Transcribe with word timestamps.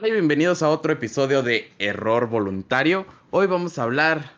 Hola 0.00 0.06
y 0.06 0.12
bienvenidos 0.12 0.62
a 0.62 0.70
otro 0.70 0.92
episodio 0.92 1.42
de 1.42 1.72
Error 1.80 2.28
Voluntario. 2.28 3.04
Hoy 3.32 3.48
vamos 3.48 3.80
a 3.80 3.82
hablar 3.82 4.30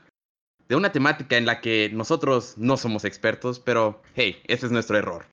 de 0.68 0.74
una 0.74 0.90
temática 0.90 1.36
en 1.36 1.44
la 1.44 1.60
que 1.60 1.90
nosotros 1.92 2.56
no 2.56 2.78
somos 2.78 3.04
expertos, 3.04 3.60
pero 3.60 4.00
hey, 4.14 4.40
ese 4.46 4.64
es 4.64 4.72
nuestro 4.72 4.96
error. 4.96 5.26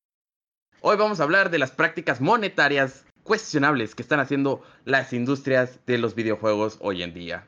Hoy 0.81 0.97
vamos 0.97 1.21
a 1.21 1.23
hablar 1.23 1.49
de 1.49 1.59
las 1.59 1.71
prácticas 1.71 2.19
monetarias 2.19 3.05
cuestionables 3.23 3.95
que 3.95 4.01
están 4.01 4.19
haciendo 4.19 4.61
las 4.83 5.13
industrias 5.13 5.79
de 5.85 5.97
los 5.97 6.13
videojuegos 6.13 6.77
hoy 6.81 7.03
en 7.03 7.13
día. 7.13 7.47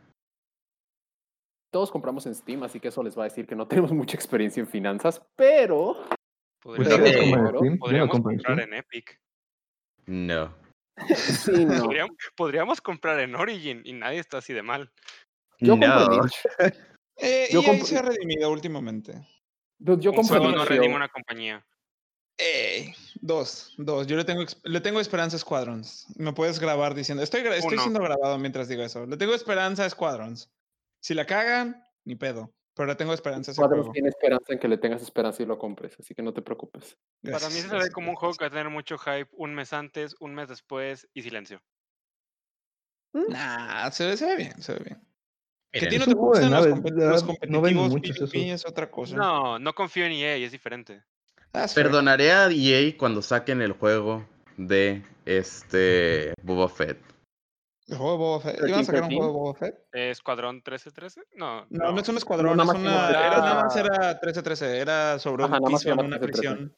Todos 1.74 1.92
compramos 1.92 2.28
en 2.28 2.34
Steam, 2.34 2.64
así 2.64 2.80
que 2.80 2.88
eso 2.88 3.04
les 3.04 3.18
va 3.18 3.24
a 3.24 3.26
decir 3.26 3.46
que 3.46 3.58
no 3.58 3.68
tenemos 3.68 3.92
mucha 3.92 4.16
experiencia 4.16 4.62
en 4.62 4.68
finanzas, 4.68 5.22
pero... 5.36 5.98
Podríamos, 6.64 7.00
Pues, 7.02 7.18
comprar- 7.18 7.56
eh, 7.66 7.78
podríamos 7.78 8.22
en 8.48 8.74
Epic. 8.74 9.20
No. 10.06 10.59
Sí, 11.16 11.66
no. 11.66 11.84
Podríamos, 11.84 12.16
podríamos 12.36 12.82
comprar 12.82 13.20
en 13.20 13.36
Origin 13.36 13.82
y 13.86 13.94
nadie 13.94 14.20
está 14.20 14.38
así 14.40 14.54
de 14.54 14.62
mal. 14.62 14.92
Yo 15.60 15.74
compro 15.74 15.90
no. 16.08 16.26
Eh, 17.18 17.48
Yo 17.52 17.62
EA 17.62 17.68
compro- 17.74 17.86
se 17.86 17.98
ha 17.98 18.02
redimido 18.02 18.50
últimamente. 18.50 19.14
Dude, 19.78 20.02
Yo 20.02 20.14
compro 20.14 20.40
no 20.52 20.66
redime 20.66 20.96
una 20.96 21.10
compañía. 21.10 21.66
Eh, 22.38 22.94
dos, 23.16 23.74
dos. 23.78 24.08
Yo 24.08 24.16
le 24.16 24.24
tengo, 24.24 24.46
le 24.64 24.80
tengo 24.80 25.02
esperanza 25.02 25.36
a 25.36 25.40
Squadrons. 25.40 26.08
Me 26.16 26.32
puedes 26.32 26.60
grabar 26.60 26.96
diciendo. 26.96 27.22
Estoy, 27.22 27.42
estoy 27.42 27.74
Uno. 27.74 27.82
siendo 27.82 28.00
grabado 28.02 28.38
mientras 28.38 28.70
digo 28.70 28.84
eso. 28.84 29.06
Le 29.06 29.18
tengo 29.18 29.36
esperanza 29.36 29.84
a 29.84 29.90
Squadrons. 29.90 30.50
Si 31.02 31.14
la 31.14 31.26
cagan, 31.26 31.84
ni 32.06 32.16
pedo. 32.16 32.54
Pero 32.80 32.88
le 32.88 32.96
tengo 32.96 33.14
esperanza 33.14 33.52
ese 33.52 33.62
juego. 33.62 33.92
tiene 33.92 34.08
esperanza 34.08 34.54
en 34.54 34.58
que 34.58 34.70
le 34.70 34.78
tengas 34.78 35.02
esperanza 35.02 35.44
y 35.44 35.46
lo 35.46 35.60
compres, 35.60 35.98
así 36.00 36.16
que 36.16 36.22
no 36.22 36.34
te 36.34 36.42
preocupes. 36.42 36.98
Para 37.22 37.50
mí 37.50 37.56
se 37.56 37.76
ve 37.76 37.92
como 37.92 38.12
un 38.12 38.16
juego 38.16 38.34
que 38.36 38.46
va 38.46 38.48
a 38.48 38.52
tener 38.52 38.70
mucho 38.70 38.98
hype 38.98 39.28
un 39.34 39.54
mes 39.54 39.74
antes, 39.74 40.16
un 40.22 40.34
mes 40.34 40.48
después 40.48 41.06
y 41.14 41.22
silencio. 41.22 41.62
Nah, 43.12 43.92
se 43.92 44.06
ve, 44.06 44.16
se 44.16 44.28
ve 44.28 44.36
bien, 44.38 44.62
se 44.62 44.76
ve 44.76 44.80
bien. 44.86 45.02
Que 45.74 45.88
a 45.88 45.90
ti 45.90 46.00
Miren, 46.00 46.00
no 46.00 46.06
te 46.06 46.12
un 46.12 46.20
juego 46.20 46.34
de 46.36 46.42
gustan 46.42 46.82
los, 46.82 46.96
ya 46.96 47.06
los 47.10 47.22
no 47.22 47.28
competitivos 47.28 47.90
muchos 47.90 48.18
PvP 48.18 48.52
es 48.54 48.66
otra 48.66 48.90
cosa. 48.90 49.18
No, 49.18 49.60
no 49.60 49.76
confío 49.76 50.06
en 50.06 50.14
EA, 50.14 50.38
es 50.38 50.54
diferente. 50.54 51.04
That's 51.52 51.74
fair. 51.74 51.88
Perdonaré 51.88 52.32
a 52.32 52.50
EA 52.50 52.96
cuando 52.98 53.22
saquen 53.22 53.62
el 53.62 53.74
juego 53.74 54.26
de 54.56 55.04
este 55.26 56.34
Boba 56.44 56.70
Fett. 56.70 57.09
¿El 57.90 57.98
juego 57.98 58.12
de 58.12 58.18
Boba 58.20 58.40
Fett? 58.42 58.68
¿Iban 58.68 58.80
a 58.80 58.84
sacar 58.84 59.04
un 59.04 59.10
13? 59.10 59.18
juego 59.18 59.34
de 59.34 59.40
Boba 59.40 59.54
Fett? 59.56 59.76
¿Escuadrón 59.92 60.56
1313? 60.58 61.22
No, 61.36 61.66
No, 61.70 61.92
no, 61.92 62.00
es 62.00 62.10
un 62.10 62.18
escuadrón, 62.18 62.58
nada 62.58 62.64
es 62.64 62.68
más 62.68 62.82
una, 62.82 63.10
era- 63.10 63.28
era, 63.28 63.38
nada 63.40 63.64
más 63.64 63.76
era 63.76 64.20
13-13, 64.20 64.78
era 64.80 65.18
sobre 65.20 65.44
Ajá, 65.44 65.56
un 65.56 65.62
nada 65.64 65.72
más 65.72 65.82
piso 65.84 65.94
en 65.94 66.06
una 66.06 66.18
13-13. 66.20 66.22
prisión. 66.32 66.78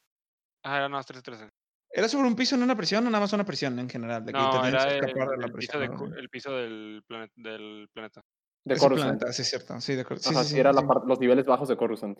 Ah, 0.64 0.76
era 0.78 0.88
no, 0.88 0.96
1313. 0.96 1.50
¿Era 1.94 2.08
sobre 2.08 2.26
un 2.28 2.36
piso 2.36 2.54
en 2.54 2.62
una 2.62 2.74
prisión 2.74 3.06
o 3.06 3.10
nada 3.10 3.20
más 3.20 3.32
una 3.34 3.44
prisión 3.44 3.78
en 3.78 3.90
general? 3.90 4.24
De 4.24 4.32
que 4.32 4.38
No, 4.38 4.64
era 4.66 4.86
que 4.86 4.88
el, 4.88 4.94
escapar 5.04 5.28
de 5.28 5.36
la 5.36 5.46
el 5.46 5.52
piso, 5.52 5.78
prisión. 5.78 6.10
de 6.14 6.20
el 6.20 6.28
piso 6.30 6.52
del, 6.52 7.02
planet, 7.06 7.30
del 7.36 7.88
planeta. 7.92 8.22
De 8.64 8.78
Coruscant. 8.78 9.18
planeta, 9.18 9.32
sí, 9.34 9.42
es 9.42 9.50
cierto. 9.50 9.78
Sí, 9.80 9.94
de 9.94 10.04
Cor- 10.04 10.18
sí, 10.18 10.30
Ajá, 10.32 10.42
sí, 10.44 10.48
sí, 10.48 10.54
sí, 10.54 10.60
era 10.60 10.72
sí. 10.72 10.78
la 10.80 11.02
los 11.04 11.20
niveles 11.20 11.44
bajos 11.44 11.68
de 11.68 11.76
Coruscant. 11.76 12.18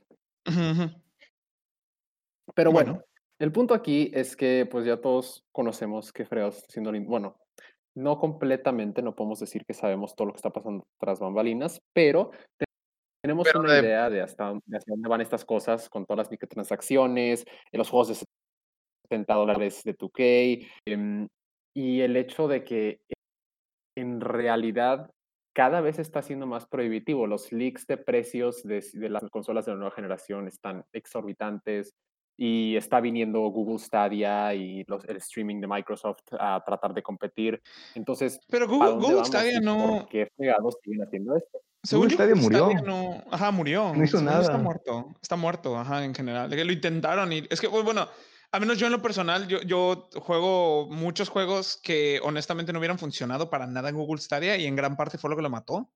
Pero 2.55 2.71
bueno, 2.73 2.93
Bueno. 2.95 3.05
el 3.39 3.53
punto 3.53 3.73
aquí 3.73 4.11
es 4.13 4.37
que 4.37 4.67
pues 4.71 4.85
ya 4.85 5.01
todos 5.01 5.47
conocemos 5.53 6.13
qué 6.13 6.27
fregados 6.27 6.65
haciendo 6.69 6.93
Bueno, 7.07 7.39
no 7.97 8.19
completamente, 8.19 9.03
no 9.03 9.15
podemos 9.15 9.41
decir 9.41 9.65
que 9.67 9.75
sabemos 9.75 10.15
todo 10.15 10.27
lo 10.29 10.33
que 10.33 10.39
está 10.39 10.51
pasando 10.51 10.85
tras 11.01 11.21
bambalinas, 11.21 11.81
pero 11.95 12.31
te- 12.59 12.65
tenemos 13.23 13.47
Pero 13.47 13.61
una 13.61 13.75
de- 13.75 13.81
idea 13.81 14.11
de 14.11 14.23
hasta, 14.23 14.53
de 14.65 14.77
hacia 14.77 14.93
dónde 14.93 15.09
van 15.09 15.21
estas 15.21 15.45
cosas 15.45 15.89
con 15.91 16.07
todas 16.07 16.19
las 16.27 16.31
microtransacciones, 16.31 17.45
en 17.73 17.79
los 17.79 17.91
juegos 17.91 18.09
de 18.09 18.15
70 19.07 19.35
dólares 19.35 19.83
de 19.85 19.95
2K, 19.95 20.67
em, 20.87 21.29
y 21.77 22.01
el 22.01 22.17
hecho 22.17 22.49
de 22.49 22.65
que 22.65 23.01
en 23.97 24.21
realidad 24.21 25.11
cada 25.55 25.83
vez 25.83 25.99
está 25.99 26.23
siendo 26.23 26.47
más 26.47 26.67
prohibitivo. 26.67 27.27
Los 27.27 27.53
leaks 27.53 27.87
de 27.87 27.99
precios 27.99 28.63
de, 28.63 28.83
de 28.95 29.09
las 29.11 29.23
consolas 29.31 29.67
de 29.67 29.73
la 29.73 29.79
nueva 29.79 29.95
generación 29.95 30.49
están 30.49 30.85
exorbitantes 30.95 31.93
y 32.45 32.77
está 32.77 33.01
viniendo 33.01 33.39
Google 33.39 33.79
Stadia 33.79 34.53
y 34.53 34.83
los, 34.89 35.05
el 35.05 35.19
streaming 35.19 35.61
de 35.61 35.69
Microsoft 35.69 36.25
a 36.41 36.61
tratar 36.67 36.93
de 36.93 37.01
competir. 37.01 37.63
Entonces, 37.95 38.41
Pero 38.51 38.67
¿para 38.67 38.77
Google, 38.79 38.91
dónde 38.91 39.03
Google 39.03 39.15
vamos 39.15 39.29
Stadia 39.29 39.61
no. 39.61 39.99
¿Por 40.01 40.09
qué 40.09 40.29
fregados 40.37 40.77
siguen 40.83 41.03
haciendo 41.05 41.37
esto? 41.37 41.61
Según 41.85 42.09
yo, 42.09 42.17
Stadia 42.17 42.35
Google 42.35 42.59
murió. 42.59 42.83
no. 42.85 43.23
Ajá, 43.31 43.53
murió. 43.53 43.95
No 43.95 44.03
hizo 44.03 44.19
Según 44.19 44.33
yo 44.33 44.41
Está 44.41 44.53
nada. 44.55 44.59
muerto. 44.65 45.15
Está 45.23 45.37
muerto, 45.37 45.79
ajá, 45.79 46.05
en 46.05 46.17
general. 46.17 46.51
De 46.51 46.57
que 46.57 46.65
lo 46.65 46.73
intentaron 46.73 47.33
y. 47.33 47.45
Es 47.49 47.61
que, 47.61 47.69
bueno, 47.69 48.09
a 48.51 48.59
menos 48.59 48.77
yo 48.77 48.87
en 48.87 48.93
lo 48.93 49.03
personal, 49.03 49.47
yo, 49.47 49.63
yo 49.63 50.09
juego 50.17 50.89
muchos 50.91 51.29
juegos 51.29 51.79
que 51.81 52.19
honestamente 52.25 52.73
no 52.73 52.81
hubieran 52.81 52.99
funcionado 52.99 53.51
para 53.51 53.69
nada 53.69 53.89
en 53.89 53.95
Google 53.95 54.21
Stadia 54.21 54.57
y 54.57 54.67
en 54.67 54.75
gran 54.75 54.97
parte 54.97 55.17
fue 55.17 55.31
lo 55.31 55.37
que 55.37 55.43
lo 55.43 55.51
mató. 55.51 55.93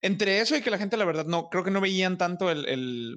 Entre 0.00 0.40
eso 0.40 0.56
y 0.56 0.62
que 0.62 0.70
la 0.70 0.78
gente, 0.78 0.96
la 0.96 1.04
verdad, 1.04 1.26
no, 1.26 1.50
creo 1.50 1.62
que 1.62 1.70
no 1.70 1.82
veían 1.82 2.16
tanto 2.16 2.50
el, 2.50 2.66
el, 2.66 3.16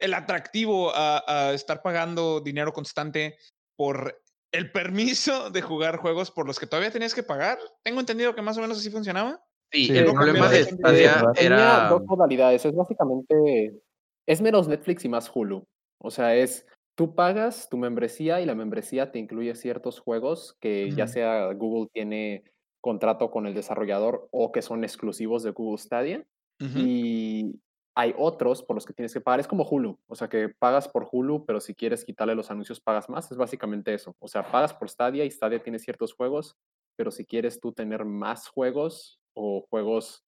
el 0.00 0.14
atractivo 0.14 0.90
a, 0.94 1.22
a 1.26 1.52
estar 1.52 1.82
pagando 1.82 2.40
dinero 2.40 2.72
constante 2.72 3.36
por 3.76 4.20
el 4.52 4.72
permiso 4.72 5.50
de 5.50 5.62
jugar 5.62 5.98
juegos 5.98 6.30
por 6.30 6.46
los 6.46 6.58
que 6.58 6.66
todavía 6.66 6.90
tenías 6.90 7.14
que 7.14 7.22
pagar. 7.22 7.58
Tengo 7.84 8.00
entendido 8.00 8.34
que 8.34 8.42
más 8.42 8.58
o 8.58 8.60
menos 8.60 8.78
así 8.78 8.90
funcionaba. 8.90 9.42
Sí, 9.72 9.86
Sí, 9.86 9.96
el 9.96 10.06
problema 10.06 10.48
de 10.48 10.64
Stadia 10.64 11.22
de- 11.22 11.32
Tenía 11.34 11.56
era... 11.56 11.88
dos 11.88 12.02
modalidades. 12.04 12.64
Es 12.64 12.74
básicamente, 12.74 13.80
es 14.26 14.40
menos 14.42 14.66
Netflix 14.66 15.04
y 15.04 15.08
más 15.08 15.30
Hulu. 15.32 15.64
O 16.02 16.10
sea, 16.10 16.34
es, 16.34 16.66
tú 16.96 17.14
pagas 17.14 17.68
tu 17.68 17.76
membresía 17.76 18.40
y 18.40 18.46
la 18.46 18.56
membresía 18.56 19.12
te 19.12 19.20
incluye 19.20 19.54
ciertos 19.54 20.00
juegos 20.00 20.56
que 20.60 20.90
ya 20.90 21.06
sea 21.06 21.52
Google 21.52 21.88
tiene 21.92 22.42
contrato 22.80 23.30
con 23.30 23.46
el 23.46 23.54
desarrollador 23.54 24.28
o 24.32 24.50
que 24.50 24.62
son 24.62 24.82
exclusivos 24.82 25.42
de 25.44 25.50
Google 25.50 25.78
Stadia. 25.78 26.26
Ujú. 26.60 26.78
Y 26.78 27.60
hay 28.00 28.14
otros 28.16 28.62
por 28.62 28.76
los 28.76 28.86
que 28.86 28.94
tienes 28.94 29.12
que 29.12 29.20
pagar. 29.20 29.40
Es 29.40 29.46
como 29.46 29.62
Hulu. 29.64 29.98
O 30.06 30.14
sea, 30.14 30.28
que 30.28 30.48
pagas 30.48 30.88
por 30.88 31.06
Hulu, 31.10 31.44
pero 31.44 31.60
si 31.60 31.74
quieres 31.74 32.04
quitarle 32.04 32.34
los 32.34 32.50
anuncios, 32.50 32.80
pagas 32.80 33.08
más. 33.10 33.30
Es 33.30 33.36
básicamente 33.36 33.92
eso. 33.92 34.16
O 34.20 34.26
sea, 34.28 34.42
pagas 34.50 34.72
por 34.72 34.88
Stadia 34.88 35.24
y 35.24 35.30
Stadia 35.30 35.62
tiene 35.62 35.78
ciertos 35.78 36.14
juegos, 36.14 36.56
pero 36.96 37.10
si 37.10 37.26
quieres 37.26 37.60
tú 37.60 37.72
tener 37.72 38.04
más 38.06 38.48
juegos 38.48 39.20
o 39.34 39.66
juegos 39.68 40.24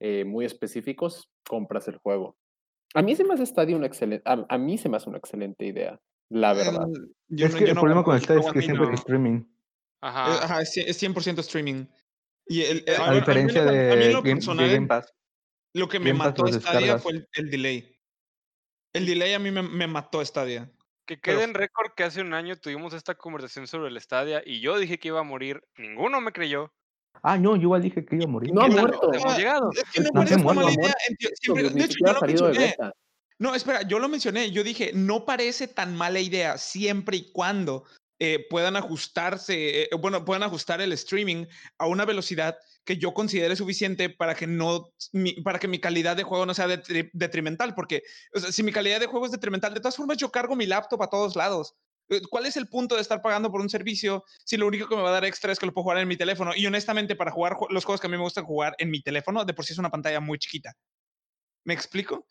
eh, 0.00 0.24
muy 0.24 0.46
específicos, 0.46 1.28
compras 1.46 1.88
el 1.88 1.98
juego. 1.98 2.36
A 2.94 3.02
mí 3.02 3.14
se 3.14 3.24
me 3.24 3.34
hace 3.34 3.44
Stadia 3.44 3.76
una 3.76 3.86
excelente, 3.86 4.22
a, 4.26 4.46
a 4.48 4.56
mí 4.58 4.78
se 4.78 4.88
me 4.88 4.96
hace 4.96 5.08
una 5.10 5.18
excelente 5.18 5.66
idea, 5.66 6.00
la 6.30 6.54
verdad. 6.54 6.88
Yo 7.28 7.46
es 7.46 7.52
no- 7.52 7.58
que 7.58 7.64
yo 7.66 7.70
el 7.70 7.74
no 7.74 7.80
problema 7.82 8.02
con 8.04 8.14
el 8.16 8.22
Stadia 8.22 8.40
es 8.46 8.52
que 8.52 8.62
siempre 8.62 8.86
no. 8.86 8.92
es 8.94 9.00
streaming. 9.00 9.44
Ajá. 10.00 10.34
Eh, 10.34 10.38
Ajá, 10.42 10.62
es, 10.62 10.74
cien- 10.74 10.86
es 10.88 10.96
100% 11.02 11.38
streaming. 11.40 11.84
Y 12.46 12.62
el, 12.62 12.84
A 12.98 13.12
diferencia 13.12 13.62
lo- 13.62 13.68
a 13.68 13.72
mí 13.72 13.78
de 13.78 14.06
en 14.06 14.12
lo 14.14 14.22
Game, 14.22 14.40
de 14.40 14.74
Game 14.74 14.86
Pass. 14.88 15.12
Lo 15.74 15.88
que 15.88 16.00
me 16.00 16.12
mató 16.12 16.46
Stadia 16.46 16.58
descargas. 16.58 17.02
fue 17.02 17.12
el, 17.12 17.28
el 17.34 17.50
delay. 17.50 17.96
El 18.92 19.06
delay 19.06 19.34
a 19.34 19.38
mí 19.38 19.50
me, 19.50 19.62
me 19.62 19.86
mató 19.86 20.24
Stadia. 20.24 20.70
Que 21.06 21.16
pero 21.16 21.38
quede 21.38 21.44
en 21.44 21.54
récord 21.54 21.92
que 21.96 22.04
hace 22.04 22.20
un 22.20 22.34
año 22.34 22.56
tuvimos 22.56 22.92
esta 22.94 23.14
conversación 23.14 23.66
sobre 23.66 23.88
el 23.88 24.00
Stadia 24.00 24.42
y 24.44 24.60
yo 24.60 24.78
dije 24.78 24.98
que 24.98 25.08
iba 25.08 25.20
a 25.20 25.24
morir, 25.24 25.62
ninguno 25.76 26.20
me 26.20 26.32
creyó. 26.32 26.72
Ah, 27.22 27.36
no, 27.36 27.56
yo 27.56 27.62
igual 27.62 27.82
dije 27.82 28.04
que 28.04 28.14
iba 28.16 28.24
a 28.24 28.28
morir. 28.28 28.52
No 28.52 28.62
ha 28.62 28.68
¿Qué 28.68 28.74
tan 28.74 28.84
muerto. 28.86 29.12
hemos 29.12 29.36
llegado? 29.36 29.70
Es 29.72 29.84
que 29.90 30.00
no, 30.02 30.10
No 30.12 30.38
muerto, 30.38 30.54
mala 30.54 30.70
idea. 30.72 30.94
siempre- 31.40 31.70
de 31.70 31.84
hecho, 31.84 31.96
yo 32.04 32.12
lo 32.12 32.20
mencioné. 32.20 32.76
No, 33.38 33.54
espera, 33.54 33.82
yo 33.82 33.98
lo 33.98 34.08
mencioné. 34.08 34.50
Yo 34.52 34.62
dije, 34.62 34.92
no 34.94 35.24
parece 35.24 35.66
tan 35.66 35.96
mala 35.96 36.20
idea 36.20 36.58
siempre 36.58 37.16
y 37.16 37.32
cuando 37.32 37.84
eh, 38.18 38.46
puedan 38.50 38.76
ajustarse, 38.76 39.82
eh, 39.84 39.88
bueno, 39.98 40.24
puedan 40.24 40.42
ajustar 40.42 40.80
el 40.80 40.92
streaming 40.92 41.46
a 41.78 41.86
una 41.86 42.04
velocidad 42.04 42.56
que 42.84 42.96
yo 42.96 43.12
considere 43.14 43.54
suficiente 43.56 44.08
para 44.10 44.34
que 44.34 44.46
no, 44.46 44.92
mi- 45.12 45.40
para 45.42 45.58
que 45.58 45.68
mi 45.68 45.78
calidad 45.78 46.16
de 46.16 46.22
juego 46.22 46.46
no 46.46 46.54
sea 46.54 46.66
detri- 46.66 47.10
detrimental. 47.12 47.74
Porque 47.74 48.02
o 48.34 48.40
sea, 48.40 48.50
si 48.52 48.62
mi 48.62 48.72
calidad 48.72 49.00
de 49.00 49.06
juego 49.06 49.26
es 49.26 49.32
detrimental, 49.32 49.74
de 49.74 49.80
todas 49.80 49.96
formas 49.96 50.16
yo 50.16 50.30
cargo 50.30 50.56
mi 50.56 50.66
laptop 50.66 51.02
a 51.02 51.08
todos 51.10 51.36
lados. 51.36 51.74
Eh, 52.08 52.20
¿Cuál 52.28 52.46
es 52.46 52.56
el 52.56 52.66
punto 52.66 52.96
de 52.96 53.02
estar 53.02 53.22
pagando 53.22 53.52
por 53.52 53.60
un 53.60 53.70
servicio 53.70 54.24
si 54.44 54.56
lo 54.56 54.66
único 54.66 54.88
que 54.88 54.96
me 54.96 55.02
va 55.02 55.10
a 55.10 55.12
dar 55.12 55.24
extra 55.24 55.52
es 55.52 55.58
que 55.60 55.66
lo 55.66 55.72
puedo 55.72 55.84
jugar 55.84 55.98
en 55.98 56.08
mi 56.08 56.16
teléfono? 56.16 56.52
Y 56.56 56.66
honestamente, 56.66 57.14
para 57.14 57.30
jugar 57.30 57.52
ju- 57.52 57.68
los 57.70 57.84
juegos 57.84 58.00
que 58.00 58.08
a 58.08 58.10
mí 58.10 58.16
me 58.16 58.22
gustan 58.22 58.44
jugar 58.44 58.74
en 58.78 58.90
mi 58.90 59.00
teléfono, 59.00 59.44
de 59.44 59.54
por 59.54 59.64
sí 59.64 59.72
es 59.74 59.78
una 59.78 59.90
pantalla 59.90 60.18
muy 60.20 60.38
chiquita. 60.38 60.74
¿Me 61.64 61.74
explico? 61.74 62.26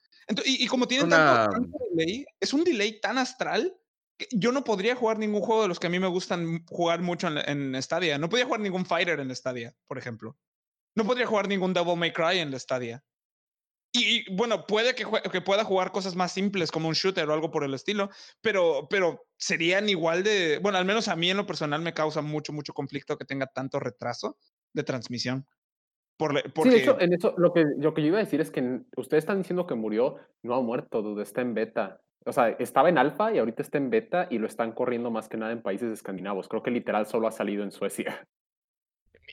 Y, 0.46 0.64
y 0.66 0.68
como 0.68 0.88
tienen 0.88 1.08
Una- 1.08 1.18
tanto, 1.50 1.52
tanto 1.52 1.78
delay, 1.96 2.26
es 2.40 2.54
un 2.54 2.64
delay 2.64 3.00
tan 3.00 3.18
astral 3.18 3.74
que 4.18 4.28
yo 4.32 4.52
no 4.52 4.64
podría 4.66 4.96
jugar 4.96 5.18
ningún 5.18 5.42
juego 5.42 5.62
de 5.62 5.70
los 5.70 5.80
que 5.80 5.88
a 5.88 5.90
mí 5.90 5.98
me 5.98 6.08
gustan 6.08 6.66
jugar 6.66 7.02
mucho 7.02 7.28
en, 7.30 7.38
en 7.74 7.82
Stadia. 7.82 8.18
No 8.18 8.28
podría 8.28 8.46
jugar 8.46 8.60
ningún 8.60 8.86
Fighter 8.86 9.20
en 9.22 9.34
Stadia, 9.34 9.74
por 9.88 9.98
ejemplo. 9.98 10.38
No 11.00 11.06
podría 11.06 11.26
jugar 11.26 11.48
ningún 11.48 11.74
Devil 11.74 11.96
May 11.96 12.12
Cry 12.12 12.40
en 12.40 12.60
Stadia. 12.60 13.02
Y, 13.94 14.18
y, 14.30 14.36
bueno, 14.36 14.68
puede 14.68 14.94
que, 14.94 15.06
pueda 15.42 15.64
jugar 15.64 15.94
cosas 15.94 16.14
más 16.14 16.34
simples 16.34 16.72
como 16.72 16.90
un 16.90 16.94
shooter 16.94 17.28
o 17.30 17.34
algo 17.34 17.50
por 17.50 17.64
el 17.64 17.74
estilo, 17.74 18.10
pero, 18.42 18.88
pero 18.90 19.26
serían 19.38 19.88
igual 19.88 20.24
de, 20.24 20.60
bueno, 20.62 20.78
al 20.78 20.84
menos 20.84 21.08
a 21.08 21.16
mí 21.16 21.32
en 21.32 21.38
lo 21.38 21.46
personal 21.46 21.82
me 21.82 21.94
causa 21.94 22.22
mucho, 22.22 22.52
mucho 22.52 22.74
conflicto 22.74 23.18
que 23.18 23.24
tenga 23.24 23.48
tanto 23.48 23.80
retraso 23.80 24.38
de 24.74 24.84
transmisión. 24.84 25.48
Por, 26.18 26.34
le- 26.34 26.42
Sí, 26.42 26.50
porque, 26.54 26.70
de 26.72 26.78
hecho, 26.80 27.00
en 27.00 27.14
eso 27.14 27.34
lo 27.38 27.54
que, 27.54 27.66
lo 27.78 27.94
que 27.94 28.02
yo 28.02 28.10
iba 28.10 28.18
a 28.18 28.24
decir 28.24 28.42
es 28.42 28.52
que 28.52 28.82
ustedes 28.98 29.22
están 29.22 29.38
diciendo 29.38 29.66
que 29.66 29.76
murió, 29.76 30.18
no 30.44 30.54
ha 30.56 30.62
muerto, 30.62 31.02
dude, 31.02 31.24
está 31.24 31.40
en 31.40 31.54
beta. 31.54 32.02
O 32.26 32.34
sea, 32.34 32.50
estaba 32.50 32.90
en 32.90 32.98
alfa 32.98 33.34
y 33.34 33.40
ahorita 33.40 33.62
está 33.62 33.78
en 33.78 33.90
beta 33.90 34.28
y 34.30 34.38
lo 34.38 34.48
están 34.48 34.74
corriendo 34.74 35.10
más 35.12 35.30
que 35.30 35.38
nada 35.38 35.54
en 35.54 35.62
países 35.62 35.94
escandinavos. 35.94 36.50
Creo 36.50 36.62
que 36.62 36.72
literal 36.72 37.08
solo 37.08 37.26
ha 37.26 37.32
salido 37.32 37.64
en 37.64 37.72
Suecia. 37.72 38.28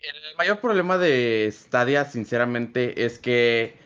El 0.03 0.37
mayor 0.37 0.61
problema 0.61 0.99
de 0.99 1.51
Stadia, 1.53 2.05
sinceramente, 2.05 3.05
es 3.05 3.19
que 3.19 3.77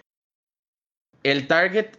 el 1.22 1.46
target, 1.46 1.96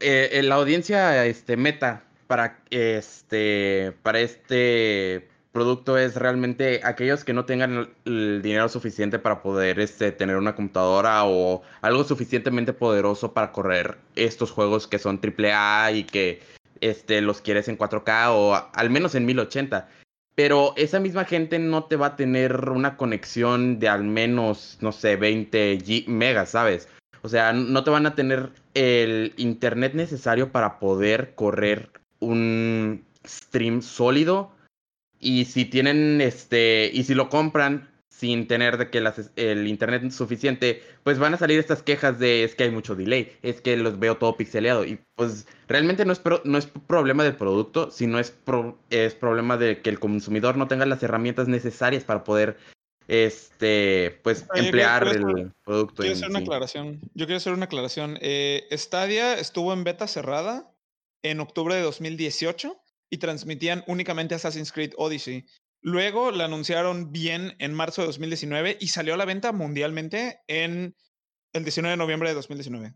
eh, 0.00 0.30
eh, 0.32 0.42
la 0.42 0.54
audiencia 0.56 1.26
este, 1.26 1.56
meta 1.56 2.04
para 2.26 2.62
este, 2.70 3.92
para 4.02 4.20
este 4.20 5.28
producto 5.52 5.98
es 5.98 6.14
realmente 6.14 6.80
aquellos 6.84 7.24
que 7.24 7.32
no 7.32 7.44
tengan 7.44 7.92
el, 8.04 8.40
dinero 8.42 8.68
suficiente 8.68 9.18
para 9.18 9.42
poder 9.42 9.80
este, 9.80 10.12
tener 10.12 10.36
una 10.36 10.54
computadora 10.54 11.24
o 11.24 11.62
algo 11.82 12.04
suficientemente 12.04 12.72
poderoso 12.72 13.34
para 13.34 13.50
correr 13.52 13.98
estos 14.14 14.52
juegos 14.52 14.86
que 14.86 14.98
son 14.98 15.20
AAA 15.20 15.92
y 15.92 16.04
que 16.04 16.40
este, 16.80 17.20
los 17.20 17.40
quieres 17.40 17.68
en 17.68 17.76
4K 17.76 18.28
o 18.30 18.70
al 18.72 18.90
menos 18.90 19.14
en 19.14 19.26
1080. 19.26 19.88
Pero 20.34 20.72
esa 20.76 21.00
misma 21.00 21.24
gente 21.24 21.58
no 21.58 21.84
te 21.84 21.96
va 21.96 22.06
a 22.06 22.16
tener 22.16 22.70
una 22.70 22.96
conexión 22.96 23.78
de 23.78 23.88
al 23.88 24.04
menos, 24.04 24.78
no 24.80 24.92
sé, 24.92 25.16
20 25.16 25.78
gi- 25.84 26.04
megas, 26.08 26.50
¿sabes? 26.50 26.88
O 27.22 27.28
sea, 27.28 27.52
no 27.52 27.84
te 27.84 27.90
van 27.90 28.06
a 28.06 28.14
tener 28.14 28.50
el 28.74 29.34
internet 29.36 29.92
necesario 29.94 30.52
para 30.52 30.78
poder 30.78 31.34
correr 31.34 31.90
un 32.20 33.04
stream 33.26 33.82
sólido. 33.82 34.52
Y 35.18 35.44
si 35.44 35.66
tienen 35.66 36.20
este, 36.22 36.90
y 36.92 37.04
si 37.04 37.14
lo 37.14 37.28
compran 37.28 37.89
sin 38.20 38.46
tener 38.46 38.76
de 38.76 38.90
que 38.90 39.00
las- 39.00 39.30
el 39.36 39.66
internet 39.66 40.10
suficiente, 40.12 40.82
pues 41.04 41.18
van 41.18 41.32
a 41.32 41.38
salir 41.38 41.58
estas 41.58 41.82
quejas 41.82 42.18
de 42.18 42.44
es 42.44 42.54
que 42.54 42.64
hay 42.64 42.70
mucho 42.70 42.94
delay, 42.94 43.32
es 43.40 43.62
que 43.62 43.78
los 43.78 43.98
veo 43.98 44.18
todo 44.18 44.36
pixeleado. 44.36 44.84
Y 44.84 45.00
pues 45.14 45.46
realmente 45.68 46.04
no 46.04 46.12
es, 46.12 46.18
pro- 46.18 46.42
no 46.44 46.58
es 46.58 46.66
problema 46.66 47.24
del 47.24 47.34
producto, 47.36 47.90
sino 47.90 48.18
es, 48.18 48.30
pro- 48.30 48.78
es 48.90 49.14
problema 49.14 49.56
de 49.56 49.80
que 49.80 49.88
el 49.88 49.98
consumidor 49.98 50.58
no 50.58 50.68
tenga 50.68 50.84
las 50.84 51.02
herramientas 51.02 51.48
necesarias 51.48 52.04
para 52.04 52.22
poder 52.22 52.58
este, 53.08 54.20
pues, 54.22 54.46
Oye, 54.52 54.66
emplear 54.66 55.08
el 55.08 55.52
producto. 55.64 56.02
Quiero 56.02 56.14
hacer 56.14 56.28
una 56.28 56.38
sí. 56.40 56.44
aclaración. 56.44 57.00
Yo 57.14 57.26
quiero 57.26 57.38
hacer 57.38 57.54
una 57.54 57.64
aclaración. 57.64 58.18
Eh, 58.20 58.68
Stadia 58.72 59.34
estuvo 59.38 59.72
en 59.72 59.82
beta 59.82 60.06
cerrada 60.06 60.70
en 61.22 61.40
octubre 61.40 61.74
de 61.74 61.80
2018 61.82 62.76
y 63.10 63.16
transmitían 63.18 63.82
únicamente 63.86 64.34
Assassin's 64.34 64.72
Creed 64.72 64.92
Odyssey. 64.96 65.46
Luego 65.82 66.30
la 66.30 66.44
anunciaron 66.44 67.10
bien 67.12 67.54
en 67.58 67.72
marzo 67.74 68.02
de 68.02 68.08
2019 68.08 68.76
y 68.80 68.88
salió 68.88 69.14
a 69.14 69.16
la 69.16 69.24
venta 69.24 69.52
mundialmente 69.52 70.40
en 70.46 70.94
el 71.54 71.64
19 71.64 71.92
de 71.92 71.96
noviembre 71.96 72.28
de 72.28 72.34
2019. 72.34 72.94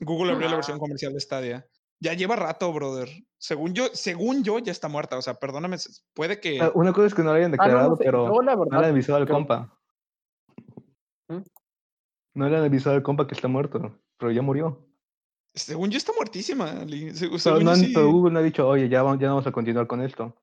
Google 0.00 0.32
abrió 0.32 0.48
la 0.48 0.54
Ah. 0.54 0.56
versión 0.56 0.78
comercial 0.78 1.12
de 1.12 1.20
Stadia. 1.20 1.66
Ya 2.00 2.12
lleva 2.14 2.36
rato, 2.36 2.72
brother. 2.72 3.08
Según 3.38 3.72
yo, 3.74 3.86
según 3.94 4.42
yo, 4.44 4.58
ya 4.58 4.72
está 4.72 4.88
muerta. 4.88 5.16
O 5.16 5.22
sea, 5.22 5.34
perdóname, 5.34 5.76
puede 6.14 6.40
que. 6.40 6.60
Ah, 6.60 6.70
Una 6.74 6.92
cosa 6.92 7.06
es 7.06 7.14
que 7.14 7.22
no 7.22 7.30
lo 7.30 7.36
hayan 7.36 7.54
Ah, 7.54 7.56
no, 7.56 7.62
no 7.62 7.64
declarado, 7.68 7.96
sé, 7.96 8.04
pero 8.04 8.26
yo 8.34 8.42
la 8.42 8.54
no 8.54 8.64
le 8.64 8.70
verdad 8.70 8.84
han 8.84 8.90
avisado 8.90 9.18
al 9.18 9.24
creo- 9.24 9.36
compa. 9.36 9.78
¿Mm? 11.28 11.38
No 12.34 12.48
le 12.50 12.56
han 12.56 12.64
avisado 12.64 12.96
al 12.96 13.02
compa 13.02 13.26
que 13.26 13.34
está 13.34 13.48
muerto, 13.48 13.98
pero 14.18 14.30
ya 14.32 14.42
murió. 14.42 14.86
Según 15.54 15.90
yo, 15.90 15.96
está 15.96 16.12
muertísima. 16.14 16.70
Ali. 16.82 17.14
Se- 17.14 17.26
Pero, 17.28 17.38
según 17.38 17.64
no 17.64 17.64
yo, 17.64 17.70
han- 17.70 17.80
sí. 17.80 17.92
pero 17.94 18.10
Google 18.10 18.32
no 18.34 18.40
ha 18.40 18.42
dicho, 18.42 18.68
oye, 18.68 18.88
ya, 18.90 19.02
vamos- 19.02 19.18
ya 19.20 19.28
no 19.28 19.34
vamos 19.36 19.46
a 19.46 19.52
continuar 19.52 19.86
con 19.86 20.02
esto. 20.02 20.36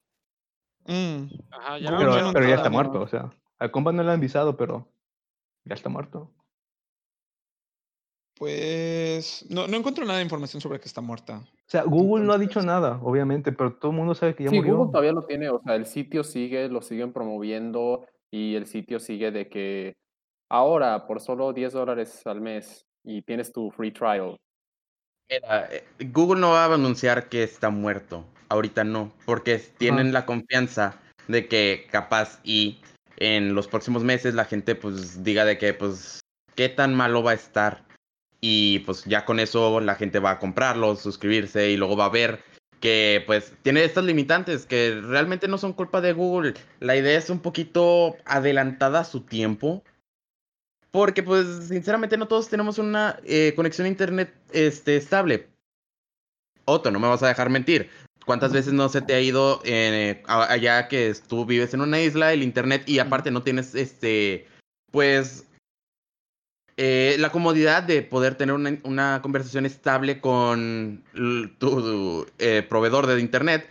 Mm. 0.85 1.25
Ajá, 1.51 1.77
ya 1.80 1.91
Google 1.91 2.06
Pero, 2.06 2.15
ya 2.15 2.21
no, 2.21 2.27
no 2.27 2.33
pero 2.33 2.45
ya 2.45 2.50
nada, 2.51 2.62
está 2.62 2.69
muerto, 2.69 3.01
o 3.01 3.07
sea, 3.07 3.31
al 3.59 3.71
compa 3.71 3.91
no 3.91 4.03
le 4.03 4.12
han 4.12 4.18
avisado, 4.18 4.57
pero 4.57 4.88
ya 5.63 5.75
está 5.75 5.89
muerto. 5.89 6.31
Pues 8.35 9.45
no, 9.50 9.68
no 9.68 9.77
encuentro 9.77 10.06
nada 10.06 10.18
de 10.18 10.24
información 10.24 10.59
sobre 10.59 10.80
que 10.80 10.88
está 10.88 11.01
muerta. 11.01 11.38
O 11.38 11.69
sea, 11.69 11.83
Google 11.83 12.25
no 12.25 12.33
ha 12.33 12.38
dicho 12.38 12.62
nada, 12.62 13.00
obviamente, 13.01 13.51
pero 13.51 13.74
todo 13.75 13.91
el 13.91 13.97
mundo 13.97 14.15
sabe 14.15 14.35
que 14.35 14.44
ya 14.44 14.50
Sí, 14.50 14.57
murió. 14.57 14.75
Google 14.75 14.91
todavía 14.91 15.13
lo 15.13 15.25
tiene, 15.25 15.50
o 15.50 15.62
sea, 15.62 15.75
el 15.75 15.85
sitio 15.85 16.24
sigue, 16.24 16.68
lo 16.68 16.81
siguen 16.81 17.13
promoviendo 17.13 18.06
y 18.31 18.56
el 18.56 18.65
sitio 18.65 19.00
sigue 19.00 19.31
de 19.31 19.47
que 19.47 19.95
ahora 20.50 21.07
por 21.07 21.21
solo 21.21 21.53
10 21.53 21.74
dólares 21.74 22.25
al 22.25 22.41
mes 22.41 22.85
y 23.03 23.21
tienes 23.21 23.53
tu 23.53 23.71
free 23.71 23.91
trial. 23.91 24.38
Mira, 25.30 25.68
eh, 25.71 25.85
Google 26.12 26.41
no 26.41 26.51
va 26.51 26.65
a 26.65 26.74
anunciar 26.74 27.30
que 27.30 27.44
está 27.44 27.69
muerto. 27.69 28.25
Ahorita 28.54 28.84
no, 28.84 29.12
porque 29.26 29.58
tienen 29.58 30.14
la 30.14 30.28
confianza 30.28 31.02
de 31.28 31.48
que 31.48 31.88
capaz 31.90 32.40
y 32.44 32.78
en 33.18 33.56
los 33.56 33.68
próximos 33.68 34.04
meses 34.04 34.36
la 34.36 34.46
gente 34.46 34.76
pues 34.76 35.24
diga 35.24 35.44
de 35.44 35.58
que 35.58 35.74
pues 35.74 36.20
qué 36.54 36.70
tan 36.70 36.94
malo 36.94 37.24
va 37.24 37.32
a 37.32 37.34
estar. 37.34 37.84
Y 38.42 38.80
pues 38.80 39.06
ya 39.06 39.26
con 39.26 39.40
eso 39.40 39.80
la 39.80 39.96
gente 39.96 40.20
va 40.20 40.30
a 40.30 40.40
comprarlo, 40.40 40.96
suscribirse 40.96 41.72
y 41.72 41.78
luego 41.78 41.98
va 41.98 42.06
a 42.06 42.10
ver 42.10 42.44
que 42.80 43.24
pues 43.26 43.54
tiene 43.64 43.86
estas 43.86 44.04
limitantes 44.04 44.68
que 44.68 45.02
realmente 45.02 45.48
no 45.48 45.58
son 45.58 45.74
culpa 45.74 46.00
de 46.00 46.14
Google. 46.14 46.54
La 46.80 46.96
idea 46.96 47.18
es 47.18 47.32
un 47.32 47.40
poquito 47.40 48.18
adelantada 48.24 49.00
a 49.00 49.06
su 49.06 49.22
tiempo. 49.22 49.84
Porque 50.92 51.24
pues 51.24 51.70
sinceramente 51.70 52.18
no 52.18 52.28
todos 52.28 52.50
tenemos 52.50 52.78
una 52.78 53.20
eh, 53.24 53.54
conexión 53.56 53.86
a 53.86 53.90
internet 53.90 54.32
este, 54.52 54.96
estable. 54.96 55.50
Otto, 56.66 56.92
no 56.92 57.00
me 57.00 57.08
vas 57.08 57.24
a 57.24 57.28
dejar 57.28 57.50
mentir. 57.50 57.90
¿Cuántas 58.25 58.54
veces 58.54 58.74
no 58.74 58.88
se 58.90 59.02
te 59.02 59.14
ha 59.14 59.22
ido 59.22 59.62
eh, 59.66 60.24
allá 60.28 60.88
que 60.88 61.14
tú 61.28 61.46
vives 61.46 61.74
en 61.74 61.81
una 61.81 62.00
isla, 62.02 62.31
el 62.34 62.44
internet, 62.44 62.84
y 62.88 63.00
aparte 63.00 63.31
no 63.31 63.44
tienes 63.44 63.75
este, 63.75 64.48
pues, 64.92 65.46
eh, 66.78 67.18
la 67.20 67.31
comodidad 67.31 67.84
de 67.84 68.02
poder 68.02 68.36
tener 68.36 68.56
una, 68.56 68.78
una 68.84 69.20
conversación 69.22 69.66
estable 69.66 70.20
con 70.22 71.04
tu 71.60 72.25
eh, 72.40 72.66
proveedor 72.68 73.08
de 73.08 73.20
internet 73.20 73.70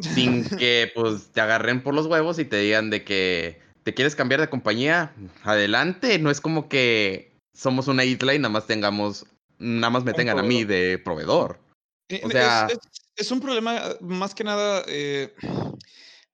sin 0.00 0.44
que 0.58 0.90
pues 0.94 1.28
te 1.32 1.40
agarren 1.40 1.82
por 1.82 1.94
los 1.94 2.06
huevos 2.06 2.38
y 2.38 2.44
te 2.44 2.58
digan 2.58 2.90
de 2.90 3.04
que 3.04 3.60
te 3.84 3.94
quieres 3.94 4.14
cambiar 4.14 4.40
de 4.40 4.50
compañía, 4.50 5.12
adelante, 5.44 6.18
no 6.18 6.30
es 6.30 6.40
como 6.40 6.68
que 6.68 7.32
somos 7.54 7.88
una 7.88 8.04
isla 8.04 8.34
y 8.34 8.38
nada 8.38 8.52
más 8.52 8.66
tengamos, 8.66 9.26
nada 9.58 9.90
más 9.90 10.04
me 10.04 10.12
tengan 10.12 10.38
a 10.38 10.42
mí 10.42 10.64
de 10.64 10.98
proveedor. 10.98 11.58
Eh, 12.08 12.20
O 12.24 12.30
sea- 12.30 12.66
es, 12.70 12.74
es 12.74 13.01
un 13.30 13.40
problema 13.40 13.76
eh, 13.76 13.96
más 14.00 14.34
que 14.34 14.44
nada. 14.44 14.84
eh, 14.88 15.34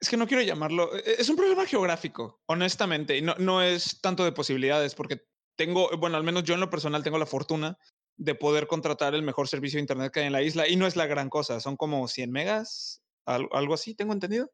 es 0.01 0.09
que 0.09 0.17
no 0.17 0.27
quiero 0.27 0.43
llamarlo. 0.43 0.95
eh, 0.97 1.17
Es 1.19 1.29
un 1.29 1.37
problema 1.37 1.67
geográfico, 1.67 2.41
honestamente. 2.47 3.17
Y 3.17 3.23
no, 3.23 3.35
no 3.39 3.63
es 3.63 4.01
tanto 4.01 4.25
de 4.25 4.33
posibilidades, 4.33 4.95
porque 4.95 5.23
tengo, 5.57 5.91
bueno, 5.99 6.17
al 6.17 6.23
menos 6.25 6.45
yo 6.45 6.55
en 6.55 6.61
lo 6.61 6.71
personal 6.71 7.03
tengo 7.03 7.19
la 7.19 7.27
fortuna 7.27 7.77
de 8.17 8.35
poder 8.35 8.67
contratar 8.67 9.15
el 9.15 9.23
mejor 9.23 9.49
servicio 9.49 9.79
de 9.79 9.83
internet 9.83 10.13
que 10.13 10.21
hay 10.21 10.27
en 10.27 10.33
la 10.33 10.43
isla. 10.43 10.69
Y 10.69 10.77
no 10.77 10.87
es 10.87 10.97
la 10.97 11.07
gran 11.07 11.29
cosa, 11.31 11.61
son 11.61 11.77
como 11.77 12.07
100 12.09 12.31
megas, 12.31 13.03
al- 13.27 13.49
algo 13.53 13.75
así, 13.75 13.95
tengo 13.95 14.13
entendido. 14.13 14.51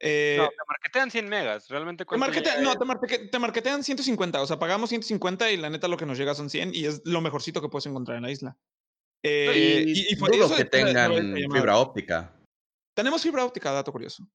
Eh, 0.00 0.36
No, 0.38 0.48
te 0.48 0.54
marketean 0.68 1.10
100 1.10 1.28
megas. 1.28 1.68
Realmente 1.68 2.04
te 2.04 2.10
llega 2.50 2.62
no, 2.62 2.72
es- 2.72 2.78
te, 2.78 2.84
marque- 2.84 3.28
te 3.30 3.38
marketean 3.38 3.84
150, 3.84 4.42
o 4.42 4.46
sea, 4.46 4.58
pagamos 4.58 4.90
150 4.90 5.50
y 5.50 5.56
la 5.56 5.70
neta 5.70 5.88
lo 5.88 5.96
que 5.96 6.04
nos 6.06 6.18
llega 6.18 6.34
son 6.34 6.50
100 6.50 6.74
y 6.74 6.84
es 6.86 7.00
lo 7.04 7.20
mejorcito 7.20 7.62
que 7.62 7.68
puedes 7.68 7.86
encontrar 7.86 8.16
en 8.18 8.24
la 8.24 8.30
isla. 8.30 8.58
Eh, 9.26 9.84
y, 9.86 10.12
y 10.12 10.16
fue- 10.16 10.28
dudo 10.30 10.46
eso 10.46 10.56
que 10.56 10.66
tengan 10.66 11.12
fibra 11.50 11.78
óptica. 11.78 12.36
Tenemos 12.94 13.22
fibra 13.22 13.44
óptica, 13.44 13.72
dato 13.72 13.90
curioso. 13.90 14.28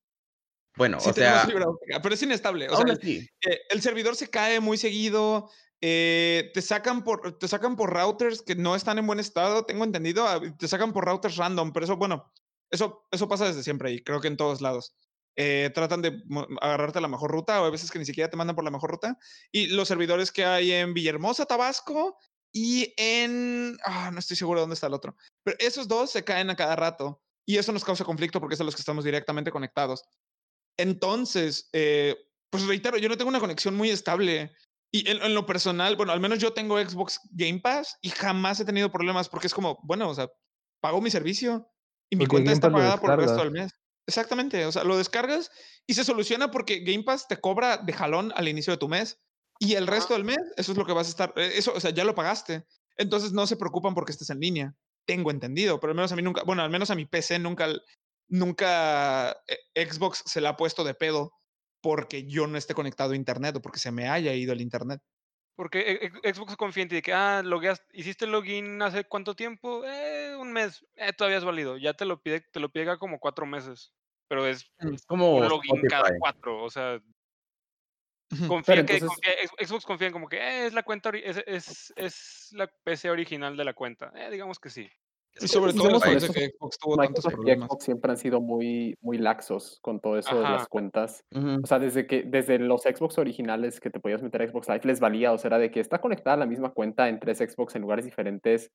Bueno, 0.75 1.00
Sí, 1.00 1.10
o 1.10 1.13
sea, 1.13 1.46
fibra 1.46 1.67
óptica, 1.67 2.01
pero 2.01 2.15
es 2.15 2.24
inestable. 2.24 2.67
O 2.69 2.75
sea, 2.75 2.93
así, 2.93 3.27
eh, 3.46 3.60
el 3.69 3.81
servidor 3.81 4.15
se 4.15 4.29
cae 4.29 4.60
muy 4.60 4.77
seguido. 4.77 5.50
eh, 5.81 6.51
te, 6.53 6.62
sacan 6.62 7.03
por, 7.03 7.38
te 7.38 7.48
sacan 7.48 7.75
por 7.77 7.93
routers 7.93 8.41
que 8.41 8.55
no 8.55 8.75
están 8.75 8.98
en 8.98 9.08
buen 9.08 9.19
estado, 9.19 9.63
tengo 9.65 9.84
entendido. 9.86 10.27
ah, 10.27 10.41
Te 10.58 10.67
sacan 10.67 10.91
por 10.91 11.05
routers 11.05 11.38
random, 11.38 11.72
pero 11.72 11.86
eso, 11.86 11.96
bueno, 11.96 12.34
eso, 12.69 13.08
eso 13.12 13.29
pasa 13.29 13.46
desde 13.46 13.63
siempre 13.63 13.91
y 13.91 14.03
creo 14.03 14.19
que 14.19 14.27
en 14.27 14.38
todos 14.38 14.60
lados. 14.62 14.93
Eh, 15.38 15.72
tratan 15.74 16.01
de 16.01 16.22
agarrarte 16.60 17.00
la 17.00 17.08
mejor 17.08 17.31
ruta 17.31 17.62
o 17.62 17.65
a 17.65 17.69
veces 17.69 17.91
que 17.91 18.00
ni 18.00 18.05
siquiera 18.05 18.29
te 18.29 18.36
mandan 18.36 18.55
por 18.58 18.65
la 18.65 18.72
mejor 18.72 18.91
ruta. 18.91 19.17
Y 19.53 19.67
los 19.67 19.88
servidores 19.88 20.31
que 20.34 20.43
hay 20.43 20.72
en 20.74 20.93
Villahermosa, 20.93 21.46
Tabasco 21.46 22.17
y 22.51 22.94
en... 22.98 23.77
Ah, 23.86 24.10
no 24.12 24.20
estoy 24.20 24.38
seguro 24.38 24.60
dónde 24.60 24.74
está 24.74 24.88
el 24.88 24.94
otro. 24.94 25.15
Pero 25.44 25.58
esos 25.60 25.88
dos 25.88 26.12
se 26.12 26.24
caen 26.24 26.50
a 26.50 26.56
cada 26.56 26.75
rato 26.75 27.22
y 27.46 27.58
eso 27.58 27.72
nos 27.72 27.84
causa 27.84 28.03
conflicto 28.03 28.39
porque 28.39 28.56
es 28.56 28.62
a 28.62 28.63
los 28.63 28.75
que 28.75 28.82
estamos 28.82 29.03
directamente 29.03 29.51
conectados. 29.51 30.03
Entonces, 30.77 31.70
eh, 31.74 32.15
pues 32.50 32.65
reitero, 32.65 32.98
yo 32.98 33.10
no 33.10 33.18
tengo 33.18 33.29
una 33.29 33.39
conexión 33.39 33.75
muy 33.75 33.89
estable. 33.89 34.51
Y 34.91 35.08
en, 35.10 35.22
en 35.22 35.36
lo 35.36 35.46
personal, 35.46 35.96
bueno, 35.96 36.12
al 36.12 36.20
menos 36.20 36.39
yo 36.39 36.53
tengo 36.53 36.79
Xbox 36.79 37.20
Game 37.32 37.60
Pass 37.60 37.98
y 38.01 38.10
jamás 38.10 38.60
he 38.60 38.65
tenido 38.65 38.91
problemas 38.91 39.29
porque 39.29 39.48
es 39.48 39.53
como, 39.53 39.79
bueno, 39.84 40.10
o 40.10 40.15
sea, 40.15 40.29
pago 40.82 41.01
mi 41.01 41.12
servicio 41.12 41.70
y 42.10 42.15
mi 42.15 42.25
Porque 42.25 42.44
cuenta 42.44 42.51
Game 42.51 42.56
está 42.56 42.72
Pass 42.72 42.79
pagada 42.79 42.98
por 43.00 43.12
el 43.12 43.18
resto 43.18 43.44
del 43.44 43.51
mes. 43.51 43.72
Exactamente, 44.08 44.65
o 44.65 44.72
sea, 44.72 44.84
lo 44.84 44.98
descargas 44.98 45.51
y 45.86 45.94
se 45.94 46.03
soluciona 46.03 46.50
porque 46.50 46.79
Game 46.79 47.03
Pass 47.03 47.27
te 47.27 47.39
cobra 47.39 47.77
de 47.77 47.94
jalón 47.94 48.34
al 48.36 48.48
inicio 48.48 48.74
de 48.74 48.77
tu 48.77 48.88
mes 48.88 49.20
y 49.60 49.75
el 49.75 49.88
resto 49.88 50.13
del 50.13 50.24
mes, 50.24 50.39
eso 50.56 50.72
es 50.72 50.78
lo 50.78 50.86
que 50.86 50.94
vas 50.94 51.08
a 51.08 51.10
estar, 51.10 51.34
eh, 51.36 51.51
eso, 51.56 51.74
o 51.75 51.80
sea, 51.80 51.92
ya 51.92 52.06
lo 52.06 52.16
pagaste. 52.16 52.66
Entonces 52.98 53.32
no 53.34 53.46
se 53.46 53.58
preocupan 53.58 53.94
porque 53.94 54.12
estés 54.12 54.30
en 54.30 54.39
línea. 54.39 54.74
Tengo 55.06 55.32
entendido, 55.32 55.80
pero 55.80 55.92
al 55.92 55.96
menos 55.96 56.12
a 56.12 56.16
mí 56.16 56.22
nunca, 56.22 56.44
bueno, 56.44 56.63
al 56.63 56.70
menos 56.70 56.89
a 56.92 56.96
mi 56.96 57.06
PC 57.06 57.39
nunca, 57.39 57.68
nunca 58.28 59.32
eh, 59.48 59.89
Xbox 59.89 60.24
se 60.25 60.42
la 60.42 60.50
ha 60.50 60.58
puesto 60.58 60.84
de 60.84 60.94
pedo 60.94 61.32
porque 61.82 62.25
yo 62.25 62.48
no 62.48 62.58
esté 62.58 62.74
conectado 62.74 63.13
a 63.13 63.16
internet 63.16 63.56
o 63.56 63.62
porque 63.62 63.80
se 63.80 63.92
me 63.92 64.10
haya 64.10 64.34
ido 64.34 64.54
el 64.54 64.62
internet. 64.62 65.01
Porque 65.56 65.80
e- 65.80 66.12
e- 66.24 66.34
Xbox 66.34 66.56
confía 66.56 66.84
en 66.84 66.89
ti 66.89 66.96
de 66.96 67.01
que, 67.01 67.13
ah, 67.13 67.42
logueas, 67.44 67.82
hiciste 67.92 68.28
login 68.28 68.82
hace 68.82 69.04
cuánto 69.04 69.36
tiempo? 69.36 69.84
Eh, 69.84 70.36
un 70.38 70.54
mes. 70.54 70.86
Eh, 70.96 71.12
todavía 71.12 71.38
es 71.38 71.44
válido. 71.44 71.78
Ya 71.78 71.94
te 71.94 72.06
lo 72.06 72.22
pide, 72.22 72.39
te 72.39 72.62
lo 72.62 72.70
pide 72.72 72.86
cada 72.86 72.98
como 72.98 73.20
cuatro 73.20 73.46
meses. 73.46 73.94
Pero 74.30 74.48
es 74.48 74.72
es 74.78 75.06
como 75.06 75.36
un 75.36 75.50
login 75.50 75.82
cada 75.89 76.04
Spotify. 76.04 76.20
cuatro. 76.20 76.63
O 76.63 76.70
sea. 76.70 77.01
Confía 78.48 78.75
que 78.86 78.93
entonces- 78.98 79.07
confía- 79.09 79.33
Ex- 79.43 79.69
Xbox 79.69 79.86
confía 79.86 80.07
en 80.07 80.13
como 80.13 80.27
que 80.27 80.38
"Eh, 80.38 80.65
es 80.67 80.74
la 80.74 80.83
cuenta, 80.83 81.09
es, 81.09 81.43
es, 81.48 81.93
es 81.95 82.50
la 82.51 82.69
PC 82.83 83.09
original 83.09 83.57
de 83.57 83.63
la 83.65 83.74
cuenta. 83.74 84.12
Eh, 84.15 84.29
digamos 84.31 84.59
que 84.59 84.69
sí. 84.69 84.88
Y 85.41 85.48
sobre 85.48 85.74
todo 85.74 85.98
honestos, 86.00 86.36
que 86.36 86.50
Xbox 86.50 86.77
tuvo 86.79 86.98
tantos 86.98 87.09
Microsoft 87.25 87.33
problemas. 87.33 87.67
Xbox 87.69 87.86
siempre 87.86 88.12
han 88.12 88.17
sido 88.17 88.41
muy, 88.41 88.98
muy 89.00 89.17
laxos 89.19 89.77
con 89.81 90.00
todo 90.01 90.17
eso 90.17 90.36
de 90.36 90.41
las 90.41 90.67
cuentas. 90.67 91.24
O 91.63 91.65
sea, 91.67 91.79
desde 91.79 92.07
que 92.07 92.24
desde 92.25 92.59
los 92.59 92.81
Xbox 92.81 93.17
originales 93.19 93.79
que 93.79 93.89
te 93.89 94.00
podías 94.00 94.21
meter 94.24 94.41
a 94.41 94.48
Xbox 94.50 94.67
Live 94.67 94.81
les 94.86 95.00
valía, 95.00 95.31
o 95.31 95.38
sea, 95.38 95.50
era 95.50 95.57
de 95.59 95.71
que 95.71 95.79
está 95.79 96.01
conectada 96.01 96.36
la 96.36 96.45
misma 96.48 96.71
cuenta 96.71 97.07
en 97.09 97.19
tres 97.19 97.38
Xbox 97.38 97.75
en 97.75 97.83
lugares 97.83 98.05
diferentes. 98.05 98.71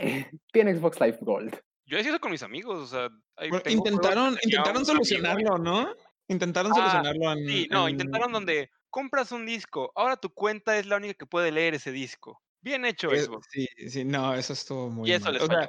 eh, 0.00 0.26
Tiene 0.52 0.74
Xbox 0.74 0.98
Live 1.00 1.18
Gold. 1.20 1.54
Yo 1.86 1.96
decía 1.98 2.10
eso 2.12 2.20
con 2.20 2.30
mis 2.32 2.42
amigos, 2.42 2.78
o 2.80 2.86
sea, 2.86 3.08
ahí 3.36 3.50
Bueno, 3.50 3.70
intentaron, 3.70 4.36
intentaron 4.42 4.84
solucionarlo, 4.86 5.58
¿no? 5.58 5.94
Intentaron 6.28 6.72
Ah, 6.72 6.76
solucionarlo 6.76 7.32
en. 7.32 7.46
Sí, 7.48 7.68
no, 7.70 7.86
en- 7.86 7.92
intentaron 7.92 8.32
donde 8.32 8.70
compras 8.92 9.32
un 9.32 9.44
disco, 9.44 9.90
ahora 9.96 10.16
tu 10.16 10.32
cuenta 10.32 10.78
es 10.78 10.86
la 10.86 10.98
única 10.98 11.14
que 11.14 11.26
puede 11.26 11.50
leer 11.50 11.74
ese 11.74 11.90
disco. 11.90 12.40
Bien 12.60 12.84
hecho, 12.84 13.10
Eh, 13.10 13.22
Xbox. 13.22 13.48
Sí, 13.50 13.66
sí, 13.88 14.04
no, 14.04 14.34
eso 14.34 14.52
estuvo 14.52 14.88
muy 14.88 15.10
eso 15.10 15.24
mal. 15.24 15.34
les 15.34 15.42
O 15.42 15.46
sea, 15.46 15.68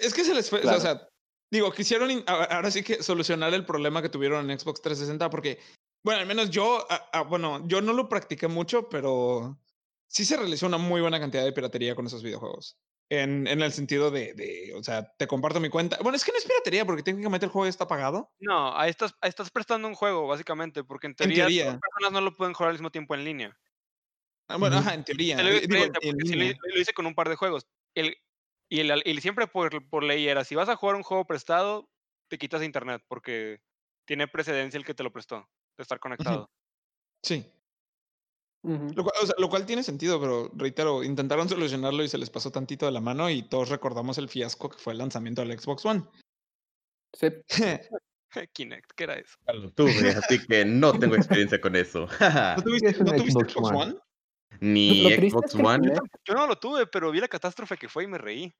es 0.00 0.12
que 0.12 0.24
se 0.24 0.34
les 0.34 0.50
fue, 0.50 0.60
o 0.62 0.80
sea, 0.80 1.08
digo, 1.50 1.70
quisieron 1.70 2.24
ahora 2.26 2.70
sí 2.72 2.82
que 2.82 3.02
solucionar 3.02 3.54
el 3.54 3.64
problema 3.64 4.02
que 4.02 4.08
tuvieron 4.08 4.50
en 4.50 4.58
Xbox 4.58 4.82
360 4.82 5.30
porque, 5.30 5.60
bueno, 6.02 6.20
al 6.20 6.26
menos 6.26 6.50
yo, 6.50 6.88
bueno, 7.28 7.68
yo 7.68 7.80
no 7.80 7.92
lo 7.92 8.08
practiqué 8.08 8.48
mucho, 8.48 8.88
pero 8.88 9.60
sí 10.08 10.24
se 10.24 10.36
realizó 10.36 10.66
una 10.66 10.78
muy 10.78 11.00
buena 11.00 11.20
cantidad 11.20 11.44
de 11.44 11.52
piratería 11.52 11.94
con 11.94 12.06
esos 12.06 12.22
videojuegos. 12.22 12.76
En, 13.10 13.46
en 13.46 13.62
el 13.62 13.72
sentido 13.72 14.10
de, 14.10 14.34
de, 14.34 14.74
o 14.74 14.82
sea, 14.84 15.14
te 15.16 15.26
comparto 15.26 15.60
mi 15.60 15.70
cuenta. 15.70 15.96
Bueno, 16.02 16.16
es 16.16 16.24
que 16.24 16.32
no 16.32 16.36
es 16.36 16.44
piratería 16.44 16.84
porque 16.84 17.02
técnicamente 17.02 17.46
el 17.46 17.52
juego 17.52 17.64
ya 17.64 17.70
está 17.70 17.88
pagado. 17.88 18.34
No, 18.38 18.76
ahí 18.76 18.90
estás, 18.90 19.14
ahí 19.22 19.30
estás 19.30 19.50
prestando 19.50 19.88
un 19.88 19.94
juego, 19.94 20.26
básicamente, 20.26 20.84
porque 20.84 21.06
en 21.06 21.14
teoría, 21.14 21.46
teoría. 21.46 21.72
dos 21.72 21.80
personas 21.80 22.12
no 22.12 22.20
lo 22.20 22.36
pueden 22.36 22.52
jugar 22.52 22.68
al 22.68 22.74
mismo 22.74 22.90
tiempo 22.90 23.14
en 23.14 23.24
línea. 23.24 23.58
Ah, 24.48 24.58
Bueno, 24.58 24.76
ajá, 24.76 24.92
en 24.92 25.04
teoría. 25.04 25.36
Te 25.36 25.42
lo 25.42 25.48
digo 25.48 25.62
eh, 25.62 25.66
digo, 25.68 25.84
experiencia, 25.84 26.10
en 26.10 26.16
porque 26.16 26.28
sí 26.28 26.74
lo, 26.74 26.80
hice 26.80 26.92
con 26.92 27.06
un 27.06 27.14
par 27.14 27.30
de 27.30 27.36
juegos. 27.36 27.66
El, 27.94 28.14
y, 28.68 28.80
el, 28.80 29.02
y 29.06 29.20
siempre 29.22 29.46
por, 29.46 29.88
por 29.88 30.04
ley 30.04 30.28
era, 30.28 30.44
si 30.44 30.54
vas 30.54 30.68
a 30.68 30.76
jugar 30.76 30.96
un 30.96 31.02
juego 31.02 31.26
prestado, 31.26 31.88
te 32.28 32.36
quitas 32.36 32.60
de 32.60 32.66
internet, 32.66 33.02
porque 33.08 33.62
tiene 34.04 34.28
precedencia 34.28 34.76
el 34.76 34.84
que 34.84 34.94
te 34.94 35.02
lo 35.02 35.12
prestó, 35.12 35.48
de 35.78 35.82
estar 35.82 35.98
conectado. 35.98 36.50
Sí. 37.22 37.50
Lo 38.62 39.04
cual, 39.04 39.14
o 39.22 39.26
sea, 39.26 39.34
lo 39.38 39.48
cual 39.48 39.64
tiene 39.66 39.82
sentido, 39.82 40.20
pero 40.20 40.50
reitero, 40.54 41.02
intentaron 41.04 41.48
solucionarlo 41.48 42.02
y 42.02 42.08
se 42.08 42.18
les 42.18 42.28
pasó 42.28 42.50
tantito 42.50 42.86
de 42.86 42.92
la 42.92 43.00
mano 43.00 43.30
y 43.30 43.42
todos 43.48 43.68
recordamos 43.68 44.18
el 44.18 44.28
fiasco 44.28 44.68
que 44.68 44.78
fue 44.78 44.92
el 44.92 44.98
lanzamiento 44.98 45.42
del 45.42 45.58
Xbox 45.58 45.86
One. 45.86 46.02
Sí, 47.16 47.28
Kinect, 48.52 48.90
¿qué 48.94 49.04
era 49.04 49.14
eso? 49.14 49.36
Lo 49.54 49.70
tuve, 49.70 50.10
así 50.10 50.44
que 50.46 50.64
no 50.64 50.92
tengo 50.92 51.14
experiencia 51.14 51.60
con 51.60 51.76
eso. 51.76 52.06
¿No 52.56 52.62
tuviste, 52.62 52.88
es 52.90 52.98
un 52.98 53.06
¿no 53.06 53.12
tuviste 53.12 53.32
Xbox 53.32 53.52
Xbox 53.52 53.70
One? 53.70 53.76
One? 53.92 53.94
Ni 54.60 55.04
Xbox 55.14 55.46
es 55.46 55.54
que 55.54 55.60
el 55.60 55.66
One. 55.66 55.88
Kinect- 55.88 56.10
Yo 56.26 56.34
no 56.34 56.46
lo 56.46 56.56
tuve, 56.56 56.86
pero 56.86 57.10
vi 57.10 57.20
la 57.20 57.28
catástrofe 57.28 57.76
que 57.76 57.88
fue 57.88 58.04
y 58.04 58.06
me 58.08 58.18
reí. 58.18 58.52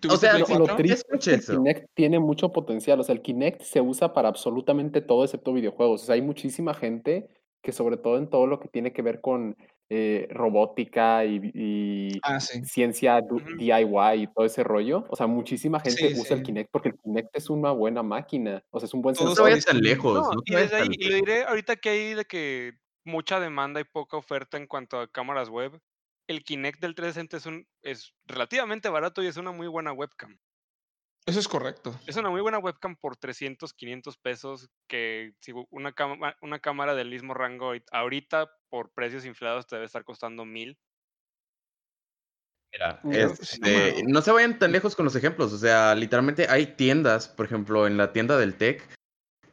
¿Tuviste 0.00 0.26
sea, 0.26 0.38
Lo, 0.38 0.46
sí, 0.46 0.52
lo 0.52 0.58
4? 0.60 0.76
triste 0.76 1.16
es 1.16 1.24
que 1.24 1.30
el 1.34 1.40
eso. 1.40 1.52
Kinect 1.56 1.86
tiene 1.94 2.18
mucho 2.18 2.50
potencial. 2.52 3.00
O 3.00 3.02
sea, 3.02 3.14
el 3.14 3.20
Kinect 3.20 3.62
se 3.62 3.80
usa 3.80 4.12
para 4.14 4.28
absolutamente 4.28 5.00
todo 5.02 5.24
excepto 5.24 5.52
videojuegos. 5.52 6.02
O 6.02 6.06
sea, 6.06 6.14
hay 6.14 6.22
muchísima 6.22 6.72
gente 6.72 7.28
que 7.64 7.72
sobre 7.72 7.96
todo 7.96 8.18
en 8.18 8.28
todo 8.30 8.46
lo 8.46 8.60
que 8.60 8.68
tiene 8.68 8.92
que 8.92 9.02
ver 9.02 9.20
con 9.20 9.56
eh, 9.90 10.28
robótica 10.30 11.24
y, 11.24 11.40
y 11.54 12.20
Ah, 12.22 12.38
sí. 12.38 12.64
ciencia. 12.64 13.20
DIY 13.58 14.22
y 14.22 14.26
todo 14.28 14.44
ese 14.46 14.62
rollo. 14.62 15.04
O 15.08 15.16
sea, 15.16 15.26
muchísima 15.26 15.80
gente 15.80 16.14
Sí, 16.14 16.20
usa 16.20 16.36
el. 16.36 16.42
Kinect 16.44 16.70
porque 16.70 16.90
el 16.90 16.98
Kinect 17.02 17.34
es 17.36 17.50
una 17.50 17.72
buena 17.72 18.02
máquina. 18.02 18.62
O 18.70 18.78
sea, 18.78 18.86
es 18.86 18.94
un 18.94 19.02
buen 19.02 19.14
Todos 19.16 19.30
No 19.30 19.34
sensor. 19.34 19.50
vayas 19.50 19.64
tan 19.64 19.80
lejos. 19.80 20.14
No, 20.14 20.40
y 20.44 20.52
vayas 20.54 20.70
desde 20.70 20.82
ahí, 20.84 20.88
tan 20.90 20.94
y 21.00 21.08
lo 21.08 21.16
diré 21.16 21.44
ahorita 21.44 21.76
que 21.76 21.88
hay 21.88 22.14
de 22.14 22.24
que 22.26 22.72
mucha 23.04 23.40
demanda 23.40 23.80
y 23.80 23.84
poca 23.84 24.16
oferta 24.16 24.56
en 24.58 24.66
cuanto 24.66 25.00
a 25.00 25.08
cámaras 25.10 25.48
web. 25.48 25.80
El 26.26 26.44
Kinect 26.44 26.80
del 26.80 26.94
360 26.94 27.36
es, 27.36 27.46
un, 27.46 27.66
es 27.82 28.14
relativamente 28.26 28.88
barato 28.88 29.22
y 29.22 29.26
es 29.26 29.36
una 29.36 29.52
muy 29.52 29.66
buena 29.68 29.92
webcam. 29.92 30.38
Eso 31.26 31.40
es 31.40 31.48
correcto. 31.48 31.94
Es 32.06 32.16
una 32.16 32.28
muy 32.28 32.42
buena 32.42 32.58
webcam 32.58 32.96
por 32.96 33.16
300, 33.16 33.72
500 33.72 34.18
pesos, 34.18 34.68
que 34.86 35.32
si 35.40 35.52
una, 35.70 35.92
cama- 35.92 36.36
una 36.42 36.58
cámara 36.58 36.94
del 36.94 37.08
mismo 37.08 37.32
rango 37.32 37.72
ahori- 37.72 37.84
ahorita 37.92 38.50
por 38.68 38.92
precios 38.92 39.24
inflados 39.24 39.66
te 39.66 39.76
debe 39.76 39.86
estar 39.86 40.04
costando 40.04 40.44
mil. 40.44 40.78
Mira, 42.72 43.00
No, 43.04 43.12
este, 43.12 44.02
no 44.06 44.20
se 44.20 44.32
vayan 44.32 44.58
tan 44.58 44.72
lejos 44.72 44.94
con 44.96 45.06
los 45.06 45.16
ejemplos. 45.16 45.52
O 45.52 45.58
sea, 45.58 45.94
literalmente 45.94 46.46
hay 46.50 46.66
tiendas, 46.66 47.28
por 47.28 47.46
ejemplo, 47.46 47.86
en 47.86 47.96
la 47.96 48.12
tienda 48.12 48.36
del 48.36 48.56
Tech, 48.56 48.86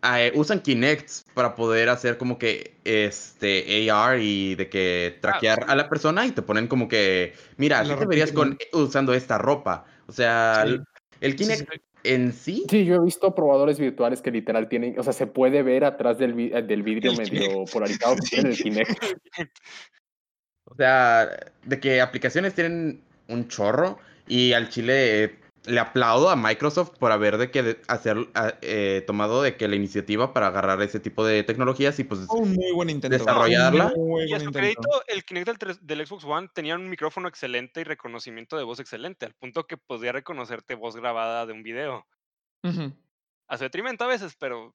eh, 0.04 0.32
usan 0.36 0.60
Kinects 0.62 1.26
para 1.34 1.56
poder 1.56 1.88
hacer 1.88 2.18
como 2.18 2.38
que 2.38 2.76
este 2.84 3.90
AR 3.92 4.20
y 4.20 4.56
de 4.56 4.70
que 4.70 5.20
traquear 5.22 5.66
a 5.68 5.76
la 5.76 5.88
persona 5.88 6.26
y 6.26 6.32
te 6.32 6.42
ponen 6.42 6.68
como 6.68 6.88
que, 6.90 7.36
mira, 7.58 7.80
así 7.80 7.96
te 7.96 8.06
verías 8.08 8.32
con, 8.34 8.52
repiten. 8.52 8.80
usando 8.82 9.14
esta 9.14 9.38
ropa. 9.38 9.86
O 10.08 10.12
sea, 10.12 10.66
Sí. 10.66 10.82
El- 11.22 11.32
Sí, 11.38 11.38
Kinect 11.46 11.72
sí. 11.74 11.82
en 12.04 12.34
sí, 12.34 12.66
Sí, 12.70 12.84
yo 12.86 12.96
he 12.96 13.00
visto 13.06 13.34
probadores 13.34 13.80
virtuales 13.80 14.22
que 14.22 14.32
literal 14.32 14.68
tienen, 14.68 15.00
o 15.00 15.04
sea, 15.04 15.14
se 15.14 15.28
puede 15.28 15.64
ver 15.64 15.86
atrás 15.86 16.18
del, 16.18 16.34
vi- 16.34 16.52
eh, 16.54 16.62
del 16.64 16.84
vidrio 16.84 17.12
El 17.12 17.18
medio 17.18 17.64
polarizado 17.72 18.16
que 18.16 18.22
tiene 18.44 18.50
el 18.50 18.58
Kinect. 18.58 18.92
o 20.66 20.76
sea, 20.76 21.30
de 21.64 21.80
que 21.80 22.02
aplicaciones 22.02 22.54
tienen 22.54 23.02
un 23.28 23.48
chorro 23.48 24.00
y 24.28 24.54
al 24.54 24.70
chile 24.70 25.24
eh, 25.24 25.36
le 25.66 25.80
aplaudo 25.80 26.30
a 26.30 26.36
Microsoft 26.36 26.98
por 26.98 27.12
haber 27.12 27.38
de 27.38 27.52
que 27.52 27.80
hacer 27.88 28.18
a- 28.34 28.54
eh, 28.62 29.04
tomado 29.06 29.42
de 29.44 29.56
que 29.58 29.68
la 29.68 29.76
iniciativa 29.76 30.34
para 30.34 30.48
agarrar 30.48 30.82
ese 30.82 31.00
tipo 31.00 31.24
de 31.26 31.44
tecnologías 31.44 32.00
y 32.00 32.04
pues 32.04 32.22
un 32.30 32.54
muy 32.56 32.72
buen 32.74 32.90
intento. 32.90 33.18
Desarrollarla. 33.18 33.92
Un 33.96 34.10
Muy 34.10 34.24
Y 34.30 34.34
a 34.34 34.40
su 34.40 34.46
intento. 34.46 34.60
crédito, 34.60 35.04
el 35.08 35.24
Kinect 35.24 35.64
del, 35.82 36.06
Xbox 36.08 36.24
One 36.26 36.50
tenía 36.54 36.76
un 36.76 36.90
micrófono 36.90 37.28
excelente 37.28 37.82
y 37.82 37.84
reconocimiento 37.84 38.58
de 38.58 38.64
voz 38.64 38.80
excelente, 38.80 39.26
al 39.26 39.34
punto 39.36 39.66
que 39.68 39.78
podía 39.78 40.12
reconocerte 40.12 40.76
voz 40.76 40.96
grabada 40.96 41.46
de 41.46 41.54
un 41.54 41.64
video. 41.64 42.06
Ujú. 42.64 42.94
A 43.48 43.58
su 43.58 43.64
detrimento 43.64 44.04
a 44.04 44.08
veces, 44.08 44.36
pero 44.40 44.74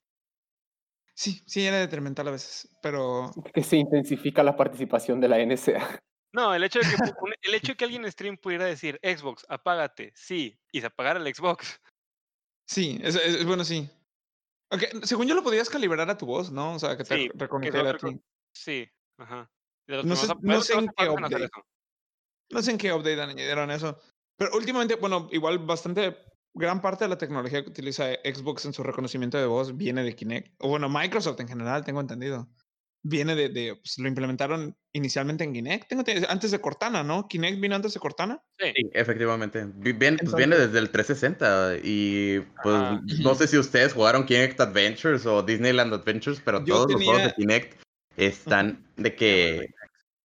Sí, 1.14 1.42
sí, 1.46 1.66
era 1.66 1.78
detrimental 1.78 2.28
a 2.28 2.32
veces, 2.32 2.68
pero 2.82 3.30
Que 3.54 3.62
se 3.62 3.76
intensifica 3.78 4.42
la 4.42 4.54
participación 4.54 5.18
de 5.20 5.28
la 5.28 5.38
NSA. 5.40 5.98
No, 6.33 6.54
el 6.54 6.64
hecho 6.64 6.78
de 6.80 6.85
que, 6.87 6.97
el 7.42 7.54
hecho 7.54 7.73
de 7.73 7.76
que 7.76 7.85
alguien 7.85 8.04
en 8.04 8.12
stream 8.12 8.37
pudiera 8.37 8.64
decir 8.64 9.00
Xbox, 9.02 9.45
apágate, 9.49 10.12
sí, 10.14 10.59
y 10.73 10.80
se 10.80 10.87
apagara 10.87 11.21
el 11.21 11.35
Xbox. 11.35 11.80
sí, 12.66 12.99
es, 13.02 13.14
es- 13.16 13.45
bueno, 13.47 13.64
sí. 13.64 13.88
Aunque, 14.71 14.88
según 15.04 15.26
yo 15.28 15.35
lo 15.37 15.45
podías 15.45 15.71
calibrar 15.71 16.11
a 16.11 16.18
tu 16.18 16.26
voz, 16.26 16.50
¿no? 16.50 16.75
O 16.75 16.78
sea, 16.78 16.97
que 16.97 17.04
te 17.04 17.16
Sí, 17.16 17.30
reconociera 17.35 17.90
a 17.90 17.97
ti. 17.97 18.21
Sí, 18.52 18.88
ajá. 19.16 19.49
De 19.87 19.97
los 19.97 20.04
No 20.04 20.16
sé- 20.16 20.35
no 20.40 20.61
sé 20.61 20.75
en 20.75 20.88
qué 20.97 21.09
update. 21.09 21.50
No 22.50 22.62
sé 22.62 22.71
en 22.73 22.78
qué 22.78 22.92
update 22.92 23.21
añadieron 23.21 23.71
eso. 23.71 24.00
Pero 24.37 24.50
últimamente, 24.56 24.97
bueno, 24.97 25.28
igual 25.30 25.61
bastante, 25.61 26.16
gran 26.52 26.83
parte 26.83 27.04
de 27.04 27.11
la 27.11 27.18
tecnología 27.18 27.62
que 27.62 27.71
utiliza 27.71 28.06
Xbox 28.25 28.64
en 28.66 28.73
su 28.73 28.83
reconocimiento 28.83 29.38
de 29.38 29.47
voz 29.47 29.76
viene 29.76 30.02
de 30.02 30.14
Kinect. 30.16 30.54
O 30.59 30.68
bueno, 30.68 30.88
Microsoft 30.88 31.38
en 31.40 31.49
general, 31.49 31.85
tengo 31.85 32.00
entendido. 32.00 32.49
Viene 33.08 33.36
de, 33.36 33.48
de 33.50 33.76
pues, 33.76 33.98
lo 33.98 34.08
implementaron 34.08 34.76
inicialmente 34.92 35.44
en 35.44 35.52
Kinect. 35.52 35.88
Tengo 35.88 36.02
antes 36.28 36.50
de 36.50 36.60
Cortana, 36.60 37.04
¿no? 37.04 37.28
Kinect 37.28 37.60
vino 37.60 37.76
antes 37.76 37.94
de 37.94 38.00
Cortana. 38.00 38.42
Sí. 38.58 38.66
Sí, 38.75 38.90
efectivamente. 38.94 39.64
Bien, 39.76 40.16
pues 40.18 40.34
viene 40.34 40.56
desde 40.56 40.78
el 40.80 40.90
360 40.90 41.76
y 41.84 42.40
pues 42.64 42.75
Ajá. 42.75 43.00
no 43.22 43.34
sé 43.36 43.46
si 43.46 43.58
ustedes 43.58 43.92
jugaron 43.92 44.25
Kinect 44.26 44.60
Adventures 44.60 45.25
o 45.26 45.42
Disneyland 45.42 45.94
Adventures, 45.94 46.40
pero 46.44 46.64
Yo 46.64 46.75
todos 46.75 46.92
los 46.92 47.04
juegos 47.04 47.22
tenía- 47.22 47.28
de 47.28 47.34
Kinect 47.34 47.82
están 48.16 48.84
de 48.96 49.14
que 49.14 49.68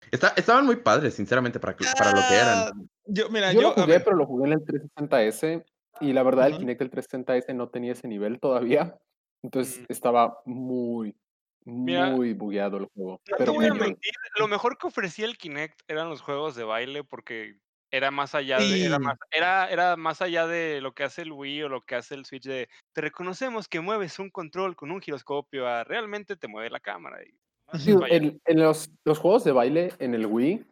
está- 0.09 0.33
estaban 0.35 0.65
muy 0.65 0.77
padres, 0.77 1.13
sinceramente, 1.13 1.59
para, 1.59 1.75
para 1.97 2.11
lo 2.15 2.21
que 2.27 2.33
eran. 2.35 2.57
Ah, 2.57 2.71
Yo, 3.05 3.29
mira, 3.29 3.51
Yo 3.53 3.61
yo, 3.61 3.67
lo 3.67 3.73
jugué, 3.83 3.99
pero 3.99 4.15
lo 4.15 4.25
jugué 4.25 4.47
en 4.47 4.53
el 4.53 4.65
360S 4.65 5.63
y 5.99 6.13
la 6.13 6.23
verdad 6.23 6.47
el 6.47 6.53
Ujú. 6.53 6.61
Kinect 6.61 6.79
del 6.79 6.89
360S 6.91 7.53
no 7.53 7.69
tenía 7.69 7.91
ese 7.91 8.07
nivel 8.07 8.39
todavía. 8.39 8.97
Entonces 9.43 9.81
Mm. 9.81 9.85
estaba 9.89 10.37
muy, 10.45 11.15
Mira, 11.63 12.11
muy 12.11 12.33
bugueado 12.33 12.77
el 12.77 12.85
juego. 12.85 13.21
No 13.29 13.37
te 13.37 13.43
Pero 13.43 13.53
voy 13.53 13.65
a 13.65 13.73
mentir, 13.73 14.13
lo 14.37 14.47
mejor 14.47 14.77
que 14.77 14.87
ofrecía 14.87 15.25
el 15.25 15.37
Kinect 15.37 15.81
eran 15.87 16.09
los 16.09 16.21
juegos 16.21 16.55
de 16.55 16.63
baile 16.63 17.03
porque 17.03 17.57
era 17.91 18.09
más 18.09 18.33
allá 18.35 18.57
de, 18.57 18.85
era 18.85 18.99
más, 18.99 19.17
era, 19.31 19.69
era 19.69 19.95
más 19.97 20.21
allá 20.21 20.47
de 20.47 20.79
lo 20.81 20.93
que 20.93 21.03
hace 21.03 21.23
el 21.23 21.33
Wii 21.33 21.63
o 21.63 21.69
lo 21.69 21.81
que 21.81 21.95
hace 21.95 22.15
el 22.15 22.25
Switch 22.25 22.43
de 22.43 22.69
te 22.93 23.01
reconocemos 23.01 23.67
que 23.67 23.81
mueves 23.81 24.17
un 24.17 24.29
control 24.29 24.75
con 24.75 24.91
un 24.91 25.01
giroscopio 25.01 25.67
a 25.67 25.83
realmente 25.83 26.37
te 26.37 26.47
mueve 26.47 26.69
la 26.69 26.79
cámara. 26.79 27.21
Y, 27.23 27.35
Sí, 27.79 27.95
en, 28.09 28.41
en 28.45 28.59
los, 28.59 28.91
los 29.05 29.17
juegos 29.17 29.45
de 29.45 29.53
baile 29.53 29.93
en 29.99 30.13
el 30.13 30.25
Wii 30.25 30.65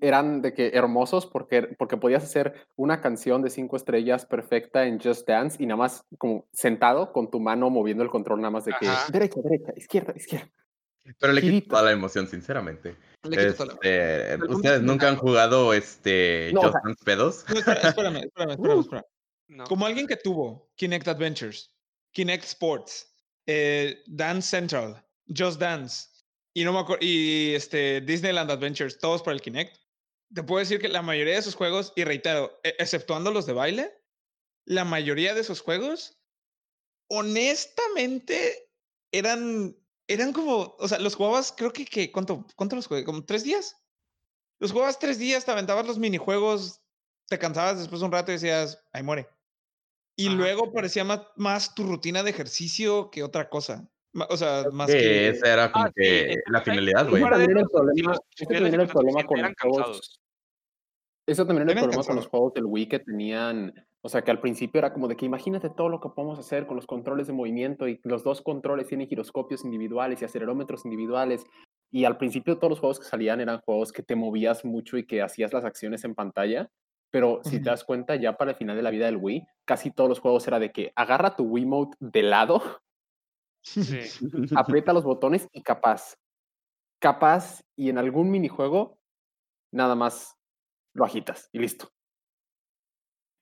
eran 0.00 0.42
de 0.42 0.54
que 0.54 0.68
hermosos 0.74 1.26
porque, 1.26 1.62
porque 1.78 1.96
podías 1.96 2.22
hacer 2.24 2.66
una 2.76 3.00
canción 3.00 3.42
de 3.42 3.50
cinco 3.50 3.76
estrellas 3.76 4.26
perfecta 4.26 4.86
en 4.86 5.00
Just 5.00 5.26
Dance 5.26 5.62
y 5.62 5.66
nada 5.66 5.76
más 5.78 6.04
como 6.18 6.46
sentado 6.52 7.12
con 7.12 7.30
tu 7.30 7.40
mano 7.40 7.70
moviendo 7.70 8.02
el 8.04 8.10
control 8.10 8.40
nada 8.40 8.50
más 8.50 8.64
de 8.64 8.72
que 8.78 8.88
Ajá. 8.88 9.10
derecha, 9.10 9.40
derecha, 9.42 9.72
izquierda, 9.76 10.12
izquierda. 10.16 10.48
Pero 11.18 11.32
le 11.32 11.40
Girito. 11.40 11.68
toda 11.70 11.82
la 11.84 11.92
emoción, 11.92 12.26
sinceramente. 12.28 12.96
le 13.22 13.36
quito 13.36 13.54
toda 13.54 13.66
la- 13.66 13.74
Este, 13.82 14.46
¿Ustedes 14.48 14.76
es 14.76 14.82
nunca 14.82 15.08
han 15.08 15.16
jugado 15.16 15.72
este 15.72 16.50
No, 16.52 16.60
o 16.60 16.62
Just 16.64 16.72
sea- 16.74 16.80
Dance 16.84 17.04
pedos? 17.04 17.44
No, 17.48 17.58
espérame, 17.58 17.86
espérame, 17.88 18.16
espérame, 18.52 18.80
espérame. 18.80 19.04
No. 19.48 19.64
Como 19.64 19.86
alguien 19.86 20.06
que 20.06 20.16
tuvo 20.16 20.68
Kinect 20.76 21.08
Adventures, 21.08 21.72
Kinect 22.12 22.44
Sports, 22.44 23.10
eh, 23.46 24.02
Dance 24.06 24.46
Central, 24.48 25.02
Just 25.34 25.58
Dance 25.58 26.08
y 26.58 26.64
no 26.64 26.72
me 26.72 26.80
acuerdo, 26.80 27.04
y 27.04 27.54
este, 27.54 28.00
Disneyland 28.00 28.50
Adventures, 28.50 28.98
todos 28.98 29.22
para 29.22 29.36
el 29.36 29.40
Kinect. 29.40 29.76
Te 30.34 30.42
puedo 30.42 30.58
decir 30.58 30.80
que 30.80 30.88
la 30.88 31.02
mayoría 31.02 31.34
de 31.34 31.38
esos 31.38 31.54
juegos, 31.54 31.92
y 31.94 32.02
reitero, 32.02 32.58
e- 32.64 32.74
exceptuando 32.80 33.30
los 33.30 33.46
de 33.46 33.52
baile, 33.52 33.92
la 34.64 34.84
mayoría 34.84 35.34
de 35.34 35.42
esos 35.42 35.60
juegos, 35.60 36.20
honestamente, 37.08 38.72
eran, 39.12 39.76
eran 40.08 40.32
como, 40.32 40.74
o 40.80 40.88
sea, 40.88 40.98
los 40.98 41.14
jugabas, 41.14 41.54
creo 41.56 41.72
que, 41.72 41.84
que 41.84 42.10
¿cuánto, 42.10 42.44
cuánto 42.56 42.74
los 42.74 42.88
jugué? 42.88 43.04
¿Como 43.04 43.24
tres 43.24 43.44
días? 43.44 43.76
Los 44.58 44.72
jugabas 44.72 44.98
tres 44.98 45.18
días, 45.20 45.44
te 45.44 45.52
aventabas 45.52 45.86
los 45.86 46.00
minijuegos, 46.00 46.82
te 47.28 47.38
cansabas 47.38 47.78
después 47.78 48.00
de 48.00 48.06
un 48.06 48.12
rato 48.12 48.32
y 48.32 48.34
decías, 48.34 48.82
ahí 48.92 49.04
muere. 49.04 49.28
Y 50.16 50.26
Ajá. 50.26 50.36
luego 50.36 50.72
parecía 50.72 51.04
más, 51.04 51.20
más 51.36 51.76
tu 51.76 51.84
rutina 51.84 52.24
de 52.24 52.30
ejercicio 52.30 53.10
que 53.10 53.22
otra 53.22 53.48
cosa. 53.48 53.88
O 54.28 54.36
sea, 54.36 54.64
más 54.72 54.90
Sí, 54.90 54.98
que... 54.98 55.28
esa 55.28 55.52
era 55.52 55.72
como 55.72 55.84
Ah, 55.86 55.88
sí, 55.88 56.02
que 56.02 56.32
eh, 56.32 56.42
la 56.46 56.60
finalidad, 56.62 57.08
güey. 57.08 57.22
también 57.22 57.50
el 57.50 57.58
eso, 57.58 57.68
problema, 57.70 58.14
también 58.38 58.74
era 58.74 58.82
el 58.82 58.88
problema 58.88 59.24
con 59.24 59.42
los 59.42 59.52
juegos. 59.60 60.20
Eso 61.26 61.46
también 61.46 61.68
era 61.68 61.80
el 61.80 61.84
problema 61.86 62.04
con 62.04 62.16
los 62.16 62.26
juegos 62.26 62.54
del 62.54 62.64
Wii 62.64 62.88
que 62.88 62.98
tenían, 63.00 63.74
o 64.00 64.08
sea, 64.08 64.22
que 64.22 64.30
al 64.30 64.40
principio 64.40 64.78
era 64.78 64.94
como 64.94 65.08
de 65.08 65.16
que 65.16 65.26
imagínate 65.26 65.68
todo 65.68 65.90
lo 65.90 66.00
que 66.00 66.08
podemos 66.08 66.38
hacer 66.38 66.66
con 66.66 66.76
los 66.76 66.86
controles 66.86 67.26
de 67.26 67.34
movimiento 67.34 67.86
y 67.86 68.00
los 68.02 68.24
dos 68.24 68.40
controles 68.40 68.86
tienen 68.86 69.08
giroscopios 69.08 69.62
individuales 69.64 70.22
y 70.22 70.24
acelerómetros 70.24 70.86
individuales. 70.86 71.44
Y 71.90 72.04
al 72.06 72.16
principio 72.16 72.56
todos 72.56 72.70
los 72.70 72.80
juegos 72.80 72.98
que 72.98 73.04
salían 73.06 73.40
eran 73.42 73.60
juegos 73.60 73.92
que 73.92 74.02
te 74.02 74.16
movías 74.16 74.64
mucho 74.64 74.96
y 74.96 75.06
que 75.06 75.20
hacías 75.20 75.52
las 75.52 75.64
acciones 75.66 76.02
en 76.04 76.14
pantalla. 76.14 76.70
Pero 77.10 77.40
si 77.42 77.58
te 77.62 77.70
das 77.70 77.84
cuenta, 77.84 78.16
ya 78.16 78.36
para 78.36 78.50
el 78.50 78.56
final 78.56 78.76
de 78.76 78.82
la 78.82 78.90
vida 78.90 79.06
del 79.06 79.16
Wii, 79.16 79.46
casi 79.66 79.90
todos 79.90 80.10
los 80.10 80.20
juegos 80.20 80.46
era 80.46 80.58
de 80.58 80.72
que 80.72 80.92
agarra 80.94 81.36
tu 81.36 81.44
Wiimote 81.44 81.96
de 82.00 82.22
lado, 82.22 82.62
Sí. 83.68 84.00
aprieta 84.56 84.92
los 84.92 85.04
botones 85.04 85.46
y 85.52 85.62
capaz. 85.62 86.14
Capaz 87.00 87.62
y 87.76 87.90
en 87.90 87.98
algún 87.98 88.30
minijuego, 88.30 88.98
nada 89.72 89.94
más 89.94 90.34
lo 90.94 91.04
agitas 91.04 91.48
y 91.52 91.58
listo. 91.60 91.90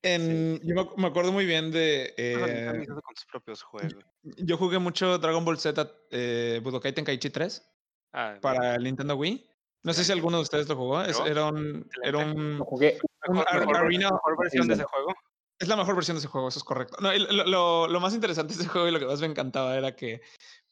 En, 0.03 0.61
Yo 0.63 0.75
me, 0.75 0.83
ac- 0.83 0.97
me 0.97 1.07
acuerdo 1.09 1.33
muy 1.33 1.47
bien 1.47 1.71
de... 1.73 2.15
Eh, 2.17 2.81
hizo 2.83 3.01
con 3.01 3.17
sus 3.17 3.27
propios 3.27 3.63
juegos. 3.63 3.97
yo 4.23 4.57
jugué 4.57 4.79
mucho 4.79 5.19
Dragon 5.19 5.45
Ball 5.45 5.59
Z 5.59 5.91
eh, 6.11 6.61
Budokai 6.63 6.93
Tenkaichi 6.93 7.31
3 7.31 7.73
Ah, 8.13 8.39
para 8.41 8.77
el 8.77 8.85
Nintendo 8.85 9.17
Wii. 9.17 9.51
No 9.83 9.93
sé 9.93 10.05
si 10.05 10.13
alguno 10.13 10.37
de 10.39 10.43
ustedes 10.45 10.69
lo 10.69 10.77
jugó. 10.77 11.03
Era 11.03 11.47
un... 11.47 11.89
Era 12.03 12.19
un 12.19 12.59
Lo 12.59 12.65
jugué 12.65 12.99
un 13.29 13.35
mejor, 13.37 13.47
ar- 13.55 13.61
mejor- 13.61 13.77
arena- 13.77 14.11
mejor 14.11 14.39
versión 14.39 14.69
de 14.69 14.75
ese 14.75 14.85
juego. 14.85 15.15
Es 15.59 15.69
la 15.69 15.77
mejor 15.77 15.95
versión 15.95 16.17
de 16.17 16.19
ese 16.19 16.29
juego, 16.29 16.49
eso 16.49 16.59
es 16.59 16.65
correcto. 16.65 16.97
No, 17.01 17.13
lo, 17.13 17.45
lo- 17.47 17.89
lo 17.89 18.01
más 18.01 18.13
interesante 18.15 18.55
de 18.55 18.61
ese 18.61 18.69
juego 18.69 18.89
y 18.89 18.91
lo 18.91 18.99
que 18.99 19.07
más 19.07 19.21
me 19.21 19.27
encantaba 19.27 19.77
era 19.77 19.97
que 19.97 20.21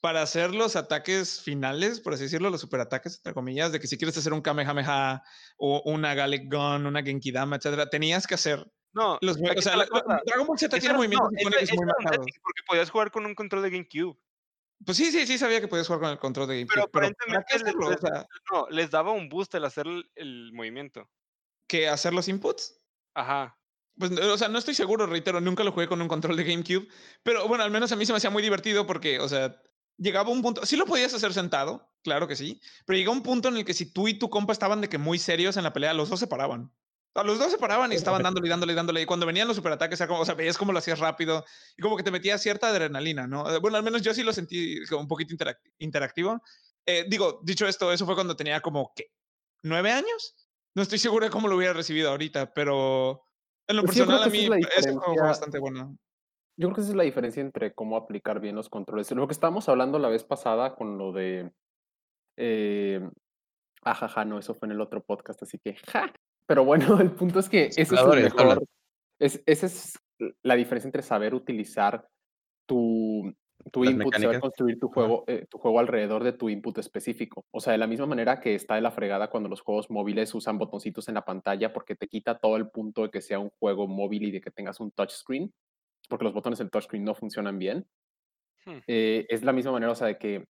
para 0.01 0.21
hacer 0.21 0.55
los 0.55 0.77
ataques 0.77 1.41
finales, 1.41 2.01
por 2.01 2.13
así 2.13 2.25
decirlo, 2.25 2.51
los 2.51 2.61
superataques, 2.61 3.17
entre 3.17 3.33
comillas, 3.33 3.73
de 3.73 3.81
que 3.81 3.87
si 3.87 3.97
quieres 3.97 4.17
hacer 4.19 4.35
un 4.35 4.43
Kamehameha 4.43 5.23
o 5.57 5.81
una 5.87 6.15
Gallic 6.15 6.53
Gun, 6.53 6.85
una 6.87 7.03
Genkidama, 7.03 7.57
etcétera, 7.57 7.89
tenías 7.89 8.27
que 8.27 8.35
hacer 8.35 8.71
No, 8.93 9.19
los 9.23 9.39
O 9.39 9.61
sea, 9.63 9.77
la. 9.77 9.87
Dragon 10.27 10.47
Ball 10.47 10.59
Z 10.59 10.79
tiene 10.79 10.95
movimientos 10.95 11.31
no, 11.33 11.39
ese- 11.39 11.49
muy 11.49 11.63
ese 11.63 11.75
setting, 12.11 12.35
porque 12.43 12.63
podías 12.67 12.91
jugar 12.91 13.11
con 13.11 13.25
un 13.25 13.35
control 13.35 13.63
de 13.63 13.71
GameCube. 13.71 14.19
Pues 14.85 14.99
sí, 14.99 15.11
sí, 15.11 15.27
sí, 15.27 15.39
sabía 15.39 15.61
que 15.63 15.69
podías 15.69 15.87
jugar 15.87 16.01
con 16.03 16.11
el 16.11 16.19
control 16.19 16.49
de 16.49 16.57
GameCube. 16.61 16.75
Pero 16.75 16.91
Pero, 16.91 16.93
¿para 16.93 17.07
aparentemente 17.07 17.47
qué 17.49 17.55
les- 17.59 17.63
hacerlo? 17.63 17.87
O 17.87 17.91
les- 17.91 18.01
sea, 18.01 18.27
No, 18.53 18.67
les 18.69 18.91
daba 18.91 19.13
un 19.13 19.29
boost 19.31 19.55
el 19.55 19.65
hacer 19.65 19.87
el, 19.87 20.11
el 20.15 20.53
movimiento. 20.53 21.09
que 21.67 21.89
hacer 21.89 22.13
los 22.13 22.29
inputs. 22.29 22.79
Ajá. 23.15 23.59
Pues, 23.97 24.11
o 24.13 24.39
sea, 24.39 24.49
no 24.49 24.59
estoy 24.59 24.75
seguro, 24.75 25.07
reitero, 25.07 25.41
nunca 25.41 25.63
lo 25.63 25.73
jugué 25.73 25.87
con 25.87 26.03
un 26.03 26.09
control 26.09 26.37
de 26.37 26.45
GameCube, 26.45 26.89
pero 27.23 27.47
bueno, 27.47 27.63
al 27.63 27.71
menos 27.71 27.93
a 27.93 27.97
mí 27.97 28.05
se 28.05 28.13
me 28.13 28.17
hacía 28.17 28.31
muy 28.31 28.43
divertido 28.43 28.87
porque, 28.87 29.21
o 29.21 29.29
sea, 29.29 29.63
llegaba 29.97 30.31
un 30.31 30.43
punto, 30.43 30.67
sí 30.67 30.77
lo 30.77 30.85
podías 30.87 31.15
hacer 31.15 31.33
sentado, 31.33 31.95
claro 32.03 32.27
que 32.27 32.35
sí, 32.35 32.61
pero 32.87 32.97
llegaba 32.99 33.17
un 33.17 33.23
punto 33.23 33.49
en 33.49 33.57
el 33.57 33.65
que 33.65 33.73
si 33.75 33.93
tú 33.93 34.09
y 34.09 34.19
tu 34.19 34.31
compa 34.31 34.53
estaban 34.53 34.81
de 34.81 34.89
que 34.89 34.99
muy 34.99 35.19
serios 35.19 35.57
en 35.57 35.63
la 35.63 35.73
pelea, 35.73 35.95
los 35.95 36.09
dos 36.11 36.19
se 36.21 36.27
paraban. 36.27 36.73
Los 37.25 37.39
dos 37.39 37.53
se 37.53 37.59
paraban 37.59 37.93
y 37.93 37.95
estaban 37.95 38.25
dándole 38.25 38.49
y 38.49 38.51
dándole 38.51 38.73
y 38.73 38.77
dándole. 38.77 39.03
Y 39.03 39.07
cuando 39.07 39.25
venían 39.25 39.47
los 39.47 39.57
superataques, 39.57 40.01
era 40.01 40.09
como, 40.09 40.23
o 40.23 40.25
sea, 40.25 40.35
veías 40.35 40.59
cómo 40.59 40.73
lo 40.73 40.81
hacías 40.81 40.99
rápido 40.99 41.45
y 41.77 41.81
como 41.83 41.97
que 41.97 42.03
te 42.03 42.11
metía 42.11 42.37
cierta 42.39 42.67
adrenalina, 42.71 43.29
¿no? 43.29 43.49
Eh, 43.49 43.59
Bueno, 43.61 43.77
al 43.77 43.85
menos 43.85 44.03
yo 44.03 44.13
sí 44.13 44.25
lo 44.25 44.33
sentí 44.33 44.85
como 44.89 45.03
un 45.03 45.07
poquito 45.09 45.33
interac- 45.33 45.61
interactivo. 45.79 46.43
Eh, 46.87 47.05
digo, 47.09 47.41
dicho 47.45 47.69
esto, 47.69 47.93
eso 47.93 48.05
fue 48.05 48.17
cuando 48.17 48.35
tenía 48.35 48.61
como, 48.61 48.93
¿qué? 48.97 49.13
¿Nueve 49.63 49.93
años? 49.93 50.35
No 50.75 50.83
estoy 50.83 50.99
seguro 50.99 51.25
de 51.25 51.31
cómo 51.31 51.47
lo 51.47 51.57
hubiera 51.57 51.73
recibido 51.73 52.11
ahorita, 52.11 52.53
pero 52.53 53.23
en 53.69 53.77
lo 53.77 53.83
Pues 53.83 53.95
sí, 53.95 53.99
yo 54.01 54.07
creo 54.07 54.19
personal 54.19 54.29
a 54.29 54.31
que 54.31 54.39
esa 54.39 54.55
mí 54.57 54.63
es 54.63 54.79
ese 54.79 54.93
juego 54.93 55.15
fue 55.15 55.23
bastante 55.23 55.59
bueno. 55.59 55.97
Yo 56.57 56.69
creo 56.69 56.75
que 56.75 56.81
esa 56.83 56.91
es 56.91 56.97
la 56.97 57.03
diferencia 57.03 57.41
entre 57.41 57.75
cómo 57.75 57.97
aplicar 57.97 58.41
bien 58.41 58.55
los 58.55 58.69
controles. 58.69 59.11
Lo 59.11 59.27
que 59.27 59.33
estábamos 59.33 59.69
hablando 59.69 59.99
la 59.99 60.09
vez 60.09 60.25
pasada 60.25 60.75
con 60.77 60.99
lo 60.99 61.13
de. 61.13 61.51
Eh, 62.37 63.01
ajaja, 63.83 64.25
no, 64.25 64.39
eso 64.39 64.55
fue 64.55 64.67
en 64.67 64.73
el 64.73 64.81
otro 64.81 65.03
podcast, 65.03 65.43
así 65.43 65.59
que. 65.59 65.75
Ja. 65.87 66.13
Pero 66.47 66.65
bueno, 66.65 66.87
el 67.01 67.11
punto 67.11 67.41
es 67.41 67.49
que 67.49 67.67
ese 67.67 67.83
es 67.83 67.93
el 67.93 68.23
mejor. 68.23 68.65
Es, 69.21 69.43
esa 69.47 69.67
es 69.67 69.99
la 70.43 70.55
diferencia 70.55 70.89
entre 70.89 71.03
saber 71.03 71.35
utilizar 71.35 72.09
tu, 72.67 73.35
tu 73.71 73.85
input, 73.85 74.07
mecánicas. 74.07 74.41
construir 74.41 74.79
tu 74.79 74.89
juego, 74.89 75.25
eh, 75.27 75.47
tu 75.49 75.59
juego 75.59 75.79
alrededor 75.79 76.25
de 76.25 76.33
tu 76.33 76.49
input 76.49 76.77
específico. 76.79 77.45
O 77.51 77.61
sea, 77.61 77.73
de 77.73 77.79
la 77.79 77.87
misma 77.87 78.07
manera 78.07 78.41
que 78.41 78.55
está 78.55 78.75
de 78.75 78.81
la 78.81 78.91
fregada 78.91 79.29
cuando 79.29 79.49
los 79.49 79.61
juegos 79.61 79.91
móviles 79.91 80.35
usan 80.35 80.59
botoncitos 80.59 81.09
en 81.09 81.15
la 81.15 81.25
pantalla 81.25 81.73
porque 81.73 81.95
te 81.95 82.09
quita 82.09 82.39
todo 82.39 82.57
el 82.57 82.69
punto 82.69 83.03
de 83.03 83.11
que 83.11 83.21
sea 83.21 83.39
un 83.39 83.51
juego 83.51 83.87
móvil 83.87 84.25
y 84.25 84.31
de 84.31 84.41
que 84.41 84.51
tengas 84.51 84.81
un 84.81 84.91
touchscreen, 84.91 85.53
porque 86.09 86.25
los 86.25 86.35
botones 86.35 86.59
del 86.59 86.71
touchscreen 86.71 87.05
no 87.05 87.15
funcionan 87.15 87.59
bien. 87.59 87.87
Hmm. 88.65 88.79
Eh, 88.87 89.27
es 89.29 89.43
la 89.43 89.53
misma 89.53 89.73
manera, 89.73 89.93
o 89.93 89.95
sea, 89.95 90.09
de 90.09 90.19
que 90.19 90.45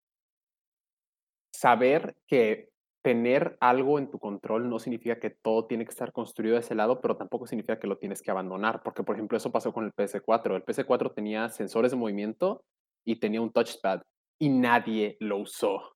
saber 1.52 2.16
que 2.28 2.70
tener 3.04 3.58
algo 3.60 4.00
en 4.00 4.10
tu 4.10 4.18
control 4.18 4.70
no 4.70 4.80
significa 4.80 5.20
que 5.20 5.30
todo 5.30 5.66
tiene 5.66 5.84
que 5.84 5.92
estar 5.92 6.14
construido 6.14 6.56
de 6.56 6.62
ese 6.62 6.74
lado, 6.74 7.02
pero 7.02 7.18
tampoco 7.18 7.46
significa 7.46 7.78
que 7.78 7.88
lo 7.88 7.98
tienes 7.98 8.22
que 8.22 8.32
abandonar, 8.32 8.82
porque 8.82 9.04
por 9.04 9.16
ejemplo 9.16 9.38
eso 9.38 9.52
pasó 9.52 9.74
con 9.74 9.84
el 9.84 9.94
PS4. 9.94 10.56
El 10.56 10.66
PS4 10.66 11.14
tenía 11.14 11.50
sensores 11.50 11.92
de 11.92 11.98
movimiento 11.98 12.64
y 13.06 13.16
tenía 13.18 13.42
un 13.42 13.52
touchpad 13.52 14.02
y 14.40 14.50
nadie 14.50 15.18
lo 15.20 15.38
usó. 15.38 15.96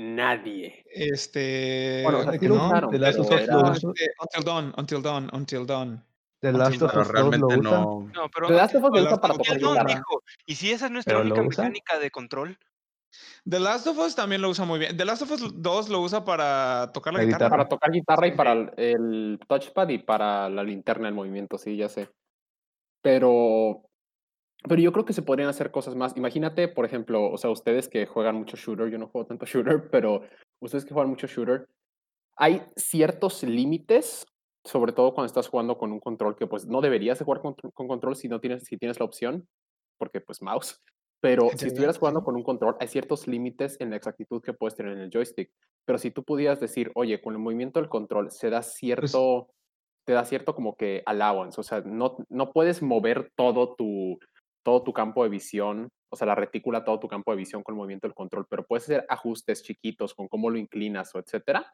Nadie. 0.00 0.84
Este. 0.92 2.02
Bueno, 2.04 2.18
o 2.20 2.22
sea, 2.22 2.30
¿de 2.32 2.38
sí 2.38 2.40
que 2.44 2.48
lo 2.48 2.56
no? 2.56 2.66
usaron, 2.66 2.90
The 2.90 2.98
Last 2.98 3.18
of 3.18 3.26
Us 3.30 3.46
lo 3.48 3.72
este, 3.72 4.10
Until 4.20 4.44
Dawn, 4.44 4.74
Until 4.76 5.02
Dawn, 5.02 5.30
Until 5.32 5.66
Dawn. 5.66 6.04
The 6.40 6.52
Last 6.52 6.80
of 6.82 6.82
Us 6.82 6.92
2 6.92 6.94
lo 6.94 7.12
realmente 7.12 7.46
usa. 7.46 7.56
no. 7.56 8.10
No, 8.14 8.28
pero 8.32 8.46
The 8.46 8.54
Last 8.54 8.74
of 8.76 8.84
Us 8.84 8.90
lo 8.90 8.94
The 8.94 9.00
usa 9.02 9.10
Last 9.10 9.22
para 9.22 9.34
of 9.34 9.40
Us 9.40 9.46
tocar 9.48 9.58
guitarra. 9.58 10.02
¿y 10.46 10.54
si 10.54 10.70
esa 10.70 10.86
es 10.86 10.92
nuestra 10.92 11.14
¿Pero 11.16 11.24
lo 11.24 11.34
única 11.34 11.62
mecánica 11.62 11.98
de 11.98 12.10
control? 12.12 12.56
The 13.44 13.58
Last 13.58 13.86
of 13.88 13.98
Us 13.98 14.14
también 14.14 14.40
lo 14.42 14.50
usa 14.50 14.64
muy 14.64 14.78
bien. 14.78 14.96
The 14.96 15.04
Last 15.04 15.22
of 15.22 15.30
Us 15.32 15.42
2 15.60 15.88
lo 15.88 16.00
usa 16.00 16.24
para 16.24 16.92
tocar 16.92 17.12
la, 17.14 17.18
La 17.20 17.24
guitarra. 17.24 17.46
guitarra. 17.46 17.56
Para 17.56 17.68
tocar 17.68 17.90
guitarra 17.90 18.26
y 18.28 18.32
para 18.36 18.52
el, 18.52 18.70
el 18.76 19.40
touchpad 19.48 19.88
y 19.88 19.98
para 19.98 20.48
la 20.48 20.62
linterna 20.62 21.08
en 21.08 21.14
movimiento, 21.16 21.58
sí, 21.58 21.76
ya 21.76 21.88
sé. 21.88 22.08
Pero, 23.02 23.82
pero 24.66 24.80
yo 24.80 24.92
creo 24.92 25.04
que 25.04 25.12
se 25.12 25.22
podrían 25.22 25.48
hacer 25.48 25.70
cosas 25.70 25.94
más. 25.94 26.16
Imagínate, 26.16 26.68
por 26.68 26.84
ejemplo, 26.84 27.30
o 27.30 27.38
sea, 27.38 27.50
ustedes 27.50 27.88
que 27.88 28.06
juegan 28.06 28.36
mucho 28.36 28.56
shooter, 28.56 28.90
yo 28.90 28.98
no 28.98 29.08
juego 29.08 29.26
tanto 29.26 29.46
shooter, 29.46 29.88
pero 29.90 30.22
ustedes 30.60 30.84
que 30.84 30.94
juegan 30.94 31.10
mucho 31.10 31.26
shooter, 31.26 31.68
hay 32.36 32.62
ciertos 32.76 33.42
límites, 33.42 34.26
sobre 34.64 34.92
todo 34.92 35.14
cuando 35.14 35.26
estás 35.26 35.48
jugando 35.48 35.78
con 35.78 35.92
un 35.92 36.00
control 36.00 36.36
que 36.36 36.46
pues 36.46 36.66
no 36.66 36.80
deberías 36.80 37.18
de 37.18 37.24
jugar 37.24 37.40
con, 37.40 37.54
con 37.54 37.88
control 37.88 38.16
si 38.16 38.28
no 38.28 38.40
tienes, 38.40 38.64
si 38.64 38.76
tienes 38.76 38.98
la 38.98 39.06
opción, 39.06 39.48
porque 39.98 40.20
pues 40.20 40.42
mouse. 40.42 40.80
Pero 41.20 41.48
si 41.56 41.66
estuvieras 41.66 41.98
jugando 41.98 42.22
con 42.22 42.36
un 42.36 42.44
control, 42.44 42.76
hay 42.78 42.86
ciertos 42.86 43.26
límites 43.26 43.76
en 43.80 43.90
la 43.90 43.96
exactitud 43.96 44.40
que 44.40 44.52
puedes 44.52 44.76
tener 44.76 44.92
en 44.92 45.00
el 45.00 45.10
joystick. 45.10 45.50
Pero 45.84 45.98
si 45.98 46.12
tú 46.12 46.22
pudieras 46.22 46.60
decir, 46.60 46.92
oye, 46.94 47.20
con 47.20 47.34
el 47.34 47.40
movimiento 47.40 47.80
del 47.80 47.88
control 47.88 48.30
se 48.30 48.50
da 48.50 48.62
cierto, 48.62 49.48
te 50.06 50.12
da 50.12 50.24
cierto 50.24 50.54
como 50.54 50.76
que 50.76 51.02
allowance, 51.06 51.60
o 51.60 51.64
sea, 51.64 51.80
no, 51.80 52.18
no 52.28 52.52
puedes 52.52 52.82
mover 52.82 53.32
todo 53.34 53.74
tu, 53.74 54.20
todo 54.64 54.82
tu 54.82 54.92
campo 54.92 55.22
de 55.24 55.30
visión, 55.30 55.88
o 56.10 56.16
sea, 56.16 56.26
la 56.26 56.34
retícula, 56.34 56.84
todo 56.84 56.98
tu 57.00 57.08
campo 57.08 57.30
de 57.32 57.36
visión 57.38 57.62
con 57.62 57.74
el 57.74 57.78
movimiento 57.78 58.06
del 58.06 58.14
control, 58.14 58.46
pero 58.48 58.64
puedes 58.66 58.84
hacer 58.84 59.04
ajustes 59.08 59.62
chiquitos 59.62 60.14
con 60.14 60.28
cómo 60.28 60.50
lo 60.50 60.58
inclinas 60.58 61.14
o 61.14 61.18
etcétera, 61.18 61.72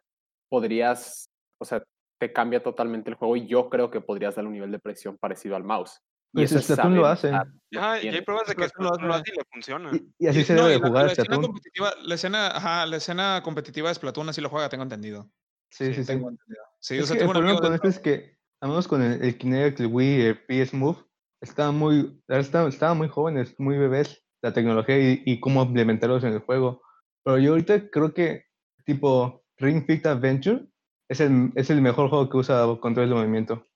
podrías, 0.49 1.29
o 1.61 1.65
sea, 1.65 1.83
te 2.19 2.33
cambia 2.33 2.63
totalmente 2.63 3.11
el 3.11 3.17
juego 3.17 3.37
y 3.37 3.47
yo 3.47 3.69
creo 3.69 3.91
que 3.91 4.01
podrías 4.01 4.35
darle 4.37 4.49
un 4.49 4.55
nivel 4.55 4.71
de 4.71 4.79
presión 4.79 5.17
parecido 5.19 5.57
al 5.57 5.65
mouse. 5.65 6.01
Y 6.33 6.39
Pues 6.39 6.51
eso 6.51 6.59
es 6.59 6.65
Splatoon 6.65 6.97
lo 6.97 7.07
hace. 7.07 7.29
usar 7.29 7.47
lo 7.47 7.53
que 7.71 7.79
Ajá, 7.79 8.03
y 8.03 8.09
hay 8.09 8.21
pruebas 8.23 8.49
de 8.49 8.55
que 8.57 8.69
Splatoon 8.69 9.07
lo 9.09 9.15
hace. 9.15 9.23
hace 9.23 9.33
y 9.35 9.37
le 9.39 9.45
funciona. 9.53 9.91
Y, 9.95 10.25
y 10.25 10.27
así 10.29 10.41
Y- 10.41 10.45
se 10.45 10.55
no, 10.55 10.63
debe 10.65 10.77
y 10.77 10.81
la, 10.81 10.87
jugar 10.89 11.07
la 11.07 11.13
escena 11.13 11.25
Splatoon. 11.27 11.47
competitiva, 11.47 11.95
la 12.03 12.15
escena, 12.15 12.47
ajá, 12.49 12.87
la 12.87 12.97
escena 12.97 13.41
competitiva 13.45 13.89
de 13.89 13.95
Splatoon 13.95 14.29
así 14.29 14.41
lo 14.41 14.49
juega, 14.49 14.69
tengo 14.69 14.83
entendido. 14.83 15.31
Sí, 15.71 15.87
sí, 15.95 16.03
sí. 16.03 16.07
Tengo 16.07 16.31
entendido. 16.31 16.63
Sí, 16.81 16.99
o 16.99 17.03
Es 17.03 17.07
sea, 17.09 17.15
que 17.15 17.21
tengo 17.21 17.33
el 17.33 17.39
problema 17.39 17.61
con 17.61 17.75
esto 17.75 17.89
es 17.89 17.99
que, 18.01 18.37
al 18.61 18.69
menos 18.71 18.89
con 18.89 19.03
el, 19.03 19.23
el 19.23 19.39
Kinect, 19.39 19.81
el 19.81 19.87
Wii, 19.87 20.21
el 20.23 20.45
PS 20.45 20.77
Move, 20.77 20.99
estaban 21.45 21.77
muy, 21.77 22.21
estaban, 22.29 22.69
estaban 22.69 22.99
muy 22.99 23.09
jóvenes, 23.09 23.55
muy 23.59 23.79
bebés, 23.79 24.25
la 24.43 24.53
tecnología 24.53 24.99
y, 24.99 25.23
y 25.25 25.41
cómo 25.41 25.63
implementarlos 25.63 26.25
en 26.25 26.33
el 26.33 26.41
juego. 26.41 26.83
Pero 27.23 27.39
yo 27.39 27.53
ahorita 27.53 27.89
creo 27.91 28.13
que 28.13 28.45
tipo 28.85 29.45
Ring 29.59 29.85
Fit 29.87 30.07
Adventure 30.07 30.67
es 31.09 31.21
el, 31.21 31.53
es 31.55 31.71
el 31.71 31.81
mejor 31.81 32.09
juego 32.09 32.29
que 32.29 32.37
usa 32.37 32.67
control 32.81 33.09
de 33.09 33.15
movimiento. 33.15 33.67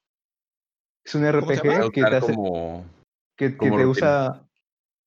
Es 1.04 1.14
un? 1.14 1.30
RPG 1.30 1.92
que 1.92 2.02
te 2.02 2.16
hace, 2.16 2.34
como 2.34 2.84
que, 3.36 3.52
que 3.52 3.56
te 3.56 3.68
rutina. 3.70 3.88
usa 3.88 4.44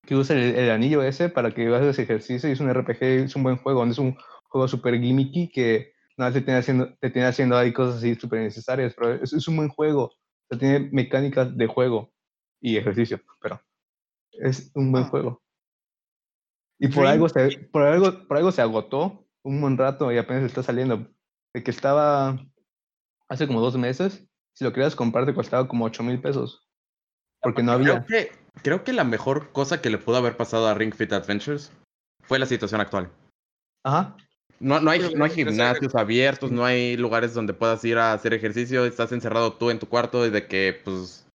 que 0.06 0.16
usa 0.16 0.36
el, 0.36 0.56
el 0.56 0.72
anillo 0.72 1.04
ese 1.04 1.30
para 1.30 1.52
que 1.52 1.68
hagas 1.68 2.00
ejercicio 2.00 2.50
y 2.50 2.54
es 2.54 2.60
un 2.60 2.74
RPG, 2.74 3.04
es 3.04 3.36
un 3.36 3.44
buen 3.44 3.58
juego, 3.58 3.86
no 3.86 3.92
es 3.92 4.00
un 4.00 4.18
juego 4.46 4.68
súper 4.68 5.00
gimmicky 5.00 5.50
que 5.50 5.94
nada 6.18 6.34
te 6.34 6.42
tiene 6.42 6.60
haciendo, 6.60 6.96
te 7.00 7.12
tiene 7.12 7.28
haciendo 7.28 7.56
ahí 7.56 7.72
cosas 7.72 7.98
así 7.98 8.16
súper 8.16 8.42
necesarias, 8.42 8.96
pero 8.98 9.14
es, 9.14 9.32
es 9.32 9.48
un 9.48 9.58
buen 9.58 9.70
juego. 9.70 10.06
O 10.06 10.48
sea, 10.50 10.58
tiene 10.58 10.90
mecánicas 10.92 11.56
de 11.56 11.68
juego 11.68 12.12
y 12.62 12.78
ejercicio, 12.78 13.20
pero 13.42 13.62
es 14.32 14.72
un 14.76 14.92
buen 14.92 15.04
Ah. 15.06 15.08
juego. 15.10 15.42
Y 16.80 16.88
por 16.88 17.06
algo, 17.06 17.30
se, 17.30 17.58
por, 17.72 17.84
algo, 17.84 18.28
por 18.28 18.38
algo 18.38 18.52
se 18.52 18.62
agotó 18.62 19.28
un 19.44 19.62
buen 19.62 19.78
rato 19.78 20.12
y 20.12 20.18
apenas 20.18 20.44
está 20.44 20.64
saliendo. 20.64 21.08
De 21.54 21.64
que 21.64 21.72
estaba 21.72 22.40
hace 23.30 23.46
como 23.48 23.62
dos 23.62 23.78
meses, 23.78 24.26
si 24.56 24.64
lo 24.64 24.74
querías 24.74 24.96
comprar 24.96 25.26
te 25.26 25.34
costaba 25.34 25.68
como 25.68 25.86
8 25.86 26.02
mil 26.04 26.20
pesos. 26.22 26.68
Porque 27.42 27.62
no 27.64 27.78
Creo 27.78 27.94
había. 27.96 28.06
que, 28.06 28.32
creo 28.64 28.84
que 28.84 28.94
la 28.94 29.04
mejor 29.04 29.52
cosa 29.52 29.82
que 29.82 29.90
le 29.90 29.98
pudo 29.98 30.18
haber 30.18 30.38
pasado 30.38 30.68
a 30.68 30.74
Ring 30.74 30.94
Fit 30.94 31.14
Adventures 31.14 31.72
fue 32.24 32.40
la 32.40 32.46
situación 32.46 32.82
actual. 32.82 33.12
Ajá. 33.84 34.16
No, 34.60 34.80
no, 34.80 34.92
hay, 34.92 35.14
no 35.16 35.24
hay 35.26 35.32
gimnasios 35.32 35.96
abiertos, 35.96 36.52
no 36.52 36.64
hay 36.64 36.96
lugares 36.96 37.34
donde 37.34 37.54
puedas 37.54 37.84
ir 37.84 37.98
a 37.98 38.14
hacer 38.14 38.34
ejercicio, 38.36 38.86
estás 38.86 39.12
encerrado 39.12 39.54
tú 39.54 39.72
en 39.72 39.80
tu 39.80 39.88
cuarto 39.90 40.26
y 40.26 40.30
de 40.30 40.46
que, 40.48 40.80
pues, 40.86 41.28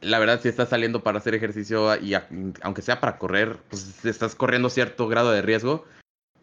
la 0.00 0.18
verdad, 0.18 0.40
si 0.40 0.48
estás 0.48 0.68
saliendo 0.68 1.02
para 1.02 1.18
hacer 1.18 1.34
ejercicio 1.34 1.96
y 2.00 2.14
a- 2.14 2.28
aunque 2.62 2.82
sea 2.82 3.00
para 3.00 3.18
correr, 3.18 3.56
pues 3.70 4.04
estás 4.04 4.34
corriendo 4.34 4.70
cierto 4.70 5.08
grado 5.08 5.30
de 5.32 5.42
riesgo, 5.42 5.84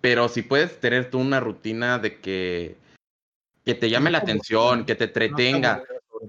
pero 0.02 0.30
si 0.30 0.41
puedes 0.41 0.80
tener 0.80 1.10
tú 1.10 1.19
una 1.19 1.39
rutina 1.39 2.00
de 2.00 2.19
que, 2.19 2.76
que 3.65 3.74
te 3.74 3.89
llame 3.89 4.12
la 4.12 4.19
atención, 4.19 4.86
que 4.86 4.95
te 4.95 5.06
entretenga, 5.06 5.82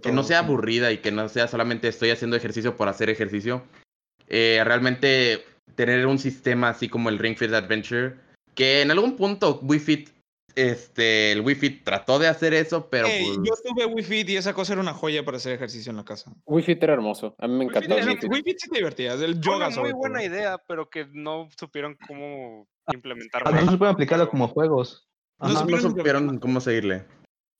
que 0.02 0.12
no 0.12 0.22
sea 0.22 0.38
aburrida 0.40 0.92
y 0.92 0.98
que 0.98 1.10
no 1.12 1.28
sea 1.28 1.48
solamente 1.48 1.88
estoy 1.88 2.10
haciendo 2.10 2.36
ejercicio 2.36 2.76
por 2.76 2.88
hacer 2.88 3.10
ejercicio. 3.10 3.62
Eh, 4.28 4.60
realmente 4.64 5.44
tener 5.74 6.06
un 6.06 6.18
sistema 6.18 6.70
así 6.70 6.88
como 6.88 7.08
el 7.08 7.18
Ring 7.18 7.36
Fit 7.36 7.52
Adventure, 7.52 8.14
que 8.54 8.82
en 8.82 8.90
algún 8.90 9.16
punto 9.16 9.60
Wii 9.62 9.80
Fit, 9.80 10.10
este, 10.56 11.32
el 11.32 11.42
Wii 11.42 11.54
Fit 11.54 11.84
trató 11.84 12.18
de 12.18 12.28
hacer 12.28 12.54
eso, 12.54 12.88
pero 12.88 13.06
pues, 13.06 13.38
yo 13.44 13.52
tuve 13.62 13.84
Wi-Fi 13.84 14.24
y 14.26 14.36
esa 14.36 14.54
cosa 14.54 14.72
era 14.72 14.80
una 14.82 14.94
joya 14.94 15.22
para 15.24 15.36
hacer 15.36 15.52
ejercicio 15.52 15.90
en 15.90 15.96
la 15.96 16.04
casa. 16.04 16.32
Wii 16.46 16.64
Fit 16.64 16.82
era 16.82 16.94
hermoso. 16.94 17.36
A 17.38 17.46
mí 17.46 17.54
me 17.56 17.64
encantaba. 17.66 18.00
Wii 18.00 18.16
Fit. 18.16 18.30
Wi-Fi 18.30 18.54
sí 18.58 18.70
te 18.70 18.78
divertías, 18.78 19.20
el 19.20 19.38
yoga 19.40 19.56
una 19.56 19.66
muy 19.66 19.74
sobre 19.74 19.92
buena 19.92 20.18
todo. 20.18 20.26
idea, 20.26 20.58
pero 20.66 20.88
que 20.88 21.06
no 21.12 21.48
supieron 21.58 21.96
cómo. 22.06 22.66
Ah, 22.86 22.92
bien 22.92 23.66
no 23.66 23.72
se 23.72 23.78
puede 23.78 23.90
el 23.90 23.94
aplicarlo 23.94 24.28
como 24.30 24.48
juegos. 24.48 25.06
No 25.38 25.46
Ajá. 25.46 25.54
no 25.54 25.60
supieron 25.60 25.90
supieron 25.90 26.38
cómo 26.38 26.60
seguirle. 26.60 27.04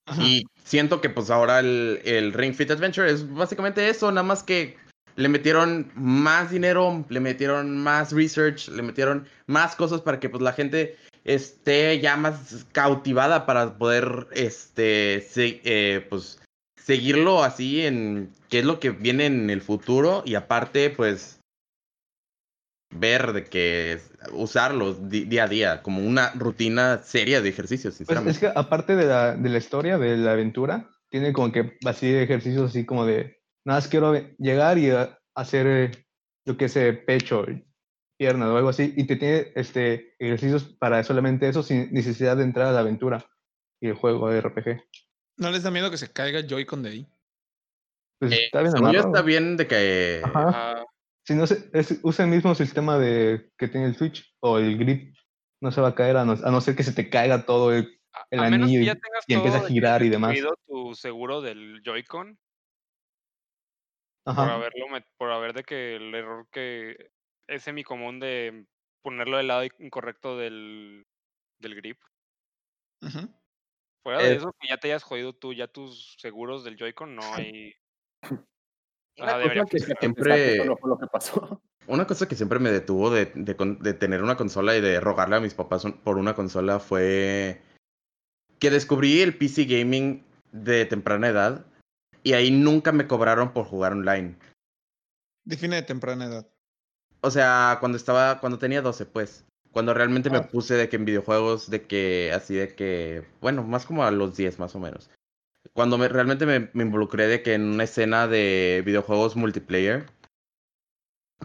Ajá. 0.06 0.22
Y 0.22 0.44
siento 0.64 1.00
que 1.00 1.10
pues 1.10 1.30
ahora 1.30 1.60
el, 1.60 2.00
el 2.04 2.32
Ring 2.32 2.54
Fit 2.54 2.70
Adventure 2.70 3.10
es 3.10 3.28
básicamente 3.34 3.88
eso, 3.88 4.10
nada 4.10 4.22
más 4.22 4.42
que 4.42 4.76
le 5.16 5.28
metieron 5.28 5.90
más 5.94 6.50
dinero, 6.50 7.04
le 7.08 7.20
metieron 7.20 7.76
más 7.78 8.12
research, 8.12 8.68
le 8.68 8.82
metieron 8.82 9.26
más 9.46 9.74
cosas 9.74 10.00
para 10.02 10.20
que 10.20 10.28
pues 10.28 10.42
la 10.42 10.52
gente 10.52 10.96
esté 11.26 11.98
ya 12.00 12.16
más 12.16 12.66
cautivada 12.72 13.46
para 13.46 13.76
poder 13.76 14.28
este 14.32 15.20
se- 15.20 15.60
eh, 15.64 16.06
pues 16.08 16.40
seguirlo 16.78 17.42
así 17.42 17.84
en 17.84 18.30
qué 18.48 18.60
es 18.60 18.64
lo 18.64 18.78
que 18.78 18.90
viene 18.90 19.26
en 19.26 19.50
el 19.50 19.60
futuro 19.60 20.22
y 20.24 20.36
aparte 20.36 20.90
pues 20.90 21.40
ver 22.94 23.32
de 23.32 23.44
que 23.44 23.98
usarlo 24.32 24.94
día 24.94 25.44
a 25.44 25.48
día 25.48 25.82
como 25.82 26.00
una 26.06 26.30
rutina 26.30 26.98
seria 27.02 27.40
de 27.42 27.48
ejercicios, 27.48 27.94
Pues 27.94 27.98
sinceramente. 27.98 28.30
es 28.30 28.38
que 28.38 28.52
aparte 28.58 28.94
de 28.96 29.06
la, 29.06 29.36
de 29.36 29.48
la 29.48 29.58
historia, 29.58 29.98
de 29.98 30.16
la 30.16 30.32
aventura, 30.32 30.88
tiene 31.10 31.32
como 31.32 31.50
que 31.52 31.76
así 31.84 32.14
ejercicios 32.14 32.70
así 32.70 32.86
como 32.86 33.04
de, 33.04 33.40
nada 33.64 33.78
más 33.80 33.88
quiero 33.88 34.14
llegar 34.38 34.78
y 34.78 34.90
eh, 34.90 35.08
hacer, 35.34 35.66
eh, 35.66 35.90
yo 36.46 36.56
qué 36.56 36.68
sé, 36.68 36.92
pecho, 36.92 37.44
pierna 38.16 38.52
o 38.52 38.56
algo 38.56 38.68
así, 38.70 38.94
y 38.96 39.04
te 39.04 39.16
tiene 39.16 39.52
este, 39.54 40.14
ejercicios 40.18 40.64
para 40.64 41.02
solamente 41.04 41.48
eso 41.48 41.62
sin 41.62 41.92
necesidad 41.92 42.36
de 42.36 42.44
entrar 42.44 42.66
a 42.68 42.72
la 42.72 42.80
aventura 42.80 43.26
y 43.80 43.88
el 43.88 43.94
juego 43.94 44.30
de 44.30 44.40
RPG. 44.40 44.82
¿No 45.38 45.50
les 45.50 45.62
da 45.62 45.70
miedo 45.70 45.90
que 45.90 45.98
se 45.98 46.10
caiga 46.12 46.40
Joy-Con 46.46 46.82
de 46.82 46.88
ahí? 46.90 47.06
Pues 48.18 48.32
Eh, 48.32 48.44
está 48.46 48.60
bien 48.60 48.72
según 48.72 48.92
yo 48.92 49.00
amarrado. 49.00 49.14
está 49.14 49.22
bien 49.22 49.56
de 49.58 49.66
que 49.66 50.22
Ajá. 50.24 50.84
Si 51.26 51.34
no 51.34 51.46
se, 51.46 51.68
es- 51.74 52.00
usa 52.02 52.24
el 52.24 52.30
mismo 52.30 52.54
sistema 52.54 52.98
de 52.98 53.50
que 53.58 53.68
tiene 53.68 53.86
el 53.88 53.96
Switch 53.96 54.34
o 54.40 54.58
el 54.58 54.78
grip, 54.78 55.14
no 55.60 55.70
se 55.72 55.80
va 55.80 55.88
a 55.88 55.94
caer 55.94 56.16
a 56.16 56.24
no, 56.24 56.32
a 56.32 56.50
no 56.50 56.60
ser 56.60 56.76
que 56.76 56.84
se 56.84 56.92
te 56.92 57.10
caiga 57.10 57.44
todo 57.44 57.74
el... 57.74 58.00
A- 58.12 58.26
El 58.30 58.40
a 58.40 58.42
menos 58.50 58.68
anillo 58.68 58.78
que 58.78 58.84
y- 58.84 58.86
ya 58.86 58.94
tengas 58.94 59.24
y 59.26 59.34
empieza 59.34 59.58
a 59.58 59.68
girar 59.68 60.02
y 60.02 60.08
demás. 60.08 60.38
tu 60.66 60.94
seguro 60.94 61.42
del 61.42 61.82
Joy-Con 61.84 62.38
por 64.24 64.32
Ajá. 64.34 64.54
haberlo 64.54 64.86
met- 64.88 65.06
por 65.18 65.30
haber 65.30 65.52
de 65.52 65.62
que 65.64 65.96
el 65.96 66.14
error 66.14 66.46
que 66.50 67.10
es 67.48 67.62
semi 67.62 67.84
común 67.84 68.20
de 68.20 68.66
ponerlo 69.02 69.36
del 69.36 69.48
lado 69.48 69.64
incorrecto 69.78 70.36
del, 70.36 71.06
del 71.60 71.74
grip. 71.76 71.98
Ujú. 73.02 73.28
Fuera 74.02 74.22
de 74.22 74.32
Eh, 74.32 74.36
eso, 74.36 74.54
que 74.60 74.68
ya 74.68 74.78
te 74.78 74.88
hayas 74.88 75.02
jodido 75.02 75.32
tú, 75.34 75.52
ya 75.52 75.68
tus 75.68 76.16
seguros 76.18 76.64
del 76.64 76.76
Joy-Con 76.76 77.14
no 77.16 77.22
hay. 77.34 77.74
Una 79.18 79.40
cosa 79.42 79.64
que 79.70 79.78
siempre- 79.78 80.64
lo 80.66 80.98
que 80.98 81.06
pasó. 81.10 81.62
una 81.86 82.06
cosa 82.06 82.28
que 82.28 82.34
siempre 82.34 82.58
me 82.58 82.70
detuvo 82.70 83.10
de, 83.10 83.26
de 83.34 83.54
de 83.80 83.94
tener 83.94 84.22
una 84.22 84.36
consola 84.36 84.76
y 84.76 84.80
de 84.80 85.00
rogarle 85.00 85.36
a 85.36 85.40
mis 85.40 85.54
papás 85.54 85.84
por 86.04 86.18
una 86.18 86.34
consola 86.34 86.80
fue 86.80 87.62
que 88.58 88.70
descubrí 88.70 89.20
el 89.22 89.36
PC 89.38 89.64
gaming 89.64 90.24
de 90.52 90.84
temprana 90.84 91.28
edad 91.28 91.66
y 92.22 92.32
ahí 92.34 92.50
nunca 92.50 92.92
me 92.92 93.06
cobraron 93.06 93.52
por 93.52 93.64
jugar 93.66 93.92
online. 93.92 94.36
Define 95.44 95.76
de 95.76 95.82
temprana 95.82 96.26
edad. 96.26 96.48
O 97.20 97.30
sea, 97.30 97.78
cuando 97.80 97.96
estaba, 97.96 98.40
cuando 98.40 98.58
tenía 98.58 98.82
12, 98.82 99.06
pues. 99.06 99.44
Cuando 99.72 99.92
realmente 99.92 100.30
me 100.30 100.38
Ah. 100.38 100.48
puse 100.48 100.74
de 100.74 100.88
que 100.88 100.96
en 100.96 101.04
videojuegos, 101.04 101.68
de 101.70 101.82
que, 101.82 102.32
así 102.34 102.54
de 102.54 102.74
que, 102.74 103.24
bueno, 103.40 103.62
más 103.62 103.84
como 103.84 104.04
a 104.04 104.10
los 104.10 104.36
10 104.36 104.58
más 104.58 104.74
o 104.74 104.80
menos. 104.80 105.10
Cuando 105.74 105.98
me, 105.98 106.08
realmente 106.08 106.46
me, 106.46 106.70
me 106.72 106.84
involucré 106.84 107.26
de 107.26 107.42
que 107.42 107.54
en 107.54 107.62
una 107.62 107.84
escena 107.84 108.26
de 108.28 108.82
videojuegos 108.86 109.36
multiplayer. 109.36 110.06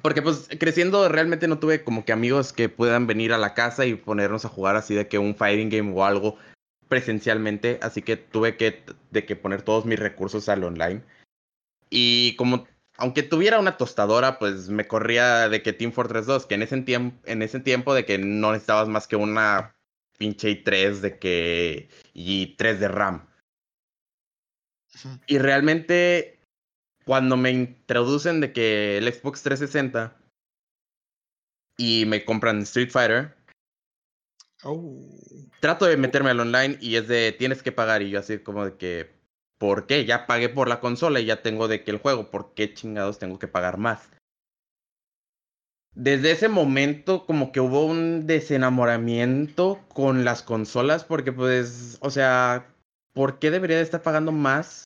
Porque 0.02 0.22
pues 0.22 0.48
creciendo 0.58 1.10
realmente 1.10 1.50
no 1.50 1.60
tuve 1.60 1.84
como 1.84 2.06
que 2.06 2.14
amigos 2.14 2.54
que 2.54 2.70
puedan 2.70 3.08
venir 3.08 3.34
a 3.34 3.38
la 3.38 3.54
casa 3.54 3.86
y 3.86 3.96
ponernos 3.96 4.46
a 4.46 4.50
jugar 4.50 4.78
así 4.78 4.96
de 4.96 5.08
que 5.10 5.20
un 5.20 5.36
fighting 5.36 5.70
game 5.70 5.92
o 5.94 6.06
algo 6.06 6.38
presencialmente. 6.88 7.78
Así 7.82 8.02
que 8.02 8.16
tuve 8.16 8.56
que, 8.56 8.84
de 9.12 9.26
que 9.26 9.36
poner 9.36 9.64
todos 9.64 9.86
mis 9.86 10.00
recursos 10.00 10.48
al 10.48 10.64
online. 10.64 11.04
Y 11.90 12.36
como 12.38 12.66
aunque 13.02 13.24
tuviera 13.24 13.60
una 13.60 13.78
tostadora, 13.78 14.38
pues 14.38 14.70
me 14.70 14.88
corría 14.88 15.50
de 15.50 15.64
que 15.64 15.74
Team 15.74 15.92
Fortress 15.92 16.28
2, 16.28 16.46
que 16.46 16.54
en 16.54 16.62
ese, 16.62 16.80
tiempo 16.84 17.20
en 17.26 17.42
ese 17.42 17.60
tiempo 17.60 17.96
de 17.96 18.06
que 18.06 18.20
no 18.20 18.52
necesitabas 18.52 18.88
más 18.88 19.08
que 19.08 19.16
una 19.16 19.76
pinche 20.20 20.52
i3 20.52 21.00
de 21.00 21.18
que 21.18 21.90
y 22.14 22.56
3 22.58 22.80
de 22.80 22.88
RAM. 22.88 23.28
Y 25.26 25.40
realmente 25.40 26.46
cuando 27.04 27.38
me 27.38 27.50
introducen 27.50 28.40
de 28.40 28.54
que 28.54 29.00
el 29.00 29.12
Xbox 29.12 29.42
360 29.42 30.16
y 31.78 32.06
me 32.06 32.24
compran 32.24 32.62
Street 32.62 32.92
Fighter, 32.92 33.36
Oh. 34.64 34.96
trato 35.60 35.86
de 35.86 35.98
meterme 35.98 36.30
al 36.30 36.40
online 36.40 36.78
y 36.80 36.96
es 36.96 37.08
de 37.08 37.32
tienes 37.32 37.64
que 37.64 37.72
pagar 37.72 38.04
y 38.04 38.12
yo 38.12 38.20
así 38.20 38.38
como 38.38 38.64
de 38.64 38.78
que 38.78 39.21
¿por 39.62 39.86
qué? 39.86 40.06
Ya 40.06 40.26
pagué 40.26 40.50
por 40.50 40.68
la 40.68 40.80
consola 40.80 41.20
y 41.20 41.26
ya 41.26 41.44
tengo 41.44 41.68
de 41.68 41.84
que 41.84 41.92
el 41.92 42.00
juego, 42.00 42.32
¿por 42.32 42.56
qué 42.56 42.74
chingados 42.74 43.20
tengo 43.20 43.38
que 43.38 43.48
pagar 43.48 43.78
más? 43.78 44.10
Desde 45.94 46.32
ese 46.32 46.50
momento 46.50 47.28
como 47.28 47.52
que 47.52 47.60
hubo 47.60 47.86
un 47.86 48.26
desenamoramiento 48.26 49.80
con 49.94 50.26
las 50.26 50.42
consolas 50.42 51.04
porque 51.04 51.32
pues, 51.32 52.00
o 52.02 52.10
sea, 52.10 52.74
¿por 53.14 53.38
qué 53.38 53.52
debería 53.52 53.78
de 53.78 53.84
estar 53.84 54.02
pagando 54.02 54.32
más 54.32 54.86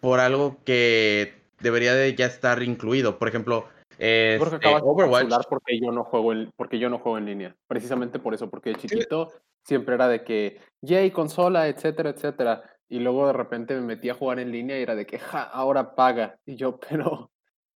por 0.00 0.18
algo 0.18 0.56
que 0.64 1.34
debería 1.60 1.94
de 1.94 2.16
ya 2.16 2.26
estar 2.26 2.64
incluido? 2.64 3.16
Por 3.16 3.28
ejemplo, 3.28 3.68
este, 3.90 4.56
acabas 4.56 4.82
de 4.82 4.88
Overwatch. 4.88 5.24
encapsular 5.26 5.46
porque 5.48 5.78
yo 5.80 5.92
no 5.92 6.02
juego 6.02 6.32
en, 6.32 6.50
porque 6.56 6.80
yo 6.80 6.90
no 6.90 6.98
juego 6.98 7.18
en 7.18 7.26
línea. 7.26 7.56
Precisamente 7.68 8.18
por 8.18 8.34
eso, 8.34 8.50
porque 8.50 8.70
de 8.70 8.76
chiquito 8.76 9.32
siempre 9.64 9.94
era 9.94 10.08
de 10.08 10.24
que, 10.24 10.60
yay, 10.82 11.12
consola, 11.12 11.68
etcétera, 11.68 12.10
etcétera. 12.10 12.75
Y 12.88 13.00
luego 13.00 13.26
de 13.26 13.32
repente 13.32 13.74
me 13.74 13.80
metí 13.80 14.08
a 14.10 14.14
jugar 14.14 14.38
en 14.38 14.52
línea 14.52 14.78
y 14.78 14.82
era 14.82 14.94
de 14.94 15.06
que, 15.06 15.18
ja, 15.18 15.42
ahora 15.42 15.94
paga. 15.94 16.38
Y 16.46 16.56
yo, 16.56 16.78
pero, 16.88 17.30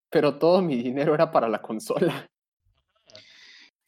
pero 0.09 0.37
todo 0.37 0.61
mi 0.61 0.75
dinero 0.81 1.13
era 1.13 1.31
para 1.31 1.47
la 1.49 1.61
consola. 1.61 2.29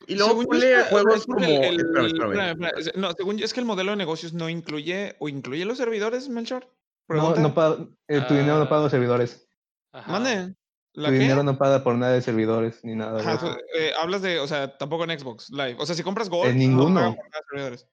Y 0.08 0.16
luego 0.16 0.30
Según 0.32 0.44
yo 0.46 0.50
ponle 0.50 0.74
es 0.74 0.84
que- 0.84 0.90
juegos 0.90 1.16
es 1.16 1.26
como... 1.26 1.38
el- 1.40 1.46
espérame, 1.46 1.70
el- 1.70 1.80
espérame. 1.80 2.06
espérame, 2.08 2.64
espérame. 2.80 3.02
No, 3.02 3.12
según 3.14 3.38
yo 3.38 3.46
es 3.46 3.54
que 3.54 3.60
el 3.60 3.66
modelo 3.68 3.92
de 3.92 3.98
negocios 3.98 4.34
no 4.34 4.50
incluye 4.50 5.16
o 5.20 5.30
incluye 5.30 5.64
los 5.66 5.78
servidores, 5.78 6.28
Melchor. 6.30 6.68
No, 7.08 7.36
no 7.36 7.54
paga, 7.54 7.86
eh, 8.08 8.22
tu 8.28 8.34
dinero 8.34 8.58
no 8.58 8.68
paga 8.70 8.84
los 8.84 8.92
servidores. 8.92 9.48
Ajá. 9.92 10.12
Mande. 10.12 10.56
¿La 10.94 11.08
Tu 11.10 11.14
qué? 11.14 11.20
dinero 11.20 11.44
no 11.44 11.58
paga 11.58 11.84
por 11.84 11.96
nada 11.96 12.14
de 12.14 12.22
servidores 12.22 12.84
ni 12.84 12.96
nada 12.96 13.22
de 13.22 13.22
Ajá, 13.30 13.58
eh, 13.78 13.92
hablas 14.00 14.22
de, 14.22 14.40
o 14.40 14.48
sea, 14.48 14.78
tampoco 14.78 15.04
en 15.06 15.18
Xbox 15.18 15.50
Live. 15.52 15.76
O 15.80 15.86
sea, 15.86 15.96
si 15.96 16.04
compras 16.04 16.30
Gold, 16.30 16.50
En 16.50 16.56
no 16.58 16.60
ninguno. 16.60 16.96
pagan 16.96 17.16
por 17.16 17.26
nada 17.30 17.40
de 17.40 17.46
servidores. 17.50 17.88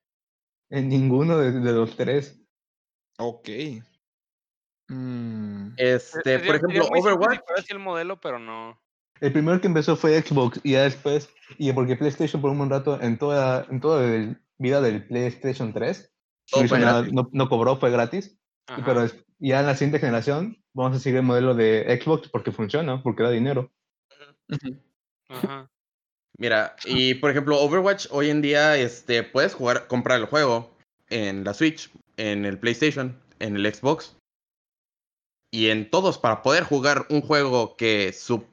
En 0.70 0.88
ninguno 0.88 1.38
de, 1.38 1.52
de 1.52 1.72
los 1.72 1.96
tres. 1.96 2.40
Ok. 3.18 3.48
Mm. 4.88 5.74
Este, 5.76 6.38
por 6.38 6.56
ejemplo, 6.56 6.88
muy 6.88 7.02
simple 7.02 7.02
si 7.02 7.08
Overwatch. 7.08 7.70
el 7.70 7.78
modelo, 7.78 8.20
pero 8.20 8.38
no. 8.38 8.80
El 9.20 9.32
primero 9.32 9.60
que 9.60 9.66
empezó 9.66 9.96
fue 9.96 10.20
Xbox 10.22 10.60
y 10.62 10.72
ya 10.72 10.84
después, 10.84 11.28
y 11.58 11.72
porque 11.72 11.96
PlayStation 11.96 12.40
por 12.40 12.50
un 12.52 12.58
buen 12.58 12.70
rato 12.70 13.00
en 13.02 13.18
toda, 13.18 13.66
en 13.68 13.80
todo 13.80 14.02
el 14.02 14.40
vida 14.58 14.80
del 14.80 15.06
PlayStation 15.06 15.72
3. 15.72 16.12
Todo 16.50 16.62
No, 16.64 16.78
nada, 16.78 17.02
no, 17.12 17.28
no 17.32 17.48
cobró, 17.48 17.76
fue 17.76 17.90
gratis. 17.90 18.38
Ajá. 18.66 18.82
Pero 18.84 19.02
es- 19.04 19.16
ya 19.40 19.60
en 19.60 19.66
la 19.66 19.74
siguiente 19.74 19.98
generación 19.98 20.62
vamos 20.72 20.96
a 20.96 21.00
seguir 21.00 21.18
el 21.18 21.24
modelo 21.24 21.54
de 21.54 22.00
Xbox 22.02 22.28
porque 22.28 22.52
funciona, 22.52 23.02
porque 23.02 23.22
da 23.22 23.30
dinero. 23.30 23.70
Ajá. 25.28 25.70
Mira, 26.38 26.76
y 26.84 27.14
por 27.14 27.30
ejemplo, 27.30 27.60
Overwatch 27.60 28.06
hoy 28.10 28.30
en 28.30 28.40
día, 28.40 28.76
este, 28.76 29.24
puedes 29.24 29.54
jugar, 29.54 29.88
comprar 29.88 30.20
el 30.20 30.26
juego 30.26 30.76
en 31.08 31.44
la 31.44 31.52
Switch, 31.54 31.90
en 32.18 32.44
el 32.44 32.58
PlayStation, 32.58 33.18
en 33.38 33.56
el 33.56 33.72
Xbox. 33.72 34.16
Y 35.50 35.70
en 35.70 35.90
todos, 35.90 36.18
para 36.18 36.42
poder 36.42 36.64
jugar 36.64 37.06
un 37.08 37.22
juego 37.22 37.76
que 37.76 38.12
su 38.12 38.44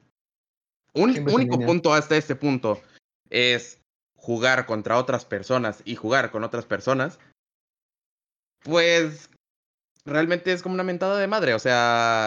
un 0.94 1.30
único 1.30 1.60
punto 1.60 1.94
hasta 1.94 2.16
este 2.16 2.38
punto 2.38 2.82
es 3.30 3.82
jugar 4.16 4.66
contra 4.66 4.98
otras 4.98 5.26
personas 5.26 5.82
y 5.84 5.96
jugar 5.96 6.32
con 6.32 6.46
otras 6.46 6.66
personas, 6.66 7.20
pues 8.64 9.30
realmente 10.06 10.54
es 10.54 10.62
como 10.64 10.76
una 10.76 10.84
mentada 10.84 11.20
de 11.20 11.28
madre. 11.28 11.54
O 11.54 11.60
sea, 11.60 12.26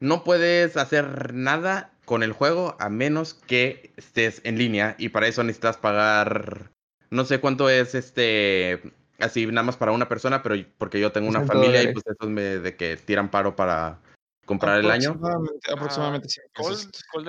no 0.00 0.22
puedes 0.22 0.76
hacer 0.76 1.32
nada 1.32 1.92
con 2.04 2.22
el 2.22 2.32
juego 2.32 2.76
a 2.78 2.90
menos 2.90 3.34
que 3.34 3.92
estés 3.96 4.42
en 4.44 4.58
línea 4.58 4.96
y 4.98 5.08
para 5.08 5.26
eso 5.26 5.42
necesitas 5.42 5.78
pagar 5.78 6.70
no 7.10 7.24
sé 7.24 7.40
cuánto 7.40 7.70
es 7.70 7.94
este 7.94 8.92
así 9.18 9.46
nada 9.46 9.62
más 9.64 9.76
para 9.76 9.92
una 9.92 10.08
persona, 10.08 10.42
pero 10.42 10.56
porque 10.78 11.00
yo 11.00 11.12
tengo 11.12 11.28
una 11.28 11.40
60 11.40 11.52
familia 11.54 11.82
y 11.82 11.92
pues 11.92 12.04
eso 12.06 12.28
me 12.28 12.42
de 12.42 12.76
que 12.76 12.96
tiran 12.96 13.30
paro 13.30 13.54
para 13.56 13.98
comprar 14.46 14.78
el 14.80 14.90
año. 14.90 15.10
Aproximadamente, 15.10 16.40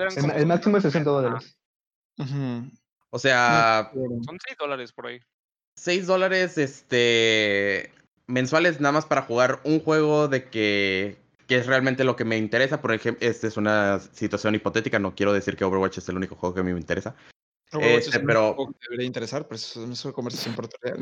eran 0.02 0.12
El, 0.16 0.20
como- 0.22 0.34
el 0.34 0.46
máximo 0.46 0.76
es 0.76 0.82
60 0.82 1.10
dólares. 1.10 1.56
O 3.10 3.18
sea, 3.18 3.90
Son 3.92 4.38
6 4.44 4.56
dólares 4.58 4.92
por 4.92 5.06
ahí. 5.06 5.20
6 5.78 6.06
dólares 6.06 6.58
este 6.58 7.92
mensuales 8.26 8.80
nada 8.80 8.92
más 8.92 9.06
para 9.06 9.22
jugar 9.22 9.60
un 9.64 9.80
juego 9.80 10.28
de 10.28 10.44
que 10.44 11.16
que 11.46 11.58
es 11.58 11.66
realmente 11.66 12.02
lo 12.02 12.16
que 12.16 12.24
me 12.24 12.36
interesa. 12.38 12.80
Por 12.82 12.92
ejemplo, 12.92 13.24
esta 13.26 13.46
es 13.46 13.56
una 13.56 14.00
situación 14.00 14.56
hipotética. 14.56 14.98
No 14.98 15.14
quiero 15.14 15.32
decir 15.32 15.56
que 15.56 15.64
Overwatch 15.64 15.98
es 15.98 16.08
el 16.08 16.16
único 16.16 16.34
juego 16.34 16.54
que 16.54 16.60
a 16.60 16.64
mí 16.64 16.72
me 16.72 16.80
interesa. 16.80 17.14
Overwatch 17.72 17.98
Este, 17.98 18.10
es 18.10 18.16
un 18.16 18.26
pero- 18.26 18.56
que 18.56 18.86
debería 18.88 19.06
interesar, 19.06 19.42
pero 19.44 19.56
eso 19.56 19.84
es 19.90 20.04
una 20.04 20.14
conversación 20.14 20.54
por 20.54 20.66
otro 20.66 20.78
día. 20.82 20.94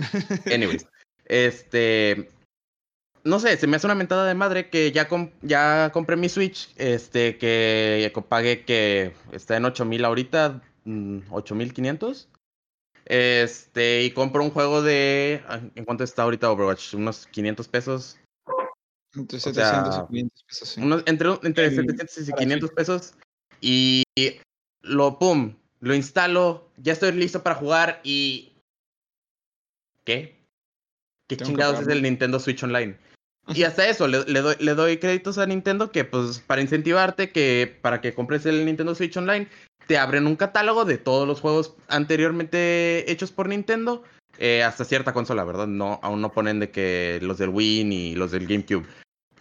Anyways, 0.54 0.86
este. 1.26 2.30
No 3.26 3.40
sé, 3.40 3.56
se 3.56 3.66
me 3.66 3.76
hace 3.76 3.86
una 3.86 3.94
mentada 3.94 4.26
de 4.26 4.34
madre 4.34 4.68
que 4.68 4.92
ya, 4.92 5.08
com- 5.08 5.30
ya 5.40 5.90
compré 5.94 6.16
mi 6.16 6.28
Switch. 6.28 6.68
Este, 6.76 7.38
que 7.38 8.12
pagué 8.28 8.64
que 8.66 9.14
está 9.32 9.56
en 9.56 9.64
8000 9.64 10.04
ahorita. 10.04 10.62
mm, 10.84 11.20
8500. 11.30 12.28
Este, 13.06 14.02
y 14.02 14.10
compro 14.12 14.42
un 14.42 14.50
juego 14.50 14.82
de. 14.82 15.42
ah, 15.48 15.60
¿En 15.74 15.84
cuánto 15.84 16.04
está 16.04 16.22
ahorita 16.22 16.50
Overwatch? 16.50 16.94
Unos 16.94 17.26
500 17.26 17.68
pesos. 17.68 18.18
Entre 19.14 19.38
O 19.38 19.40
700 19.40 19.94
sea, 19.94 20.04
y 20.04 20.06
500 20.08 20.42
pesos, 20.44 20.68
sí. 20.70 20.80
Unos- 20.82 21.02
entre 21.06 21.28
entre 21.42 21.66
En- 21.66 21.74
700 21.76 22.18
y 22.28 22.30
para 22.30 22.40
500 22.42 22.70
pesos. 22.72 23.14
Y 23.60 24.02
lo, 24.82 25.18
pum, 25.18 25.54
lo 25.84 25.94
instalo. 25.94 26.70
Ya 26.76 26.92
estoy 26.92 27.12
listo 27.12 27.42
para 27.42 27.56
jugar 27.56 28.00
y. 28.02 28.52
¿Qué? 30.04 30.36
¿Qué 31.28 31.36
Tengo 31.36 31.50
chingados 31.50 31.80
es 31.80 31.88
el 31.88 32.02
Nintendo 32.02 32.40
Switch 32.40 32.62
Online? 32.62 32.96
Y 33.54 33.64
hasta 33.64 33.86
eso, 33.86 34.08
le, 34.08 34.24
le 34.24 34.40
doy, 34.40 34.56
le 34.58 34.74
doy 34.74 34.96
créditos 34.96 35.36
a 35.36 35.44
Nintendo 35.44 35.92
que, 35.92 36.06
pues, 36.06 36.38
para 36.46 36.62
incentivarte, 36.62 37.30
que 37.30 37.78
para 37.82 38.00
que 38.00 38.14
compres 38.14 38.46
el 38.46 38.64
Nintendo 38.64 38.94
Switch 38.94 39.18
Online, 39.18 39.48
te 39.86 39.98
abren 39.98 40.26
un 40.26 40.36
catálogo 40.36 40.86
de 40.86 40.96
todos 40.96 41.28
los 41.28 41.42
juegos 41.42 41.74
anteriormente 41.88 43.10
hechos 43.12 43.32
por 43.32 43.50
Nintendo 43.50 44.02
eh, 44.38 44.62
hasta 44.62 44.84
cierta 44.84 45.12
consola, 45.12 45.44
¿verdad? 45.44 45.66
No, 45.66 46.00
aún 46.02 46.20
no 46.20 46.32
ponen 46.32 46.58
de 46.58 46.70
que 46.70 47.18
los 47.20 47.36
del 47.36 47.50
Wii 47.50 47.84
ni 47.84 48.14
los 48.14 48.30
del 48.30 48.46
GameCube. 48.46 48.86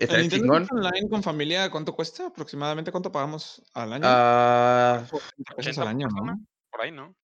¿El 0.04 0.10
Está 0.10 0.18
Nintendo 0.22 0.44
chingón. 0.46 0.68
Switch 0.68 0.86
Online 0.86 1.10
con 1.10 1.24
familia 1.24 1.72
cuánto 1.72 1.96
cuesta? 1.96 2.28
¿Aproximadamente 2.28 2.92
cuánto 2.92 3.12
pagamos 3.12 3.62
al 3.74 3.94
año? 3.94 4.04
Ah, 4.06 5.04
80 5.06 5.56
pesos 5.56 5.78
80 5.78 5.82
al 5.82 5.88
año, 5.88 6.08
por 6.10 6.16
¿no? 6.18 6.24
persona, 6.26 6.46
Por 6.72 6.82
ahí, 6.82 6.92
¿no? 6.92 7.16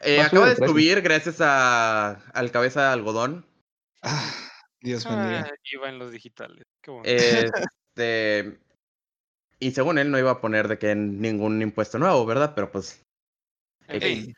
eh, 0.00 0.20
acaba 0.20 0.46
de 0.46 0.52
el 0.52 0.68
subir 0.68 1.00
gracias 1.02 1.40
a, 1.40 2.12
al 2.32 2.50
cabeza 2.52 2.82
de 2.82 2.88
algodón. 2.88 3.44
Ah, 4.02 4.32
Dios 4.80 5.04
bendiga. 5.04 5.46
Ah, 5.48 5.54
iba 5.72 5.88
en 5.88 5.98
los 5.98 6.12
digitales. 6.12 6.64
Qué 6.80 6.90
bueno. 6.90 7.04
Este. 7.06 8.58
y 9.58 9.70
según 9.72 9.98
él 9.98 10.10
no 10.10 10.18
iba 10.18 10.30
a 10.30 10.40
poner 10.40 10.68
de 10.68 10.78
que 10.78 10.94
ningún 10.94 11.60
impuesto 11.62 11.98
nuevo, 11.98 12.24
¿verdad? 12.26 12.52
Pero 12.54 12.70
pues. 12.70 13.04
Fin. 13.88 14.34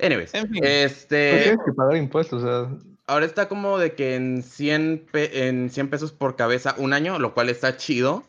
Anyways. 0.00 0.34
En 0.34 0.48
fin. 0.48 0.64
Este. 0.64 1.42
tienes 1.42 1.64
que 1.64 1.72
pagar 1.72 1.96
impuestos, 1.96 2.42
o 2.42 2.46
sea, 2.46 2.78
Ahora 3.08 3.24
está 3.24 3.48
como 3.48 3.78
de 3.78 3.94
que 3.94 4.14
en 4.16 4.42
100, 4.42 5.06
pe- 5.10 5.48
en 5.48 5.70
100 5.70 5.88
pesos 5.88 6.12
por 6.12 6.36
cabeza 6.36 6.74
un 6.76 6.92
año, 6.92 7.18
lo 7.18 7.32
cual 7.32 7.48
está 7.48 7.76
chido. 7.78 8.22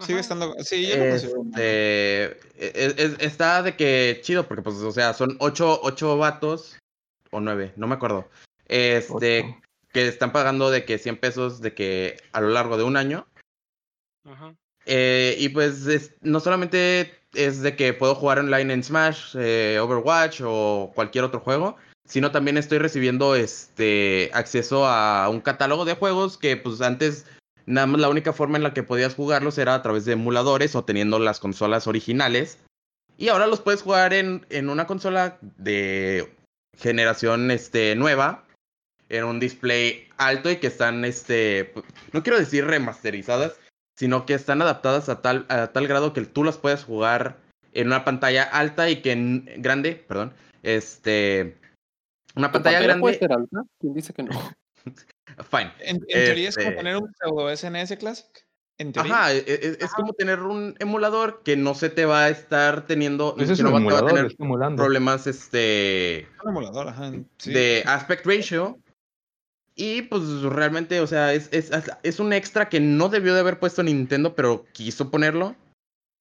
Sigue 0.00 0.14
Ajá. 0.14 0.20
estando. 0.20 0.54
Sí, 0.60 0.86
yo 0.86 0.96
lo 0.96 1.04
Este, 1.04 2.24
es- 2.56 2.94
es- 2.96 3.16
está 3.20 3.62
de 3.62 3.74
que 3.76 4.20
chido, 4.22 4.46
porque 4.46 4.62
pues, 4.62 4.76
o 4.76 4.92
sea, 4.92 5.14
son 5.14 5.36
ocho, 5.40 5.80
ocho 5.82 6.16
vatos, 6.16 6.78
o 7.32 7.40
nueve, 7.40 7.72
no 7.76 7.86
me 7.88 7.94
acuerdo. 7.96 8.28
Este, 8.66 9.40
ocho. 9.40 9.60
que 9.92 10.08
están 10.08 10.32
pagando 10.32 10.70
de 10.70 10.84
que 10.84 10.98
100 10.98 11.16
pesos 11.16 11.60
de 11.60 11.72
que 11.74 12.16
a 12.32 12.40
lo 12.40 12.48
largo 12.48 12.76
de 12.76 12.82
un 12.84 12.96
año. 12.96 13.26
Ajá. 14.24 14.54
Eh, 14.86 15.36
y 15.38 15.48
pues 15.50 15.86
es- 15.86 16.12
no 16.20 16.40
solamente 16.40 17.14
es 17.32 17.62
de 17.62 17.76
que 17.76 17.92
puedo 17.94 18.14
jugar 18.16 18.38
online 18.40 18.72
en 18.74 18.82
Smash, 18.84 19.36
eh, 19.38 19.78
Overwatch 19.80 20.40
o 20.44 20.92
cualquier 20.94 21.24
otro 21.24 21.40
juego, 21.40 21.76
sino 22.06 22.30
también 22.30 22.58
estoy 22.58 22.78
recibiendo 22.78 23.34
este 23.34 24.30
acceso 24.34 24.86
a 24.86 25.28
un 25.28 25.40
catálogo 25.40 25.84
de 25.84 25.94
juegos 25.94 26.38
que 26.38 26.56
pues 26.56 26.80
antes 26.80 27.26
nada 27.66 27.86
más 27.86 28.00
la 28.00 28.08
única 28.08 28.32
forma 28.32 28.56
en 28.56 28.62
la 28.62 28.74
que 28.74 28.82
podías 28.82 29.14
jugarlos 29.14 29.58
era 29.58 29.74
a 29.74 29.82
través 29.82 30.04
de 30.04 30.12
emuladores 30.12 30.74
o 30.74 30.84
teniendo 30.84 31.18
las 31.18 31.40
consolas 31.40 31.86
originales. 31.86 32.58
Y 33.16 33.28
ahora 33.28 33.46
los 33.46 33.60
puedes 33.60 33.82
jugar 33.82 34.12
en, 34.12 34.44
en 34.50 34.68
una 34.68 34.86
consola 34.86 35.38
de 35.40 36.32
generación 36.76 37.50
este, 37.50 37.94
nueva, 37.94 38.44
en 39.08 39.24
un 39.24 39.40
display 39.40 40.08
alto 40.16 40.50
y 40.50 40.56
que 40.56 40.66
están, 40.66 41.04
este, 41.04 41.72
no 42.12 42.22
quiero 42.22 42.38
decir 42.38 42.66
remasterizadas, 42.66 43.54
sino 43.96 44.26
que 44.26 44.34
están 44.34 44.60
adaptadas 44.60 45.08
a 45.08 45.22
tal, 45.22 45.46
a 45.48 45.68
tal 45.68 45.86
grado 45.86 46.12
que 46.12 46.22
tú 46.22 46.42
las 46.42 46.58
puedes 46.58 46.84
jugar 46.84 47.38
en 47.72 47.88
una 47.88 48.04
pantalla 48.04 48.42
alta 48.42 48.90
y 48.90 49.02
que 49.02 49.12
en 49.12 49.48
grande, 49.58 49.94
perdón, 49.94 50.34
este, 50.62 51.56
una 52.34 52.48
¿Tu 52.48 52.52
pantalla 52.54 52.80
grande, 52.80 53.00
puede 53.00 53.18
ser 53.18 53.32
alta? 53.32 53.62
¿Quién 53.80 53.94
dice 53.94 54.12
que 54.12 54.22
no? 54.24 54.30
fine. 55.50 55.72
En, 55.80 55.96
en 55.96 56.06
teoría 56.08 56.48
es 56.48 56.56
como 56.56 56.68
Este- 56.68 56.78
tener 56.78 56.96
un 56.96 57.12
pseudo 57.14 57.50
SNS 57.56 57.96
Classic. 57.98 58.46
En 58.76 58.92
teoría. 58.92 59.12
Ajá, 59.14 59.32
e- 59.32 59.38
e- 59.46 59.76
es, 59.80 59.92
como 59.92 60.12
tener 60.14 60.40
un 60.40 60.74
emulador 60.80 61.42
que 61.44 61.56
no 61.56 61.74
se 61.76 61.90
te 61.90 62.06
va 62.06 62.24
a 62.24 62.28
estar 62.28 62.86
teniendo, 62.88 63.36
ese 63.38 63.52
es 63.52 63.58
que 63.58 63.62
no 63.62 63.70
va- 63.72 63.78
te 63.78 63.84
va 63.92 63.98
a 64.00 64.06
tener 64.06 64.34
problemas, 64.76 65.28
este, 65.28 66.26
Un 66.42 66.50
emulador, 66.50 66.88
ajá. 66.88 67.12
sí. 67.38 67.52
de 67.52 67.84
aspect 67.86 68.26
ratio. 68.26 68.78
Y 69.76 70.02
pues 70.02 70.22
realmente, 70.42 71.00
o 71.00 71.06
sea, 71.06 71.34
es, 71.34 71.48
es, 71.52 71.70
es 72.02 72.20
un 72.20 72.32
extra 72.32 72.68
que 72.68 72.80
no 72.80 73.08
debió 73.08 73.34
de 73.34 73.40
haber 73.40 73.58
puesto 73.60 73.82
Nintendo, 73.82 74.34
pero 74.34 74.66
quiso 74.72 75.10
ponerlo. 75.10 75.54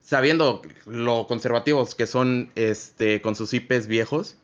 Sabiendo 0.04 0.62
lo 0.86 1.28
conservativos 1.28 1.96
que 1.96 2.08
son 2.08 2.52
este, 2.56 3.22
con 3.22 3.36
sus 3.36 3.54
IPs 3.54 3.88
viejos. 3.88 4.38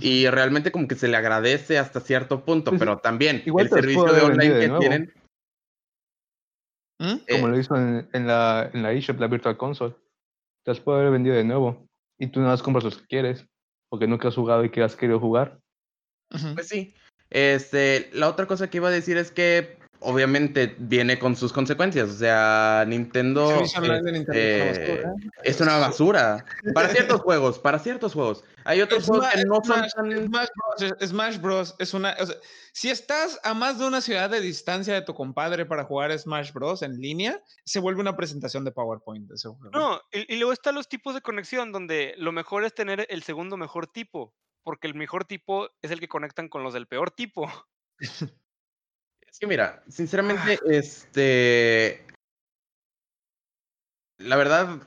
Y 0.00 0.28
realmente 0.28 0.72
como 0.72 0.88
que 0.88 0.96
se 0.96 1.08
le 1.08 1.16
agradece 1.16 1.78
hasta 1.78 2.00
cierto 2.00 2.44
punto, 2.44 2.72
Pues, 2.72 2.80
pero 2.80 2.98
también 2.98 3.42
igual 3.46 3.66
el 3.66 3.70
servicio 3.70 4.12
de 4.12 4.22
online 4.22 4.54
de 4.54 4.68
que 4.68 4.78
tienen. 4.78 5.12
¿Mm? 6.98 7.16
Como 7.30 7.48
eh, 7.48 7.50
lo 7.50 7.58
hizo 7.58 7.76
en, 7.76 8.08
en 8.12 8.26
la, 8.26 8.70
en 8.72 8.82
la 8.82 8.92
eShop, 8.92 9.20
la 9.20 9.26
Virtual 9.26 9.56
Console. 9.56 9.94
Te 10.64 10.72
las 10.72 10.80
puede 10.80 11.00
haber 11.00 11.12
vendido 11.12 11.36
de 11.36 11.44
nuevo. 11.44 11.86
Y 12.18 12.28
tú 12.28 12.40
nada 12.40 12.52
más 12.52 12.62
compras 12.62 12.84
los 12.84 12.98
que 12.98 13.06
quieres. 13.06 13.46
Porque 13.88 14.06
nunca 14.06 14.28
has 14.28 14.34
jugado 14.34 14.64
y 14.64 14.70
que 14.70 14.82
has 14.82 14.96
querido 14.96 15.20
jugar. 15.20 15.60
Pues 16.28 16.68
sí. 16.68 16.94
Este, 17.30 18.10
la 18.12 18.28
otra 18.28 18.46
cosa 18.46 18.68
que 18.68 18.78
iba 18.78 18.88
a 18.88 18.92
decir 18.92 19.16
es 19.16 19.30
que 19.30 19.78
obviamente 20.04 20.74
viene 20.78 21.18
con 21.18 21.34
sus 21.36 21.52
consecuencias. 21.52 22.08
O 22.10 22.14
sea, 22.14 22.84
Nintendo, 22.86 23.60
Nintendo 23.60 23.64
es 23.64 23.76
una 23.76 24.64
basura. 24.64 25.14
es 25.42 25.60
una 25.60 25.76
basura. 25.78 26.44
Para 26.74 26.88
ciertos 26.90 27.20
juegos, 27.20 27.58
para 27.58 27.78
ciertos 27.78 28.12
juegos. 28.14 28.44
Hay 28.66 28.80
otros 28.80 29.04
juegos 29.04 29.28
que 29.28 29.40
Smash- 29.40 29.46
no 29.46 29.54
son 29.62 29.76
Smash, 29.90 29.90
tan... 29.92 30.28
Smash 30.28 30.48
Bros. 30.56 30.82
es- 31.00 31.08
Smash 31.10 31.38
Bros. 31.38 31.74
es 31.78 31.92
una. 31.94 32.16
o 32.18 32.24
sea, 32.26 32.36
si 32.72 32.90
estás 32.90 33.38
a 33.44 33.52
más 33.54 33.78
de 33.78 33.86
una 33.86 34.00
ciudad 34.00 34.30
de 34.30 34.40
distancia 34.40 34.94
de 34.94 35.02
tu 35.02 35.12
compadre 35.14 35.66
para 35.66 35.84
jugar 35.84 36.16
Smash 36.18 36.52
Bros. 36.52 36.82
en 36.82 36.98
línea, 37.00 37.42
se 37.64 37.80
vuelve 37.80 38.00
una 38.00 38.16
presentación 38.16 38.64
de 38.64 38.72
PowerPoint 38.72 39.28
de 39.28 39.34
ese 39.34 39.48
juego. 39.48 39.70
No, 39.72 40.00
y, 40.12 40.32
y 40.34 40.36
luego 40.38 40.52
están 40.52 40.74
los 40.76 40.88
tipos 40.88 41.14
de 41.14 41.20
conexión 41.20 41.72
donde 41.72 42.14
lo 42.16 42.32
mejor 42.32 42.64
es 42.64 42.74
tener 42.74 43.06
el 43.10 43.22
segundo 43.22 43.56
mejor 43.56 43.86
tipo, 43.86 44.34
porque 44.62 44.86
el 44.86 44.94
mejor 44.94 45.24
tipo 45.26 45.68
es 45.82 45.90
el 45.90 46.00
que 46.00 46.08
conectan 46.08 46.48
con 46.48 46.62
los 46.62 46.72
del 46.72 46.86
peor 46.86 47.10
tipo. 47.10 47.50
Es 49.34 49.40
que 49.40 49.48
mira, 49.48 49.82
sinceramente, 49.88 50.60
este... 50.70 52.06
La 54.18 54.36
verdad, 54.36 54.80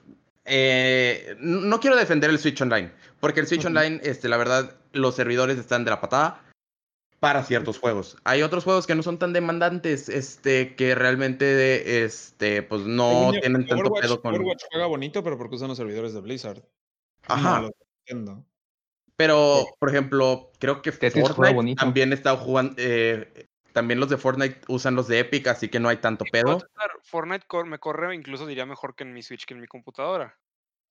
eh, 0.46 1.36
no 1.42 1.82
quiero 1.82 1.98
defender 1.98 2.30
el 2.30 2.40
Switch 2.40 2.62
Online, 2.62 2.94
porque 3.20 3.42
el 3.42 3.48
Switch. 3.48 3.66
Online, 3.66 4.00
este, 4.04 4.30
la 4.30 4.38
verdad, 4.38 4.74
los 4.94 5.16
servidores 5.16 5.58
están 5.58 5.84
de 5.84 5.92
la 5.92 6.00
patada. 6.00 6.46
para 7.20 7.44
ciertos 7.44 7.78
juegos. 7.78 8.16
Hay 8.24 8.42
otros 8.42 8.64
juegos 8.64 8.88
que 8.88 8.96
no 8.96 9.04
son 9.04 9.20
tan 9.20 9.34
demandantes, 9.34 10.08
este, 10.08 10.76
que 10.78 10.96
realmente, 10.96 12.06
este, 12.06 12.62
pues 12.64 12.84
no 12.84 13.32
Niño, 13.32 13.42
tienen 13.42 13.66
tanto 13.68 13.84
Overwatch- 13.84 14.02
pedo 14.02 14.22
con. 14.22 14.34
Overwatch 14.36 14.64
juega 14.72 14.86
bonito, 14.86 15.22
pero 15.26 15.38
porque 15.38 15.56
usan 15.56 15.68
los 15.68 15.78
servidores 15.78 16.14
de 16.14 16.22
Blizzard. 16.22 16.60
no 16.60 17.36
Ajá. 17.36 17.62
de 17.64 17.72
Nintendo. 18.08 18.46
Pero, 19.18 19.66
por 19.78 19.90
ejemplo, 19.90 20.52
creo 20.60 20.82
que 20.82 20.94
Fortnite 20.94 21.76
también 21.76 22.14
está 22.14 22.38
jugando. 22.38 22.76
eh, 22.78 23.47
también 23.78 24.00
los 24.00 24.10
de 24.10 24.18
Fortnite 24.18 24.60
usan 24.70 24.96
los 24.96 25.08
de 25.08 25.20
Epic, 25.20 25.46
así 25.46 25.70
que 25.70 25.80
no 25.80 25.88
hay 25.88 25.98
tanto 25.98 26.26
pedo. 26.32 26.58
Fortnite 27.04 27.46
cor- 27.46 27.68
me 27.68 27.78
corre 27.78 28.16
incluso 28.16 28.48
diría 28.48 28.66
mejor 28.66 28.96
que 28.96 29.04
en 29.04 29.14
mi 29.14 29.22
Switch 29.22 29.46
que 29.46 29.54
en 29.54 29.60
mi 29.62 29.68
computadora. 29.68 30.36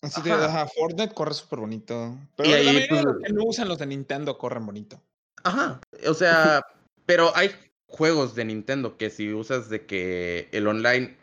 Así 0.03 0.21
Ajá. 0.31 0.45
ajá, 0.45 0.67
Fortnite 0.69 1.13
corre 1.13 1.35
súper 1.35 1.59
bonito. 1.59 2.17
Pero 2.37 2.49
Y 2.49 2.53
la 2.53 2.59
ahí, 2.59 2.67
mayoría 2.67 2.87
de 2.87 3.03
los 3.03 3.15
pues- 3.15 3.27
que 3.27 3.33
no 3.33 3.43
usan 3.45 3.67
los 3.67 3.79
de 3.79 3.87
Nintendo 3.87 4.39
corren 4.39 4.65
bonito. 4.67 5.03
Ajá. 5.43 5.81
O 6.07 6.15
sea, 6.15 6.63
pero 7.07 7.33
hay 7.35 7.51
juegos 7.89 8.37
de 8.37 8.45
Nintendo 8.45 8.97
que 8.97 9.11
si 9.11 9.33
usas 9.33 9.69
de 9.69 9.85
que 9.85 10.49
el 10.53 10.69
online, 10.69 11.17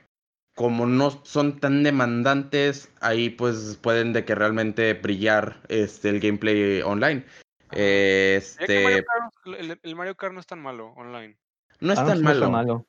como 0.56 0.86
no 0.86 1.12
son 1.24 1.62
tan 1.62 1.84
demandantes, 1.84 2.92
ahí 3.00 3.30
pues 3.30 3.80
pueden 3.82 4.12
de 4.12 4.26
que 4.26 4.36
realmente 4.36 4.94
brillar 4.96 5.62
este 5.70 6.10
el 6.10 6.20
gameplay 6.20 6.82
online. 6.82 7.24
Este 7.72 8.84
Mario 8.84 9.04
Kart- 9.06 9.58
el, 9.60 9.80
el 9.82 9.96
Mario 9.96 10.16
Kart 10.18 10.34
no 10.34 10.42
es 10.42 10.46
tan 10.46 10.62
malo 10.62 10.88
online. 10.98 11.38
No 11.84 11.94
es 11.94 12.00
Arms 12.00 12.12
tan 12.12 12.22
no 12.22 12.30
malo. 12.30 12.50
malo. 12.50 12.86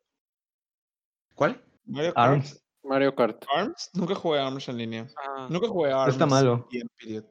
¿Cuál? 1.35 1.61
Mario 1.87 2.15
Kart. 2.15 2.31
Arms 2.33 2.61
Mario 2.83 3.15
Kart. 3.15 3.45
Arms. 3.55 3.91
Nunca 3.95 4.15
jugué 4.15 4.39
Arms 4.41 4.69
en 4.69 4.77
línea. 4.79 5.07
Ah, 5.17 5.49
Nunca 5.51 5.69
jugué 5.69 5.93
Arms. 5.93 6.15
está 6.15 6.27
malo. 6.27 6.67
bien, 6.71 6.89
period. 6.99 7.25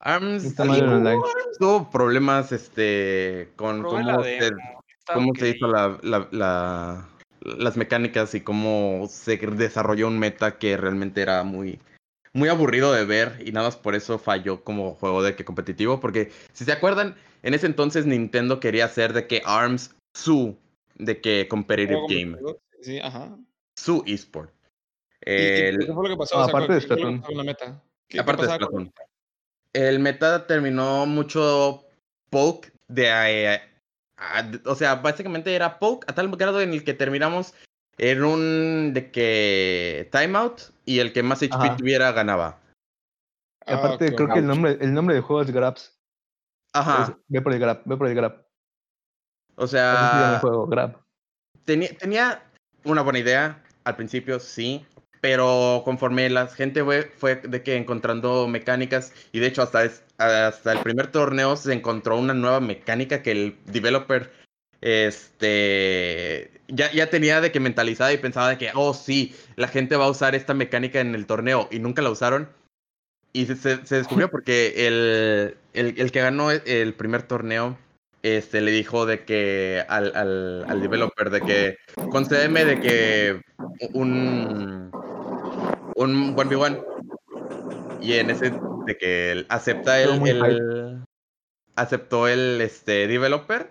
ARMS 0.00 0.42
No 0.42 0.48
está 0.48 0.64
malo 0.64 0.84
en 0.84 0.90
online. 0.92 1.22
tuvo 1.60 1.90
problemas 1.90 2.50
este 2.50 3.52
con 3.54 3.82
probé 3.82 4.02
cómo 4.02 4.24
se, 4.24 4.50
cómo 5.14 5.32
hizo 5.46 5.66
la, 5.68 5.98
la- 6.02 6.28
la- 6.32 7.08
las 7.40 7.76
mecánicas 7.76 8.34
y 8.34 8.40
cómo 8.40 9.06
se 9.08 9.36
desarrolló 9.36 10.08
un 10.08 10.18
meta 10.18 10.58
que 10.58 10.76
realmente 10.76 11.22
era 11.22 11.44
muy 11.44 11.78
muy 12.32 12.48
aburrido 12.48 12.92
de 12.92 13.04
ver 13.04 13.42
y 13.44 13.52
nada 13.52 13.66
más 13.68 13.76
por 13.76 13.94
eso 13.94 14.18
falló 14.18 14.64
como 14.64 14.94
juego 14.94 15.22
de 15.22 15.36
que 15.36 15.44
competitivo 15.44 16.00
porque 16.00 16.32
si 16.52 16.64
se 16.64 16.72
acuerdan 16.72 17.14
en 17.42 17.54
ese 17.54 17.66
entonces 17.66 18.06
Nintendo 18.06 18.58
quería 18.58 18.86
hacer 18.86 19.12
de 19.12 19.26
que 19.28 19.42
ARMS 19.44 19.94
su 20.14 20.56
de 20.96 21.20
que 21.20 21.48
competitive 21.48 22.00
game 22.08 22.32
competitivo, 22.38 22.60
Sí, 22.80 22.98
ajá. 23.00 23.36
su 23.76 24.02
esport 24.06 24.52
¿Y- 25.24 25.30
y 25.30 25.34
El- 25.34 25.86
¿Qué 25.86 25.92
fue 25.92 26.08
lo 26.08 26.14
que 26.14 26.18
pasó? 26.18 26.36
No, 26.36 26.42
O 26.42 26.44
sea, 26.46 26.50
aparte 26.52 26.66
¿qué- 26.68 26.74
de 26.74 26.80
Splatoon. 26.80 27.20
pasó 27.20 27.28
con 27.28 27.36
la 27.38 27.44
meta? 27.44 27.82
¿Qué- 28.08 28.16
qué 28.16 28.20
aparte 28.20 28.42
de 28.46 28.54
Splatoon. 28.54 28.92
El 29.72 29.98
meta 30.00 30.46
terminó 30.46 31.06
mucho 31.06 31.84
poke 32.28 32.72
de... 32.88 33.04
eh, 33.54 33.60
a- 34.16 34.50
o 34.66 34.74
sea, 34.74 34.96
básicamente 34.96 35.54
era 35.54 35.78
poke 35.78 36.04
a 36.10 36.14
tal 36.14 36.28
grado 36.36 36.60
en 36.60 36.72
el 36.72 36.84
que 36.84 36.92
terminamos 36.94 37.54
en 37.98 38.24
un 38.24 38.92
de 38.94 39.10
que 39.12 40.08
timeout 40.12 40.60
y 40.84 40.98
el 40.98 41.12
que 41.12 41.22
más 41.22 41.42
HP 41.42 41.54
Ajá. 41.54 41.76
tuviera 41.76 42.10
ganaba. 42.12 42.60
Ah, 43.64 43.74
aparte, 43.76 44.12
creo 44.14 44.28
que 44.28 44.40
el 44.40 44.46
nombre, 44.46 44.76
el 44.80 44.92
nombre 44.92 45.14
del 45.14 45.22
juego 45.22 45.42
es 45.42 45.50
Grabs. 45.52 45.96
Ajá. 46.72 47.04
Es- 47.12 47.16
ve 47.28 47.40
por 47.42 47.52
el 47.52 47.60
Grab, 47.60 47.82
ve 47.84 47.96
por 47.96 48.08
el 48.08 48.14
Grab. 48.14 48.44
O 49.62 49.66
sea, 49.68 50.38
juego, 50.40 50.66
tenía, 51.64 51.88
tenía 51.96 52.42
una 52.84 53.02
buena 53.02 53.18
idea 53.20 53.62
al 53.84 53.96
principio, 53.96 54.40
sí. 54.40 54.84
Pero 55.20 55.82
conforme 55.84 56.28
la 56.30 56.48
gente 56.48 56.82
fue, 56.82 57.02
fue 57.16 57.36
de 57.36 57.62
que 57.62 57.76
encontrando 57.76 58.48
mecánicas, 58.48 59.12
y 59.30 59.38
de 59.38 59.46
hecho 59.46 59.62
hasta, 59.62 59.84
es- 59.84 60.02
hasta 60.18 60.72
el 60.72 60.80
primer 60.80 61.06
torneo 61.12 61.54
se 61.56 61.72
encontró 61.72 62.18
una 62.18 62.34
nueva 62.34 62.58
mecánica 62.58 63.22
que 63.22 63.30
el 63.30 63.56
developer 63.66 64.32
este 64.80 66.50
ya, 66.68 66.90
ya 66.92 67.08
tenía 67.08 67.40
de 67.40 67.52
que 67.52 67.60
mentalizada 67.60 68.12
y 68.12 68.18
pensaba 68.18 68.48
de 68.50 68.58
que, 68.58 68.70
oh 68.74 68.94
sí, 68.94 69.34
la 69.56 69.68
gente 69.68 69.94
va 69.96 70.06
a 70.06 70.10
usar 70.10 70.34
esta 70.34 70.54
mecánica 70.54 70.98
en 71.00 71.14
el 71.14 71.26
torneo 71.26 71.68
y 71.70 71.78
nunca 71.78 72.02
la 72.02 72.10
usaron. 72.10 72.48
Y 73.32 73.46
se, 73.46 73.56
se- 73.56 73.86
se 73.86 73.96
descubrió 73.96 74.28
porque 74.30 74.86
el, 74.88 75.56
el, 75.72 76.00
el 76.00 76.12
que 76.12 76.20
ganó 76.20 76.50
el 76.50 76.94
primer 76.94 77.22
torneo 77.22 77.78
este, 78.22 78.60
le 78.60 78.70
dijo 78.70 79.06
de 79.06 79.24
que 79.24 79.84
al, 79.88 80.14
al, 80.14 80.64
al 80.68 80.80
developer 80.80 81.30
de 81.30 81.40
que 81.40 81.76
concédeme 82.10 82.64
de 82.64 82.80
que 82.80 83.40
un 83.92 84.90
un 85.96 86.36
1v1 86.36 86.84
y 88.00 88.14
en 88.14 88.30
ese 88.30 88.52
de 88.86 88.98
que 88.98 89.32
él 89.32 89.46
acepta 89.48 90.00
el, 90.02 91.04
aceptó 91.76 92.28
el 92.28 92.60
este 92.60 93.06
developer. 93.06 93.70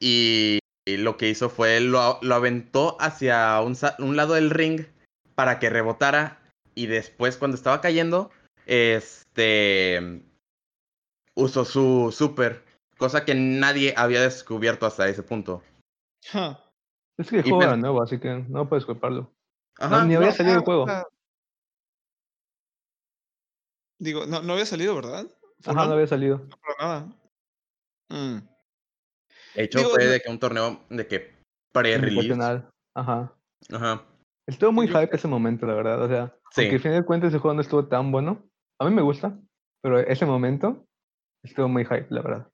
Y, 0.00 0.58
y 0.86 0.96
lo 0.96 1.16
que 1.16 1.28
hizo 1.28 1.48
fue 1.48 1.80
lo, 1.80 2.18
lo 2.22 2.34
aventó 2.34 2.96
hacia 3.00 3.60
un, 3.60 3.76
un 3.98 4.16
lado 4.16 4.34
del 4.34 4.50
ring 4.50 4.86
para 5.34 5.58
que 5.58 5.70
rebotara. 5.70 6.40
Y 6.74 6.86
después 6.86 7.36
cuando 7.36 7.56
estaba 7.56 7.80
cayendo 7.80 8.30
este 8.66 10.22
usó 11.36 11.64
su 11.64 12.12
super 12.16 12.63
cosa 12.98 13.24
que 13.24 13.34
nadie 13.34 13.94
había 13.96 14.20
descubierto 14.22 14.86
hasta 14.86 15.08
ese 15.08 15.22
punto 15.22 15.62
Huh. 16.32 16.56
Es 17.18 17.28
que 17.28 17.36
el 17.36 17.42
juego 17.42 17.62
era 17.62 17.76
nuevo, 17.76 18.02
así 18.02 18.18
que 18.18 18.44
no 18.48 18.66
puedes 18.68 18.86
culparlo. 18.86 19.30
Ajá, 19.78 20.04
ni 20.04 20.14
había 20.14 20.28
no, 20.30 20.34
salido 20.34 20.54
el 20.56 20.60
Ah, 20.60 20.64
juego. 20.64 20.86
Digo, 24.00 24.26
no, 24.26 24.42
no 24.42 24.52
había 24.54 24.66
salido, 24.66 24.94
¿verdad? 24.94 25.26
¿Fue 25.60 25.72
Ajá, 25.72 25.82
no? 25.82 25.88
no 25.88 25.92
había 25.94 26.06
salido. 26.06 26.38
No, 26.38 26.56
para 26.58 26.88
nada. 26.88 27.16
Mm. 28.10 28.38
de 29.54 29.62
hecho 29.64 29.78
digo, 29.78 29.90
fue 29.90 30.04
no- 30.04 30.10
de 30.10 30.20
que 30.20 30.30
un 30.30 30.38
torneo 30.38 30.80
de 30.90 31.06
que 31.06 31.34
pre-release. 31.72 32.64
Ajá. 32.94 33.34
ajá 33.72 34.04
Estuvo 34.46 34.72
muy 34.72 34.86
Yo- 34.88 34.98
hype 35.00 35.14
ese 35.16 35.26
momento, 35.28 35.66
la 35.66 35.74
verdad. 35.74 36.02
O 36.02 36.08
sea, 36.08 36.36
Sí. 36.50 36.62
aunque 36.62 36.76
al 36.76 36.82
final 36.82 37.00
de 37.00 37.06
cuentas 37.06 37.28
ese 37.28 37.38
juego 37.38 37.54
no 37.54 37.62
estuvo 37.62 37.86
tan 37.86 38.12
bueno. 38.12 38.42
A 38.80 38.84
mí 38.84 38.94
me 38.94 39.02
gusta, 39.02 39.38
pero 39.82 39.98
ese 40.00 40.26
momento 40.26 40.84
estuvo 41.42 41.68
muy 41.68 41.84
hype, 41.84 42.06
la 42.10 42.22
verdad. 42.22 42.48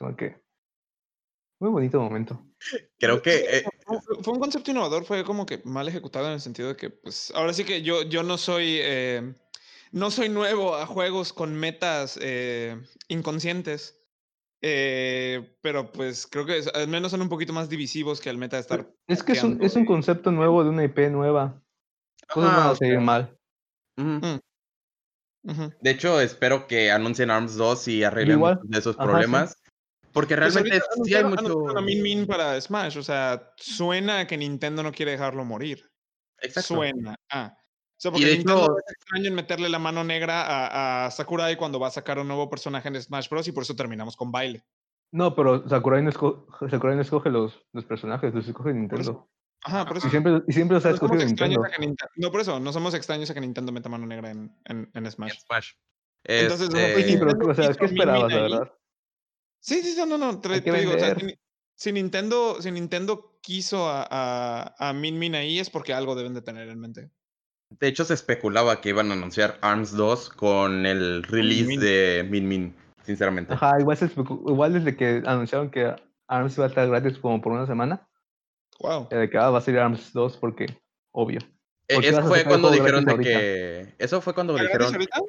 Como 0.00 0.16
que. 0.16 0.34
Muy 1.60 1.70
bonito 1.70 2.00
momento. 2.00 2.42
creo 2.98 3.20
que 3.20 3.58
eh, 3.58 3.64
Fue- 4.22 4.32
un 4.32 4.40
concepto 4.40 4.70
innovador, 4.70 5.04
fue 5.04 5.24
como 5.24 5.44
que 5.44 5.60
mal 5.64 5.86
ejecutado 5.88 6.26
en 6.26 6.32
el 6.32 6.40
sentido 6.40 6.68
de 6.70 6.76
que, 6.76 6.88
pues, 6.88 7.30
ahora 7.34 7.52
sí 7.52 7.64
que 7.64 7.82
yo, 7.82 8.02
yo 8.04 8.22
no 8.22 8.38
soy, 8.38 8.78
eh, 8.80 9.34
no 9.92 10.10
soy 10.10 10.30
nuevo 10.30 10.74
a 10.74 10.86
juegos 10.86 11.34
con 11.34 11.54
metas 11.54 12.18
eh, 12.22 12.80
inconscientes, 13.08 14.02
eh, 14.62 15.54
pero 15.60 15.92
pues 15.92 16.26
creo 16.26 16.46
que 16.46 16.58
es- 16.58 16.68
al 16.68 16.88
menos 16.88 17.10
son 17.10 17.20
un 17.20 17.28
poquito 17.28 17.52
más 17.52 17.68
divisivos 17.68 18.22
que 18.22 18.30
el 18.30 18.38
meta 18.38 18.56
de 18.56 18.62
estar. 18.62 18.90
Es 19.06 19.22
que 19.22 19.32
es 19.32 19.44
un, 19.44 19.62
es 19.62 19.76
un 19.76 19.84
concepto 19.84 20.32
nuevo 20.32 20.64
de 20.64 20.70
una 20.70 20.84
IP 20.84 21.10
nueva. 21.10 21.62
Cosas 22.32 22.56
van 22.56 22.68
a 22.68 22.74
sea, 22.74 23.00
mal. 23.00 23.36
Ujú. 23.98 24.40
De 25.80 25.90
hecho, 25.90 26.20
espero 26.20 26.66
que 26.66 26.90
anuncien 26.90 27.30
ARMS 27.30 27.56
2 27.56 27.88
y 27.88 28.04
arreglen 28.04 28.36
igual. 28.38 28.60
de 28.62 28.78
esos 28.78 28.96
Ajá, 28.98 29.06
Porque 30.12 30.36
Pues 30.36 30.54
realmente 30.54 30.80
ahorita 30.80 31.04
sí 31.04 31.14
hay 31.14 31.24
mucho. 31.24 31.68
a 31.76 31.80
Min 31.80 32.02
Min 32.02 32.26
para 32.26 32.60
Smash, 32.60 32.98
o 32.98 33.02
sea, 33.02 33.52
suena 33.56 34.20
a 34.20 34.26
que 34.26 34.36
Nintendo 34.36 34.82
no 34.82 34.90
quiere 34.92 35.12
dejarlo 35.12 35.44
morir. 35.44 35.88
Exacto. 36.40 36.74
Suena. 36.74 37.14
Ah. 37.30 37.54
O 37.56 38.00
sea, 38.02 38.08
Y 38.10 38.12
porque 38.12 38.26
de 38.26 38.36
Nintendo 38.38 38.62
hecho- 38.64 38.76
es 38.78 38.92
extraño 38.94 39.26
en 39.28 39.34
meterle 39.34 39.68
la 39.68 39.78
mano 39.78 40.02
negra 40.04 40.42
a, 40.42 41.06
a 41.06 41.10
Sakurai 41.10 41.56
cuando 41.56 41.78
va 41.78 41.88
a 41.88 41.92
sacar 41.92 42.18
un 42.18 42.26
nuevo 42.28 42.48
personaje 42.50 42.88
en 42.88 43.00
Smash 43.00 43.28
Bros. 43.28 43.46
y 43.48 43.52
por 43.52 43.62
eso 43.62 43.76
terminamos 43.76 44.16
con 44.16 44.32
baile. 44.32 44.64
No, 45.12 45.34
pero 45.36 45.68
Sakurai 45.68 46.02
no, 46.02 46.10
esco- 46.10 46.46
Sakurai 46.70 46.96
no 46.96 47.02
escoge 47.02 47.30
los, 47.30 47.60
los 47.72 47.84
personajes, 47.84 48.32
los 48.34 48.46
escoge 48.48 48.72
Nintendo. 48.72 49.28
Ajá, 49.62 49.84
por 49.84 49.98
eso. 49.98 50.06
Y 50.06 50.10
siempre, 50.10 50.40
y 50.48 50.52
siempre 50.52 50.76
los 50.76 50.86
ha 50.86 50.88
no 50.88 50.94
escogido 50.94 51.24
Nintendo. 51.24 51.62
a 51.64 51.68
que 51.68 51.82
Ninte- 51.86 52.08
No, 52.16 52.30
por 52.32 52.40
eso, 52.40 52.58
no 52.58 52.72
somos 52.72 52.94
extraños 52.94 53.28
a 53.30 53.34
que 53.34 53.40
Nintendo 53.40 53.70
meta 53.70 53.88
mano 53.90 54.06
negra 54.06 54.30
en, 54.30 54.56
en, 54.64 54.90
en 54.94 55.06
en 55.06 55.12
Smash. 55.12 55.38
Smash. 55.46 55.72
Entonces, 56.24 56.68
o 56.68 56.72
sea, 56.72 56.80
Este, 56.88 56.92
pues, 56.94 57.06
Sí, 57.06 57.12
pero, 57.18 57.26
Nintendo 57.32 57.50
o 57.50 57.54
sea, 57.54 57.74
¿qué 57.74 57.84
esperabas, 57.84 58.32
la 58.32 58.40
verdad? 58.42 58.72
Sí, 59.60 59.82
sí, 59.82 59.92
sí, 59.94 60.02
no, 60.06 60.16
no, 60.18 60.40
te, 60.40 60.60
te 60.60 60.72
digo, 60.72 60.94
o 60.94 60.98
sea, 60.98 61.14
si, 61.14 61.34
si 61.74 61.92
Nintendo, 61.92 62.60
si 62.60 62.70
Nintendo 62.70 63.38
quiso 63.42 63.88
a, 63.88 64.06
a, 64.10 64.74
a 64.88 64.92
Min 64.92 65.18
Min 65.18 65.34
ahí 65.34 65.58
es 65.58 65.70
porque 65.70 65.92
algo 65.94 66.14
deben 66.14 66.34
de 66.34 66.42
tener 66.42 66.68
en 66.68 66.80
mente. 66.80 67.10
de 67.70 67.86
hecho, 67.88 68.04
se 68.04 68.14
especulaba 68.14 68.80
que 68.80 68.88
iban 68.90 69.10
a 69.10 69.14
anunciar 69.14 69.58
ARMS 69.60 69.92
2 69.92 70.30
con 70.30 70.86
el 70.86 71.22
release 71.24 71.66
Min. 71.68 71.80
de 71.80 72.26
Min 72.28 72.48
Min, 72.48 72.74
sinceramente. 73.04 73.52
Ajá, 73.54 73.78
igual, 73.80 73.96
se 73.96 74.06
igual 74.06 74.72
desde 74.72 74.96
que 74.96 75.22
anunciaron 75.26 75.70
que 75.70 75.94
ARMS 76.26 76.56
iba 76.56 76.66
a 76.66 76.68
estar 76.68 76.88
gratis 76.88 77.18
como 77.18 77.40
por 77.40 77.52
una 77.52 77.66
semana, 77.66 78.06
Wow. 78.80 79.08
eh, 79.10 79.16
de 79.16 79.30
que 79.30 79.36
ah, 79.36 79.50
va 79.50 79.58
a 79.58 79.60
salir 79.60 79.80
ARMS 79.80 80.12
2 80.14 80.36
porque, 80.38 80.66
obvio. 81.12 81.40
Eh, 81.86 81.94
¿por 81.94 82.02
qué 82.02 82.08
Eso 82.08 82.22
fue 82.24 82.44
cuando 82.44 82.70
dijeron 82.70 83.04
de 83.04 83.18
que. 83.18 83.94
Eso 83.98 84.20
fue 84.22 84.32
cuando 84.32 84.54
¿Está 84.56 84.64
dijeron. 84.66 84.94
ahorita? 84.94 85.20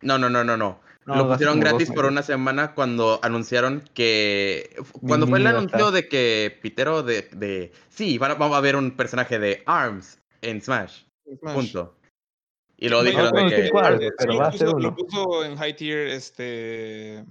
No, 0.00 0.16
no, 0.18 0.30
no, 0.30 0.42
no, 0.44 0.56
no. 0.56 0.80
No, 1.06 1.16
Lo 1.16 1.28
pusieron 1.28 1.60
gratis 1.60 1.90
por 1.92 2.06
una 2.06 2.22
semana 2.22 2.74
cuando 2.74 3.20
anunciaron 3.22 3.82
que. 3.92 4.74
Cuando 5.06 5.26
fue 5.26 5.38
el 5.38 5.46
a 5.46 5.50
anuncio 5.50 5.90
de 5.90 6.08
que 6.08 6.58
Pitero 6.62 7.02
de. 7.02 7.22
de 7.32 7.72
sí, 7.90 8.16
van 8.18 8.30
a- 8.30 8.34
vamos 8.36 8.56
a 8.56 8.60
ver 8.60 8.74
un 8.76 8.90
personaje 8.96 9.38
de 9.38 9.62
ARMS 9.66 10.18
en 10.40 10.62
Smash. 10.62 11.02
Smash. 11.40 11.54
Punto. 11.54 11.98
Y 12.78 12.88
luego 12.88 13.04
dijeron 13.04 13.30
bueno, 13.32 13.50
de 13.50 13.62
que. 13.64 13.70
cuál, 13.70 14.02
eh, 14.02 14.10
pero 14.18 14.32
Sí, 14.32 14.38
va 14.38 14.46
a 14.46 14.50
lo 14.50 14.56
ser 14.58 14.66
puso- 14.68 14.78
Lo 14.80 14.88
uno. 14.88 14.96
puso 14.96 15.44
en 15.44 15.56
high 15.56 15.76
tier, 15.76 16.08
este. 16.08 17.24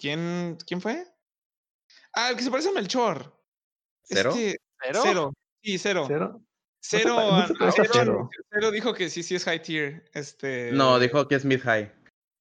¿Quién, 0.00 0.58
¿Quién 0.66 0.80
fue? 0.80 1.06
Ah, 2.14 2.30
el 2.30 2.36
que 2.36 2.42
se 2.42 2.50
parece 2.50 2.68
a 2.68 2.72
Melchor. 2.72 3.32
¿Cero? 4.04 4.30
Este, 4.30 4.56
¿Cero? 4.82 5.00
cero. 5.04 5.32
Sí, 5.62 5.78
cero. 5.78 6.04
¿Cero? 6.08 6.42
Cero, 6.80 7.14
No 7.16 7.24
se 7.24 7.28
pa- 7.30 7.40
no 7.40 7.46
se 7.46 7.54
parece 7.54 7.80
a 7.80 7.84
cero, 7.92 8.28
cero. 8.30 8.30
cero 8.50 8.70
dijo 8.70 8.94
que 8.94 9.08
sí, 9.10 9.22
sí 9.22 9.34
es 9.34 9.44
high 9.44 9.62
tier. 9.62 10.04
Este, 10.14 10.70
No, 10.72 10.98
dijo 10.98 11.26
que 11.28 11.34
es 11.36 11.44
mid 11.44 11.60
high. 11.62 11.92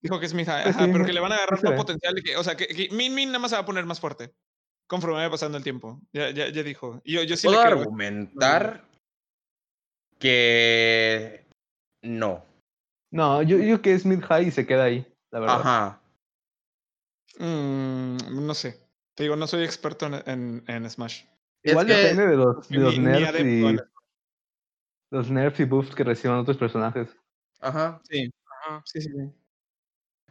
Dijo 0.05 0.19
que 0.19 0.27
es 0.27 0.33
mi 0.35 0.45
high, 0.45 0.63
Pues 0.65 0.75
ajá, 0.75 0.85
sí, 0.85 0.91
pero 0.91 0.99
no- 0.99 1.05
que 1.07 1.13
le 1.13 1.19
van 1.19 1.31
a 1.31 1.35
agarrar 1.35 1.59
ve. 1.61 1.71
potencial. 1.71 2.13
de 2.13 2.21
que, 2.21 2.37
o 2.37 2.43
sea, 2.43 2.55
que, 2.55 2.67
que 2.67 2.89
Min 2.91 3.15
Min 3.15 3.29
nada 3.29 3.39
más 3.39 3.49
se 3.49 3.55
va 3.57 3.63
a 3.63 3.65
poner 3.65 3.85
más 3.85 3.99
fuerte. 3.99 4.35
Conforme 4.87 5.15
vaya 5.15 5.31
pasando 5.31 5.57
el 5.57 5.63
tiempo. 5.63 5.99
Ya, 6.13 6.29
ya, 6.29 6.47
ya 6.49 6.61
dijo. 6.61 7.01
Yo, 7.03 7.23
yo 7.23 7.35
sí 7.35 7.47
le 7.47 7.53
Puedo 7.55 7.65
creo. 7.65 7.79
argumentar 7.79 8.85
que 10.19 11.45
no. 12.03 12.43
No, 13.11 13.41
yo 13.41 13.57
digo 13.57 13.81
que 13.81 13.93
es 13.93 14.05
mid 14.05 14.21
high 14.25 14.47
y 14.47 14.51
se 14.51 14.67
queda 14.67 14.83
ahí, 14.83 15.07
la 15.31 15.39
verdad. 15.39 15.59
Ajá. 15.61 16.01
Mm, 17.39 18.45
no 18.45 18.53
sé. 18.53 18.79
Te 19.15 19.23
digo, 19.23 19.35
no 19.35 19.47
soy 19.47 19.63
experto 19.63 20.05
en, 20.05 20.13
en, 20.27 20.63
en 20.67 20.89
Smash. 20.89 21.23
Es 21.63 21.71
Igual 21.71 21.87
que- 21.87 21.93
depende 21.93 22.27
de 22.27 22.35
los, 22.37 22.69
de 22.69 22.77
los 22.77 22.93
ni 22.99 23.05
nerfs 23.05 23.39
y 23.39 23.77
los 25.11 25.31
nerfs 25.31 25.59
y 25.59 25.63
buffs 25.63 25.95
que 25.95 26.03
reciban 26.03 26.37
otros 26.37 26.57
personajes. 26.57 27.09
Ajá. 27.59 28.01
Sí, 28.07 28.29
Ajá. 28.61 28.83
sí, 28.85 29.01
sí. 29.01 29.09
sí. 29.09 29.31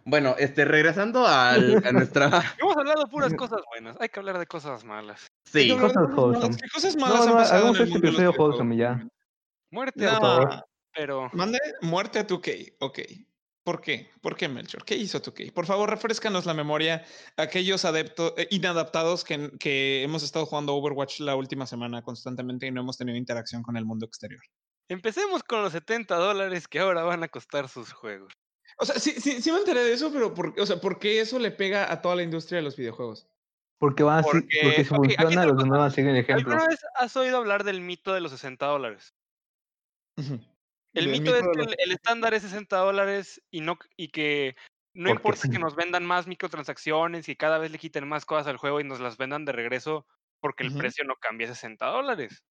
Bueno, 0.06 0.34
este, 0.38 0.64
regresando 0.64 1.26
al, 1.26 1.82
a 1.84 1.92
nuestra. 1.92 2.26
Hemos 2.60 2.76
hablado 2.76 3.04
de 3.04 3.10
puras 3.10 3.32
cosas 3.34 3.60
buenas. 3.70 3.96
Hay 4.00 4.08
que 4.08 4.20
hablar 4.20 4.38
de 4.38 4.46
cosas 4.46 4.84
malas. 4.84 5.26
Sí. 5.44 5.68
De 5.68 5.74
Cosas 5.76 5.92
cosas 5.92 6.08
malas. 6.08 6.18
wholesome. 6.18 6.56
¿Qué 6.56 6.68
cosas 6.72 6.96
malas 6.96 7.16
No, 7.16 7.22
han 7.22 7.28
no, 7.30 7.34
pasado 7.36 7.56
hagamos 7.58 7.76
en 7.76 7.82
el 7.82 7.88
este 7.88 7.94
mundo 7.98 8.08
episodio 8.08 8.32
wholesome 8.38 8.76
ya. 8.76 9.08
Muerte 9.70 10.04
No. 10.04 10.10
a 10.10 10.64
pero 10.96 11.28
Mande 11.32 11.58
muerte 11.82 12.18
a 12.20 12.26
2K. 12.26 12.76
Ok. 12.80 12.98
¿Por 13.64 13.80
qué? 13.80 14.10
¿Por 14.20 14.36
qué, 14.36 14.46
Melchor? 14.46 14.84
¿Qué 14.84 14.94
hizo 14.94 15.20
2K? 15.22 15.52
Por 15.52 15.64
favor, 15.66 15.88
refrescanos 15.90 16.44
la 16.44 16.52
memoria. 16.54 17.02
Aquellos 17.38 17.84
adeptos 17.86 18.34
eh, 18.36 18.46
inadaptados 18.50 19.24
que, 19.24 19.50
que 19.58 20.02
hemos 20.02 20.22
estado 20.22 20.44
jugando 20.46 20.74
Overwatch 20.76 21.20
la 21.20 21.34
última 21.34 21.66
semana 21.66 22.02
constantemente 22.02 22.66
y 22.66 22.70
no 22.70 22.82
hemos 22.82 22.98
tenido 22.98 23.16
interacción 23.16 23.62
con 23.62 23.76
el 23.78 23.86
mundo 23.86 24.04
exterior. 24.06 24.42
empecemos 24.88 25.42
con 25.42 25.62
los 25.62 25.72
70 25.72 26.14
dólares 26.16 26.68
que 26.68 26.78
ahora 26.80 27.02
van 27.04 27.22
a 27.24 27.28
costar 27.28 27.68
sus 27.70 27.92
juegos. 27.92 28.34
O 28.78 28.84
sea, 28.84 28.98
sí, 28.98 29.12
sí, 29.12 29.40
sí 29.40 29.52
me 29.52 29.58
enteré 29.58 29.84
de 29.84 29.92
eso, 29.92 30.12
pero 30.12 30.34
por, 30.34 30.58
o 30.58 30.66
sea, 30.66 30.80
¿por 30.80 30.98
qué 30.98 31.20
eso 31.20 31.38
le 31.38 31.50
pega 31.50 31.92
a 31.92 32.02
toda 32.02 32.16
la 32.16 32.22
industria 32.22 32.56
de 32.58 32.62
los 32.62 32.76
videojuegos? 32.76 33.28
Porque 33.78 34.02
van 34.02 34.20
así, 34.20 34.28
Porque- 34.30 34.60
porque 34.62 34.84
si 34.84 34.84
funciona, 34.84 35.46
los 35.46 35.58
demás 35.58 35.78
van 35.78 35.88
a 35.88 35.90
seguir 35.90 36.10
el 36.10 36.16
ejemplo. 36.18 36.52
¿Alguna 36.52 36.68
vez 36.68 36.80
has 36.96 37.16
oído 37.16 37.36
hablar 37.36 37.64
del 37.64 37.80
mito 37.80 38.12
de 38.14 38.20
los 38.20 38.32
60 38.32 38.66
dólares? 38.66 39.14
El 40.94 41.08
mito 41.08 41.34
es 41.34 41.42
que 41.42 41.58
los- 41.58 41.66
el, 41.66 41.74
el 41.78 41.92
estándar 41.92 42.34
es 42.34 42.42
60 42.42 42.76
dólares 42.78 43.42
y, 43.50 43.60
no, 43.60 43.78
y 43.96 44.08
que 44.08 44.54
no 44.94 45.08
Porque 45.08 45.18
importa 45.18 45.40
sí. 45.42 45.50
que 45.50 45.58
nos 45.58 45.74
vendan 45.74 46.04
más 46.04 46.26
microtransacciones 46.28 47.28
y 47.28 47.34
cada 47.36 47.58
vez 47.58 47.72
le 47.72 47.78
quiten 47.78 48.08
más 48.08 48.24
cosas 48.24 48.46
al 48.46 48.56
juego 48.58 48.80
y 48.80 48.84
nos 48.84 49.00
las 49.00 49.16
vendan 49.16 49.44
de 49.44 49.52
regreso 49.52 50.06
porque 50.40 50.62
el 50.62 50.76
precio 50.76 51.04
no 51.04 51.16
cambia 51.16 51.48
a 51.50 51.54
60 51.54 51.86
dólares. 51.86 52.44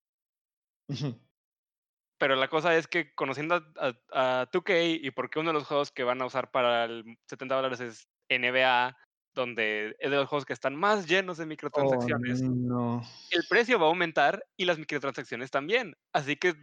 Pero 2.24 2.38
la 2.38 2.48
cosa 2.48 2.74
es 2.78 2.88
que 2.88 3.14
conociendo 3.16 3.56
a, 3.56 3.94
a, 4.14 4.42
a 4.44 4.50
2K 4.50 4.98
y 5.04 5.12
porque 5.12 5.40
uno 5.40 5.50
de 5.50 5.56
los 5.56 5.68
juegos 5.68 5.92
que 5.92 6.06
van 6.06 6.22
a 6.22 6.26
usar 6.26 6.52
para 6.52 6.86
el 6.86 7.18
70 7.28 7.56
dólares 7.56 7.82
es 7.82 8.08
NBA, 8.30 8.96
donde 9.36 9.94
es 10.00 10.10
de 10.10 10.16
los 10.16 10.30
juegos 10.30 10.46
que 10.46 10.54
están 10.54 10.74
más 10.74 11.06
llenos 11.06 11.36
de 11.36 11.46
microtransacciones, 11.46 12.42
Oh, 12.42 12.48
no. 12.50 13.02
el 13.30 13.44
precio 13.50 13.78
va 13.78 13.88
a 13.88 13.90
aumentar 13.90 14.42
y 14.56 14.64
las 14.64 14.80
microtransacciones 14.80 15.52
también. 15.52 15.98
Así 16.14 16.38
que, 16.38 16.54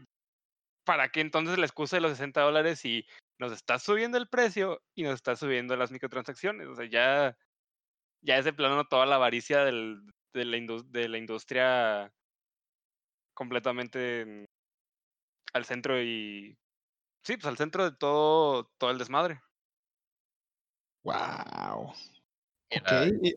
¿para 0.87 1.11
qué 1.11 1.21
entonces 1.21 1.59
la 1.59 1.67
excusa 1.67 1.97
de 1.97 2.01
los 2.01 2.13
60 2.13 2.41
dólares 2.41 2.79
si 2.79 3.05
nos 3.39 3.53
está 3.53 3.79
subiendo 3.79 4.17
el 4.17 4.31
precio 4.31 4.83
y 4.95 5.03
nos 5.03 5.17
está 5.17 5.37
subiendo 5.37 5.77
las 5.77 5.91
microtransacciones? 5.91 6.69
O 6.69 6.75
sea, 6.75 6.87
ya, 6.87 7.37
ya 8.23 8.39
es 8.39 8.47
de 8.47 8.55
plano 8.55 8.87
toda 8.87 9.05
la 9.05 9.17
avaricia 9.17 9.63
del, 9.67 10.11
de, 10.33 10.45
la 10.47 10.57
de 10.87 11.09
la 11.11 11.19
industria 11.19 12.11
completamente 13.35 14.23
en- 14.23 14.47
al 15.53 15.65
centro 15.65 16.01
y... 16.03 16.57
Sí, 17.23 17.37
pues 17.37 17.47
al 17.47 17.57
centro 17.57 17.85
de 17.91 17.97
todo, 17.97 18.71
todo 18.79 18.91
el 18.91 18.99
desmadre. 18.99 19.41
Wow. 21.05 21.93
Mira, 22.71 23.03
Ok, 23.03 23.13
y- 23.23 23.35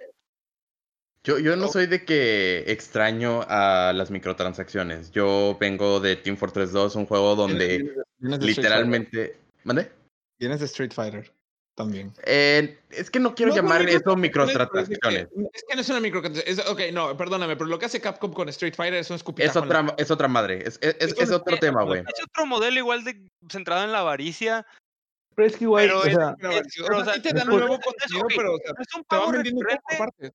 Yo, 1.24 1.40
yo 1.40 1.56
no 1.56 1.68
soy 1.70 1.88
de 1.88 2.04
que 2.04 2.66
extraño 2.68 3.42
a 3.48 3.94
las 3.94 4.12
microtransacciones. 4.12 5.12
Yo 5.12 5.58
vengo 5.60 6.00
de 6.02 6.18
Team 6.18 6.36
Fortress 6.36 6.72
2, 6.74 6.96
un 6.96 7.06
juego 7.06 7.36
donde 7.36 8.04
literalmente. 8.20 9.38
¿Mande? 9.64 9.92
Vienes 10.38 10.60
de 10.60 10.66
Street 10.66 10.92
Fighter 10.92 11.34
también. 11.76 12.12
Eh, 12.26 12.80
es 12.92 13.10
que 13.10 13.20
no 13.20 13.34
quiero 13.34 13.50
No, 13.52 13.56
no, 13.58 13.62
llamar 13.64 13.84
no, 13.84 13.90
eso 13.90 14.02
no, 14.06 14.16
microtransacciones. 14.18 14.94
Es 14.94 15.00
que, 15.00 15.50
es 15.54 15.64
que 15.68 15.76
no 15.76 15.82
es 15.82 15.90
una 15.90 16.00
microtransacción. 16.00 16.60
es- 16.60 16.68
Ok, 16.70 16.82
no, 16.94 17.18
perdóname, 17.18 17.56
pero 17.56 17.68
lo 17.70 17.80
que 17.80 17.86
hace 17.88 18.00
Capcom 18.02 18.32
con 18.34 18.50
Street 18.50 18.76
Fighter 18.76 19.00
es 19.00 19.10
un 19.10 19.16
escupitajo. 19.16 19.50
Es 19.50 19.56
la 19.68 19.80
otra, 19.82 19.96
es 19.98 20.12
otra 20.12 20.28
madre. 20.28 20.60
Es, 20.68 20.78
es- 20.82 20.96
es- 21.00 21.12
es 21.14 21.20
Eso 21.20 21.38
otro 21.38 21.56
es- 21.56 21.60
tema, 21.62 21.84
güey. 21.84 22.02
Es 22.02 22.24
otro 22.24 22.46
modelo 22.46 22.78
igual 22.78 23.04
de 23.04 23.30
centrado 23.50 23.84
en 23.84 23.92
la 23.92 24.00
avaricia. 24.00 24.66
Pero 25.36 25.48
es 25.48 25.58
que 25.58 25.64
igual, 25.64 25.86
Pero 25.88 26.00
o 26.02 26.06
es- 26.06 26.14
sea, 26.14 26.36
Pero, 26.40 26.52
es- 26.52 26.80
o 26.80 27.04
sea, 27.06 27.22
te 27.22 27.34
dan 27.34 27.48
nuevo 27.48 27.80
contenido, 27.80 28.28
pero 28.36 28.54
o 28.54 28.58
sea, 28.60 28.74
un 28.98 29.04
pago 29.06 29.32
recurrente. 29.32 30.34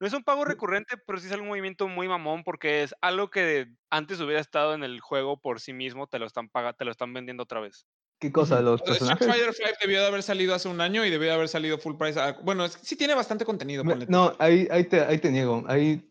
No 0.00 0.08
es 0.08 0.12
un 0.12 0.24
pago 0.24 0.44
recurrente, 0.44 0.96
pero 1.06 1.18
sí 1.20 1.28
es 1.28 1.32
un 1.36 1.46
movimiento 1.46 1.86
muy 1.86 2.08
mamón 2.08 2.42
porque 2.42 2.82
es 2.82 2.94
algo 3.00 3.30
que 3.30 3.68
antes 3.90 4.18
hubiera 4.20 4.40
estado 4.40 4.74
en 4.74 4.82
el 4.82 5.00
juego 5.00 5.38
por 5.40 5.60
sí 5.60 5.72
mismo, 5.72 6.08
te 6.08 6.18
lo 6.18 6.26
están 6.26 6.48
pagando, 6.48 6.76
te 6.76 6.84
lo 6.84 6.90
están 6.90 7.14
vendiendo 7.14 7.44
otra 7.44 7.60
vez. 7.60 7.86
¿Qué 8.20 8.32
cosa? 8.32 8.60
Los 8.60 8.80
O 8.82 8.84
sea, 8.84 8.94
Street 8.94 9.08
personajes. 9.18 9.26
Fighter 9.28 9.54
5 9.54 9.70
debió 9.82 10.00
de 10.00 10.06
haber 10.06 10.22
salido 10.22 10.54
hace 10.54 10.68
un 10.68 10.80
año 10.80 11.04
y 11.04 11.10
debió 11.10 11.28
de 11.28 11.34
haber 11.34 11.48
salido 11.48 11.78
full 11.78 11.96
price. 11.96 12.18
a- 12.20 12.32
Bueno, 12.42 12.64
es 12.64 12.76
que 12.76 12.84
sí 12.86 12.96
tiene 12.96 13.14
bastante 13.14 13.44
contenido. 13.44 13.84
Me-. 13.84 14.06
No, 14.06 14.34
ahí, 14.38 14.66
ahí, 14.70 14.84
te, 14.84 15.00
ahí 15.00 15.18
te 15.18 15.30
niego. 15.30 15.64
Ahí, 15.68 16.08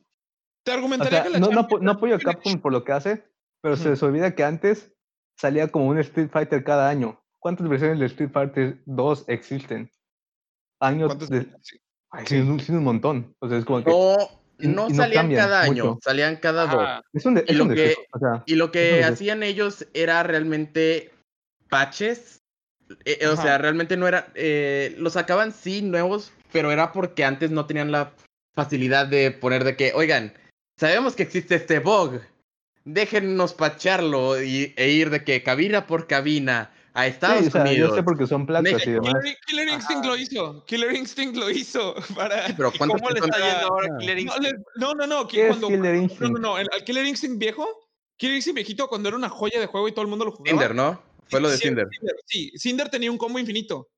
Te 0.64 0.72
o 0.72 0.76
argumentaría 0.76 1.24
sea, 1.24 1.24
que 1.24 1.30
la 1.32 1.40
no, 1.40 1.50
no, 1.52 1.68
no 1.82 1.92
apoyo 1.92 2.16
a 2.16 2.20
Capcom 2.20 2.60
por 2.62 2.72
lo 2.72 2.84
que 2.84 2.92
hace, 2.94 3.24
pero 3.62 3.76
se 3.76 3.90
les 3.90 4.02
olvida 4.04 4.34
que 4.36 4.44
antes 4.44 4.92
salía 5.38 5.68
como 5.70 5.88
un 5.88 5.98
Street 6.00 6.30
Fighter 6.32 6.64
cada 6.64 6.90
año. 6.90 7.20
¿Cuántas 7.40 7.68
versiones 7.68 8.00
de 8.00 8.06
Street 8.06 8.30
Fighter 8.32 8.78
2 8.86 9.26
existen? 9.28 9.90
Años 10.80 11.08
¿Cuántos- 11.08 11.30
de... 11.30 11.46
sí. 11.62 11.78
Ay, 12.12 12.26
Sí. 12.28 12.42
sí, 12.44 12.56
es 12.62 12.70
un, 12.70 12.84
montón. 12.84 13.36
O 13.40 13.50
sea, 13.50 13.58
es 13.58 13.66
como 13.66 13.84
que... 13.84 13.90
No, 13.90 14.18
y- 14.60 14.68
no 14.68 14.88
y 14.88 14.92
no 14.92 14.96
salían 14.96 15.34
cada 15.34 15.62
año, 15.62 15.86
mucho. 15.86 16.00
salían 16.04 16.36
cada 16.38 16.68
dos. 16.68 16.76
Ajá. 16.84 17.02
Es 17.12 17.26
un, 17.26 17.34
de- 17.34 17.44
y 17.48 17.52
es 17.52 17.58
lo 17.58 17.64
un 17.66 17.74
que- 17.74 17.96
o 18.14 18.20
sea, 18.20 18.44
Y 18.46 18.56
lo 18.56 18.72
que 18.72 18.80
Eso 18.90 18.96
es 18.96 19.02
lo 19.02 19.08
que- 19.08 19.14
hacían 19.14 19.44
ellos 19.44 19.88
era 19.96 20.22
realmente 20.24 21.12
patches. 21.74 22.40
eh, 23.06 23.18
eh, 23.22 23.28
o 23.28 23.36
sea, 23.36 23.58
realmente 23.58 23.98
no 23.98 24.08
era. 24.08 24.28
eh, 24.36 24.96
los 24.98 25.14
sacaban 25.14 25.52
sí 25.54 25.82
nuevos, 25.82 26.32
pero 26.52 26.72
era 26.72 26.92
porque 26.92 27.24
antes 27.26 27.52
no 27.52 27.66
tenían 27.66 27.92
la 27.92 28.12
facilidad 28.56 29.08
de 29.08 29.32
poner 29.32 29.64
de 29.64 29.76
que, 29.76 29.94
oigan, 29.94 30.34
sabemos 30.80 31.16
que 31.16 31.24
existe 31.24 31.56
este 31.56 31.80
bug. 31.80 32.22
Déjennos 32.86 33.54
patcharlo 33.54 34.42
y, 34.44 34.74
e 34.76 34.90
ir 34.90 35.10
de 35.10 35.24
que 35.24 35.42
cabina 35.42 35.88
por 35.88 36.06
cabina 36.06 36.72
a 36.94 37.04
sí, 37.06 37.10
Estados 37.12 37.48
o 37.48 37.50
sea, 37.52 37.64
yo 37.66 37.72
Unidos. 37.72 37.96
sé 37.96 38.04
porque 38.04 38.28
son 38.28 38.46
placas 38.46 38.86
y 38.86 38.92
demás. 38.92 39.14
Killer, 39.24 39.38
Killer 39.48 39.70
Instinct 39.70 40.06
lo 40.06 40.18
hizo. 40.18 40.66
Killer 40.66 40.94
Instinct 40.94 41.36
lo 41.38 41.50
hizo. 41.50 41.96
Para... 42.16 42.48
Sí, 42.48 42.54
pero 42.58 42.72
¿Y 42.74 42.78
¿cuántas 42.78 43.02
cómo 43.02 43.10
le 43.12 43.20
está 43.20 43.28
personas- 43.32 43.54
yendo 43.54 43.68
ahora 43.74 43.88
Ah. 43.90 43.98
Killer 44.00 44.16
No, 44.16 44.22
Instinct? 44.22 44.60
no, 44.76 44.94
no, 44.94 45.08
no. 45.08 45.28
¿Qué 45.28 45.42
es 45.44 45.48
cuando- 45.48 45.68
Killer 45.70 45.96
No, 45.96 46.02
Instinct? 46.02 46.34
no, 46.34 46.40
no. 46.40 46.58
El, 46.60 46.68
el 46.76 46.84
Killer 46.84 47.06
Instinct 47.06 47.40
viejo, 47.40 47.66
Killer 48.18 48.36
Instinct 48.36 48.56
viejito, 48.58 48.88
cuando 48.90 49.08
era 49.08 49.18
una 49.18 49.30
joya 49.30 49.60
de 49.62 49.66
juego 49.68 49.88
y 49.88 49.92
todo 49.94 50.02
el 50.04 50.10
mundo 50.10 50.26
lo 50.26 50.32
jugaba. 50.34 50.52
Cinder, 50.52 50.76
¿no? 50.76 51.02
Fue 51.28 51.42
lo 51.42 51.50
de 51.50 51.58
Sí, 51.58 51.64
Cinder. 51.68 51.88
Sí, 52.26 52.52
Cinder 52.58 52.90
tenía 52.90 53.12
un 53.12 53.18
combo 53.18 53.40
infinito. 53.40 53.90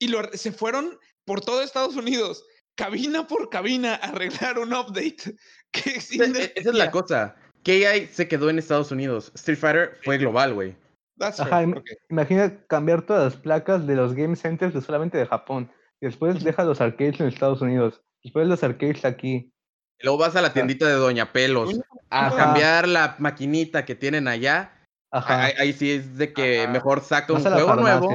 Y 0.00 0.08
lo, 0.08 0.22
se 0.32 0.52
fueron 0.52 0.98
por 1.24 1.40
todo 1.40 1.62
Estados 1.62 1.96
Unidos, 1.96 2.44
cabina 2.76 3.26
por 3.26 3.50
cabina, 3.50 3.94
a 3.94 4.08
arreglar 4.08 4.58
un 4.58 4.72
update. 4.72 5.36
Que 5.72 5.90
Esa 5.90 6.00
Cinder 6.00 6.52
esa 6.56 6.70
es 6.70 6.76
la 6.76 6.90
cosa. 6.90 7.36
KI 7.62 8.06
se 8.10 8.26
quedó 8.26 8.48
en 8.48 8.58
Estados 8.58 8.90
Unidos. 8.90 9.30
Street 9.34 9.58
Fighter 9.58 9.98
fue 10.02 10.16
global, 10.16 10.54
güey. 10.54 10.74
That's 11.18 11.40
Ajá, 11.40 11.50
fair, 11.50 11.68
im- 11.68 11.76
ok. 11.78 11.90
Imagina 12.08 12.64
cambiar 12.68 13.02
todas 13.04 13.24
las 13.34 13.42
placas 13.42 13.86
de 13.86 13.94
los 13.96 14.14
game 14.14 14.34
centers 14.36 14.72
de 14.72 14.80
solamente 14.80 15.18
de 15.18 15.26
Japón. 15.26 15.70
Después 16.00 16.42
deja 16.42 16.64
los 16.64 16.80
arcades 16.80 17.20
en 17.20 17.26
Estados 17.26 17.60
Unidos. 17.60 18.00
Después 18.22 18.46
los 18.46 18.62
arcades 18.62 19.04
aquí. 19.04 19.52
Luego 20.00 20.18
vas 20.18 20.36
a 20.36 20.40
la 20.40 20.52
tiendita 20.54 20.86
de 20.86 20.94
Doña 20.94 21.32
Pelos 21.32 21.80
a 22.08 22.34
cambiar 22.34 22.86
la 22.86 23.16
maquinita 23.18 23.84
que 23.84 23.96
tienen 23.96 24.28
allá. 24.28 24.77
Ajá. 25.10 25.44
Ahí, 25.44 25.52
ahí 25.58 25.72
sí 25.72 25.90
es 25.92 26.16
de 26.16 26.32
que 26.32 26.62
Ajá. 26.62 26.70
mejor 26.72 27.00
saca 27.02 27.32
un 27.32 27.42
Vas 27.42 27.52
a 27.52 27.54
juego 27.54 27.74
nuevo. 27.76 28.08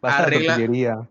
Vas 0.00 0.14
a 0.14 0.18
la 0.20 0.24
arregla-. 0.26 1.08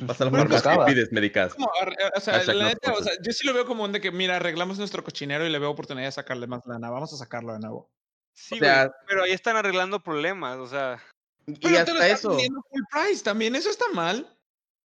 Vas 0.00 0.20
a 0.20 0.24
la 0.26 0.30
y 0.30 0.54
acabas. 0.56 0.86
pides. 0.86 1.08
Como, 1.54 1.70
ar- 1.80 1.92
eh, 1.92 2.10
o 2.14 2.20
sea, 2.20 2.42
la 2.44 2.52
no 2.54 2.68
neta, 2.68 2.92
o 2.92 3.02
sea, 3.02 3.12
yo 3.22 3.32
sí 3.32 3.46
lo 3.46 3.54
veo 3.54 3.64
como 3.66 3.84
un 3.84 3.92
de 3.92 4.00
que, 4.00 4.10
mira, 4.12 4.36
arreglamos 4.36 4.78
nuestro 4.78 5.02
cochinero 5.02 5.46
y 5.46 5.50
le 5.50 5.58
veo 5.58 5.70
oportunidad 5.70 6.06
de 6.06 6.12
sacarle 6.12 6.46
más 6.46 6.66
lana. 6.66 6.90
Vamos 6.90 7.12
a 7.12 7.16
sacarlo 7.16 7.52
de 7.54 7.60
nuevo. 7.60 7.90
Sí, 8.34 8.56
o 8.56 8.58
sea, 8.58 8.86
güey, 8.86 8.96
pero 9.08 9.22
ahí 9.24 9.32
están 9.32 9.56
arreglando 9.56 10.02
problemas, 10.02 10.58
o 10.58 10.66
sea. 10.66 11.02
y 11.46 11.54
Pero 11.58 11.84
te 11.84 11.92
lo 11.92 11.98
hasta 12.00 12.06
estás 12.06 12.18
eso. 12.20 12.28
vendiendo 12.30 12.60
full 12.70 12.82
price 12.92 13.24
también. 13.24 13.56
Eso 13.56 13.70
está 13.70 13.86
mal. 13.94 14.32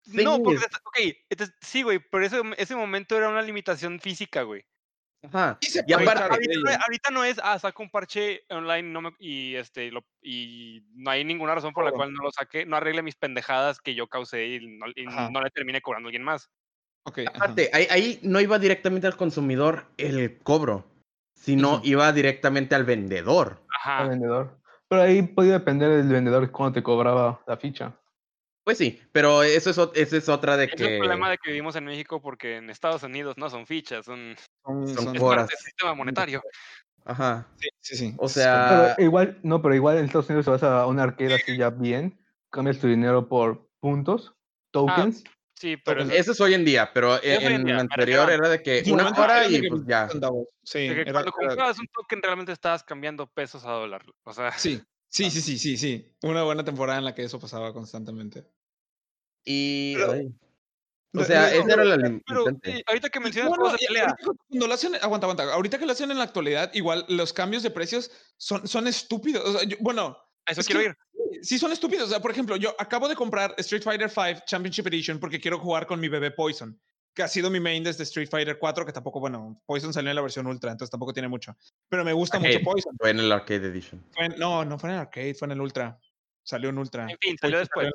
Sí, 0.01 0.23
No, 0.23 0.41
porque, 0.41 0.59
ok, 0.65 1.15
entonces, 1.29 1.55
sí, 1.61 1.83
güey, 1.83 1.99
pero 1.99 2.25
ese, 2.25 2.41
ese 2.57 2.75
momento 2.75 3.15
era 3.17 3.29
una 3.29 3.41
limitación 3.41 3.99
física, 3.99 4.41
güey. 4.43 4.65
Ajá. 5.23 5.57
Y 5.87 5.93
aparte- 5.93 6.23
Ahorita, 6.23 6.53
no, 6.63 6.69
ello. 6.69 6.79
ahorita 6.85 7.09
no 7.11 7.23
es, 7.23 7.39
ah, 7.43 7.57
saco 7.59 7.83
un 7.83 7.89
parche 7.89 8.43
online 8.49 8.83
no 8.83 9.01
me- 9.01 9.15
y, 9.19 9.55
este, 9.55 9.91
lo- 9.91 10.05
y 10.21 10.83
no 10.93 11.09
hay 11.11 11.23
ninguna 11.25 11.55
razón 11.55 11.73
por 11.73 11.83
la 11.83 11.89
Claro. 11.91 11.97
cual 11.97 12.13
no 12.13 12.23
lo 12.23 12.31
saque, 12.31 12.65
no 12.65 12.75
arregle 12.77 13.01
mis 13.01 13.15
pendejadas 13.15 13.79
que 13.81 13.95
yo 13.95 14.07
causé 14.07 14.45
y 14.47 14.67
no, 14.77 14.85
y 14.95 15.07
Ajá. 15.07 15.29
no 15.31 15.41
le 15.41 15.49
termine 15.49 15.81
cobrando 15.81 16.07
a 16.07 16.09
alguien 16.09 16.23
más. 16.23 16.49
Ok. 17.03 17.19
ajá. 17.19 17.31
Aparte, 17.35 17.69
ahí, 17.73 17.87
ahí 17.89 18.19
no 18.21 18.39
iba 18.41 18.59
directamente 18.59 19.07
al 19.07 19.17
consumidor 19.17 19.85
el 19.97 20.37
cobro, 20.43 20.85
sino 21.33 21.81
iba 21.83 22.11
directamente 22.13 22.75
al 22.75 22.83
vendedor. 22.85 23.63
Al 23.85 23.91
Ajá. 24.03 24.07
vendedor. 24.09 24.59
Pero 24.89 25.01
ahí 25.01 25.21
podía 25.23 25.53
depender 25.53 25.89
del 25.89 26.07
vendedor 26.07 26.49
cuando 26.51 26.73
te 26.75 26.83
cobraba 26.83 27.41
la 27.47 27.57
ficha. 27.57 27.93
Pues 28.67 28.79
sí, 28.79 28.99
pero 29.13 29.43
eso 29.43 29.69
es, 29.69 29.77
esa 29.93 30.17
es 30.17 30.27
otra 30.27 30.57
de 30.57 30.65
Es 30.65 30.73
el 30.73 30.77
que... 30.77 30.97
problema 30.97 31.29
de 31.29 31.37
que 31.37 31.51
vivimos 31.51 31.77
en 31.77 31.85
México 31.85 32.21
porque 32.21 32.57
en 32.57 32.69
Estados 32.69 33.01
Unidos 33.01 33.37
no 33.37 33.49
son 33.49 33.65
fichas, 33.65 34.03
son 34.05 34.35
Son- 34.65 34.85
son 34.89 35.03
son- 35.05 35.15
es 35.15 35.21
horas. 35.21 35.45
parte 35.45 35.55
del 35.55 35.63
sistema 35.63 35.93
monetario. 35.93 36.41
Ajá. 37.05 37.47
Sí, 37.55 37.69
sí, 37.79 37.95
sí. 37.95 38.15
O 38.17 38.27
sea, 38.27 38.93
Pero 38.97 39.05
igual, 39.07 39.39
no, 39.41 39.61
pero 39.61 39.73
igual 39.73 39.97
en 39.97 40.03
Estados 40.03 40.27
Unidos 40.27 40.43
si 40.43 40.51
vas 40.51 40.63
a 40.63 40.85
un 40.85 40.99
arcade 40.99 41.35
así 41.35 41.55
ya 41.55 41.69
bien, 41.69 42.19
cambias 42.49 42.77
tu 42.79 42.87
dinero 42.87 43.29
por 43.29 43.69
puntos, 43.79 44.35
tokens. 44.71 45.23
Sí, 45.55 45.77
pero 45.77 46.01
eso 46.01 46.33
es 46.33 46.41
hoy 46.41 46.53
en 46.53 46.65
día, 46.65 46.91
pero 46.93 47.15
Eso 47.21 47.47
en 47.47 47.53
en 47.53 47.63
día, 47.63 47.75
lo 47.75 47.77
me 47.77 47.81
anterior 47.83 48.29
era 48.29 48.49
de 48.49 48.61
que 48.61 48.83
Sí, 48.83 48.91
una 48.91 49.07
hora 49.11 49.47
y 49.47 49.61
que 49.61 49.69
pues 49.69 49.83
ya. 49.87 50.09
Sí, 50.09 50.19
que 50.73 50.91
era- 51.03 51.13
cuando 51.13 51.31
era- 51.39 51.47
comprabas 51.47 51.79
un 51.79 51.87
token 51.87 52.21
realmente 52.21 52.51
estabas 52.51 52.83
cambiando 52.83 53.27
pesos 53.27 53.63
a 53.63 53.71
dólar. 53.71 54.03
O 54.25 54.33
sea, 54.33 54.51
sí, 54.51 54.81
sí, 55.07 55.29
sí, 55.31 55.39
sí, 55.39 55.57
sí, 55.57 55.77
sí. 55.77 56.13
Una 56.21 56.43
buena 56.43 56.65
temporada 56.65 56.99
en 56.99 57.05
la 57.05 57.15
que 57.15 57.23
eso 57.23 57.39
pasaba 57.39 57.71
constantemente. 57.71 58.45
Y... 59.49 59.95
Pero- 59.95 60.11
ay, 60.11 60.33
O 61.15 61.23
sea, 61.23 61.49
re- 61.49 61.57
esa 61.59 61.73
era 61.73 61.85
la 61.85 62.19
pero 62.27 62.45
sí, 62.63 62.83
ahorita 62.85 63.09
que 63.09 63.19
mencionas 63.21 63.49
bueno, 63.49 63.63
juegos 63.63 63.79
de 63.79 63.87
pelea, 63.87 64.15
Cuando 64.49 64.67
lo 64.67 64.73
hacen, 64.73 64.95
aguanta, 65.01 65.25
aguanta. 65.25 65.53
Ahorita 65.53 65.79
que 65.79 65.85
lo 65.85 65.93
hacen 65.93 66.11
en 66.11 66.17
la 66.17 66.25
actualidad, 66.25 66.69
igual 66.73 67.05
los 67.07 67.31
cambios 67.31 67.63
de 67.63 67.71
precios 67.71 68.11
son, 68.35 68.67
son 68.67 68.87
estúpidos. 68.87 69.43
O 69.47 69.57
sea, 69.57 69.67
yo- 69.67 69.77
bueno, 69.79 70.17
a 70.45 70.51
eso 70.51 70.61
es 70.61 70.67
quiero 70.67 70.81
que- 70.81 70.87
ir. 70.89 71.43
sí 71.45 71.57
son 71.57 71.71
estúpidos. 71.71 72.07
O 72.07 72.09
sea, 72.09 72.19
por 72.19 72.31
ejemplo, 72.31 72.57
yo 72.57 72.75
acabo 72.77 73.07
de 73.07 73.15
comprar 73.15 73.55
Street 73.57 73.83
Fighter 73.83 74.11
V 74.15 74.43
Championship 74.45 74.85
Edition 74.87 75.19
porque 75.19 75.39
quiero 75.39 75.57
jugar 75.59 75.87
con 75.87 75.99
mi 75.99 76.09
bebé 76.09 76.29
Poison, 76.31 76.77
que 77.15 77.23
ha 77.23 77.27
sido 77.29 77.49
mi 77.49 77.59
main 77.61 77.83
desde 77.83 78.03
Street 78.03 78.29
Fighter 78.29 78.59
4, 78.59 78.85
que 78.85 78.91
tampoco, 78.93 79.19
bueno, 79.21 79.59
Poison 79.65 79.91
salió 79.93 80.11
en 80.11 80.15
la 80.17 80.21
versión 80.21 80.45
Ultra, 80.45 80.71
entonces 80.71 80.91
tampoco 80.91 81.13
tiene 81.13 81.29
mucho. 81.29 81.55
Pero 81.89 82.03
me 82.05 82.13
gusta 82.13 82.37
mucho 82.37 82.49
Arcade. 82.49 82.65
Poison. 82.65 82.95
Fue 82.99 83.09
en 83.11 83.19
el 83.21 83.31
Arcade 83.31 83.65
Edition. 83.67 84.03
Fue 84.11 84.25
en- 84.25 84.37
no, 84.37 84.63
no 84.65 84.77
fue 84.77 84.89
en 84.89 84.95
el 84.97 85.01
arcade, 85.01 85.33
fue 85.33 85.45
en 85.47 85.53
el 85.53 85.61
Ultra. 85.61 85.97
Salió 86.47 86.69
en 86.69 86.77
Ultra. 86.77 87.05
En 87.09 87.17
fin, 87.19 87.35
salió 87.41 87.59
después. 87.59 87.91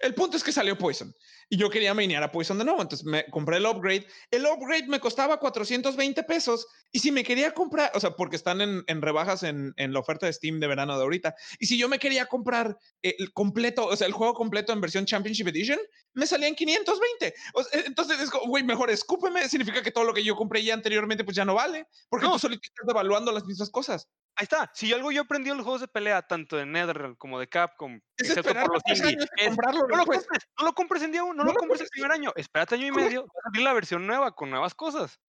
el 0.00 0.14
punto 0.14 0.38
es 0.38 0.42
que 0.42 0.50
salió 0.50 0.78
Poison 0.78 1.14
y 1.50 1.58
yo 1.58 1.68
quería 1.68 1.92
mainear 1.92 2.22
a 2.22 2.32
Poison 2.32 2.56
de 2.56 2.64
nuevo, 2.64 2.80
entonces 2.80 3.06
me 3.06 3.26
compré 3.26 3.58
el 3.58 3.66
upgrade. 3.66 4.06
El 4.30 4.46
upgrade 4.46 4.86
me 4.86 4.98
costaba 4.98 5.38
420 5.38 6.22
pesos 6.22 6.66
y 6.90 7.00
si 7.00 7.12
me 7.12 7.22
quería 7.22 7.52
comprar, 7.52 7.92
o 7.94 8.00
sea, 8.00 8.12
porque 8.12 8.36
están 8.36 8.62
en, 8.62 8.82
en 8.86 9.02
rebajas 9.02 9.42
en, 9.42 9.74
en 9.76 9.92
la 9.92 10.00
oferta 10.00 10.24
de 10.24 10.32
Steam 10.32 10.58
de 10.58 10.68
verano 10.68 10.96
de 10.96 11.02
ahorita, 11.02 11.34
y 11.58 11.66
si 11.66 11.76
yo 11.76 11.86
me 11.90 11.98
quería 11.98 12.24
comprar 12.24 12.78
el 13.02 13.30
completo, 13.34 13.84
o 13.84 13.94
sea, 13.94 14.06
el 14.06 14.14
juego 14.14 14.32
completo 14.32 14.72
en 14.72 14.80
versión 14.80 15.04
Championship 15.04 15.48
Edition, 15.48 15.78
me 16.14 16.26
salía 16.26 16.48
en 16.48 16.54
520. 16.54 17.34
O 17.52 17.62
sea, 17.62 17.82
entonces 17.84 18.20
es 18.20 18.30
güey, 18.46 18.64
mejor 18.64 18.90
escúpeme, 18.90 19.46
significa 19.50 19.82
que 19.82 19.90
todo 19.90 20.04
lo 20.04 20.14
que 20.14 20.24
yo 20.24 20.34
compré 20.34 20.64
ya 20.64 20.72
anteriormente 20.72 21.24
pues 21.24 21.36
ya 21.36 21.44
no 21.44 21.54
vale, 21.54 21.86
porque 22.08 22.24
No. 22.24 22.32
tú 22.32 22.38
solito 22.38 22.62
estás 22.64 22.86
devaluando 22.86 23.32
las 23.32 23.44
mismas 23.44 23.68
cosas. 23.68 24.08
Ahí 24.36 24.44
está. 24.44 24.70
Si 24.74 24.92
algo 24.92 25.12
yo 25.12 25.22
aprendí 25.22 25.50
en 25.50 25.56
los 25.58 25.64
juegos 25.64 25.82
de 25.82 25.88
pelea, 25.88 26.22
tanto 26.22 26.56
de 26.56 26.64
NetherRealm 26.64 27.16
como 27.16 27.38
de 27.38 27.48
Capcom, 27.48 28.00
Es 28.16 28.28
excepto 28.30 28.54
por 28.54 28.72
los 28.74 28.82
tres 28.82 28.98
indie, 29.00 29.16
años 29.16 29.28
a 29.38 29.42
es, 29.44 29.56
no 29.56 29.96
lo 29.96 30.06
compres, 30.06 30.26
no 30.58 30.64
lo 30.64 30.72
compres 30.72 31.02
en 31.02 31.12
día 31.12 31.22
uno, 31.24 31.34
no, 31.34 31.38
No 31.44 31.48
lo 31.48 31.52
lo 31.52 31.58
compres 31.58 31.80
el 31.82 31.88
primer 31.88 32.12
año. 32.12 32.32
Espérate 32.36 32.74
año 32.76 32.86
y 32.86 32.92
medio, 32.92 33.22
va 33.22 33.28
a 33.44 33.50
salir 33.50 33.62
la 33.62 33.72
versión 33.74 34.06
nueva 34.06 34.34
con 34.34 34.48
nuevas 34.50 34.74
cosas. 34.74 35.20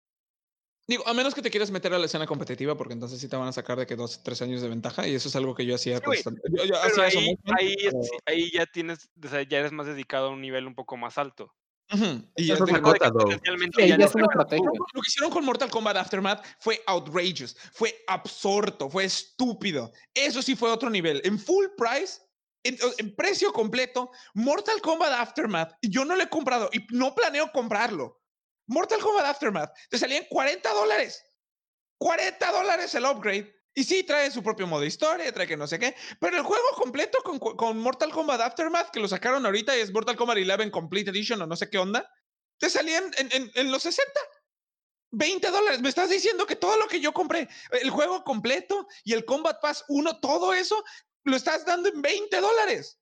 Digo, 0.85 1.07
a 1.07 1.13
menos 1.13 1.33
que 1.33 1.41
te 1.41 1.49
quieras 1.49 1.71
meter 1.71 1.93
a 1.93 1.97
la 1.97 2.05
escena 2.07 2.27
competitiva, 2.27 2.75
porque 2.75 2.93
entonces 2.93 3.19
sí 3.19 3.29
te 3.29 3.37
van 3.37 3.47
a 3.47 3.53
sacar 3.53 3.77
de 3.77 3.85
que 3.85 3.95
dos, 3.95 4.21
tres 4.21 4.41
años 4.41 4.61
de 4.61 4.67
ventaja, 4.67 5.07
y 5.07 5.15
eso 5.15 5.29
es 5.29 5.35
algo 5.37 5.55
que 5.55 5.65
yo 5.65 5.75
hacía 5.75 5.97
Sí, 5.97 6.03
güey, 6.05 6.21
constante. 6.23 6.41
Yo, 6.51 6.65
yo 6.65 6.73
Pero 6.73 6.77
hacía 6.77 7.07
eso 7.07 7.19
ahí, 7.19 7.35
pero- 7.43 8.01
ahí 8.25 8.51
ya 8.51 8.65
tienes, 8.65 9.09
o 9.23 9.27
sea, 9.29 9.43
ya 9.43 9.59
eres 9.59 9.71
más 9.71 9.85
dedicado 9.87 10.27
a 10.27 10.31
un 10.31 10.41
nivel 10.41 10.67
un 10.67 10.75
poco 10.75 10.97
más 10.97 11.17
alto. 11.17 11.53
Y 12.35 12.51
Eso 12.51 12.65
es 12.65 12.71
Sí, 12.71 13.87
ya 13.87 13.97
no 13.97 14.05
es 14.05 14.15
una 14.15 14.25
estrategia. 14.25 14.65
Lo 14.65 15.01
que 15.01 15.07
hicieron 15.07 15.31
con 15.31 15.45
Mortal 15.45 15.69
Kombat 15.69 15.97
Aftermath 15.97 16.43
fue 16.59 16.81
outrageous, 16.87 17.55
fue 17.71 18.03
absorto, 18.07 18.89
fue 18.89 19.05
estúpido. 19.05 19.91
Eso 20.13 20.41
sí 20.41 20.55
fue 20.55 20.71
otro 20.71 20.89
nivel. 20.89 21.21
En 21.23 21.37
full 21.37 21.65
price, 21.77 22.19
en, 22.63 22.77
en 22.97 23.15
precio 23.15 23.53
completo, 23.53 24.11
Mortal 24.33 24.81
Kombat 24.81 25.13
Aftermath, 25.13 25.73
y 25.81 25.89
yo 25.89 26.05
no 26.05 26.15
lo 26.15 26.23
he 26.23 26.29
comprado 26.29 26.69
y 26.73 26.85
no 26.89 27.13
planeo 27.13 27.51
comprarlo. 27.51 28.21
Mortal 28.67 28.99
Kombat 28.99 29.25
Aftermath, 29.25 29.71
te 29.89 29.97
salían 29.97 30.25
40 30.29 30.73
dólares. 30.73 31.23
40 31.99 32.51
dólares 32.51 32.95
el 32.95 33.05
upgrade. 33.05 33.53
Y 33.75 33.83
sí, 33.83 34.03
trae 34.03 34.29
su 34.29 34.43
propio 34.43 34.67
modo 34.67 34.83
historia, 34.85 35.31
trae 35.33 35.47
que 35.47 35.57
no 35.57 35.65
sé 35.67 35.79
qué. 35.79 35.95
Pero 36.19 36.37
el 36.37 36.43
juego 36.43 36.65
completo 36.75 37.17
con, 37.23 37.39
con 37.39 37.79
Mortal 37.79 38.11
Kombat 38.11 38.41
Aftermath, 38.41 38.91
que 38.91 38.99
lo 38.99 39.07
sacaron 39.07 39.45
ahorita 39.45 39.75
y 39.75 39.81
es 39.81 39.91
Mortal 39.91 40.15
Kombat 40.15 40.37
11 40.37 40.71
Complete 40.71 41.09
Edition 41.09 41.41
o 41.41 41.47
no 41.47 41.55
sé 41.55 41.69
qué 41.69 41.79
onda, 41.79 42.07
te 42.59 42.69
salían 42.69 43.05
en, 43.17 43.29
en- 43.31 43.51
en 43.55 43.71
los 43.71 43.83
60. 43.83 44.11
20 45.15 45.49
dólares. 45.51 45.81
Me 45.81 45.89
estás 45.89 46.09
diciendo 46.09 46.45
que 46.47 46.55
todo 46.55 46.75
lo 46.77 46.87
que 46.87 46.99
yo 46.99 47.13
compré, 47.13 47.47
el 47.81 47.89
juego 47.89 48.23
completo 48.23 48.87
y 49.03 49.13
el 49.13 49.25
Combat 49.25 49.59
Pass 49.61 49.85
1, 49.87 50.19
todo 50.19 50.53
eso, 50.53 50.83
lo 51.23 51.35
estás 51.35 51.65
dando 51.65 51.89
en 51.89 52.01
20 52.01 52.41
dólares. 52.41 52.99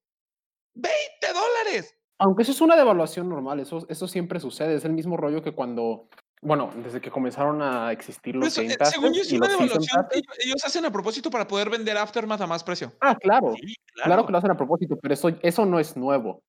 20 0.74 0.98
dólares. 1.34 1.96
Aunque 2.20 2.44
eso 2.44 2.52
es 2.52 2.62
una 2.62 2.76
devaluación 2.76 3.30
normal, 3.30 3.60
eso, 3.62 3.86
eso 3.90 4.08
siempre 4.08 4.40
sucede. 4.40 4.76
Es 4.76 4.86
el 4.86 4.94
mismo 4.94 5.18
rollo 5.18 5.42
que 5.42 5.54
cuando, 5.54 6.08
bueno, 6.42 6.72
desde 6.84 7.00
que 7.00 7.12
comenzaron 7.12 7.62
a 7.62 7.92
existir 7.92 8.36
los 8.36 8.48
eso, 8.48 8.62
Game 8.64 8.76
Passes 8.78 8.96
según 8.96 9.14
yo, 9.14 9.22
es 9.22 9.32
una 9.32 9.48
devaluación 9.48 10.06
que 10.12 10.22
ellos, 10.44 10.66
hacen 10.66 10.86
a 10.86 10.92
propósito 10.92 11.30
para 11.30 11.48
poder 11.48 11.70
vender 11.70 11.98
Aftermath 11.98 12.42
a 12.42 12.48
más 12.48 12.64
precio. 12.64 12.92
Ah, 13.00 13.16
claro, 13.16 13.54
Sí, 13.60 13.76
claro 14.04 14.26
que 14.26 14.32
lo 14.32 14.38
hacen 14.38 14.52
a 14.52 14.58
propósito, 14.58 14.98
pero 15.02 15.14
eso, 15.14 15.30
eso 15.42 15.66
no 15.66 15.80
es 15.80 15.96
nuevo. 15.96 16.44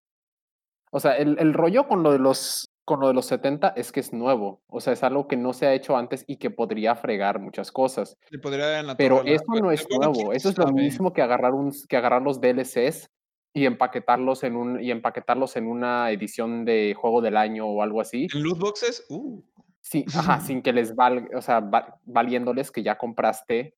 O 0.91 1.01
sea, 1.01 1.17
el, 1.17 1.37
el 1.39 1.55
rollo 1.55 1.87
con 1.89 2.03
lo 2.03 2.13
de 2.13 2.19
los 2.19 2.67
con 2.85 3.01
lo 3.01 3.09
de 3.09 3.13
los 3.13 3.27
70 3.27 3.75
es 3.77 3.93
que 3.93 4.01
es 4.01 4.15
nuevo. 4.15 4.63
O 4.67 4.81
sea, 4.81 4.95
es 4.95 5.03
algo 5.03 5.29
que 5.29 5.37
no 5.37 5.53
se 5.53 5.67
ha 5.67 5.75
hecho 5.75 5.95
antes 5.95 6.25
y 6.27 6.39
que 6.39 6.49
podría 6.49 6.97
fregar 6.97 7.39
muchas 7.39 7.71
cosas. 7.71 8.17
Le 8.31 8.39
podría 8.39 8.83
la 8.83 8.97
Pero 8.97 9.21
a 9.21 9.25
la- 9.25 9.31
eso 9.31 9.45
no 9.61 9.71
es 9.71 9.87
nuevo. 9.91 10.33
Eso 10.33 10.49
es 10.49 10.57
lo 10.57 10.69
mismo 10.73 11.13
que 11.13 11.21
agarrar, 11.21 11.53
un, 11.53 11.71
que 11.87 11.97
agarrar 11.99 12.23
los 12.23 12.41
DLCs 12.41 13.11
y 13.53 13.67
empaquetarlos 13.67 14.43
en 14.43 14.57
un 14.57 14.81
y 14.83 14.91
empaquetarlos 14.91 15.57
en 15.57 15.67
una 15.67 16.11
edición 16.11 16.65
de 16.65 16.95
juego 16.99 17.21
del 17.21 17.37
año 17.37 17.67
o 17.67 17.83
algo 17.83 18.01
así. 18.01 18.27
En 18.33 18.43
loot 18.43 18.59
boxes, 18.59 19.05
uh, 19.11 19.43
Sí, 19.89 20.05
ajá, 20.15 20.41
sin 20.41 20.61
que 20.63 20.73
les 20.73 20.95
valga, 20.95 21.37
o 21.39 21.41
sea, 21.41 21.61
va- 21.61 21.99
valiéndoles 22.05 22.71
que 22.71 22.83
ya 22.83 22.99
compraste, 22.99 23.75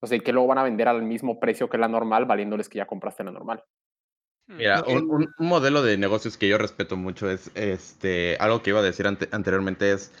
o 0.00 0.06
sea, 0.06 0.16
y 0.16 0.20
que 0.20 0.32
luego 0.32 0.48
van 0.48 0.58
a 0.58 0.62
vender 0.62 0.88
al 0.88 1.02
mismo 1.02 1.38
precio 1.38 1.68
que 1.68 1.76
la 1.76 1.88
normal, 1.88 2.24
valiéndoles 2.24 2.68
que 2.70 2.78
ya 2.78 2.86
compraste 2.86 3.24
la 3.24 3.30
normal. 3.32 3.62
Mira, 4.48 4.76
No, 4.78 4.84
un, 4.84 4.96
el- 4.96 5.04
un- 5.04 5.34
un 5.38 5.46
modelo 5.46 5.82
de 5.82 5.98
negocios 5.98 6.38
que 6.38 6.48
yo 6.48 6.56
respeto 6.56 6.96
mucho 6.96 7.30
es 7.30 7.50
este 7.54 8.36
algo 8.40 8.62
que 8.62 8.70
iba 8.70 8.80
a 8.80 8.82
decir 8.82 9.06
ante- 9.06 9.28
anteriormente 9.32 9.92
es 9.92 10.12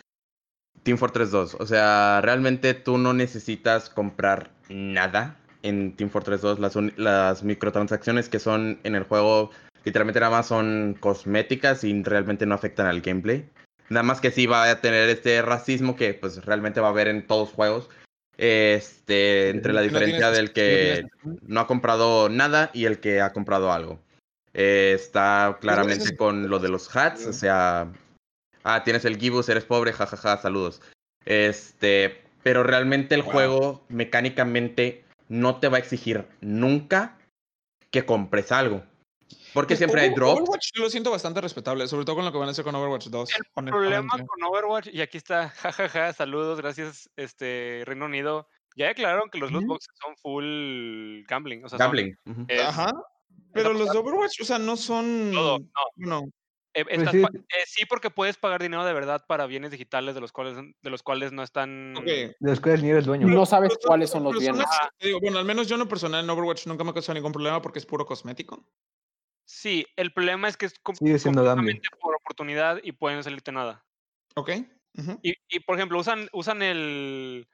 Team 0.82 0.98
Fortress 0.98 1.30
2. 1.30 1.56
O 1.58 1.66
sea, 1.66 2.20
realmente 2.22 2.74
tú 2.74 2.98
no 2.98 3.12
necesitas 3.14 3.88
comprar 3.90 4.50
nada 4.68 5.36
en 5.62 5.96
Team 5.96 6.10
Fortress 6.10 6.42
2. 6.42 6.58
Las, 6.60 6.76
un- 6.76 6.92
las 6.96 7.42
microtransacciones 7.42 8.28
que 8.28 8.38
son 8.38 8.78
en 8.84 8.94
el 8.94 9.04
juego 9.04 9.50
literalmente 9.84 10.20
nada 10.20 10.36
más 10.36 10.46
son 10.46 10.96
cosméticas 11.00 11.82
y 11.84 12.02
realmente 12.02 12.44
no 12.46 12.54
afectan 12.54 12.86
al 12.86 13.00
gameplay. 13.00 13.48
Nada 13.90 14.04
más 14.04 14.20
que 14.20 14.30
sí 14.30 14.46
va 14.46 14.70
a 14.70 14.80
tener 14.80 15.08
este 15.10 15.42
racismo 15.42 15.96
que 15.96 16.14
pues 16.14 16.44
realmente 16.44 16.80
va 16.80 16.86
a 16.86 16.90
haber 16.90 17.08
en 17.08 17.26
todos 17.26 17.48
los 17.48 17.54
juegos. 17.54 17.90
Este, 18.38 19.50
entre 19.50 19.72
la 19.72 19.80
no 19.80 19.84
diferencia 19.84 20.30
tienes- 20.30 20.36
del 20.36 20.52
que 20.52 21.06
no 21.42 21.60
ha 21.60 21.66
comprado 21.66 22.28
nada 22.28 22.70
y 22.72 22.84
el 22.86 23.00
que 23.00 23.20
ha 23.20 23.32
comprado 23.32 23.72
algo. 23.72 23.98
Eh, 24.54 24.92
está 24.94 25.58
claramente 25.60 26.16
con 26.16 26.48
lo 26.48 26.58
de 26.58 26.68
los 26.68 26.94
hats, 26.96 27.26
o 27.26 27.32
sea, 27.32 27.92
ah, 28.64 28.82
tienes 28.84 29.04
el 29.04 29.18
Gibus, 29.18 29.48
eres 29.48 29.64
pobre, 29.64 29.92
jajaja, 29.92 30.38
saludos. 30.38 30.80
Este, 31.24 32.22
pero 32.42 32.62
realmente 32.62 33.14
el 33.14 33.22
Wow. 33.22 33.30
juego 33.32 33.84
mecánicamente 33.88 35.04
no 35.28 35.56
te 35.58 35.68
va 35.68 35.76
a 35.76 35.80
exigir 35.80 36.24
nunca 36.40 37.18
que 37.90 38.06
compres 38.06 38.52
algo. 38.52 38.82
Porque 39.52 39.72
Pues, 39.72 39.78
siempre 39.78 40.00
hay 40.02 40.10
drops. 40.14 40.40
Overwatch 40.40 40.68
yo 40.74 40.82
lo 40.84 40.90
siento 40.90 41.10
bastante 41.10 41.40
respetable, 41.40 41.86
sobre 41.88 42.04
todo 42.04 42.16
con 42.16 42.24
lo 42.24 42.32
que 42.32 42.38
van 42.38 42.48
a 42.48 42.50
hacer 42.52 42.64
con 42.64 42.74
Overwatch 42.74 43.08
2. 43.08 43.30
El 43.30 43.70
problema 43.70 44.10
con 44.10 44.42
Overwatch, 44.42 44.88
y 44.92 45.00
aquí 45.00 45.16
está, 45.18 45.48
jajaja, 45.56 46.12
saludos, 46.12 46.60
gracias, 46.60 47.10
este, 47.16 47.82
Reino 47.86 48.04
Unido. 48.06 48.48
Ya 48.76 48.86
declararon 48.86 49.28
que 49.30 49.38
los 49.38 49.50
loot 49.50 49.66
boxes 49.66 49.94
son 50.00 50.16
full 50.16 51.24
gambling. 51.26 51.64
O 51.64 51.68
sea, 51.68 51.78
son, 51.78 51.86
Gambling. 51.86 52.16
ujú. 52.24 52.44
es 52.48 52.60
Ajá. 52.60 52.92
Pero 53.52 53.72
los 53.72 53.90
de 53.90 53.98
Overwatch, 53.98 54.40
o 54.40 54.44
sea, 54.44 54.58
no 54.58 54.76
son. 54.76 55.30
todo. 55.34 55.58
No, 55.58 55.66
Bueno, 55.96 56.30
eh, 56.72 56.84
Pues 56.84 56.98
estás 56.98 57.12
sí. 57.12 57.20
eh, 57.22 57.64
sí, 57.66 57.84
porque 57.86 58.10
puedes 58.10 58.36
pagar 58.36 58.62
dinero 58.62 58.84
de 58.84 58.92
verdad 58.92 59.24
para 59.26 59.46
bienes 59.46 59.72
digitales 59.72 60.14
de 60.14 60.20
los 60.20 60.30
cuales, 60.30 60.56
de 60.80 60.90
los 60.90 61.02
cuales 61.02 61.32
no 61.32 61.42
están. 61.42 61.94
ok. 61.96 62.04
De 62.04 62.36
los 62.38 62.60
cuales 62.60 62.82
ni 62.84 62.90
eres 62.90 63.06
dueño. 63.06 63.26
No 63.26 63.44
sabes 63.44 63.70
Pero 63.70 63.88
cuáles 63.88 64.08
son 64.10 64.22
los 64.22 64.38
bienes. 64.38 64.64
digo, 65.00 65.18
bueno, 65.20 65.38
al 65.40 65.44
menos 65.44 65.66
yo 65.66 65.74
en 65.74 65.80
lo 65.80 65.88
personal 65.88 66.22
en 66.22 66.30
Overwatch 66.30 66.68
nunca 66.68 66.84
me 66.84 66.90
ha 66.90 66.94
causado 66.94 67.14
ningún 67.14 67.32
problema 67.32 67.60
porque 67.60 67.80
es 67.80 67.86
puro 67.86 68.06
cosmético. 68.06 68.64
Sí, 69.52 69.84
el 69.96 70.12
problema 70.12 70.46
es 70.46 70.56
que 70.56 70.66
es 70.66 70.78
com- 70.78 70.94
Sigue 70.94 71.18
siendo 71.18 71.42
gambling. 71.42 71.74
completamente 71.74 71.98
por 72.00 72.14
oportunidad 72.14 72.78
y 72.84 72.92
pueden 72.92 73.20
salirte 73.24 73.50
nada. 73.50 73.84
Ok. 74.36 74.50
Y, 75.22 75.34
y, 75.48 75.60
por 75.60 75.76
ejemplo, 75.76 75.98
usan, 75.98 76.28
usan 76.32 76.62
el. 76.62 77.48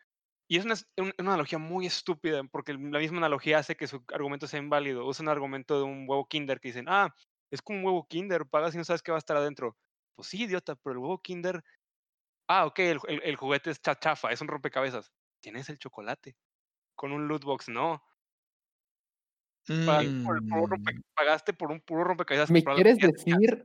Y 0.47 0.59
es 0.59 0.65
una, 0.67 0.75
es 0.75 0.87
un- 0.99 1.15
una 1.19 1.31
analogía 1.31 1.59
muy 1.59 1.87
estúpida, 1.87 2.43
porque 2.45 2.75
la 2.75 2.99
misma 2.99 3.17
analogía 3.19 3.59
hace 3.59 3.77
que 3.77 3.87
su 3.87 4.05
argumento 4.13 4.47
sea 4.47 4.61
inválido. 4.61 5.07
Usan 5.07 5.25
un 5.27 5.31
argumento 5.33 5.79
de 5.79 5.85
un 5.85 6.05
huevo 6.07 6.29
Kinder 6.29 6.61
que 6.61 6.69
dicen, 6.69 6.85
ah, 6.87 7.15
es 7.51 7.63
como 7.63 7.79
un 7.79 7.85
huevo 7.87 8.07
Kinder, 8.07 8.45
pagas 8.47 8.75
y 8.75 8.79
no 8.79 8.85
sabes 8.85 9.03
qué 9.03 9.11
va 9.11 9.17
a 9.17 9.25
estar 9.25 9.37
adentro. 9.39 9.75
Pues 10.15 10.29
sí, 10.29 10.43
idiota, 10.43 10.77
pero 10.77 10.93
el 10.93 10.99
huevo 10.99 11.23
Kinder. 11.23 11.65
Ah, 12.47 12.67
ok, 12.67 12.79
el, 12.81 13.01
el- 13.09 13.23
el 13.23 13.37
juguete 13.37 13.71
está 13.71 13.99
chafa, 13.99 14.31
es 14.33 14.41
un 14.43 14.49
rompecabezas. 14.49 15.11
Tienes 15.41 15.69
el 15.71 15.79
chocolate. 15.79 16.37
Con 16.95 17.13
un 17.13 17.27
loot 17.27 17.43
box, 17.45 17.69
no. 17.71 18.03
Pagaste 19.67 20.23
por 20.25 20.37
el 20.37 20.49
puro 20.49 20.67
rompe- 20.67 20.95
Mm, 20.95 21.01
pagaste 21.15 21.53
por 21.53 21.71
un 21.73 21.81
puro 21.81 22.05
rompecabezas. 22.05 22.51
¿Me 22.51 22.63
quieres 22.63 22.99
decir? 22.99 23.65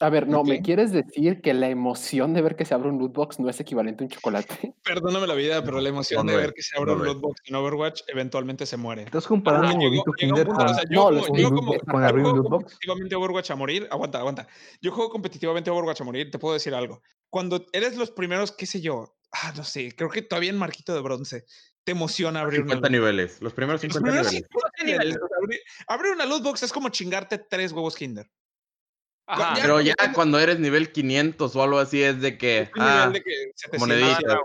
A 0.00 0.10
ver, 0.10 0.26
no, 0.26 0.42
¿me 0.42 0.60
quieres 0.60 0.90
decir 0.90 1.40
que 1.40 1.54
la 1.54 1.68
emoción 1.68 2.34
de 2.34 2.42
ver 2.42 2.56
que 2.56 2.64
se 2.64 2.74
abre 2.74 2.88
un 2.88 2.98
loot 2.98 3.12
box 3.14 3.38
no 3.38 3.48
es 3.48 3.60
equivalente 3.60 4.02
a 4.02 4.06
un 4.06 4.10
chocolate? 4.10 4.74
Perdóname 4.84 5.26
la 5.28 5.34
vida, 5.34 5.62
pero 5.64 5.80
la 5.80 5.88
emoción 6.20 6.26
no 6.26 6.32
de 6.32 6.38
ver 6.38 6.52
que 6.52 6.62
se 6.62 6.76
abre 6.76 6.92
no 6.92 6.98
un 6.98 7.04
loot 7.04 7.20
box 7.20 7.40
en 7.46 7.54
Overwatch 7.54 8.02
eventualmente 8.08 8.66
se 8.66 8.76
muere. 8.76 9.02
¿Estás 9.04 9.26
comparando 9.26 9.68
Ah, 9.68 9.74
un 9.74 10.14
Kinder 10.16 10.48
o 10.48 10.68
sea, 10.74 10.82
yo 10.90 11.10
No, 11.10 11.20
como- 11.26 11.38
yo 11.38 11.50
como- 11.54 11.78
con 11.78 12.02
yo 12.02 12.08
abrir 12.08 12.24
un 12.26 12.30
juego 12.32 12.36
loot 12.36 12.50
box? 12.50 12.64
competitivamente 12.64 13.14
Overwatch 13.14 13.50
a 13.52 13.56
morir. 13.56 13.88
Aguanta, 13.90 14.18
aguanta. 14.18 14.48
Yo 14.82 14.90
juego 14.92 15.10
competitivamente 15.10 15.70
Overwatch 15.70 16.00
a 16.00 16.04
morir. 16.04 16.30
Te 16.30 16.38
puedo 16.40 16.54
decir 16.54 16.74
algo. 16.74 17.00
Cuando 17.30 17.64
eres 17.72 17.96
los 17.96 18.10
primeros, 18.10 18.50
qué 18.52 18.66
sé 18.66 18.80
yo, 18.80 19.16
ah, 19.32 19.52
no 19.56 19.62
sé, 19.62 19.94
creo 19.96 20.10
que 20.10 20.22
todavía 20.22 20.50
en 20.50 20.58
marquito 20.58 20.92
de 20.92 21.00
bronce, 21.02 21.44
te 21.84 21.92
emociona 21.92 22.40
abrir 22.40 22.60
una 22.62 22.72
50 22.74 22.88
loot 22.88 22.90
box. 22.90 22.90
niveles. 22.92 23.42
Los 23.42 23.52
primeros 23.52 23.82
Los 23.82 23.92
50 23.92 24.04
primeros 24.10 24.32
niveles. 24.32 24.48
50 24.50 24.84
niveles, 24.84 25.18
abrir, 25.42 25.60
abrir 25.86 26.12
una 26.12 26.26
loot 26.26 26.42
box 26.42 26.62
es 26.62 26.72
como 26.72 26.88
chingarte 26.88 27.38
tres 27.38 27.72
huevos 27.72 27.94
Kinder. 27.94 28.30
Ajá. 29.26 29.54
Ya, 29.56 29.62
Pero 29.62 29.80
ya 29.80 29.94
cuando- 29.96 30.14
cuando 30.14 30.38
eres 30.40 30.58
nivel 30.58 30.92
500 30.92 31.54
o 31.56 31.62
algo 31.62 31.78
así 31.78 32.02
es 32.02 32.20
de 32.20 32.36
que, 32.36 32.70
ah, 32.78 33.10
de 33.12 33.22
que 33.22 33.52
700, 33.54 33.80
moneditas. 33.80 34.38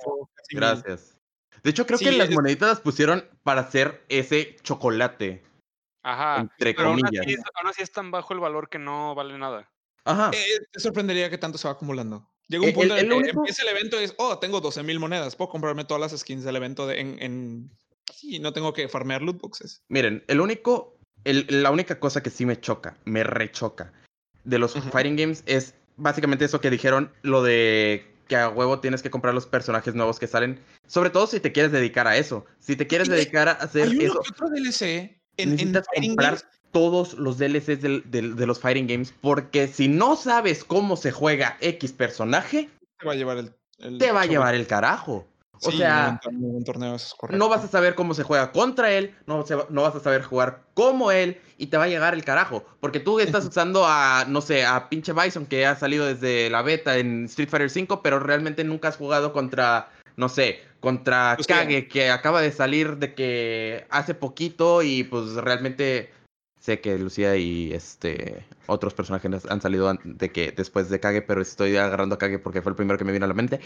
gracias. 0.52 1.18
De 1.64 1.70
hecho, 1.72 1.86
creo 1.86 1.98
Sí, 2.00 2.06
que 2.06 2.12
las 2.14 2.30
es- 2.30 2.36
moneditas 2.36 2.70
las 2.70 2.80
pusieron 2.80 3.26
para 3.44 3.62
hacer 3.62 4.06
ese 4.08 4.56
chocolate, 4.64 5.44
Ajá. 6.04 6.42
entre 6.42 6.74
Pero 6.74 6.88
aún 6.90 7.02
comillas. 7.02 7.26
así, 7.26 7.36
aún 7.56 7.68
así 7.70 7.82
es 7.82 7.92
tan 7.92 8.12
bajo 8.12 8.34
el 8.34 8.40
valor 8.40 8.70
que 8.70 8.80
no 8.80 9.16
vale 9.16 9.38
nada. 9.38 9.70
Ajá. 10.06 10.32
Eh, 10.34 10.60
te 10.72 10.80
sorprendería 10.80 11.30
que 11.30 11.38
tanto 11.38 11.58
se 11.58 11.68
va 11.68 11.74
acumulando. 11.74 12.30
Llega 12.50 12.64
un 12.64 12.70
Eh, 12.70 12.74
punto 12.74 12.96
el- 12.96 13.06
en 13.06 13.12
el 13.12 13.24
que 13.24 13.30
empieza 13.30 13.62
el 13.62 13.70
evento 13.70 14.02
y 14.02 14.04
es, 14.06 14.16
oh, 14.18 14.40
tengo 14.40 14.60
12 14.60 14.82
mil 14.82 15.00
monedas, 15.00 15.36
puedo 15.36 15.50
comprarme 15.50 15.86
todas 15.86 16.02
las 16.02 16.20
skins 16.20 16.44
del 16.44 16.56
evento 16.56 16.88
de- 16.88 17.00
en, 17.00 17.22
en... 17.22 17.70
Sí, 18.12 18.40
no 18.40 18.54
tengo 18.54 18.74
que 18.74 18.88
farmear 18.88 19.22
loot 19.22 19.40
boxes. 19.40 19.84
Miren, 19.88 20.24
el 20.28 20.42
único, 20.42 20.98
el- 21.24 21.46
la 21.48 21.70
única 21.70 22.00
cosa 22.00 22.24
que 22.24 22.32
sí 22.32 22.48
me 22.48 22.60
choca, 22.60 22.98
me 23.06 23.24
rechoca 23.24 23.94
de 24.44 24.58
los 24.58 24.74
fighting 24.92 25.16
games 25.16 25.44
es 25.46 25.76
básicamente 25.98 26.46
eso 26.46 26.60
que 26.60 26.72
dijeron, 26.72 27.14
lo 27.22 27.44
de 27.44 28.06
que 28.28 28.36
a 28.36 28.50
huevo 28.50 28.80
tienes 28.80 29.04
que 29.04 29.12
comprar 29.12 29.34
los 29.36 29.46
personajes 29.46 29.94
nuevos 29.94 30.18
que 30.20 30.28
salen, 30.28 30.60
sobre 30.88 31.12
todo 31.12 31.28
si 31.28 31.40
te 31.40 31.52
quieres 31.52 31.72
dedicar 31.72 32.08
a 32.08 32.18
eso. 32.18 32.46
Si 32.60 32.76
te 32.76 32.88
quieres 32.88 33.10
dedicar 33.10 33.48
a 33.48 33.54
hacer 33.54 33.88
Hay 33.90 33.96
uno 33.96 34.06
eso, 34.06 34.22
que 34.22 34.30
otro 34.32 34.50
DLC 34.50 35.22
en, 35.38 35.58
Fighting 35.58 36.16
Games. 36.16 36.46
Todos 36.72 37.14
los 37.16 37.38
DLCs 37.38 37.82
del- 37.82 38.04
del- 38.12 38.36
de 38.36 38.46
los 38.46 38.60
fighting 38.60 38.88
games 38.88 39.14
porque 39.22 39.68
si 39.68 39.88
no 39.88 40.16
sabes 40.16 40.64
cómo 40.64 40.96
se 40.96 41.12
juega 41.12 41.58
X 41.62 41.92
personaje, 41.92 42.70
Te 43.00 43.06
va 43.08 43.14
a 43.14 43.16
llevar 43.16 43.38
el... 43.38 43.54
el 43.80 43.98
te 43.98 44.12
va 44.12 44.22
a 44.22 44.26
llevar 44.26 44.56
el 44.56 44.68
carajo. 44.68 45.26
O 45.62 45.72
Sí, 45.72 45.78
sea, 45.78 46.20
en 46.24 46.42
ningún 46.42 46.64
torneo 46.64 46.96
eso 46.96 47.18
es 47.22 47.38
no 47.38 47.50
vas 47.50 47.64
a 47.66 47.68
saber 47.68 47.94
cómo 47.94 48.14
se 48.14 48.24
juega 48.24 48.52
contra 48.54 48.92
él, 48.94 49.14
no, 49.26 49.46
se 49.46 49.58
no 49.70 49.82
vas 49.82 49.94
a 49.94 50.00
saber 50.00 50.22
jugar 50.24 50.64
como 50.74 51.12
él 51.12 51.38
y 51.58 51.68
te 51.68 51.76
va 51.78 51.84
a 51.84 51.88
llegar 51.90 52.14
el 52.14 52.24
carajo. 52.24 52.64
Porque 52.80 53.02
tú 53.02 53.20
estás 53.20 53.46
usando 53.46 53.86
a, 53.86 54.24
no 54.26 54.40
sé, 54.40 54.66
a 54.66 54.88
pinche 54.88 55.12
Bison 55.12 55.46
que 55.46 55.66
ha 55.66 55.76
salido 55.76 56.06
desde 56.06 56.50
la 56.50 56.62
beta 56.62 56.98
en 56.98 57.26
Street 57.26 57.50
Fighter 57.50 57.70
V, 57.70 58.00
pero 58.02 58.20
realmente 58.20 58.64
nunca 58.64 58.88
has 58.88 58.96
jugado 58.96 59.34
contra, 59.34 59.90
no 60.16 60.30
sé, 60.30 60.62
contra 60.80 61.36
Lucía. 61.38 61.58
Kage 61.58 61.90
que 61.90 62.10
acaba 62.10 62.42
de 62.42 62.54
salir 62.54 62.96
de 62.96 63.14
que 63.14 63.86
hace 63.90 64.14
poquito 64.14 64.82
y 64.82 65.04
pues 65.04 65.34
realmente 65.34 66.10
sé 66.60 66.82
que 66.82 66.98
Lucía 66.98 67.36
y 67.38 67.74
este 67.74 68.46
otros 68.68 68.94
personajes 68.94 69.46
han 69.50 69.62
salido 69.62 69.94
de 70.04 70.32
que 70.32 70.52
después 70.52 70.90
de 70.90 71.00
Kage, 71.00 71.22
pero 71.22 71.42
estoy 71.42 71.76
agarrando 71.78 72.16
a 72.16 72.18
Kage 72.18 72.40
porque 72.40 72.62
fue 72.62 72.72
el 72.72 72.76
primero 72.76 72.98
que 72.98 73.06
me 73.06 73.12
vino 73.12 73.26
a 73.26 73.30
la 73.30 73.34
mente. 73.34 73.60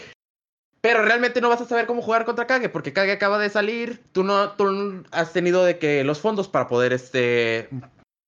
Pero 0.80 1.02
realmente 1.02 1.40
no 1.40 1.48
vas 1.48 1.60
a 1.60 1.66
saber 1.66 1.86
cómo 1.86 2.02
jugar 2.02 2.24
contra 2.24 2.46
Kage, 2.46 2.68
porque 2.68 2.92
Kage 2.92 3.12
acaba 3.12 3.38
de 3.38 3.48
salir. 3.48 4.02
Tú 4.12 4.22
no, 4.22 4.52
tú 4.52 5.02
has 5.12 5.32
tenido 5.32 5.64
de 5.64 5.78
que 5.78 6.04
los 6.04 6.20
fondos 6.20 6.48
para 6.48 6.68
poder 6.68 6.92
este 6.92 7.68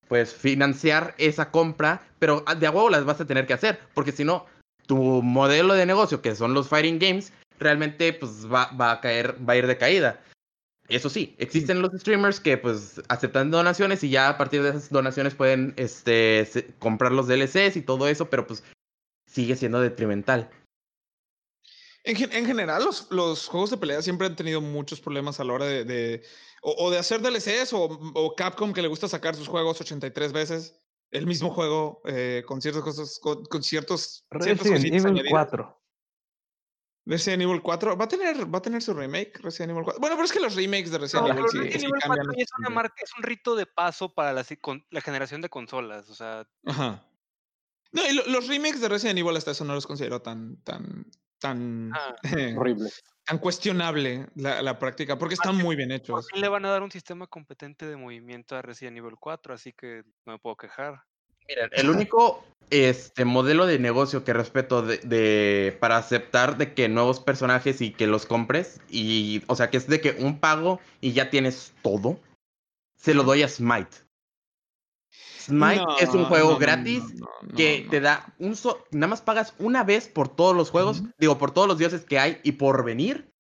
pues 0.08 0.32
financiar 0.32 1.14
esa 1.18 1.50
compra, 1.50 2.02
pero 2.18 2.44
de 2.58 2.66
a 2.66 2.70
huevo 2.70 2.90
las 2.90 3.04
vas 3.04 3.20
a 3.20 3.26
tener 3.26 3.46
que 3.46 3.54
hacer, 3.54 3.80
porque 3.92 4.12
si 4.12 4.24
no, 4.24 4.46
tu 4.86 4.96
modelo 5.22 5.74
de 5.74 5.84
negocio, 5.84 6.22
que 6.22 6.36
son 6.36 6.54
los 6.54 6.68
fighting 6.68 6.98
games, 6.98 7.32
realmente 7.58 8.12
pues 8.12 8.50
va, 8.50 8.70
va 8.80 8.92
a 8.92 9.00
caer, 9.00 9.36
va 9.46 9.54
a 9.54 9.56
ir 9.56 9.66
de 9.66 9.76
caída. 9.76 10.20
Eso 10.88 11.10
sí, 11.10 11.34
existen 11.38 11.82
los 11.82 11.90
streamers 12.00 12.38
que 12.38 12.56
pues 12.58 13.02
aceptan 13.08 13.50
donaciones 13.50 14.04
y 14.04 14.10
ya 14.10 14.28
a 14.28 14.38
partir 14.38 14.62
de 14.62 14.70
esas 14.70 14.90
donaciones 14.90 15.34
pueden 15.34 15.74
este 15.76 16.74
comprar 16.78 17.12
los 17.12 17.26
DLCs 17.26 17.76
y 17.76 17.82
todo 17.82 18.06
eso, 18.08 18.30
pero 18.30 18.46
pues 18.46 18.62
sigue 19.26 19.56
siendo 19.56 19.80
detrimental. 19.80 20.48
En, 22.04 22.16
en 22.32 22.46
general, 22.46 22.84
los, 22.84 23.10
los 23.10 23.48
juegos 23.48 23.70
de 23.70 23.78
pelea 23.78 24.00
siempre 24.00 24.28
han 24.28 24.36
tenido 24.36 24.60
muchos 24.60 25.00
problemas 25.00 25.40
a 25.40 25.44
la 25.44 25.52
hora 25.54 25.64
de, 25.66 25.84
de- 25.84 26.22
o, 26.62 26.86
o 26.86 26.90
de 26.90 26.98
hacer 26.98 27.20
DLCs 27.20 27.72
o, 27.72 27.84
o 28.14 28.34
Capcom 28.36 28.72
que 28.72 28.82
le 28.82 28.88
gusta 28.88 29.08
sacar 29.08 29.34
sus 29.34 29.48
juegos 29.48 29.80
83 29.80 30.32
veces, 30.32 30.78
el 31.10 31.26
mismo 31.26 31.50
juego 31.50 32.00
eh, 32.06 32.44
con 32.46 32.62
ciertas 32.62 32.82
cosas, 32.82 33.18
con, 33.20 33.44
con 33.46 33.62
ciertos 33.64 34.24
Resident 34.30 34.58
cositas 34.60 34.84
Evil 34.84 35.06
añadidas. 35.06 35.30
4. 35.30 35.80
Resident 37.06 37.42
Evil 37.44 37.62
4 37.62 37.96
va 37.96 38.04
a 38.04 38.08
tener 38.08 38.52
va 38.52 38.58
a 38.58 38.62
tener 38.62 38.82
su 38.82 38.92
remake 38.92 39.38
Resident 39.40 39.70
Evil 39.70 39.84
4. 39.84 40.00
Bueno, 40.00 40.16
pero 40.16 40.24
es 40.26 40.32
que 40.32 40.40
los 40.40 40.54
remakes 40.56 40.90
de 40.90 40.98
Resident 40.98 41.28
No, 41.28 41.32
Evil 41.34 41.44
sí, 41.50 41.58
Resident 41.58 41.80
sí 41.80 41.86
Evil 41.86 42.00
cambian 42.00 42.26
4 42.26 42.32
ya 42.36 42.42
es, 42.44 42.50
una 42.58 42.70
marca, 42.70 42.94
es 43.02 43.10
un 43.16 43.22
rito 43.22 43.54
de 43.54 43.66
paso 43.66 44.12
para 44.12 44.32
la, 44.32 44.42
si- 44.44 44.56
con- 44.56 44.84
la 44.90 45.00
generación 45.00 45.40
de 45.40 45.48
consolas. 45.48 46.10
O 46.10 46.14
sea, 46.14 46.46
Ajá. 46.66 47.06
No, 47.92 48.02
y 48.04 48.12
lo- 48.12 48.26
los 48.26 48.48
remakes 48.48 48.80
de 48.80 48.88
Resident 48.88 49.18
Evil 49.20 49.36
hasta 49.36 49.52
eso 49.52 49.64
no 49.64 49.74
los 49.74 49.86
considero 49.86 50.20
tan 50.20 50.56
tan 50.64 51.06
tan 51.38 51.92
Ah. 51.94 52.16
Horrible. 52.56 52.90
tan 53.24 53.38
cuestionable 53.38 54.26
la, 54.34 54.62
la 54.62 54.78
práctica 54.78 55.18
porque 55.18 55.34
están 55.34 55.56
muy 55.56 55.76
bien 55.76 55.92
hechos. 55.92 56.26
le 56.34 56.48
van 56.48 56.64
a 56.64 56.70
dar 56.70 56.82
un 56.82 56.90
sistema 56.90 57.26
competente 57.26 57.86
de 57.86 57.96
movimiento 57.96 58.56
a 58.56 58.62
Resident 58.62 58.96
Evil 58.98 59.16
4, 59.20 59.54
así 59.54 59.72
que 59.72 60.02
no 60.24 60.32
me 60.32 60.38
puedo 60.38 60.56
quejar. 60.56 61.02
Miren, 61.48 61.70
el 61.72 61.90
único 61.90 62.44
este 62.70 63.24
modelo 63.24 63.66
de 63.66 63.78
negocio 63.78 64.24
que 64.24 64.32
respeto 64.32 64.82
de, 64.82 64.98
de- 64.98 65.76
para 65.78 65.96
aceptar 65.98 66.56
de 66.58 66.74
que 66.74 66.88
nuevos 66.88 67.20
personajes 67.20 67.80
y 67.80 67.92
que 67.92 68.08
los 68.08 68.26
compres 68.26 68.80
y 68.90 69.42
o 69.46 69.54
sea 69.54 69.70
que 69.70 69.76
es 69.76 69.86
de 69.86 70.00
que 70.00 70.16
un 70.18 70.40
pago 70.40 70.80
y 71.00 71.12
ya 71.12 71.30
tienes 71.30 71.74
todo 71.82 72.18
se 72.96 73.14
lo 73.14 73.22
doy 73.22 73.42
a 73.44 73.48
Smite. 73.48 73.96
Smite 75.38 75.84
es 76.00 76.08
un 76.12 76.24
juego 76.24 76.52
no, 76.52 76.58
gratis 76.58 77.04
no, 77.14 77.28
no, 77.42 77.56
que 77.56 77.82
no. 77.84 77.90
te 77.90 78.00
da 78.00 78.34
un 78.38 78.56
so- 78.56 78.84
nada 78.90 79.06
más 79.08 79.22
pagas 79.22 79.54
una 79.58 79.84
vez 79.84 80.08
por 80.08 80.28
todos 80.28 80.56
los 80.56 80.70
juegos, 80.70 81.04
digo 81.18 81.38
por 81.38 81.52
todos 81.52 81.68
los 81.68 81.78
dioses 81.78 82.04
que 82.04 82.18
hay 82.18 82.40
y 82.42 82.52
por 82.52 82.84
venir 82.84 83.30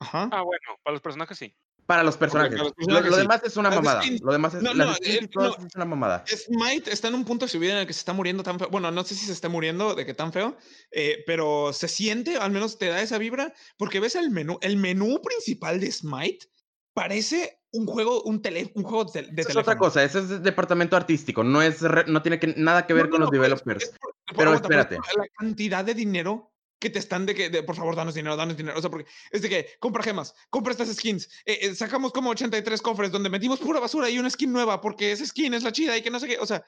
Ajá. 0.00 0.28
Ah, 0.30 0.42
bueno, 0.42 0.62
para 0.84 0.92
los 0.92 1.02
personajes 1.02 1.38
sí. 1.38 1.56
Para 1.88 2.02
los 2.02 2.18
personajes. 2.18 2.50
para 2.52 2.64
los 2.64 2.68
Lo- 2.70 2.74
personajes 2.74 3.10
lo, 3.10 3.16
sí. 3.16 3.22
demás 3.22 3.40
es 3.44 3.56
una 3.56 3.70
Las 3.70 3.78
mamada. 3.78 4.02
Lo 4.20 4.32
demás 4.32 4.54
es 4.54 4.62
No, 4.62 4.74
no, 4.74 4.92
eh, 5.02 5.28
no. 5.34 5.46
es 5.66 5.74
una 5.74 5.84
mamada. 5.86 6.22
Smite 6.26 6.92
está 6.92 7.08
en 7.08 7.14
un 7.14 7.24
punto 7.24 7.46
de 7.46 7.50
su 7.50 7.58
vida 7.58 7.72
en 7.72 7.78
el 7.78 7.86
que 7.86 7.94
se 7.94 8.00
está 8.00 8.12
muriendo 8.12 8.42
tan 8.42 8.58
feo. 8.58 8.68
Bueno, 8.68 8.90
no 8.90 9.04
sé 9.04 9.14
si 9.14 9.24
se 9.24 9.32
está 9.32 9.48
muriendo 9.48 9.94
de 9.94 10.04
que 10.04 10.12
tan 10.12 10.30
feo, 10.30 10.58
eh, 10.90 11.24
pero 11.26 11.72
se 11.72 11.88
siente, 11.88 12.36
al 12.36 12.50
menos 12.50 12.76
te 12.76 12.88
da 12.88 13.00
esa 13.00 13.16
vibra, 13.16 13.54
porque 13.78 14.00
ves 14.00 14.16
el 14.16 14.30
menú. 14.30 14.58
El 14.60 14.76
menú 14.76 15.22
principal 15.22 15.80
de 15.80 15.90
Smite 15.90 16.46
parece 16.92 17.62
un 17.72 17.86
juego, 17.86 18.22
un, 18.22 18.42
tele, 18.42 18.70
un 18.74 18.82
juego 18.82 19.04
de, 19.06 19.22
de 19.22 19.28
Esa 19.28 19.30
es 19.30 19.34
teléfono. 19.46 19.60
otra 19.60 19.76
cosa, 19.78 20.04
ese 20.04 20.18
es 20.18 20.42
departamento 20.42 20.94
artístico, 20.94 21.42
no 21.42 21.62
es 21.62 21.80
re- 21.80 22.04
no 22.06 22.20
tiene 22.22 22.38
que, 22.38 22.48
nada 22.56 22.86
que 22.86 22.92
ver 22.94 23.04
No, 23.06 23.10
con 23.12 23.20
no, 23.20 23.26
los 23.26 23.32
es- 23.34 23.40
developers. 23.40 23.84
es 23.84 23.90
por- 23.98 24.14
Pero 24.36 24.54
espérate. 24.54 24.96
La 25.16 25.26
cantidad 25.38 25.84
de 25.84 25.94
dinero 25.94 26.52
que 26.78 26.90
te 26.90 26.98
están 26.98 27.26
de 27.26 27.34
que, 27.34 27.50
de, 27.50 27.62
por 27.62 27.76
favor, 27.76 27.96
danos 27.96 28.14
dinero, 28.14 28.36
danos 28.36 28.56
dinero. 28.56 28.78
O 28.78 28.80
sea, 28.80 28.90
porque 28.90 29.08
es 29.30 29.42
de 29.42 29.48
que 29.48 29.66
compra 29.80 30.02
gemas, 30.02 30.34
compra 30.50 30.72
estas 30.72 30.94
skins. 30.94 31.28
eh, 31.44 31.58
eh, 31.62 31.74
sacamos 31.74 32.12
como 32.12 32.30
83 32.30 32.80
cofres 32.82 33.10
donde 33.10 33.30
metimos 33.30 33.58
pura 33.58 33.80
basura 33.80 34.08
y 34.08 34.18
una 34.18 34.30
skin 34.30 34.52
nueva 34.52 34.80
porque 34.80 35.12
esa 35.12 35.26
skin 35.26 35.54
es 35.54 35.62
la 35.62 35.72
chida 35.72 35.96
y 35.96 36.02
que 36.02 36.10
no 36.10 36.20
sé 36.20 36.28
qué. 36.28 36.38
O 36.38 36.46
sea, 36.46 36.64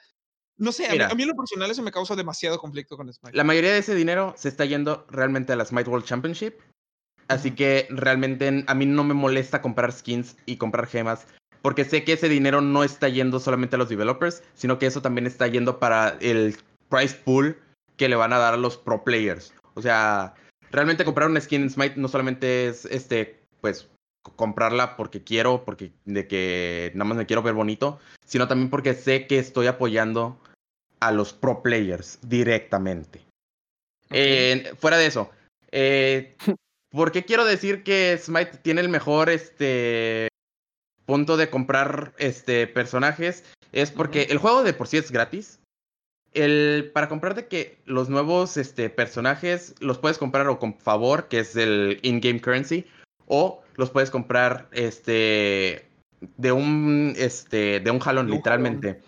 no 0.57 0.71
sé, 0.71 0.87
a 0.87 0.91
mí, 0.91 0.99
a 0.99 1.15
mí 1.15 1.23
en 1.23 1.29
lo 1.29 1.35
personal 1.35 1.71
eso 1.71 1.81
me 1.81 1.91
causa 1.91 2.15
demasiado 2.15 2.59
conflicto 2.59 2.97
con 2.97 3.11
Smite. 3.11 3.35
La 3.35 3.43
mayoría 3.43 3.73
de 3.73 3.79
ese 3.79 3.95
dinero 3.95 4.33
se 4.37 4.49
está 4.49 4.65
yendo 4.65 5.07
realmente 5.09 5.53
a 5.53 5.55
la 5.55 5.65
Smite 5.65 5.89
World 5.89 6.05
Championship. 6.05 6.59
Así 7.27 7.51
que 7.51 7.87
realmente 7.89 8.65
a 8.67 8.75
mí 8.75 8.85
no 8.85 9.03
me 9.05 9.13
molesta 9.13 9.61
comprar 9.61 9.93
skins 9.93 10.35
y 10.45 10.57
comprar 10.57 10.87
gemas. 10.87 11.25
Porque 11.61 11.85
sé 11.85 12.03
que 12.03 12.13
ese 12.13 12.27
dinero 12.27 12.59
no 12.61 12.83
está 12.83 13.07
yendo 13.07 13.39
solamente 13.39 13.75
a 13.75 13.79
los 13.79 13.87
developers, 13.87 14.43
sino 14.53 14.79
que 14.79 14.87
eso 14.87 15.01
también 15.01 15.27
está 15.27 15.47
yendo 15.47 15.79
para 15.79 16.17
el 16.19 16.57
price 16.89 17.15
pool 17.15 17.57
que 17.95 18.09
le 18.09 18.15
van 18.15 18.33
a 18.33 18.39
dar 18.39 18.55
a 18.55 18.57
los 18.57 18.77
pro 18.77 19.03
players. 19.03 19.53
O 19.73 19.81
sea, 19.81 20.33
realmente 20.71 21.05
comprar 21.05 21.29
una 21.29 21.41
skin 21.41 21.63
en 21.63 21.69
Smite 21.69 21.95
no 21.97 22.07
solamente 22.07 22.67
es 22.67 22.85
este, 22.85 23.43
pues, 23.61 23.89
comprarla 24.35 24.97
porque 24.97 25.23
quiero, 25.23 25.63
porque 25.65 25.91
de 26.05 26.27
que 26.27 26.91
nada 26.93 27.05
más 27.05 27.17
me 27.17 27.25
quiero 27.25 27.41
ver 27.41 27.53
bonito, 27.53 27.99
sino 28.25 28.47
también 28.47 28.69
porque 28.69 28.93
sé 28.93 29.27
que 29.27 29.39
estoy 29.39 29.67
apoyando 29.67 30.39
a 30.99 31.11
los 31.11 31.33
pro 31.33 31.63
players 31.63 32.19
directamente. 32.21 33.25
Eh, 34.11 34.73
fuera 34.77 34.97
de 34.97 35.07
eso, 35.07 35.31
eh, 35.71 36.35
¿por 36.91 37.11
qué 37.11 37.23
quiero 37.23 37.45
decir 37.45 37.83
que 37.83 38.17
Smite 38.17 38.57
tiene 38.57 38.81
el 38.81 38.89
mejor 38.89 39.29
este 39.29 40.27
punto 41.05 41.37
de 41.37 41.49
comprar 41.49 42.13
este 42.17 42.67
personajes? 42.67 43.43
Es 43.71 43.91
porque 43.91 44.23
el 44.23 44.37
juego 44.37 44.63
de 44.63 44.73
por 44.73 44.87
sí 44.87 44.97
es 44.97 45.11
gratis. 45.11 45.60
El, 46.33 46.91
para 46.93 47.09
comprarte 47.09 47.47
que 47.47 47.77
los 47.85 48.09
nuevos 48.09 48.57
este, 48.57 48.89
personajes 48.89 49.75
los 49.79 49.97
puedes 49.97 50.17
comprar 50.17 50.47
o 50.47 50.59
con 50.59 50.77
favor, 50.77 51.27
que 51.27 51.39
es 51.39 51.55
el 51.55 51.99
in-game 52.03 52.41
currency, 52.41 52.85
o 53.27 53.61
los 53.75 53.89
puedes 53.89 54.09
comprar 54.09 54.67
este, 54.71 55.87
de 56.37 56.51
un, 56.51 57.13
este, 57.17 57.79
de 57.79 57.91
un 57.91 57.99
jalón, 57.99 58.27
De 58.27 58.31
un 58.31 58.37
literalmente. 58.37 59.01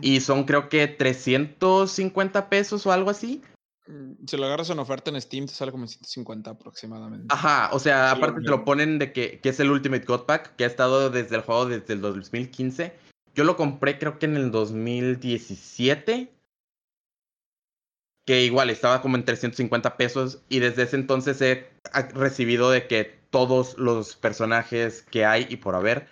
Y 0.00 0.20
son 0.20 0.44
creo 0.44 0.68
que 0.68 0.88
350 0.88 2.48
pesos 2.48 2.84
o 2.84 2.92
algo 2.92 3.10
así. 3.10 3.42
Mm, 3.86 4.26
Si 4.26 4.36
lo 4.36 4.46
agarras 4.46 4.70
en 4.70 4.80
oferta 4.80 5.10
en 5.10 5.20
Steam, 5.20 5.46
te 5.46 5.52
sale 5.52 5.70
como 5.70 5.84
en 5.84 5.88
150 5.88 6.50
aproximadamente. 6.50 7.26
Ajá, 7.28 7.70
o 7.72 7.78
sea, 7.78 8.10
Sí, 8.10 8.16
aparte 8.16 8.42
te 8.42 8.50
lo 8.50 8.64
ponen 8.64 8.98
de 8.98 9.12
que, 9.12 9.38
que 9.40 9.50
es 9.50 9.60
el 9.60 9.70
Ultimate 9.70 10.04
God 10.04 10.24
Pack, 10.24 10.56
que 10.56 10.64
ha 10.64 10.66
estado 10.66 11.10
desde 11.10 11.36
el 11.36 11.42
juego 11.42 11.66
desde 11.66 11.94
el 11.94 12.00
2015. 12.00 12.92
Yo 13.34 13.44
lo 13.44 13.56
compré 13.56 13.98
creo 14.00 14.18
que 14.18 14.26
en 14.26 14.36
el 14.36 14.50
2017. 14.50 16.32
Que 18.28 18.42
igual 18.44 18.68
estaba 18.68 19.00
como 19.00 19.16
en 19.16 19.24
350 19.24 19.96
pesos. 19.96 20.42
Y 20.50 20.58
desde 20.58 20.82
ese 20.82 20.96
entonces 20.96 21.40
he 21.40 21.66
recibido 22.14 22.70
de 22.70 22.86
que 22.86 23.04
todos 23.30 23.78
los 23.78 24.16
personajes 24.16 25.02
que 25.10 25.24
hay 25.24 25.46
y 25.48 25.56
por 25.56 25.74
haber. 25.74 26.06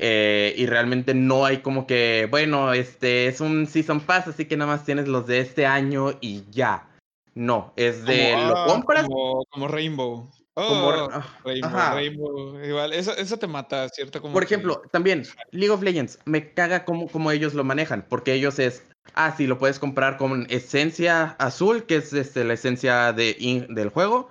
eh, 0.00 0.54
y 0.58 0.66
realmente 0.66 1.14
no 1.14 1.44
hay 1.46 1.58
como 1.58 1.86
que, 1.86 2.28
bueno, 2.30 2.72
este 2.74 3.26
es 3.28 3.40
un 3.40 3.66
Season 3.66 4.00
Pass, 4.00 4.28
así 4.28 4.44
que 4.44 4.56
nada 4.58 4.70
más 4.72 4.84
tienes 4.84 5.08
los 5.08 5.26
de 5.26 5.40
este 5.40 5.64
año 5.66 6.12
y 6.20 6.44
ya. 6.50 6.86
No, 7.34 7.72
es 7.76 8.04
de 8.04 8.32
Como, 8.34 8.46
lo 8.46 8.56
ah, 8.58 8.66
compras 8.66 9.06
Como, 9.08 9.44
como 9.48 9.68
Rainbow. 9.68 10.30
como- 10.54 10.88
Oh, 10.88 11.08
ah, 11.12 11.26
Rainbow. 11.44 11.70
Rainbow. 11.94 12.64
Igual, 12.64 12.92
eso, 12.92 13.16
eso 13.16 13.38
te 13.38 13.46
mata, 13.46 13.88
¿cierto? 13.88 14.20
Como 14.20 14.34
Por 14.34 14.46
que- 14.46 14.54
ejemplo, 14.54 14.82
también 14.92 15.24
League 15.50 15.70
of 15.72 15.82
Legends, 15.82 16.18
me 16.26 16.52
caga 16.52 16.84
cómo, 16.84 17.08
cómo 17.08 17.30
ellos 17.32 17.54
lo 17.54 17.64
manejan, 17.64 18.04
porque 18.08 18.34
ellos 18.34 18.58
es, 18.58 18.84
ah, 19.14 19.34
sí, 19.36 19.46
lo 19.46 19.58
puedes 19.58 19.78
comprar 19.78 20.16
con 20.16 20.46
esencia 20.50 21.36
azul, 21.38 21.84
que 21.84 21.96
es 21.96 22.12
este, 22.12 22.44
la 22.44 22.54
esencia 22.54 23.12
de, 23.12 23.36
in- 23.38 23.74
del 23.74 23.88
juego, 23.90 24.30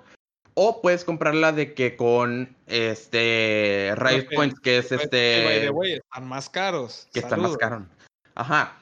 o 0.54 0.80
puedes 0.82 1.04
comprarla 1.04 1.52
de 1.52 1.74
que 1.74 1.96
con 1.96 2.56
este 2.66 3.92
Riot 3.96 4.26
Points, 4.34 4.58
que 4.60 4.78
es 4.78 4.88
que, 4.88 4.96
by 4.96 5.08
the 5.08 5.44
este, 5.56 5.70
way, 5.70 5.92
están 5.92 6.28
más 6.28 6.48
caros. 6.50 7.08
que 7.12 7.20
está 7.20 7.36
más 7.36 7.52
Saludos. 7.52 7.58
caro. 7.58 7.86
Ajá, 8.34 8.80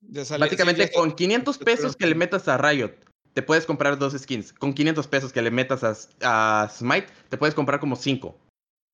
Ya 0.00 0.24
sale- 0.24 0.44
básicamente 0.44 0.86
sí, 0.88 0.92
con 0.94 1.12
500 1.12 1.58
pesos 1.58 1.96
que 1.96 2.06
le 2.06 2.14
metas 2.14 2.46
a 2.48 2.58
Riot, 2.58 2.92
te 3.32 3.42
puedes 3.42 3.66
comprar 3.66 3.98
dos 3.98 4.12
skins. 4.12 4.52
Con 4.52 4.72
500 4.74 5.08
pesos 5.08 5.32
que 5.32 5.42
le 5.42 5.50
metas 5.50 5.82
a, 5.82 6.62
a 6.64 6.68
Smite, 6.68 7.08
te 7.28 7.36
puedes 7.36 7.54
comprar 7.54 7.80
como 7.80 7.96
5. 7.96 8.36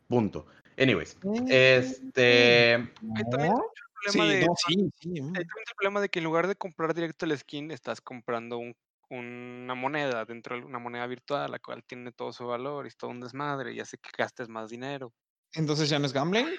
Punto. 0.09 0.47
Anyways, 0.79 1.19
este... 1.49 2.75
Ahí 2.75 3.25
también 3.31 3.53
el 4.01 4.13
Sí, 4.13 4.23
problema 4.23 4.27
de, 4.33 4.41
no, 4.41 4.55
sí, 4.57 4.91
sí. 5.01 5.11
también 5.33 5.63
está 5.65 5.73
el 5.73 5.77
problema 5.79 6.01
de 6.03 6.09
que 6.11 6.19
en 6.21 6.25
lugar 6.27 6.49
de 6.49 6.57
comprar 6.57 6.95
directo 6.95 7.27
el 7.27 7.39
skin, 7.39 7.71
estás 7.73 8.01
comprando 8.01 8.59
un- 8.59 8.77
una 9.11 9.75
moneda 9.77 10.25
dentro 10.27 10.57
de 10.57 10.65
una 10.65 10.79
moneda 10.81 11.07
virtual, 11.09 11.51
la 11.53 11.59
cual 11.61 11.85
tiene 11.85 12.13
todo 12.13 12.33
su 12.33 12.47
valor 12.47 12.87
y 12.87 12.89
es 12.89 12.97
todo 12.99 13.11
un 13.13 13.21
desmadre 13.21 13.73
y 13.75 13.81
hace 13.81 13.99
que 13.99 14.11
gastes 14.19 14.49
más 14.49 14.71
dinero. 14.71 15.15
Entonces 15.55 15.89
ya 15.89 15.99
no 15.99 16.07
es 16.07 16.13
gambling. 16.13 16.57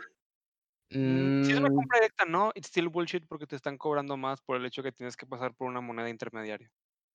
Mm, 1.04 1.30
Si 1.42 1.52
es 1.54 1.60
una 1.60 1.70
mm, 1.70 1.72
compra 1.72 2.00
directa, 2.00 2.26
no, 2.26 2.52
it's 2.56 2.68
still 2.70 2.90
bullshit 2.90 3.28
porque 3.28 3.46
te 3.48 3.56
están 3.56 3.78
cobrando 3.78 4.18
más 4.18 4.42
por 4.42 4.58
el 4.58 4.66
hecho 4.66 4.82
que 4.84 4.92
tienes 4.92 5.16
que 5.18 5.26
pasar 5.28 5.54
por 5.56 5.68
una 5.68 5.82
moneda 5.82 6.10
intermediaria. 6.10 6.72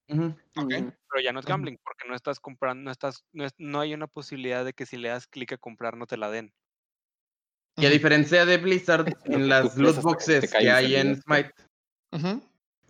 ujú. 0.09 0.35
Ok. 0.59 0.71
Ujú. 0.71 0.93
Pero 1.11 1.23
ya 1.23 1.33
no 1.33 1.41
es 1.41 1.47
gambling 1.47 1.79
porque 1.85 2.09
no 2.09 2.15
estás 2.15 2.41
comprando, 2.41 2.83
no 2.85 2.91
estás, 2.91 3.25
no, 3.33 3.45
es- 3.45 3.55
no 3.59 3.81
hay 3.81 3.95
una 3.95 4.07
posibilidad 4.09 4.65
de 4.65 4.73
que 4.73 4.87
si 4.87 4.97
le 4.97 5.09
das 5.11 5.27
clic 5.27 5.53
a 5.53 5.59
comprar 5.59 5.97
no 5.97 6.07
te 6.07 6.17
la 6.17 6.31
den. 6.31 6.53
Y 7.79 7.87
a 7.87 7.91
diferencia 7.91 8.47
de 8.47 8.57
Blizzard, 8.57 9.07
en 9.25 9.49
las 9.49 9.77
loot 9.77 10.01
boxes 10.01 10.51
que 10.51 10.71
hay 10.71 10.97
en. 10.97 11.21
Smite, 11.21 11.53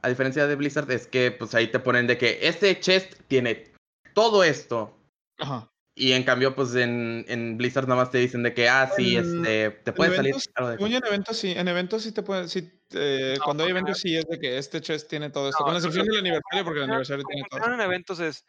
a 0.02 0.08
diferencia 0.08 0.46
de 0.46 0.54
Blizzard, 0.54 0.90
es 0.92 1.06
que 1.08 1.32
pues 1.32 1.54
ahí 1.54 1.68
te 1.68 1.80
ponen 1.80 2.06
de 2.06 2.16
que 2.16 2.46
este 2.46 2.78
chest 2.78 3.14
tiene 3.26 3.72
todo 4.14 4.44
esto. 4.44 4.96
Ajá. 5.38 5.68
Y 5.98 6.12
en 6.12 6.24
cambio, 6.24 6.54
pues 6.54 6.74
en, 6.74 7.24
en 7.26 7.56
Blizzard 7.56 7.88
nada 7.88 8.02
más 8.02 8.10
te 8.10 8.18
dicen 8.18 8.42
de 8.42 8.52
que, 8.52 8.68
ah, 8.68 8.92
sí, 8.94 9.16
En- 9.16 9.38
este, 9.46 9.70
te 9.82 9.92
puede 9.94 10.14
salir 10.14 10.34
de 10.34 10.74
en 10.84 10.92
eventos 11.04 11.38
sí, 11.38 11.52
en 11.52 11.68
eventos 11.68 12.02
sí 12.02 12.12
te 12.12 12.22
puede, 12.22 12.48
sí, 12.48 12.70
eh, 12.92 13.36
No, 13.38 13.44
cuando 13.44 13.64
hay 13.64 13.70
eventos 13.70 13.98
sí 13.98 14.14
es 14.14 14.26
de 14.26 14.38
que 14.38 14.58
este 14.58 14.82
chest 14.82 15.08
tiene 15.08 15.30
todo 15.30 15.48
esto, 15.48 15.60
No, 15.60 15.64
con 15.64 15.72
no, 15.72 15.78
excepción 15.78 16.06
no, 16.06 16.12
del 16.12 16.22
no, 16.22 16.28
aniversario, 16.28 16.64
porque 16.64 16.78
el 16.80 16.84
aniversario 16.84 17.24
tiene 17.24 17.48
todo. 17.50 17.72
en 17.72 17.80
eventos 17.80 18.20
es, 18.20 18.44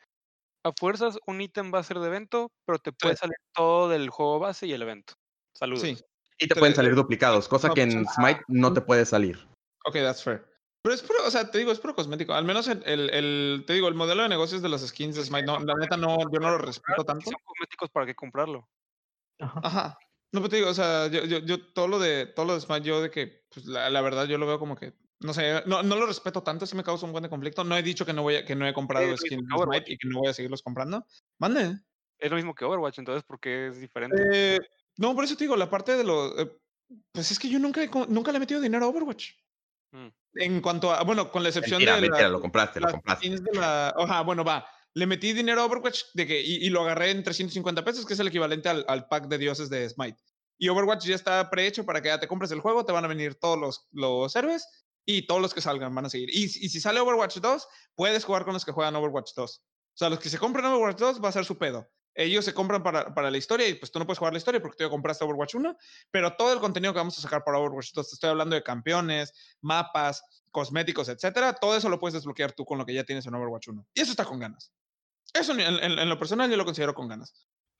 a 0.65 0.73
fuerzas 0.77 1.17
un 1.25 1.39
ítem 1.39 1.73
va 1.73 1.79
a 1.79 1.83
ser 1.83 1.99
de 1.99 2.07
evento, 2.07 2.51
pero 2.65 2.79
te 2.79 2.91
puede 2.91 3.15
salir 3.15 3.38
todo 3.55 3.88
del 3.88 4.09
juego 4.09 4.39
base 4.39 4.67
y 4.67 4.73
el 4.73 4.81
evento. 4.81 5.13
Saludos. 5.55 5.83
Sí, 5.83 5.97
Y 6.39 6.47
te 6.47 6.53
Te- 6.53 6.59
pueden 6.59 6.75
salir 6.75 6.93
duplicados, 6.95 7.47
cosa 7.47 7.69
no, 7.69 7.73
que 7.73 7.81
en 7.83 8.05
Smite 8.07 8.41
no 8.47 8.73
te 8.73 8.81
puede 8.81 9.05
salir. 9.05 9.38
ok, 9.85 9.93
that's 9.95 10.23
fair. 10.23 10.45
Pero 10.83 10.93
es 10.93 11.01
puro, 11.01 11.19
o 11.25 11.31
sea, 11.31 11.49
te 11.49 11.57
digo, 11.57 11.71
es 11.71 11.79
puro 11.79 11.95
cosmético. 11.95 12.33
Al 12.33 12.45
menos 12.45 12.67
el, 12.67 12.81
el, 12.85 13.09
el- 13.09 13.63
te 13.65 13.73
digo, 13.73 13.88
el 13.88 13.95
modelo 13.95 14.23
de 14.23 14.29
negocios 14.29 14.61
de 14.61 14.69
los 14.69 14.81
skins 14.88 15.15
de 15.15 15.23
Smite, 15.25 15.45
no, 15.45 15.59
la 15.59 15.73
neta 15.75 15.97
no, 15.97 16.17
yo 16.31 16.39
no 16.39 16.51
lo 16.51 16.57
respeto 16.59 17.01
Si 17.01 17.05
tanto. 17.07 17.29
son 17.31 17.39
cosméticos, 17.43 17.89
¿para 17.89 18.05
qué 18.05 18.15
comprarlo? 18.15 18.69
Ajá. 19.39 19.97
No, 20.31 20.41
pero 20.41 20.49
te 20.49 20.55
digo, 20.57 20.69
o 20.69 20.73
sea, 20.73 21.07
yo, 21.07 21.25
yo, 21.25 21.39
yo 21.39 21.65
todo 21.73 21.88
lo 21.88 21.99
de, 21.99 22.27
todo 22.27 22.45
lo 22.45 22.53
de 22.53 22.61
Smite, 22.61 22.83
yo 22.88 23.01
de 23.01 23.09
que, 23.09 23.45
pues 23.53 23.65
la, 23.65 23.89
la 23.89 24.01
verdad, 24.01 24.25
yo 24.27 24.38
lo 24.38 24.45
veo 24.45 24.59
como 24.59 24.75
que, 24.75 24.93
no 25.21 25.33
sé, 25.33 25.63
no, 25.65 25.81
no 25.83 25.95
lo 25.95 26.05
respeto 26.05 26.43
tanto, 26.43 26.65
sí 26.65 26.75
me 26.75 26.83
causa 26.83 27.05
un 27.05 27.11
buen 27.11 27.23
de 27.23 27.29
conflicto. 27.29 27.63
No 27.63 27.75
he 27.75 27.81
dicho 27.81 28.05
que 28.05 28.13
no 28.13 28.21
voy 28.21 28.35
a, 28.35 28.45
que 28.45 28.55
no 28.55 28.67
he 28.67 28.73
comprado 28.73 29.05
es 29.05 29.09
lo 29.11 29.23
mismo 29.23 29.25
skins 29.27 29.41
que 29.41 29.47
de 29.47 29.55
Overwatch. 29.55 29.77
Smite 29.77 29.93
y 29.93 29.97
que 29.97 30.07
no 30.09 30.19
voy 30.19 30.27
a 30.29 30.33
seguirlos 30.33 30.61
comprando. 30.61 31.05
Mande. 31.39 31.79
Es 32.19 32.29
lo 32.29 32.35
mismo 32.35 32.53
que 32.55 32.65
Overwatch, 32.65 32.99
entonces, 32.99 33.23
¿por 33.23 33.39
qué 33.39 33.67
es 33.67 33.79
diferente? 33.79 34.55
Eh, 34.55 34.59
no, 34.98 35.16
por 35.16 35.24
eso 35.24 35.36
te 35.36 35.43
digo, 35.43 35.56
la 35.56 35.70
parte 35.70 35.95
de 35.95 36.04
los. 36.04 36.38
eh, 36.39 36.52
pues 37.12 37.32
es 37.32 37.39
que 37.39 37.50
yo 37.50 37.60
nunca, 37.60 37.82
nunca 38.08 38.32
le 38.32 38.38
he 38.38 38.39
metido 38.39 38.62
dinero 38.62 38.86
a 38.86 38.89
Overwatch. 38.89 39.32
Mm. 39.91 40.08
En 40.36 40.62
cuanto 40.62 40.91
a. 40.93 41.04
Bueno, 41.04 41.32
con 41.32 41.43
la 41.43 41.50
excepción 41.50 41.80
Mentira, 41.80 41.95
de. 41.95 42.02
mentira, 42.02 42.24
la- 42.24 42.30
lo 42.30 42.41
compraste, 42.41 42.80
lo 42.80 42.91
compraste. 42.91 43.30
la. 43.54 43.89
Ajá, 43.89 44.22
bueno, 44.22 44.43
va. 44.43 44.68
Le 44.93 45.06
metí 45.06 45.34
dinero 45.34 45.62
a 45.62 45.66
Overwatch 45.66 46.04
de 46.14 46.26
que, 46.26 46.41
y, 46.41 46.66
y 46.66 46.70
lo 46.70 46.82
agarré 46.82 47.12
en 47.12 47.24
350 47.24 47.84
pesos, 47.86 48.06
que 48.06 48.14
es 48.14 48.20
el 48.20 48.28
equivalente 48.30 48.68
al, 48.70 48.84
al 48.88 49.08
pack 49.08 49.28
de 49.28 49.38
dioses 49.38 49.70
de 49.70 49.88
Smite. 49.89 50.18
Y 50.58 50.70
Overwatch 50.70 51.06
ya 51.06 51.14
está 51.16 51.48
prehecho 51.52 51.86
para 51.86 52.02
que 52.02 52.08
ya 52.08 52.20
te 52.20 52.28
compres 52.28 52.50
el 52.52 52.62
juego, 52.62 52.84
te 52.84 52.91
van 52.93 53.06
a 53.06 53.08
venir 53.08 53.36
todos 53.36 53.60
los, 53.60 53.88
los 53.91 54.36
héroes 54.36 54.66
y 55.06 55.28
todos 55.28 55.39
los 55.39 55.54
que 55.54 55.62
salgan 55.62 55.93
van 55.93 56.06
a 56.06 56.10
seguir. 56.10 56.30
Y, 56.32 56.45
y 56.45 56.70
si 56.70 56.80
sale 56.82 57.00
Overwatch 57.00 57.38
2, 57.38 57.68
puedes 57.95 58.26
jugar 58.26 58.43
con 58.43 58.54
los 58.56 58.66
que 58.66 58.72
juegan 58.72 58.95
Overwatch 58.95 59.34
2. 59.36 59.60
O 59.60 59.64
sea, 59.93 60.10
los 60.10 60.20
que 60.20 60.30
se 60.30 60.39
compran 60.39 60.66
Overwatch 60.66 60.98
2 61.00 61.24
va 61.24 61.30
a 61.30 61.32
ser 61.32 61.45
su 61.45 61.60
pedo. 61.60 61.88
Ellos 62.20 62.43
se 62.43 62.53
compran 62.53 62.82
para, 62.82 63.13
para 63.13 63.30
la 63.30 63.38
historia 63.38 63.68
y 63.70 63.76
pues 63.76 63.91
tú 63.91 63.99
no 63.99 64.05
puedes 64.07 64.18
jugar 64.18 64.34
la 64.34 64.39
historia 64.39 64.59
porque 64.59 64.76
tú 64.78 64.84
ya 64.84 64.89
compraste 64.89 65.24
Overwatch 65.24 65.53
1, 65.55 65.78
pero 66.09 66.34
todo 66.36 66.51
el 66.51 66.59
contenido 66.59 66.91
que 66.91 66.97
vamos 66.97 67.18
a 67.20 67.22
sacar 67.22 67.43
para 67.43 67.59
Overwatch 67.59 67.93
2, 67.93 68.09
te 68.09 68.13
estoy 68.15 68.30
hablando 68.32 68.55
de 68.55 68.63
campeones, 68.63 69.34
mapas, 69.61 70.24
cosméticos, 70.49 71.09
etcétera, 71.09 71.53
todo 71.53 71.78
eso 71.78 71.89
lo 71.89 71.99
puedes 71.99 72.15
desbloquear 72.15 72.53
tú 72.53 72.65
con 72.65 72.80
lo 72.80 72.86
que 72.86 72.93
ya 72.95 73.03
tienes 73.03 73.26
en 73.28 73.36
Overwatch 73.36 73.68
1. 73.68 73.86
Y 73.93 74.01
eso 74.01 74.11
está 74.11 74.26
con 74.26 74.39
ganas. 74.39 74.72
Eso 75.34 75.51
en, 75.53 75.59
en- 75.61 75.99
en 75.99 76.09
lo 76.09 76.18
personal 76.18 76.49
yo 76.49 76.57
lo 76.57 76.65
considero 76.65 76.95
con 76.95 77.07
ganas. 77.07 77.34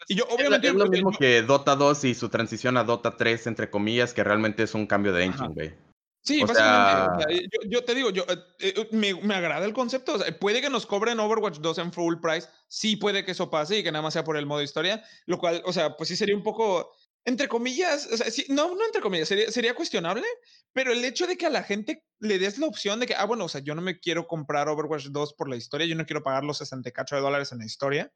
Y 0.08 0.16
yo 0.16 0.26
obviamente... 0.30 0.68
es 0.68 0.76
lo 0.76 0.86
mismo 0.88 1.12
que 1.18 1.42
Dota 1.42 1.76
2 1.76 2.04
y 2.04 2.14
su 2.14 2.30
transición 2.30 2.78
a 2.78 2.84
Dota 2.84 3.18
3, 3.18 3.48
entre 3.48 3.72
comillas, 3.72 4.14
que 4.14 4.24
realmente 4.24 4.62
es 4.62 4.76
un 4.76 4.86
cambio 4.86 5.12
de 5.14 5.24
engine, 5.24 5.50
güey. 5.50 5.74
Sí, 6.24 6.44
O 6.44 6.48
básicamente. 6.48 7.16
o 7.16 7.20
sea- 7.20 7.28
sea, 7.30 7.38
yo, 7.52 7.70
yo 7.70 7.84
te 7.86 7.96
digo, 7.96 8.10
yo, 8.10 8.24
eh, 8.28 8.38
eh, 8.60 8.88
me, 8.92 9.14
me 9.16 9.36
agrada 9.36 9.66
el 9.66 9.74
concepto. 9.74 10.16
o 10.16 10.20
sea, 10.20 10.38
puede 10.40 10.62
que 10.62 10.70
nos 10.70 10.86
cobren 10.86 11.20
Overwatch 11.20 11.60
2 11.60 11.78
en 11.78 11.94
full 11.94 12.16
price. 12.22 12.48
Sí, 12.68 12.98
puede 12.98 13.24
que 13.24 13.32
eso 13.32 13.50
pase 13.50 13.78
y 13.80 13.84
que 13.84 13.92
nada 13.92 14.02
más 14.04 14.14
sea 14.14 14.24
por 14.26 14.36
el 14.38 14.46
modo 14.46 14.62
historia. 14.62 15.04
Lo 15.26 15.38
cual, 15.38 15.62
o 15.66 15.72
sea, 15.72 15.96
pues 15.96 16.10
sí 16.10 16.16
sería 16.18 16.36
un 16.36 16.44
poco, 16.44 16.92
entre 17.24 17.48
comillas, 17.48 18.08
o 18.12 18.18
sea, 18.18 18.30
sí, 18.30 18.46
no, 18.50 18.76
no 18.76 18.86
entre 18.86 19.02
comillas, 19.02 19.28
sería, 19.30 19.52
sería 19.52 19.74
cuestionable. 19.76 20.26
Pero 20.74 20.92
el 20.92 21.04
hecho 21.06 21.28
de 21.28 21.38
que 21.38 21.46
a 21.46 21.50
la 21.50 21.64
gente 21.64 22.06
le 22.20 22.40
des 22.40 22.58
la 22.60 22.68
opción 22.68 23.00
de 23.00 23.06
que, 23.08 23.16
ah, 23.16 23.26
bueno, 23.26 23.46
o 23.46 23.50
sea, 23.50 23.62
yo 23.62 23.74
no 23.74 23.82
me 23.82 24.00
quiero 24.00 24.28
comprar 24.28 24.68
Overwatch 24.68 25.06
2 25.08 25.34
por 25.34 25.50
la 25.50 25.56
historia, 25.56 25.88
yo 25.88 25.96
no 25.96 26.06
quiero 26.06 26.24
pagar 26.24 26.44
los 26.44 26.58
64 26.58 27.18
de 27.18 27.24
dólares 27.24 27.52
en 27.54 27.60
la 27.60 27.66
historia. 27.66 28.12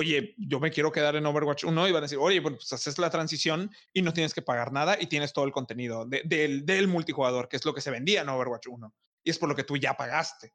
Oye, 0.00 0.36
yo 0.38 0.60
me 0.60 0.70
quiero 0.70 0.92
quedar 0.92 1.16
en 1.16 1.26
Overwatch 1.26 1.64
1 1.64 1.88
y 1.88 1.90
van 1.90 2.02
a 2.02 2.06
decir, 2.06 2.18
oye, 2.18 2.40
pues 2.40 2.72
haces 2.72 2.98
la 2.98 3.10
transición 3.10 3.68
y 3.92 4.02
no 4.02 4.12
tienes 4.12 4.32
que 4.32 4.42
pagar 4.42 4.70
nada 4.70 4.96
y 5.00 5.08
tienes 5.08 5.32
todo 5.32 5.44
el 5.44 5.50
contenido 5.50 6.04
de- 6.06 6.22
del, 6.24 6.64
del 6.64 6.86
multijugador, 6.86 7.48
que 7.48 7.56
es 7.56 7.64
lo 7.64 7.74
que 7.74 7.80
se 7.80 7.90
vendía 7.90 8.20
en 8.22 8.28
Overwatch 8.28 8.68
1. 8.68 8.94
Y 9.24 9.30
es 9.30 9.38
por 9.40 9.48
lo 9.48 9.56
que 9.56 9.64
tú 9.64 9.76
ya 9.76 9.94
pagaste. 9.96 10.54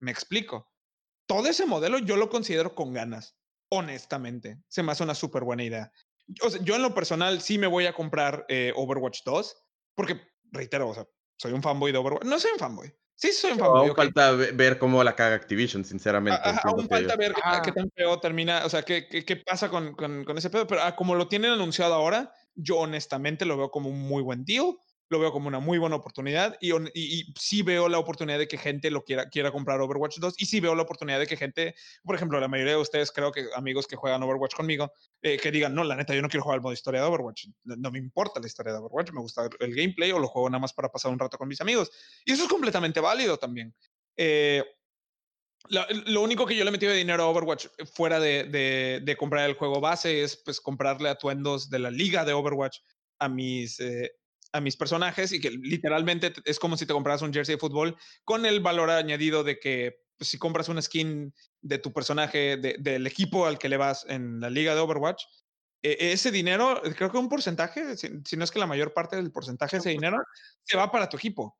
Me 0.00 0.10
explico. 0.10 0.72
Todo 1.26 1.48
ese 1.48 1.66
modelo 1.66 1.98
yo 1.98 2.16
lo 2.16 2.30
considero 2.30 2.74
con 2.74 2.94
ganas, 2.94 3.36
honestamente. 3.70 4.58
Se 4.68 4.82
me 4.82 4.92
hace 4.92 5.02
una 5.04 5.14
súper 5.14 5.44
buena 5.44 5.64
idea. 5.64 5.92
Yo 6.62 6.74
en 6.76 6.80
lo 6.82 6.94
personal 6.94 7.42
sí 7.42 7.58
me 7.58 7.66
voy 7.66 7.84
a 7.84 7.92
comprar 7.92 8.46
eh, 8.48 8.72
Overwatch 8.74 9.20
2, 9.24 9.54
porque, 9.94 10.18
reitero, 10.50 10.88
o 10.88 11.08
soy 11.36 11.52
un 11.52 11.62
fanboy 11.62 11.92
de 11.92 11.98
Overwatch. 11.98 12.24
No 12.24 12.38
soy 12.40 12.52
un 12.52 12.58
fanboy. 12.58 12.94
Sí, 13.20 13.32
soy 13.32 13.52
un. 13.52 13.62
Aún 13.62 13.90
ok. 13.90 13.96
falta 13.96 14.30
ve- 14.32 14.52
ver 14.52 14.78
cómo 14.78 15.02
la 15.02 15.16
caga 15.16 15.34
Activision, 15.34 15.84
sinceramente. 15.84 16.40
Siento 16.40 16.68
aún 16.68 16.88
falta 16.88 17.16
ver 17.16 17.34
qué, 17.34 17.40
ta- 17.42 17.62
qué 17.62 17.70
Ah. 17.70 17.74
tan 17.74 17.90
feo 17.90 18.20
termina, 18.20 18.64
o 18.64 18.68
sea, 18.70 18.82
qué, 18.82 19.08
qué, 19.08 19.24
qué 19.24 19.36
pasa 19.36 19.68
con, 19.68 19.94
con, 19.94 20.24
con 20.24 20.38
ese 20.38 20.50
pedo, 20.50 20.68
pero 20.68 20.82
ah, 20.82 20.94
como 20.94 21.16
lo 21.16 21.26
tienen 21.26 21.50
anunciado 21.50 21.94
ahora, 21.94 22.32
yo 22.54 22.76
honestamente 22.78 23.44
lo 23.44 23.56
veo 23.56 23.70
como 23.72 23.88
un 23.90 23.98
muy 24.00 24.22
buen 24.22 24.44
deal, 24.44 24.76
lo 25.08 25.18
veo 25.18 25.32
como 25.32 25.48
una 25.48 25.58
muy 25.58 25.78
buena 25.78 25.96
oportunidad 25.96 26.56
y, 26.60 26.72
y, 26.94 27.32
sí 27.38 27.62
veo 27.62 27.88
la 27.88 27.98
oportunidad 27.98 28.38
de 28.38 28.48
que 28.48 28.58
gente 28.58 28.90
lo 28.90 29.04
quiera, 29.04 29.28
quiera 29.28 29.50
comprar 29.50 29.80
Overwatch 29.80 30.18
2 30.18 30.34
y 30.38 30.46
sí 30.46 30.60
veo 30.60 30.74
la 30.74 30.82
oportunidad 30.82 31.18
de 31.18 31.26
que 31.26 31.36
gente, 31.36 31.74
por 32.04 32.14
ejemplo, 32.14 32.38
la 32.40 32.48
mayoría 32.48 32.74
de 32.74 32.80
ustedes 32.80 33.10
creo 33.10 33.32
que 33.32 33.46
amigos 33.54 33.86
que 33.86 33.96
juegan 33.96 34.22
Overwatch 34.22 34.54
conmigo, 34.54 34.92
eh, 35.22 35.38
que 35.38 35.50
digan, 35.50 35.74
no, 35.74 35.84
la 35.84 35.96
neta, 35.96 36.14
yo 36.14 36.22
no 36.22 36.28
quiero 36.28 36.42
jugar 36.42 36.56
el 36.56 36.62
modo 36.62 36.72
historia 36.72 37.00
de 37.00 37.06
Overwatch, 37.06 37.46
no, 37.64 37.90
me 37.90 37.98
importa 37.98 38.40
la 38.40 38.46
historia 38.46 38.72
de 38.72 38.78
Overwatch, 38.78 39.12
me 39.12 39.20
gusta 39.20 39.48
el 39.60 39.74
gameplay 39.74 40.12
o 40.12 40.18
lo 40.18 40.28
juego 40.28 40.50
nada 40.50 40.60
más 40.60 40.72
para 40.72 40.90
pasar 40.90 41.10
un 41.10 41.18
rato 41.18 41.38
con 41.38 41.48
mis 41.48 41.60
amigos. 41.60 41.90
Y 42.24 42.32
eso 42.32 42.44
es 42.44 42.48
completamente 42.48 43.00
válido 43.00 43.38
también. 43.38 43.74
Eh, 44.16 44.62
lo, 45.70 46.22
único 46.22 46.46
que 46.46 46.56
yo 46.56 46.64
le 46.64 46.70
metido 46.70 46.92
de 46.92 46.98
dinero 46.98 47.24
a 47.24 47.28
Overwatch 47.28 47.66
fuera 47.92 48.20
de 48.20 49.16
comprar 49.18 49.48
el 49.48 49.56
juego 49.56 49.80
base 49.80 50.22
es 50.22 50.36
pues 50.36 50.60
comprarle 50.60 51.08
atuendos 51.08 51.68
de 51.68 51.78
la 51.78 51.90
liga 51.90 52.24
de 52.24 52.32
Overwatch 52.32 52.78
a 53.18 53.28
mis, 53.28 53.80
eh, 53.80 54.12
a 54.52 54.60
mis 54.60 54.76
personajes 54.76 55.32
y 55.32 55.40
que 55.40 55.50
literalmente 55.50 56.32
es 56.44 56.58
como 56.58 56.76
si 56.76 56.86
te 56.86 56.92
compraras 56.92 57.22
un 57.22 57.32
jersey 57.32 57.56
de 57.56 57.60
fútbol 57.60 57.96
con 58.24 58.46
el 58.46 58.60
valor 58.60 58.90
añadido 58.90 59.44
de 59.44 59.58
que 59.58 60.00
pues, 60.16 60.30
si 60.30 60.38
compras 60.38 60.68
una 60.68 60.82
skin 60.82 61.32
de 61.60 61.78
tu 61.78 61.92
personaje, 61.92 62.56
de- 62.56 62.76
del 62.78 63.06
equipo 63.06 63.46
al 63.46 63.58
que 63.58 63.68
le 63.68 63.76
vas 63.76 64.04
en 64.08 64.40
la 64.40 64.50
liga 64.50 64.74
de 64.74 64.80
Overwatch, 64.80 65.22
e- 65.82 66.12
ese 66.12 66.30
dinero, 66.30 66.80
creo 66.96 67.10
que 67.12 67.18
un 67.18 67.28
porcentaje, 67.28 67.96
si, 67.96 68.08
si 68.24 68.36
no 68.36 68.44
es 68.44 68.50
que 68.50 68.58
la 68.58 68.66
mayor 68.66 68.92
parte 68.94 69.16
del 69.16 69.30
porcentaje 69.30 69.76
de 69.76 69.80
ese 69.80 69.90
dinero, 69.90 70.18
se 70.64 70.76
va 70.76 70.90
para 70.90 71.08
tu 71.08 71.16
equipo. 71.16 71.56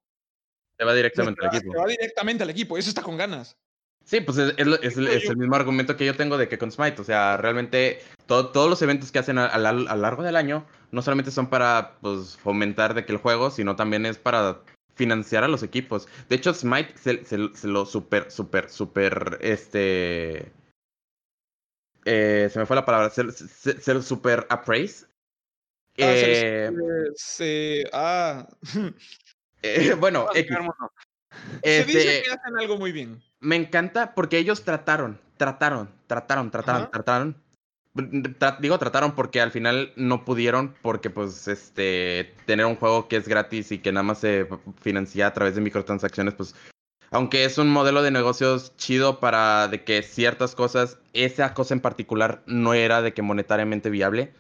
Se 0.79 0.85
va 0.85 0.93
Se 0.93 0.97
directamente 0.97 1.47
al 1.47 1.55
equipo. 1.55 1.73
se 1.73 1.79
va 1.79 1.87
directamente 1.87 2.43
al 2.45 2.51
equipo. 2.51 2.79
Eso 2.79 2.89
está 2.89 3.03
con 3.03 3.17
ganas. 3.17 3.57
Sí, 4.09 4.23
pues 4.23 4.39
es, 4.39 4.55
es 4.57 4.67
lo- 4.67 4.77
es 4.81 4.97
el, 4.97 5.37
mismo 5.37 5.55
argumento 5.55 5.95
que 5.99 6.07
yo 6.07 6.17
tengo 6.17 6.39
de 6.39 6.49
que 6.49 6.57
con 6.57 6.73
Smite, 6.73 7.03
o 7.03 7.05
sea, 7.05 7.37
realmente 7.37 8.01
to- 8.25 8.49
todos 8.49 8.71
los 8.71 8.81
eventos 8.81 9.13
que 9.13 9.19
hacen 9.19 9.37
a, 9.37 9.45
a 9.45 9.59
la- 9.59 9.69
a 9.69 9.75
lo 9.75 9.97
largo 10.01 10.23
del 10.23 10.37
año 10.37 10.65
no 10.93 11.03
solamente 11.03 11.31
son 11.31 11.51
para 11.51 11.99
pues, 12.01 12.39
fomentar 12.39 12.95
de 12.95 13.05
que 13.05 13.13
el 13.13 13.19
juego, 13.19 13.51
sino 13.51 13.77
también 13.77 14.07
es 14.07 14.17
para 14.17 14.63
financiar 14.95 15.45
a 15.45 15.49
los 15.49 15.63
equipos. 15.63 16.09
De 16.31 16.37
hecho, 16.37 16.55
Smite 16.55 16.97
se, 16.97 17.27
se- 17.27 17.55
se 17.55 17.69
lo 17.69 17.85
super, 17.85 18.31
super, 18.31 18.71
super, 18.71 19.37
este... 19.43 20.53
eh, 22.07 22.49
se 22.51 22.59
me 22.61 22.65
fue 22.65 22.77
la 22.77 22.87
palabra, 22.87 23.11
se, 23.11 23.93
lo 23.93 24.01
super 24.01 24.47
appraise. 24.49 25.05
Ah, 26.01 26.15
Eh, 26.17 26.71
ah, 27.93 28.49
eh, 29.63 29.95
bueno, 30.01 30.21
Vamos 30.25 30.37
a 30.37 30.39
X, 30.39 30.57
se 31.63 31.85
dice 31.85 32.17
este, 32.17 32.23
que 32.23 32.31
hacen 32.35 32.59
algo 32.59 32.79
muy 32.79 32.93
bien. 32.93 33.23
Me 33.41 33.57
encanta 33.57 34.15
porque 34.15 34.39
ellos 34.39 34.65
trataron, 34.65 35.21
trataron, 35.37 35.91
trataron, 36.07 36.51
trataron, 36.51 36.83
Ajá. 36.83 36.91
trataron. 36.91 37.37
Tra- 37.95 38.59
digo 38.61 38.79
trataron 38.79 39.13
porque 39.17 39.41
al 39.41 39.51
final 39.51 39.93
no 39.97 40.25
pudieron 40.25 40.75
porque 40.83 41.11
pues 41.11 41.49
este 41.49 42.33
tener 42.47 42.67
un 42.67 42.77
juego 42.77 43.09
que 43.09 43.17
es 43.17 43.27
gratis 43.27 43.73
y 43.73 43.79
que 43.79 43.91
nada 43.91 44.05
más 44.05 44.21
se 44.21 44.47
financia 44.81 45.27
a 45.27 45.33
través 45.33 45.57
de 45.57 45.63
microtransacciones 45.63 46.35
pues 46.35 46.55
aunque 47.11 47.45
es 47.45 47.59
un 47.59 47.71
modelo 47.71 48.03
de 48.03 48.13
negocios 48.13 48.77
chido 48.77 49.19
para 49.19 49.67
de 49.67 49.83
que 49.83 50.03
ciertas 50.03 50.55
cosas 50.55 50.99
esa 51.13 51.55
cosa 51.55 51.75
en 51.75 51.81
particular 51.81 52.43
no 52.47 52.73
era 52.73 53.03
de 53.03 53.15
que 53.15 53.23
monetariamente 53.23 53.91
viable 53.91 54.33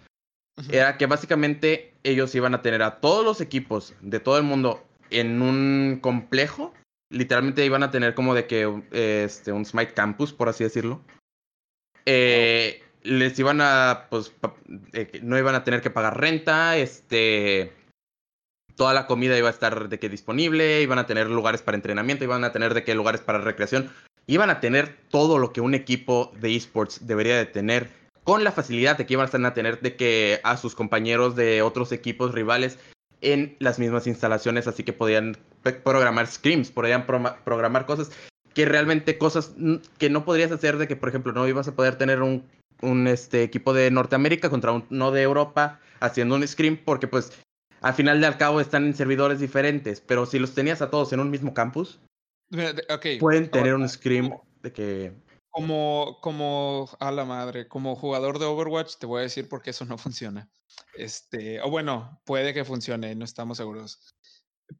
Ujú. 0.59 0.68
era 0.70 0.96
que 0.96 1.07
básicamente 1.07 1.94
ellos 2.05 2.32
iban 2.36 2.55
a 2.55 2.62
tener 2.62 2.82
a 2.82 3.01
todos 3.01 3.24
los 3.24 3.40
equipos 3.40 3.94
de 4.03 4.20
todo 4.20 4.36
el 4.38 4.44
mundo 4.44 4.86
en 5.11 5.40
un 5.42 5.99
complejo. 6.01 6.74
Literalmente 7.11 7.64
iban 7.64 7.82
a 7.82 7.90
tener 7.90 8.14
como 8.14 8.34
de 8.34 8.46
que 8.46 8.82
este, 8.92 9.52
un 9.52 9.64
Smite 9.64 9.94
Campus, 9.94 10.32
por 10.32 10.48
así 10.48 10.64
decirlo. 10.64 11.00
Eh, 12.06 12.82
Les 13.02 13.38
iban 13.38 13.61
a, 13.61 14.06
pues, 14.11 14.32
no 15.22 15.38
iban 15.38 15.54
a 15.54 15.64
tener 15.64 15.80
que 15.80 15.90
pagar 15.90 16.20
renta, 16.20 16.76
este... 16.76 17.72
Toda 18.76 18.94
la 18.94 19.06
comida 19.06 19.36
iba 19.36 19.48
a 19.48 19.52
estar 19.52 19.88
de 19.88 19.98
que 19.98 20.09
disponible, 20.09 20.82
iban 20.82 20.98
a 20.98 21.06
tener 21.06 21.28
lugares 21.28 21.62
para 21.62 21.76
entrenamiento, 21.76 22.24
iban 22.24 22.44
a 22.44 22.52
tener 22.52 22.74
de 22.74 22.84
que 22.84 22.94
lugares 22.94 23.20
para 23.20 23.40
recreación, 23.40 23.90
iban 24.28 24.50
a 24.50 24.61
tener 24.61 24.96
todo 25.09 25.38
lo 25.38 25.52
que 25.52 25.61
un 25.61 25.74
equipo 25.74 26.32
de 26.40 26.54
esports 26.54 27.06
debería 27.06 27.36
de 27.36 27.46
tener 27.46 27.88
con 28.22 28.44
la 28.44 28.52
facilidad 28.52 28.96
de 28.96 29.06
que 29.06 29.14
iban 29.14 29.46
a 29.46 29.54
tener 29.54 29.80
de 29.80 29.96
que 29.96 30.40
a 30.44 30.56
sus 30.56 30.76
compañeros 30.76 31.34
de 31.34 31.62
otros 31.62 31.90
equipos 31.90 32.32
rivales 32.32 32.78
en 33.20 33.56
las 33.58 33.78
mismas 33.78 34.06
instalaciones, 34.06 34.66
así 34.66 34.84
que 34.84 34.92
podían 34.92 35.36
programar 35.84 36.26
scrims, 36.26 36.70
podían 36.70 37.06
programar 37.06 37.86
cosas 37.86 38.10
que 38.54 38.64
realmente 38.64 39.18
cosas 39.18 39.54
que 39.98 40.10
no 40.10 40.24
podrías 40.24 40.50
hacer 40.50 40.78
de 40.78 40.88
que, 40.88 40.96
por 40.96 41.08
ejemplo, 41.08 41.32
no 41.32 41.46
ibas 41.46 41.68
a 41.68 41.74
poder 41.74 41.96
tener 41.96 42.22
un, 42.22 42.44
un 42.82 43.06
este, 43.06 43.42
equipo 43.42 43.72
de 43.72 43.90
Norteamérica 43.90 44.50
contra 44.50 44.72
uno 44.72 45.10
de 45.10 45.22
Europa 45.22 45.80
haciendo 46.00 46.34
un 46.34 46.46
scrim, 46.46 46.76
porque 46.84 47.08
pues 47.08 47.32
al 47.80 47.94
final 47.94 48.20
de 48.20 48.26
al 48.26 48.38
cabo 48.38 48.60
están 48.60 48.86
en 48.86 48.94
servidores 48.94 49.40
diferentes, 49.40 50.00
pero 50.00 50.26
si 50.26 50.38
los 50.38 50.54
tenías 50.54 50.82
a 50.82 50.90
todos 50.90 51.12
en 51.12 51.20
un 51.20 51.30
mismo 51.30 51.54
campus, 51.54 52.00
pueden 53.20 53.50
tener 53.50 53.72
ahora, 53.72 53.82
un 53.82 53.88
scrim 53.88 54.30
de 54.62 54.72
que... 54.72 55.12
Como, 55.59 56.18
como, 56.20 56.88
a 57.00 57.11
la 57.11 57.24
madre, 57.24 57.66
como 57.66 57.96
jugador 57.96 58.38
de 58.38 58.44
Overwatch, 58.44 58.94
te 59.00 59.06
voy 59.06 59.18
a 59.18 59.22
decir 59.22 59.48
por 59.48 59.61
qué 59.61 59.70
eso 59.70 59.84
no 59.84 59.98
funciona. 59.98 60.48
Este, 60.94 61.61
o 61.61 61.68
bueno, 61.68 62.20
puede 62.24 62.54
que 62.54 62.64
funcione, 62.64 63.12
no 63.16 63.24
estamos 63.24 63.56
seguros. 63.56 64.14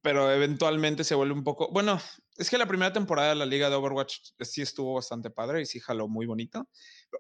Pero 0.03 0.31
eventualmente 0.31 1.03
se 1.03 1.17
vuelve 1.17 1.35
un 1.35 1.43
poco. 1.43 1.73
Bueno, 1.73 1.99
es 2.37 2.49
que 2.49 2.59
la 2.59 2.69
primera 2.69 2.93
temporada 2.93 3.31
de 3.31 3.35
la 3.35 3.47
liga 3.47 3.69
de 3.69 3.75
Overwatch 3.75 4.19
sí 4.41 4.63
estuvo 4.63 4.95
bastante 4.95 5.31
padre 5.31 5.63
y 5.63 5.67
sí 5.67 5.81
jaló 5.81 6.07
muy 6.07 6.27
bonito. 6.27 6.69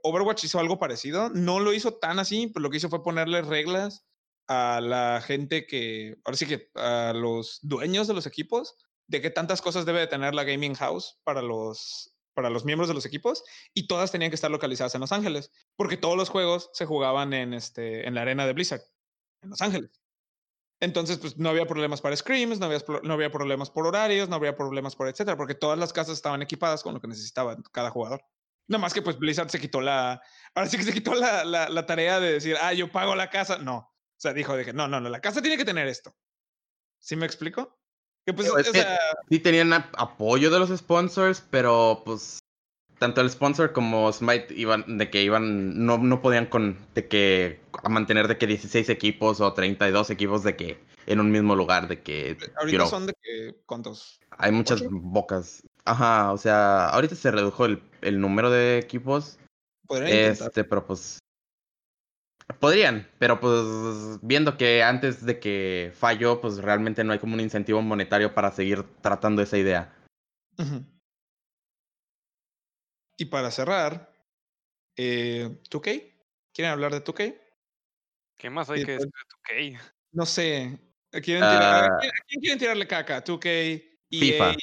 Overwatch 0.04 0.44
hizo 0.44 0.60
algo 0.60 0.78
parecido, 0.78 1.28
no 1.30 1.58
lo 1.58 1.72
hizo 1.72 1.94
tan 1.94 2.20
así, 2.20 2.46
pero 2.54 2.62
lo 2.62 2.70
que 2.70 2.76
hizo 2.76 2.88
fue 2.88 3.02
ponerle 3.02 3.42
reglas 3.42 4.06
a 4.46 4.80
la 4.80 5.20
gente 5.20 5.66
que, 5.66 6.16
ahora 6.24 6.36
sí 6.36 6.46
que 6.46 6.70
a 6.76 7.12
los 7.12 7.58
dueños 7.62 8.06
de 8.06 8.14
los 8.14 8.26
equipos, 8.26 8.76
de 9.08 9.20
qué 9.20 9.30
tantas 9.30 9.60
cosas 9.60 9.84
debe 9.84 9.98
de 9.98 10.06
tener 10.06 10.32
la 10.36 10.44
gaming 10.44 10.74
house 10.74 11.18
para 11.24 11.42
los, 11.42 12.17
para 12.38 12.50
los 12.50 12.64
miembros 12.64 12.86
de 12.86 12.94
los 12.94 13.04
equipos 13.04 13.42
y 13.74 13.88
todas 13.88 14.12
tenían 14.12 14.30
que 14.30 14.36
estar 14.36 14.48
localizadas 14.48 14.94
en 14.94 15.00
Los 15.00 15.10
Ángeles, 15.10 15.50
porque 15.74 15.96
todos 15.96 16.16
los 16.16 16.28
juegos 16.28 16.70
se 16.72 16.86
jugaban 16.86 17.32
en, 17.32 17.52
este, 17.52 18.06
en 18.06 18.14
la 18.14 18.22
arena 18.22 18.46
de 18.46 18.52
Blizzard, 18.52 18.80
en 19.42 19.50
Los 19.50 19.60
Ángeles. 19.60 19.90
Entonces, 20.78 21.18
pues 21.18 21.36
no 21.36 21.48
había 21.48 21.66
problemas 21.66 22.00
para 22.00 22.14
scrims, 22.14 22.60
no 22.60 22.66
había, 22.66 22.78
no 23.02 23.14
había 23.14 23.32
problemas 23.32 23.70
por 23.70 23.88
horarios, 23.88 24.28
no 24.28 24.36
había 24.36 24.56
problemas 24.56 24.94
por 24.94 25.08
etcétera, 25.08 25.36
porque 25.36 25.56
todas 25.56 25.80
las 25.80 25.92
casas 25.92 26.14
estaban 26.14 26.40
equipadas 26.40 26.84
con 26.84 26.94
lo 26.94 27.00
que 27.00 27.08
necesitaba 27.08 27.56
cada 27.72 27.90
jugador. 27.90 28.22
Nada 28.68 28.82
más 28.82 28.94
que 28.94 29.02
pues 29.02 29.18
Blizzard 29.18 29.50
se 29.50 29.58
quitó 29.58 29.80
la, 29.80 30.22
ahora 30.54 30.68
sí 30.68 30.76
que 30.76 30.84
se 30.84 30.92
quitó 30.92 31.14
la, 31.16 31.44
la, 31.44 31.68
la 31.68 31.86
tarea 31.86 32.20
de 32.20 32.34
decir, 32.34 32.54
ah, 32.62 32.72
yo 32.72 32.92
pago 32.92 33.16
la 33.16 33.30
casa. 33.30 33.58
No, 33.58 33.78
o 33.78 34.20
sea, 34.20 34.32
dijo 34.32 34.56
de 34.56 34.64
que 34.64 34.72
no, 34.72 34.86
no, 34.86 35.00
no, 35.00 35.08
la 35.08 35.20
casa 35.20 35.42
tiene 35.42 35.56
que 35.56 35.64
tener 35.64 35.88
esto. 35.88 36.14
¿Sí 37.00 37.16
me 37.16 37.26
explico? 37.26 37.80
Que 38.28 38.34
pues, 38.34 38.50
o 38.50 38.62
sea, 38.62 38.98
sí 39.30 39.38
tenían 39.38 39.72
apoyo 39.72 40.50
de 40.50 40.58
los 40.58 40.68
sponsors, 40.68 41.42
pero 41.50 42.02
pues 42.04 42.40
tanto 42.98 43.22
el 43.22 43.30
sponsor 43.30 43.72
como 43.72 44.12
Smite 44.12 44.52
iban 44.54 44.98
de 44.98 45.08
que 45.08 45.22
iban 45.22 45.86
no, 45.86 45.96
no 45.96 46.20
podían 46.20 46.44
con 46.44 46.76
de 46.94 47.08
que 47.08 47.58
a 47.82 47.88
mantener 47.88 48.28
de 48.28 48.36
que 48.36 48.46
16 48.46 48.90
equipos 48.90 49.40
o 49.40 49.54
32 49.54 50.10
equipos 50.10 50.42
de 50.42 50.56
que 50.56 50.78
en 51.06 51.20
un 51.20 51.30
mismo 51.30 51.56
lugar 51.56 51.88
de 51.88 52.02
que 52.02 52.36
ahorita 52.58 52.76
pero 52.76 52.86
son 52.86 53.06
de 53.06 53.14
que, 53.22 53.54
¿cuántos? 53.64 54.20
hay 54.36 54.52
muchas 54.52 54.82
bocas. 54.90 55.62
Ajá, 55.86 56.30
o 56.30 56.36
sea, 56.36 56.90
ahorita 56.90 57.14
se 57.14 57.30
redujo 57.30 57.64
el, 57.64 57.82
el 58.02 58.20
número 58.20 58.50
de 58.50 58.76
equipos, 58.76 59.38
Podrían 59.86 60.10
intentar. 60.10 60.48
este, 60.48 60.64
pero 60.64 60.86
pues 60.86 61.18
podrían, 62.60 63.08
pero 63.18 63.40
pues 63.40 64.18
viendo 64.22 64.56
que 64.56 64.82
antes 64.82 65.24
de 65.24 65.38
que 65.38 65.92
falló, 65.94 66.40
pues 66.40 66.58
realmente 66.58 67.04
no 67.04 67.12
hay 67.12 67.18
como 67.18 67.34
un 67.34 67.40
incentivo 67.40 67.80
monetario 67.82 68.34
para 68.34 68.50
seguir 68.50 68.82
tratando 69.00 69.42
esa 69.42 69.58
idea. 69.58 69.94
Y 73.16 73.24
para 73.26 73.50
cerrar, 73.50 74.12
eh, 74.96 75.58
¿2K? 75.70 76.14
¿Quieren 76.54 76.72
hablar 76.72 76.92
de 76.92 77.04
2K? 77.04 77.36
¿Qué 78.38 78.50
más 78.50 78.70
hay 78.70 78.84
que 78.84 78.92
decir 78.92 79.06
de 79.08 79.74
2K? 79.76 79.80
No 80.12 80.24
sé. 80.26 80.78
¿A 81.12 81.20
quieren 81.20 81.42
tirar- 81.42 81.84
Ah. 81.90 81.94
¿a 81.96 81.98
quién, 81.98 82.10
a 82.10 82.24
quién 82.26 82.40
quieren 82.40 82.58
tirarle 82.58 82.86
caca? 82.86 83.22
¿2K? 83.24 83.46
EA, 84.10 84.20
FIFA. 84.20 84.54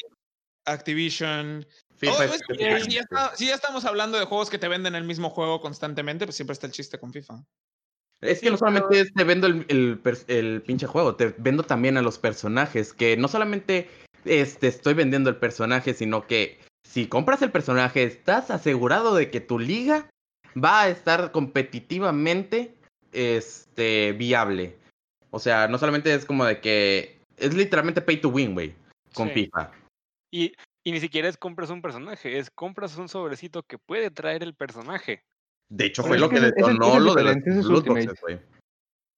Activision. 0.67 1.65
FIFA 1.97 2.13
Oh, 2.17 2.23
es- 2.23 2.83
si, 2.85 2.91
ya 2.91 3.01
está- 3.01 3.35
si 3.35 3.47
ya 3.47 3.55
estamos 3.55 3.85
hablando 3.85 4.17
de 4.17 4.25
juegos 4.25 4.49
que 4.49 4.57
te 4.57 4.67
venden 4.67 4.95
el 4.95 5.03
mismo 5.03 5.29
juego 5.29 5.61
constantemente, 5.61 6.25
pues 6.25 6.35
siempre 6.35 6.53
está 6.53 6.67
el 6.67 6.73
chiste 6.73 6.99
con 6.99 7.11
FIFA. 7.13 7.43
Es 8.21 8.41
que 8.41 8.49
no 8.49 8.57
solamente 8.57 8.99
es 8.99 9.13
te 9.13 9.23
vendo 9.23 9.47
el, 9.47 10.01
el 10.27 10.61
pinche 10.61 10.87
juego, 10.87 11.15
te 11.15 11.35
vendo 11.37 11.63
también 11.63 11.97
a 11.97 12.01
los 12.01 12.17
personajes, 12.17 12.93
que 12.93 13.17
no 13.17 13.27
solamente 13.27 13.89
este, 14.25 14.67
estoy 14.67 14.93
vendiendo 14.93 15.29
el 15.29 15.35
personaje, 15.37 15.93
sino 15.93 16.25
que 16.25 16.59
si 16.87 17.07
compras 17.07 17.41
el 17.41 17.51
personaje 17.51 18.03
estás 18.03 18.51
asegurado 18.51 19.15
de 19.15 19.29
que 19.29 19.41
tu 19.41 19.59
liga 19.59 20.09
va 20.61 20.83
a 20.83 20.89
estar 20.89 21.31
competitivamente 21.31 22.73
este, 23.11 24.13
viable. 24.13 24.75
O 25.31 25.39
sea, 25.39 25.67
no 25.67 25.77
solamente 25.77 26.13
es 26.13 26.25
como 26.25 26.45
de 26.45 26.61
que 26.61 27.19
es 27.37 27.53
literalmente 27.53 28.01
pay 28.01 28.17
to 28.21 28.29
win, 28.29 28.53
güey, 28.53 28.73
con 29.13 29.27
Sí. 29.29 29.33
FIFA. 29.33 29.71
Y, 30.31 30.53
y 30.83 30.91
ni 30.91 30.99
siquiera 30.99 31.27
es 31.27 31.37
compras 31.37 31.69
un 31.69 31.81
personaje, 31.81 32.37
es 32.37 32.49
compras 32.49 32.97
un 32.97 33.09
sobrecito 33.09 33.63
que 33.63 33.77
puede 33.77 34.11
traer 34.11 34.43
el 34.43 34.55
personaje. 34.55 35.23
De 35.69 35.85
hecho, 35.85 36.03
Pero 36.03 36.09
fue 36.13 36.19
lo 36.19 36.29
que 36.29 36.39
detonó 36.39 36.99
lo 36.99 37.15
de 37.15 37.23
las 37.23 37.35
diferente, 37.35 37.49
ese 37.51 37.59
es 37.59 37.65
loot 37.65 37.77
Ultimate. 37.79 38.05
boxes, 38.07 38.21
güey. 38.21 38.39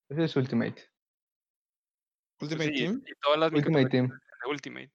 Ese 0.10 0.24
es 0.24 0.36
Ultimate. 0.36 0.90
Ultimate 2.42 2.70
Sí, 2.70 2.76
Team. 2.84 3.04
y 3.06 3.14
todas 3.22 3.40
las 3.40 3.52
Ultimate 3.52 3.90
Team. 3.90 4.20
Ultimate. 4.50 4.92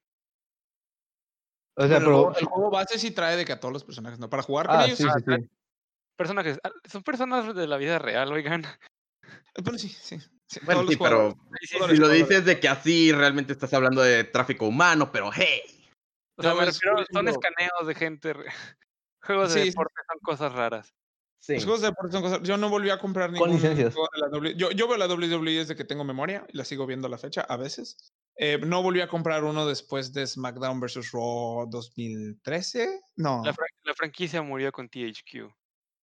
O 1.77 1.87
sea, 1.89 1.99
pero. 1.99 2.11
juego, 2.25 2.37
el 2.39 2.45
juego 2.47 2.71
base 2.71 2.99
sí 2.99 3.11
trae 3.11 3.37
de 3.37 3.45
que 3.45 3.53
a 3.53 3.61
todos 3.61 3.73
los 3.73 3.85
personajes, 3.85 4.19
¿no? 4.19 4.29
Para 4.31 4.43
jugar 4.43 4.67
con 4.67 4.77
Ah, 4.77 4.85
ellos. 4.87 4.99
sí, 4.99 5.05
ah, 5.09 5.19
sí, 5.19 5.25
sí. 5.27 5.49
Personajes, 6.17 6.59
ah, 6.63 6.71
son 6.89 7.03
personas 7.03 7.55
de 7.55 7.67
la 7.67 7.77
vida 7.79 7.99
real, 7.99 8.33
oigan. 8.33 8.63
Bueno, 9.63 9.79
sí, 9.79 9.89
sí. 9.89 10.19
sí, 10.47 10.61
Bueno, 10.65 10.81
todos 10.83 10.93
sí, 10.93 10.99
los 10.99 11.09
pero 11.09 11.37
si 11.63 11.79
los 11.79 11.99
lo 11.99 12.09
dices 12.09 12.45
de 12.45 12.61
que 12.61 12.69
así 12.69 13.13
realmente 13.13 13.53
estás 13.53 13.73
hablando 13.75 14.03
de 14.03 14.25
tráfico 14.25 14.67
humano, 14.67 15.11
pero 15.13 15.31
hey. 15.33 15.63
O 16.37 16.43
sea, 16.43 16.55
me 16.55 16.65
refiero, 16.67 16.97
son 17.13 17.29
escaneos 17.29 17.87
de 17.87 17.95
gente. 17.95 18.35
Juegos 19.23 19.55
de 19.55 19.65
deporte 19.65 19.95
son 20.09 20.19
cosas 20.21 20.53
raras. 20.53 20.95
Sí. 21.45 21.55
Los 21.55 21.65
juegos 21.65 21.81
de 21.81 21.89
deporte 21.89 22.13
son 22.13 22.23
cosas. 22.23 22.41
Yo 22.45 22.57
no 22.57 22.69
volví 22.71 22.89
a 22.91 22.99
comprar 23.01 23.27
Con 23.31 23.51
ningún 23.51 23.55
licencias. 23.61 23.93
juego 23.95 24.09
de 24.15 24.21
la 24.21 24.29
W. 24.29 24.55
Yo, 24.57 24.71
yo 24.71 24.87
veo 24.87 24.97
la 24.97 25.07
WWE 25.09 25.51
desde 25.59 25.75
que 25.75 25.85
tengo 25.85 26.05
memoria 26.05 26.47
y 26.49 26.57
la 26.57 26.65
sigo 26.65 26.87
viendo 26.87 27.09
a 27.09 27.11
la 27.11 27.19
fecha 27.19 27.41
a 27.41 27.57
veces. 27.57 27.97
Eh, 28.37 28.59
no 28.65 28.81
volví 28.81 29.01
a 29.01 29.09
comprar 29.09 29.43
uno 29.43 29.67
después 29.67 30.13
de 30.13 30.25
SmackDown 30.25 30.79
vs. 30.79 31.11
Raw 31.11 31.67
2013. 31.69 33.01
No, 33.17 33.43
La, 33.45 33.53
fran- 33.53 33.67
la 33.83 33.95
franquicia 33.95 34.41
murió 34.41 34.71
con 34.71 34.89
THQ. 34.89 35.51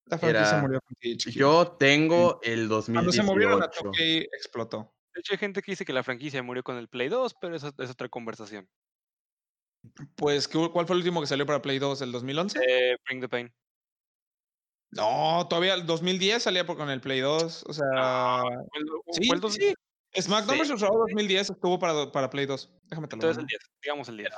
la 0.07 0.17
franquicia 0.17 0.49
Era- 0.49 0.61
murió 0.61 0.81
con 0.81 0.95
THQ. 0.99 1.31
Yo 1.31 1.75
tengo 1.79 2.39
el 2.43 2.67
Cuando 2.67 3.11
se 3.13 3.23
movieron 3.23 3.63
a 3.63 3.67
2018. 3.67 3.91
2K 3.91 4.27
explotó. 4.35 4.93
De 5.13 5.21
hecho, 5.21 5.33
hay 5.33 5.37
gente 5.39 5.61
que 5.61 5.71
dice 5.71 5.85
que 5.85 5.93
la 5.93 6.03
franquicia 6.03 6.43
murió 6.43 6.63
con 6.63 6.75
el 6.75 6.89
Play 6.89 7.07
2, 7.07 7.35
pero 7.39 7.55
eso 7.55 7.73
es 7.77 7.89
otra 7.89 8.09
conversación. 8.09 8.67
Pues, 10.15 10.47
¿qué- 10.47 10.69
¿cuál 10.73 10.85
fue 10.85 10.95
el 10.95 10.99
último 10.99 11.21
que 11.21 11.27
salió 11.27 11.45
para 11.45 11.61
Play 11.61 11.79
2? 11.79 12.01
¿El 12.01 12.11
2011? 12.11 12.59
Eh, 12.67 12.97
Bring 13.07 13.21
the 13.21 13.29
Pain. 13.29 13.53
No, 14.91 15.45
todavía 15.49 15.75
el 15.75 15.85
2010 15.85 16.41
salía 16.43 16.65
por, 16.65 16.77
con 16.77 16.89
el 16.89 16.99
Play 17.01 17.19
2. 17.19 17.65
O 17.67 17.73
sea, 17.73 18.41
el, 18.73 18.85
sí, 19.11 19.27
fue 19.27 19.35
el 19.35 19.41
dos- 19.41 19.53
sí. 19.53 19.73
SmackDown 20.19 20.65
Sí. 20.65 20.73
vs. 20.73 20.81
Raw 20.81 20.97
2010 21.07 21.51
estuvo 21.51 21.77
para, 21.77 22.11
para 22.11 22.29
Play 22.29 22.45
2. 22.47 22.69
Déjame 22.89 23.07
te 23.07 23.15
lo 23.15 23.21
Entonces 23.21 23.37
el 23.37 23.43
mando. 23.43 23.47
10, 23.49 23.59
digamos 23.83 24.09
el 24.09 24.17
10. 24.17 24.29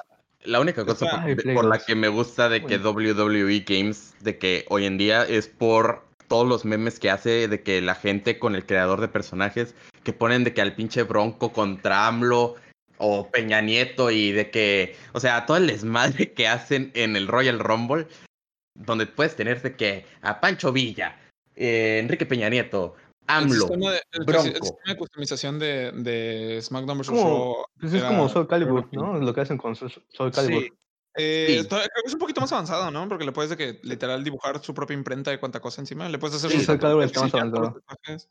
La 0.44 0.60
única 0.60 0.86
cosa 0.86 1.06
por, 1.10 1.20
Ay, 1.22 1.36
la 1.36 1.54
2. 1.78 1.84
que 1.86 1.96
me 1.96 2.08
gusta 2.10 2.50
de 2.50 2.66
que 2.66 2.78
WWE 2.78 3.60
Games, 3.66 4.14
de 4.20 4.38
que 4.38 4.66
hoy 4.70 4.86
en 4.86 4.98
día 4.98 5.24
es 5.24 5.48
por 5.48 6.04
todos 6.28 6.48
los 6.48 6.66
memes 6.66 7.00
que 7.00 7.10
hace 7.12 7.48
de 7.48 7.62
que 7.62 7.80
la 7.82 7.94
gente 7.96 8.40
con 8.40 8.56
el 8.56 8.66
creador 8.66 9.00
de 9.02 9.08
personajes 9.08 9.76
que 10.04 10.14
ponen 10.14 10.44
de 10.44 10.54
que 10.54 10.62
al 10.62 10.76
pinche 10.76 11.04
Bronco 11.04 11.52
contra 11.54 12.08
AMLO 12.08 12.56
o 12.98 13.30
Peña 13.30 13.62
Nieto 13.62 14.12
y 14.12 14.32
de 14.32 14.50
que, 14.50 14.96
o 15.14 15.20
sea, 15.20 15.46
todo 15.46 15.58
el 15.58 15.68
desmadre 15.68 16.34
que 16.34 16.48
hacen 16.48 16.92
en 16.96 17.16
el 17.16 17.28
Royal 17.28 17.60
Rumble, 17.60 18.08
donde 18.74 19.06
puedes 19.08 19.36
tener 19.36 19.62
de 19.62 19.76
que 19.76 20.06
a 20.22 20.40
Pancho 20.40 20.72
Villa, 20.72 21.20
eh, 21.56 22.00
Enrique 22.02 22.26
Peña 22.26 22.50
Nieto, 22.50 22.96
El 23.28 23.36
AMLO, 23.36 23.68
sistema 23.68 23.92
de, 23.92 24.02
el, 24.12 24.26
Bronco. 24.26 24.48
el 24.48 24.54
sistema 24.56 24.94
de 24.94 24.98
customización 24.98 25.60
de, 25.60 25.92
de 25.94 26.60
SmackDown 26.62 26.98
vs. 27.00 27.08
Raw. 27.08 27.56
Pues 27.80 27.94
es 27.94 28.04
como 28.04 28.30
Soul 28.30 28.48
Calibur, 28.48 28.88
¿no? 28.94 29.18
Lo 29.20 29.34
que 29.34 29.42
hacen 29.42 29.58
con 29.58 29.76
Soul 29.76 29.92
Calibur. 30.34 30.64
Sí. 30.64 30.70
Eh, 31.18 31.60
Sí. 31.62 31.68
creo 31.68 31.82
que 31.82 32.08
es 32.08 32.14
un 32.14 32.20
poquito 32.20 32.40
más 32.40 32.52
avanzado, 32.54 32.90
¿no? 32.90 33.08
Porque 33.10 33.26
le 33.26 33.34
puedes 33.34 33.50
de 33.50 33.58
que 33.58 33.80
literal 33.84 34.24
dibujar 34.24 34.64
su 34.64 34.74
propia 34.74 34.94
imprenta 34.96 35.30
de 35.30 35.40
cuánta 35.42 35.60
cosa 35.60 35.82
encima. 35.82 36.08
Le 36.08 36.18
puedes 36.20 36.38
hacer 36.38 36.50
Sí, 36.52 36.58
sus 36.58 36.66
Soul 36.68 36.80
Calibur 36.80 37.04
está 37.04 37.20
más 37.20 37.28
diseñar 37.32 37.50
todos 37.52 37.60
los 37.62 37.70
avanzado. 37.70 37.86
tatuajes. 37.98 38.30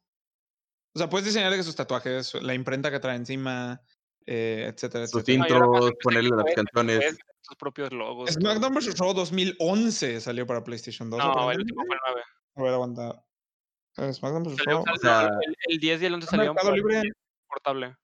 O 0.94 0.98
sea, 0.98 1.08
puedes 1.10 1.26
diseñar 1.26 1.50
de 1.50 1.56
que 1.58 1.62
sus 1.62 1.76
tatuajes, 1.76 2.34
la 2.42 2.54
imprenta 2.54 2.90
que 2.90 2.98
trae 2.98 3.16
encima, 3.16 3.80
eh, 4.26 4.70
etcétera, 4.72 5.06
sus 5.06 5.22
etcétera. 5.22 5.56
Intros, 5.56 5.92
ponerle 6.02 6.30
las 6.30 6.54
canciones. 6.54 7.18
sus 7.40 7.56
propios 7.56 7.92
logos. 7.92 8.30
SmackDown 8.30 8.74
vs. 8.74 8.98
Raw 8.98 9.12
2011 9.14 10.20
salió 10.20 10.46
para 10.46 10.62
PlayStation 10.62 11.10
2. 11.10 11.18
No, 11.18 11.50
el 11.50 11.58
último 11.60 11.82
fue 11.86 11.94
el 11.96 12.00
9. 12.06 12.22
A 12.56 12.62
ver, 12.62 12.74
aguanta. 12.74 13.24
SmackDown 13.96 14.42
vs. 14.44 14.56
Salió- 14.58 14.84
Raw. 14.84 14.94
o 14.94 14.98
sea, 14.98 15.28
el, 15.46 15.56
el 15.68 15.78
10 15.80 16.02
y 16.02 16.06
el 16.06 16.14
11 16.14 16.24
¿Está 16.24 16.36
en 16.36 16.38
salieron 16.38 16.56
por 16.56 16.74
Libre? 16.76 17.02
portable. 17.48 17.86
¿Está 17.86 18.02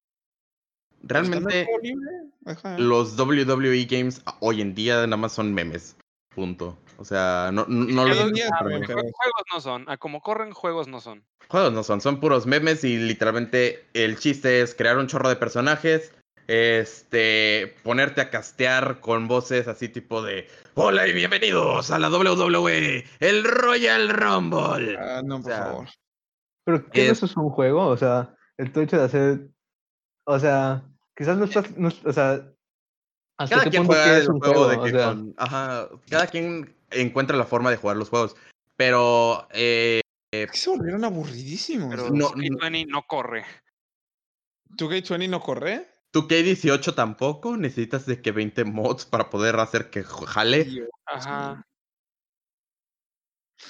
en 1.02 1.08
Realmente 1.08 1.66
Libre? 1.82 2.78
Los 2.78 3.16
WWE 3.18 3.84
Games 3.86 4.22
hoy 4.40 4.60
en 4.60 4.74
día 4.74 4.96
nada 5.06 5.16
más 5.16 5.32
son 5.32 5.52
memes. 5.54 5.96
Punto. 6.34 6.76
O 6.98 7.04
sea, 7.04 7.50
no, 7.52 7.66
no, 7.68 8.04
pero- 8.04 8.24
Juegos 8.24 9.12
no 9.52 9.60
son. 9.60 9.88
A 9.88 9.96
como 9.98 10.20
corren, 10.20 10.52
juegos 10.52 10.88
no 10.88 11.00
son. 11.00 11.24
Juegos 11.48 11.72
no 11.72 11.82
son, 11.82 12.00
son 12.00 12.20
puros 12.20 12.46
memes 12.46 12.82
y 12.84 12.96
literalmente 12.96 13.84
el 13.94 14.18
chiste 14.18 14.60
es 14.62 14.74
crear 14.74 14.96
un 14.98 15.06
chorro 15.06 15.28
de 15.28 15.36
personajes, 15.36 16.12
este, 16.48 17.74
ponerte 17.82 18.20
a 18.20 18.30
castear 18.30 19.00
con 19.00 19.28
voces 19.28 19.68
así 19.68 19.88
tipo 19.88 20.22
de 20.22 20.48
Hola 20.74 21.06
y 21.06 21.12
bienvenidos 21.12 21.90
a 21.90 21.98
la 21.98 22.08
WWE, 22.10 23.04
el 23.20 23.44
Royal 23.44 24.08
Rumble. 24.08 24.96
Ah, 24.98 25.22
no, 25.24 25.40
por 25.40 25.50
O 25.52 25.54
sea, 25.54 25.64
favor. 25.64 25.86
Pero 26.64 26.90
¿qué 26.90 27.06
Es- 27.06 27.12
eso 27.12 27.26
es 27.26 27.36
un 27.36 27.50
juego? 27.50 27.86
O 27.86 27.96
sea, 27.96 28.34
el 28.58 28.68
hecho 28.76 28.98
de 28.98 29.04
hacer. 29.04 29.48
O 30.26 30.38
sea, 30.38 30.82
quizás 31.16 31.36
no 31.38 31.44
estás. 31.44 31.76
no- 31.76 31.88
o 32.04 32.12
sea, 32.12 32.32
¿hasta 33.38 33.54
Cada 33.56 33.64
qué 33.64 33.70
quien 33.70 33.82
punto 33.86 33.94
juega 34.00 34.16
el 34.16 34.22
es 34.22 34.28
un 34.28 34.38
juego, 34.40 34.54
juego? 34.64 34.70
de 34.70 34.76
O 34.76 34.82
que 34.84 34.90
sea, 34.90 35.06
con- 35.08 35.34
ajá, 35.36 35.88
cada 36.10 36.26
quien 36.26 36.75
encuentra 36.90 37.36
la 37.36 37.46
forma 37.46 37.70
de 37.70 37.76
jugar 37.76 37.96
los 37.96 38.08
juegos, 38.10 38.36
pero 38.76 39.48
eh, 39.52 40.00
Es 40.30 40.50
que 40.50 40.56
se 40.56 40.70
volvieron 40.70 41.04
aburridísimos. 41.04 41.88
Pero 41.90 42.10
No, 42.10 42.32
no, 42.34 42.70
no 42.88 43.02
corre. 43.06 43.44
¿2K20 44.70 45.28
no 45.28 45.40
corre? 45.40 45.88
tu 46.16 46.26
K18 46.26 46.94
tampoco, 46.94 47.58
necesitas 47.58 48.06
de 48.06 48.22
que 48.22 48.32
20 48.32 48.64
mods 48.64 49.04
para 49.04 49.28
poder 49.28 49.56
hacer 49.56 49.90
que 49.90 50.02
jale. 50.02 50.64
Dios 50.64 50.88
Ajá. 51.04 51.62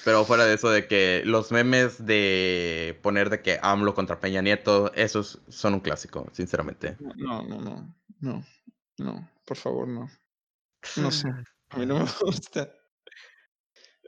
Pero 0.04 0.24
fuera 0.24 0.44
de 0.44 0.54
eso 0.54 0.70
de 0.70 0.86
que 0.86 1.22
los 1.24 1.50
memes 1.50 2.06
de 2.06 2.98
poner 3.02 3.30
de 3.30 3.42
que 3.42 3.58
AMLO 3.60 3.94
contra 3.94 4.20
Peña 4.20 4.42
Nieto, 4.42 4.92
esos 4.94 5.40
son 5.48 5.74
un 5.74 5.80
clásico, 5.80 6.28
sinceramente. 6.32 6.96
No, 7.00 7.42
no, 7.42 7.60
no, 7.60 7.94
no, 8.20 8.44
no, 8.98 9.30
por 9.44 9.56
favor, 9.56 9.88
no. 9.88 10.08
No 10.96 11.10
sé, 11.10 11.28
a 11.70 11.78
mí 11.78 11.84
no 11.84 11.98
me 11.98 12.04
gusta. 12.20 12.72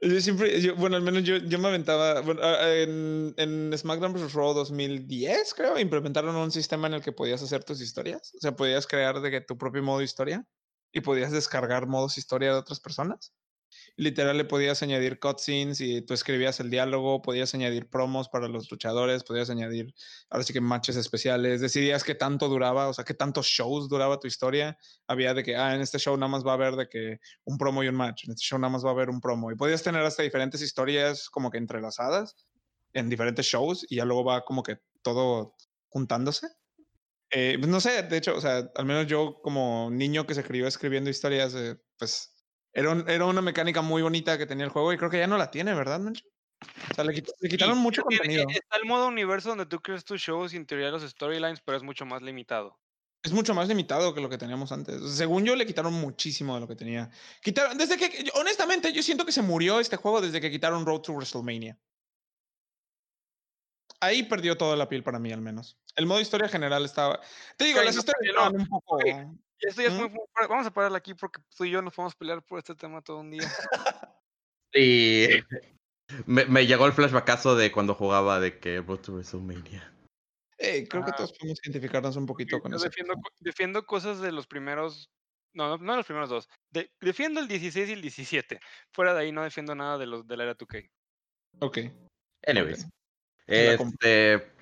Yo 0.01 0.20
siempre, 0.20 0.70
bueno, 0.72 0.96
al 0.96 1.03
menos 1.03 1.24
yo, 1.24 1.36
yo 1.38 1.59
me 1.59 1.68
aventaba, 1.68 2.20
bueno, 2.20 2.40
en, 2.62 3.34
en 3.36 3.76
SmackDown 3.76 4.12
vs. 4.12 4.32
Raw 4.32 4.55
2010, 4.55 5.55
creo, 5.55 5.78
implementaron 5.78 6.36
un 6.36 6.53
sistema 6.53 6.86
en 6.86 6.94
el 6.94 7.03
que 7.03 7.12
podías 7.12 7.42
hacer 7.42 7.64
tus 7.64 7.80
historias. 7.80 8.32
O 8.34 8.38
sea, 8.40 8.55
podías 8.55 8.86
crear 8.86 9.20
de 9.20 9.30
que 9.30 9.40
tu 9.40 9.59
propio 9.59 9.82
modo 9.82 10.03
historia 10.03 10.44
y 10.92 11.01
podías 11.01 11.32
descargar 11.32 11.86
modos 11.86 12.16
historia 12.16 12.53
de 12.53 12.59
otras 12.59 12.80
personas. 12.80 13.32
Literal 13.99 14.36
le 14.36 14.44
podías 14.44 14.80
añadir 14.84 15.18
cutscenes 15.18 15.80
y 15.80 16.03
tú 16.03 16.14
escribías 16.14 16.61
el 16.61 16.70
diálogo, 16.70 17.20
podías 17.20 17.53
añadir 17.53 17.90
promos 17.90 18.28
para 18.28 18.46
los 18.46 18.70
luchadores, 18.70 19.24
podías 19.24 19.51
añadir, 19.51 19.92
ahora 20.30 20.44
sí 20.44 20.53
que 20.53 20.61
matches 20.61 20.94
especiales, 20.94 21.61
decidías 21.61 22.05
qué 22.05 22.14
tanto 22.14 22.49
duraba, 22.49 22.86
o 22.86 22.94
sea, 22.94 23.05
qué 23.05 23.14
tantos 23.14 23.46
shows 23.46 23.88
duraba 23.88 24.20
tu 24.20 24.28
historia. 24.28 24.78
Había 25.09 25.34
de 25.34 25.42
que, 25.42 25.57
ah, 25.57 25.74
en 25.74 25.80
este 25.80 25.99
show 25.99 26.16
nada 26.16 26.30
más 26.30 26.46
va 26.46 26.53
a 26.53 26.55
haber 26.55 26.76
de 26.76 26.88
que 26.88 27.18
un 27.42 27.59
promo 27.59 27.82
y 27.82 27.88
un 27.88 27.96
match, 27.96 28.22
en 28.26 28.34
este 28.34 28.44
show 28.44 28.57
nada 28.61 28.72
más 28.72 28.84
va 28.84 28.90
a 28.90 28.92
haber 28.92 29.11
un 29.11 29.20
promo. 29.20 29.51
Y 29.51 29.57
podías 29.57 29.82
tener 29.82 30.03
hasta 30.03 30.22
diferentes 30.22 30.62
historias 30.62 31.28
como 31.28 31.51
que 31.51 31.59
entrelazadas 31.59 32.36
en 32.92 33.09
diferentes 33.09 33.46
shows 33.46 33.84
y 33.90 33.96
ya 33.96 34.05
luego 34.05 34.22
va 34.24 34.44
como 34.44 34.62
que 34.62 34.78
todo 35.03 35.57
juntándose. 35.88 36.46
Eh, 37.30 37.57
pues 37.59 37.68
no 37.68 37.80
sé, 37.80 38.05
de 38.05 38.16
hecho, 38.16 38.36
o 38.36 38.40
sea, 38.40 38.70
al 38.76 38.86
menos 38.86 39.09
yo 39.09 39.40
como 39.42 39.90
niño 39.90 40.24
que 40.24 40.34
se 40.36 40.44
crió 40.44 40.68
escribiendo 40.68 41.11
historias, 41.11 41.57
pues 41.99 42.38
era, 42.79 42.91
un- 42.91 43.09
era 43.09 43.24
una 43.26 43.41
mecánica 43.43 43.83
muy 43.83 44.03
bonita 44.03 44.39
que 44.39 44.47
tenía 44.47 44.64
el 44.64 44.70
juego 44.70 44.93
y 44.93 44.97
creo 44.97 45.11
que 45.11 45.18
ya 45.18 45.26
no 45.26 45.37
la 45.37 45.51
tiene, 45.51 45.74
¿verdad, 45.74 46.01
Mencho? 46.01 46.24
O 46.91 46.95
sea, 46.95 47.05
le, 47.05 47.12
quit- 47.12 47.33
le 47.41 47.49
quitaron 47.49 47.76
Sí, 47.76 47.81
mucho 47.81 48.03
contenido. 48.03 48.45
Está 48.49 48.76
el 48.76 48.87
modo 48.87 49.09
universo 49.09 49.51
donde 49.51 49.66
tú 49.66 49.81
creas 49.81 50.05
tus 50.05 50.20
shows 50.20 50.53
y 50.53 50.57
en 50.57 50.66
teoría 50.66 50.91
los 50.91 51.03
storylines, 51.03 51.61
pero 51.64 51.76
es 51.76 51.83
mucho 51.83 52.05
más 52.07 52.22
limitado. 52.22 52.79
Es 53.22 53.33
mucho 53.33 53.53
más 53.55 53.68
limitado 53.68 54.14
que 54.14 54.20
lo 54.20 54.29
que 54.29 54.39
teníamos 54.39 54.70
antes. 54.70 55.03
Según 55.14 55.45
yo, 55.45 55.57
le 55.57 55.66
quitaron 55.66 55.93
muchísimo 55.93 56.55
de 56.55 56.61
lo 56.61 56.68
que 56.68 56.76
tenía. 56.76 57.11
Quitaron, 57.43 57.76
desde 57.76 57.97
que, 57.99 58.31
honestamente, 58.35 58.93
yo 58.93 59.03
siento 59.03 59.26
que 59.26 59.33
se 59.33 59.43
murió 59.43 59.81
este 59.81 59.97
juego 59.97 60.20
desde 60.20 60.41
que 60.41 60.51
quitaron 60.51 60.87
Road 60.87 61.01
to 61.01 61.12
WrestleMania. 61.12 61.76
Ahí 64.01 64.22
perdió 64.22 64.57
toda 64.57 64.76
la 64.76 64.89
piel 64.89 65.03
para 65.03 65.18
mí, 65.18 65.33
al 65.33 65.41
menos. 65.41 65.76
El 65.97 66.07
modo 66.07 66.20
historia 66.20 66.49
general 66.49 66.85
estaba. 66.85 67.20
Te 67.57 67.64
digo, 67.64 67.83
las 67.83 67.97
no, 67.97 68.01
historias 68.01 68.35
no, 68.35 68.41
estaban 68.43 68.61
un 68.61 68.68
poco. 68.68 68.99
Esto 69.61 69.83
ya 69.83 69.89
es 69.89 69.95
muy, 69.95 70.09
muy 70.09 70.25
fuerte. 70.33 70.49
Vamos 70.53 70.67
a 70.67 70.71
pararla 70.73 70.99
aquí 70.99 71.15
porque 71.15 71.41
tú 71.57 71.65
y 71.65 71.71
yo 71.71 71.83
nos 71.83 71.95
podemos 71.95 72.15
pelear 72.15 72.43
por 72.43 72.59
este 72.59 72.75
tema 72.75 73.03
todo 73.03 73.19
un 73.19 73.31
día. 73.31 73.41
Y 74.75 75.27
me, 76.27 76.45
me 76.45 76.67
llegó 76.67 76.85
el 76.87 76.93
flashbackazo 76.93 77.57
de 77.57 77.73
cuando 77.73 77.95
jugaba 77.95 78.39
de 78.39 78.59
que 78.59 78.83
Road 78.83 78.99
to 79.01 79.13
WrestleMania. 79.15 79.93
Eh, 80.59 80.87
creo 80.89 81.05
que 81.05 81.11
Ah. 81.13 81.17
todos 81.17 81.33
podemos 81.33 81.59
identificarnos 81.65 82.17
un 82.17 82.27
poquito 82.27 82.61
con 82.61 82.73
Yo 82.73 82.77
eso. 82.77 82.85
defiendo, 82.85 83.15
defiendo 83.41 83.87
cosas 83.87 84.21
de 84.21 84.31
los 84.31 84.47
primeros. 84.47 85.09
No, 85.55 85.69
no, 85.69 85.79
no 85.79 85.93
de 85.93 85.97
los 85.97 86.07
primeros 86.07 86.29
dos. 86.29 86.49
De- 86.71 86.91
defiendo 87.01 87.41
el 87.41 87.49
16 87.49 87.89
y 87.89 87.93
el 87.93 88.03
17. 88.03 88.61
Fuera 88.93 89.15
de 89.15 89.21
ahí 89.21 89.33
no 89.33 89.43
defiendo 89.43 89.75
nada 89.75 89.97
de 89.97 90.07
los 90.07 90.27
de 90.27 90.37
la 90.37 90.45
era 90.45 90.55
2K. 90.57 90.87
Ok. 91.61 91.79
Anyways. 92.47 92.87
Este, 93.47 94.53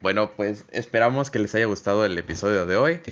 bueno, 0.00 0.34
pues 0.34 0.64
esperamos 0.70 1.30
que 1.30 1.38
les 1.40 1.54
haya 1.54 1.66
gustado 1.66 2.06
el 2.06 2.16
episodio 2.16 2.64
de 2.64 2.76
hoy. 2.76 3.02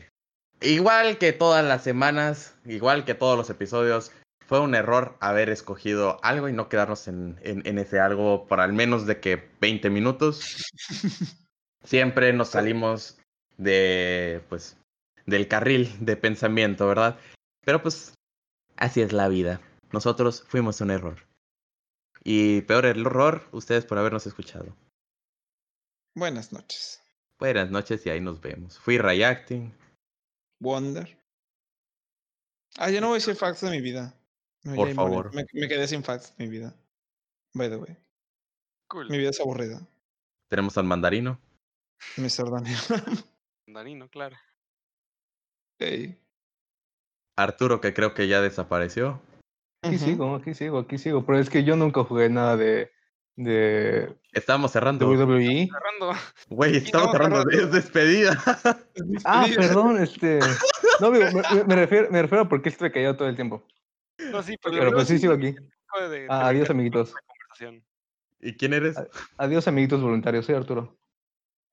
Igual 0.61 1.19
que 1.19 1.33
todas 1.33 1.65
las 1.65 1.83
semanas, 1.83 2.55
igual 2.67 3.05
que 3.05 3.15
todos 3.15 3.37
los 3.37 3.49
episodios, 3.51 4.13
fue 4.47 4.61
un 4.61 4.75
error 4.75 5.17
haber 5.21 5.49
escogido 5.49 6.19
algo 6.23 6.49
y 6.49 6.53
no 6.53 6.69
quedarnos 6.69 7.09
en, 7.09 7.39
en- 7.43 7.67
en 7.67 7.79
ese 7.79 8.01
algo 8.01 8.47
por 8.47 8.61
al 8.61 8.73
menos 8.73 9.07
de 9.07 9.21
que 9.21 9.49
20 9.61 9.89
minutos. 9.91 10.67
Siempre 11.85 12.33
nos 12.35 12.49
salimos 12.51 13.19
de, 13.57 14.43
pues, 14.49 14.77
del 15.25 15.49
carril 15.49 15.95
de 16.01 16.17
pensamiento, 16.17 16.87
¿verdad? 16.87 17.19
Pero 17.65 17.83
pues, 17.83 18.13
así 18.77 19.01
es 19.01 19.13
la 19.13 19.29
vida. 19.29 19.61
Nosotros 19.93 20.45
fuimos 20.49 20.81
un 20.83 20.91
error. 20.91 21.27
Y 22.23 22.61
peor 22.63 22.85
el 22.85 23.01
error, 23.01 23.49
ustedes 23.53 23.87
por 23.87 23.97
habernos 23.99 24.27
escuchado. 24.27 24.77
Buenas 26.15 26.53
noches. 26.53 27.01
Buenas 27.39 27.71
noches 27.71 28.05
y 28.05 28.11
ahí 28.11 28.21
nos 28.21 28.41
vemos. 28.43 28.79
Fui 28.79 28.99
Rayacting. 28.99 29.73
Wonder. 30.61 31.19
Ah, 32.77 32.91
yo 32.91 33.01
no 33.01 33.09
voy 33.09 33.17
a 33.17 33.19
decir 33.19 33.35
facts 33.35 33.63
de 33.63 33.71
mi 33.71 33.81
vida. 33.81 34.15
Me 34.63 34.77
Por 34.77 34.95
favor. 34.95 35.35
Me, 35.35 35.45
me 35.53 35.69
quedé 35.69 35.89
sin 35.89 36.05
facts 36.05 36.37
de 36.37 36.45
mi 36.45 36.51
vida. 36.51 36.75
By 37.55 37.69
the 37.69 37.77
way. 37.77 37.97
Cool. 38.89 39.09
Mi 39.09 39.19
vida 39.19 39.31
es 39.31 39.41
aburrida. 39.41 39.81
Tenemos 40.49 40.77
al 40.79 40.85
mandarino. 40.85 41.41
Mr. 42.17 42.51
Daniel. 42.51 42.79
Mandarino, 43.67 44.09
claro. 44.09 44.37
Ey. 45.79 46.21
Arturo, 47.37 47.81
que 47.81 47.95
creo 47.95 48.15
que 48.15 48.29
ya 48.29 48.41
desapareció. 48.41 49.23
Aquí 49.83 49.99
sigo, 49.99 50.35
aquí 50.35 50.55
sigo, 50.55 50.79
aquí 50.79 50.99
sigo. 50.99 51.25
Pero 51.25 51.39
es 51.39 51.49
que 51.49 51.65
yo 51.65 51.77
nunca 51.77 52.05
jugué 52.05 52.29
nada 52.29 52.57
de, 52.57 52.93
de 53.45 54.15
Estamos 54.33 54.73
cerrando. 54.73 55.09
WWE. 55.09 55.69
Cerrando. 55.69 56.21
Güey, 56.49 56.77
estamos 56.77 57.07
no, 57.09 57.13
cerrando. 57.13 57.51
Es 57.51 57.71
despedida. 57.73 58.43
Ah, 59.25 59.47
perdón, 59.57 60.03
este. 60.03 60.39
No, 61.01 61.11
me, 61.11 61.19
refiero, 61.77 62.11
me 62.11 62.23
refiero 62.23 62.43
a 62.45 62.49
porque 62.49 62.69
estuve 62.69 62.93
callado 62.93 63.17
todo 63.17 63.29
el 63.29 63.35
tiempo. 63.37 63.67
No, 64.31 64.43
sí, 64.43 64.57
pero, 64.63 64.77
Pero 64.79 64.93
pues 64.93 65.09
sí 65.09 65.19
sigo 65.19 65.33
aquí. 65.33 65.53
de- 65.53 66.09
de 66.09 66.27
Ah, 66.29 66.49
adiós, 66.49 66.71
amiguitos. 66.71 67.15
¿Y 68.41 68.55
quién 68.57 68.73
eres? 68.75 68.97
Adiós, 69.37 69.67
amiguitos 69.69 70.01
voluntarios. 70.01 70.47
Soy 70.47 70.55
Arturo. 70.55 70.97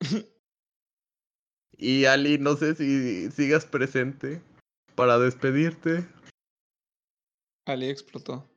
Y 1.79 2.05
Ali, 2.05 2.39
no 2.39 2.55
sé 2.55 2.73
si 2.73 3.29
sigas 3.29 3.65
presente 3.67 4.41
para 4.95 5.19
despedirte. 5.19 6.07
Ali 7.67 7.87
explotó. 7.89 8.49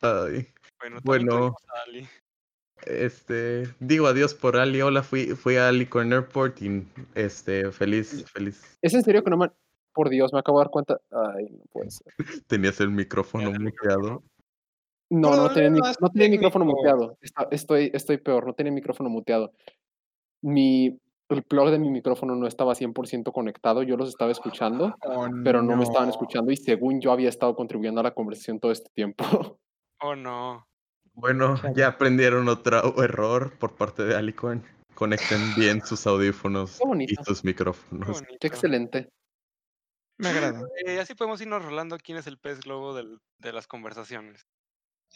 Ay, 0.00 0.46
Bueno, 1.02 1.56
Ali. 1.84 2.08
este, 2.86 3.64
digo 3.80 4.06
adiós 4.06 4.34
por 4.34 4.56
Ali. 4.56 4.80
Hola, 4.80 5.02
fui, 5.02 5.26
fui 5.34 5.56
a 5.56 5.68
Ali 5.68 5.86
con 5.86 6.12
Airport 6.12 6.62
y 6.62 6.86
este, 7.14 7.70
feliz, 7.72 8.24
feliz. 8.32 8.78
¿Es 8.82 8.94
en 8.94 9.02
serio 9.02 9.22
que 9.22 9.30
no 9.30 9.36
me... 9.36 9.50
Por 9.92 10.08
Dios, 10.08 10.32
me 10.32 10.38
acabo 10.38 10.58
de 10.58 10.64
dar 10.64 10.70
cuenta... 10.70 11.00
Ay, 11.10 11.48
no 11.50 11.64
puede 11.70 11.90
ser. 11.90 12.12
Tenías 12.46 12.80
el 12.80 12.90
micrófono 12.90 13.50
muteado. 13.52 14.22
No, 15.12 15.34
no 15.36 15.52
tenía, 15.52 15.70
mi- 15.70 15.78
Problemas 15.80 16.00
no 16.00 16.10
tenía 16.10 16.26
el 16.26 16.30
micrófono 16.32 16.64
muteado. 16.64 17.18
Está- 17.20 17.48
estoy, 17.50 17.90
estoy 17.92 18.18
peor, 18.18 18.46
no 18.46 18.54
tenía 18.54 18.70
el 18.70 18.76
micrófono 18.76 19.10
muteado. 19.10 19.52
Mi, 20.42 20.98
el 21.28 21.42
plug 21.42 21.70
de 21.70 21.78
mi 21.80 21.90
micrófono 21.90 22.36
no 22.36 22.46
estaba 22.46 22.74
100% 22.74 23.32
conectado, 23.32 23.82
yo 23.82 23.96
los 23.96 24.08
estaba 24.08 24.30
escuchando, 24.30 24.94
Oh, 25.02 25.28
pero 25.44 25.60
no 25.62 25.76
me 25.76 25.82
estaban 25.82 26.08
escuchando 26.08 26.50
y 26.52 26.56
según 26.56 27.00
yo 27.00 27.10
había 27.12 27.28
estado 27.28 27.54
contribuyendo 27.56 28.00
a 28.00 28.04
la 28.04 28.14
conversación 28.14 28.58
todo 28.60 28.72
este 28.72 28.90
tiempo. 28.94 29.24
Oh, 30.02 30.16
no. 30.16 30.66
Bueno, 31.14 31.56
Chale. 31.60 31.74
ya 31.76 31.88
aprendieron 31.88 32.48
otro 32.48 33.02
error 33.02 33.52
por 33.58 33.74
parte 33.74 34.04
de 34.04 34.16
Alicorn. 34.16 34.64
Conecten 34.94 35.40
bien 35.56 35.84
sus 35.84 36.06
audífonos 36.06 36.80
y 37.00 37.14
sus 37.24 37.42
Qué 37.42 37.48
micrófonos. 37.48 38.08
bonito. 38.08 38.36
Qué 38.40 38.46
excelente. 38.46 39.08
Me 40.18 40.28
agrada. 40.28 40.62
Eh, 40.84 41.00
así 41.00 41.14
podemos 41.14 41.40
irnos 41.40 41.64
rolando 41.64 41.96
quién 41.98 42.18
es 42.18 42.26
el 42.26 42.38
pez 42.38 42.60
globo 42.60 42.94
del- 42.94 43.18
de 43.38 43.52
las 43.52 43.66
conversaciones. 43.66 44.46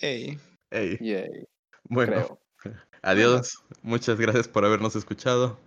Ey. 0.01 0.39
Ey, 0.71 0.97
Yay, 1.01 1.47
bueno, 1.85 2.13
creo. 2.13 2.41
adiós. 3.03 3.63
Muchas 3.83 4.19
gracias 4.19 4.49
por 4.49 4.65
habernos 4.65 4.97
escuchado. 4.97 5.59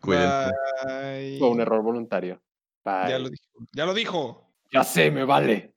Cuídense. 0.00 0.50
Bye. 0.84 1.38
Fue 1.38 1.48
un 1.48 1.60
error 1.60 1.82
voluntario. 1.82 2.42
Ya 2.84 3.06
Bye. 3.06 3.18
lo 3.20 3.28
dijo. 3.30 3.48
Ya 3.72 3.86
lo 3.86 3.94
dijo. 3.94 4.48
Ya 4.72 4.82
sé, 4.84 5.10
me 5.12 5.24
vale. 5.24 5.72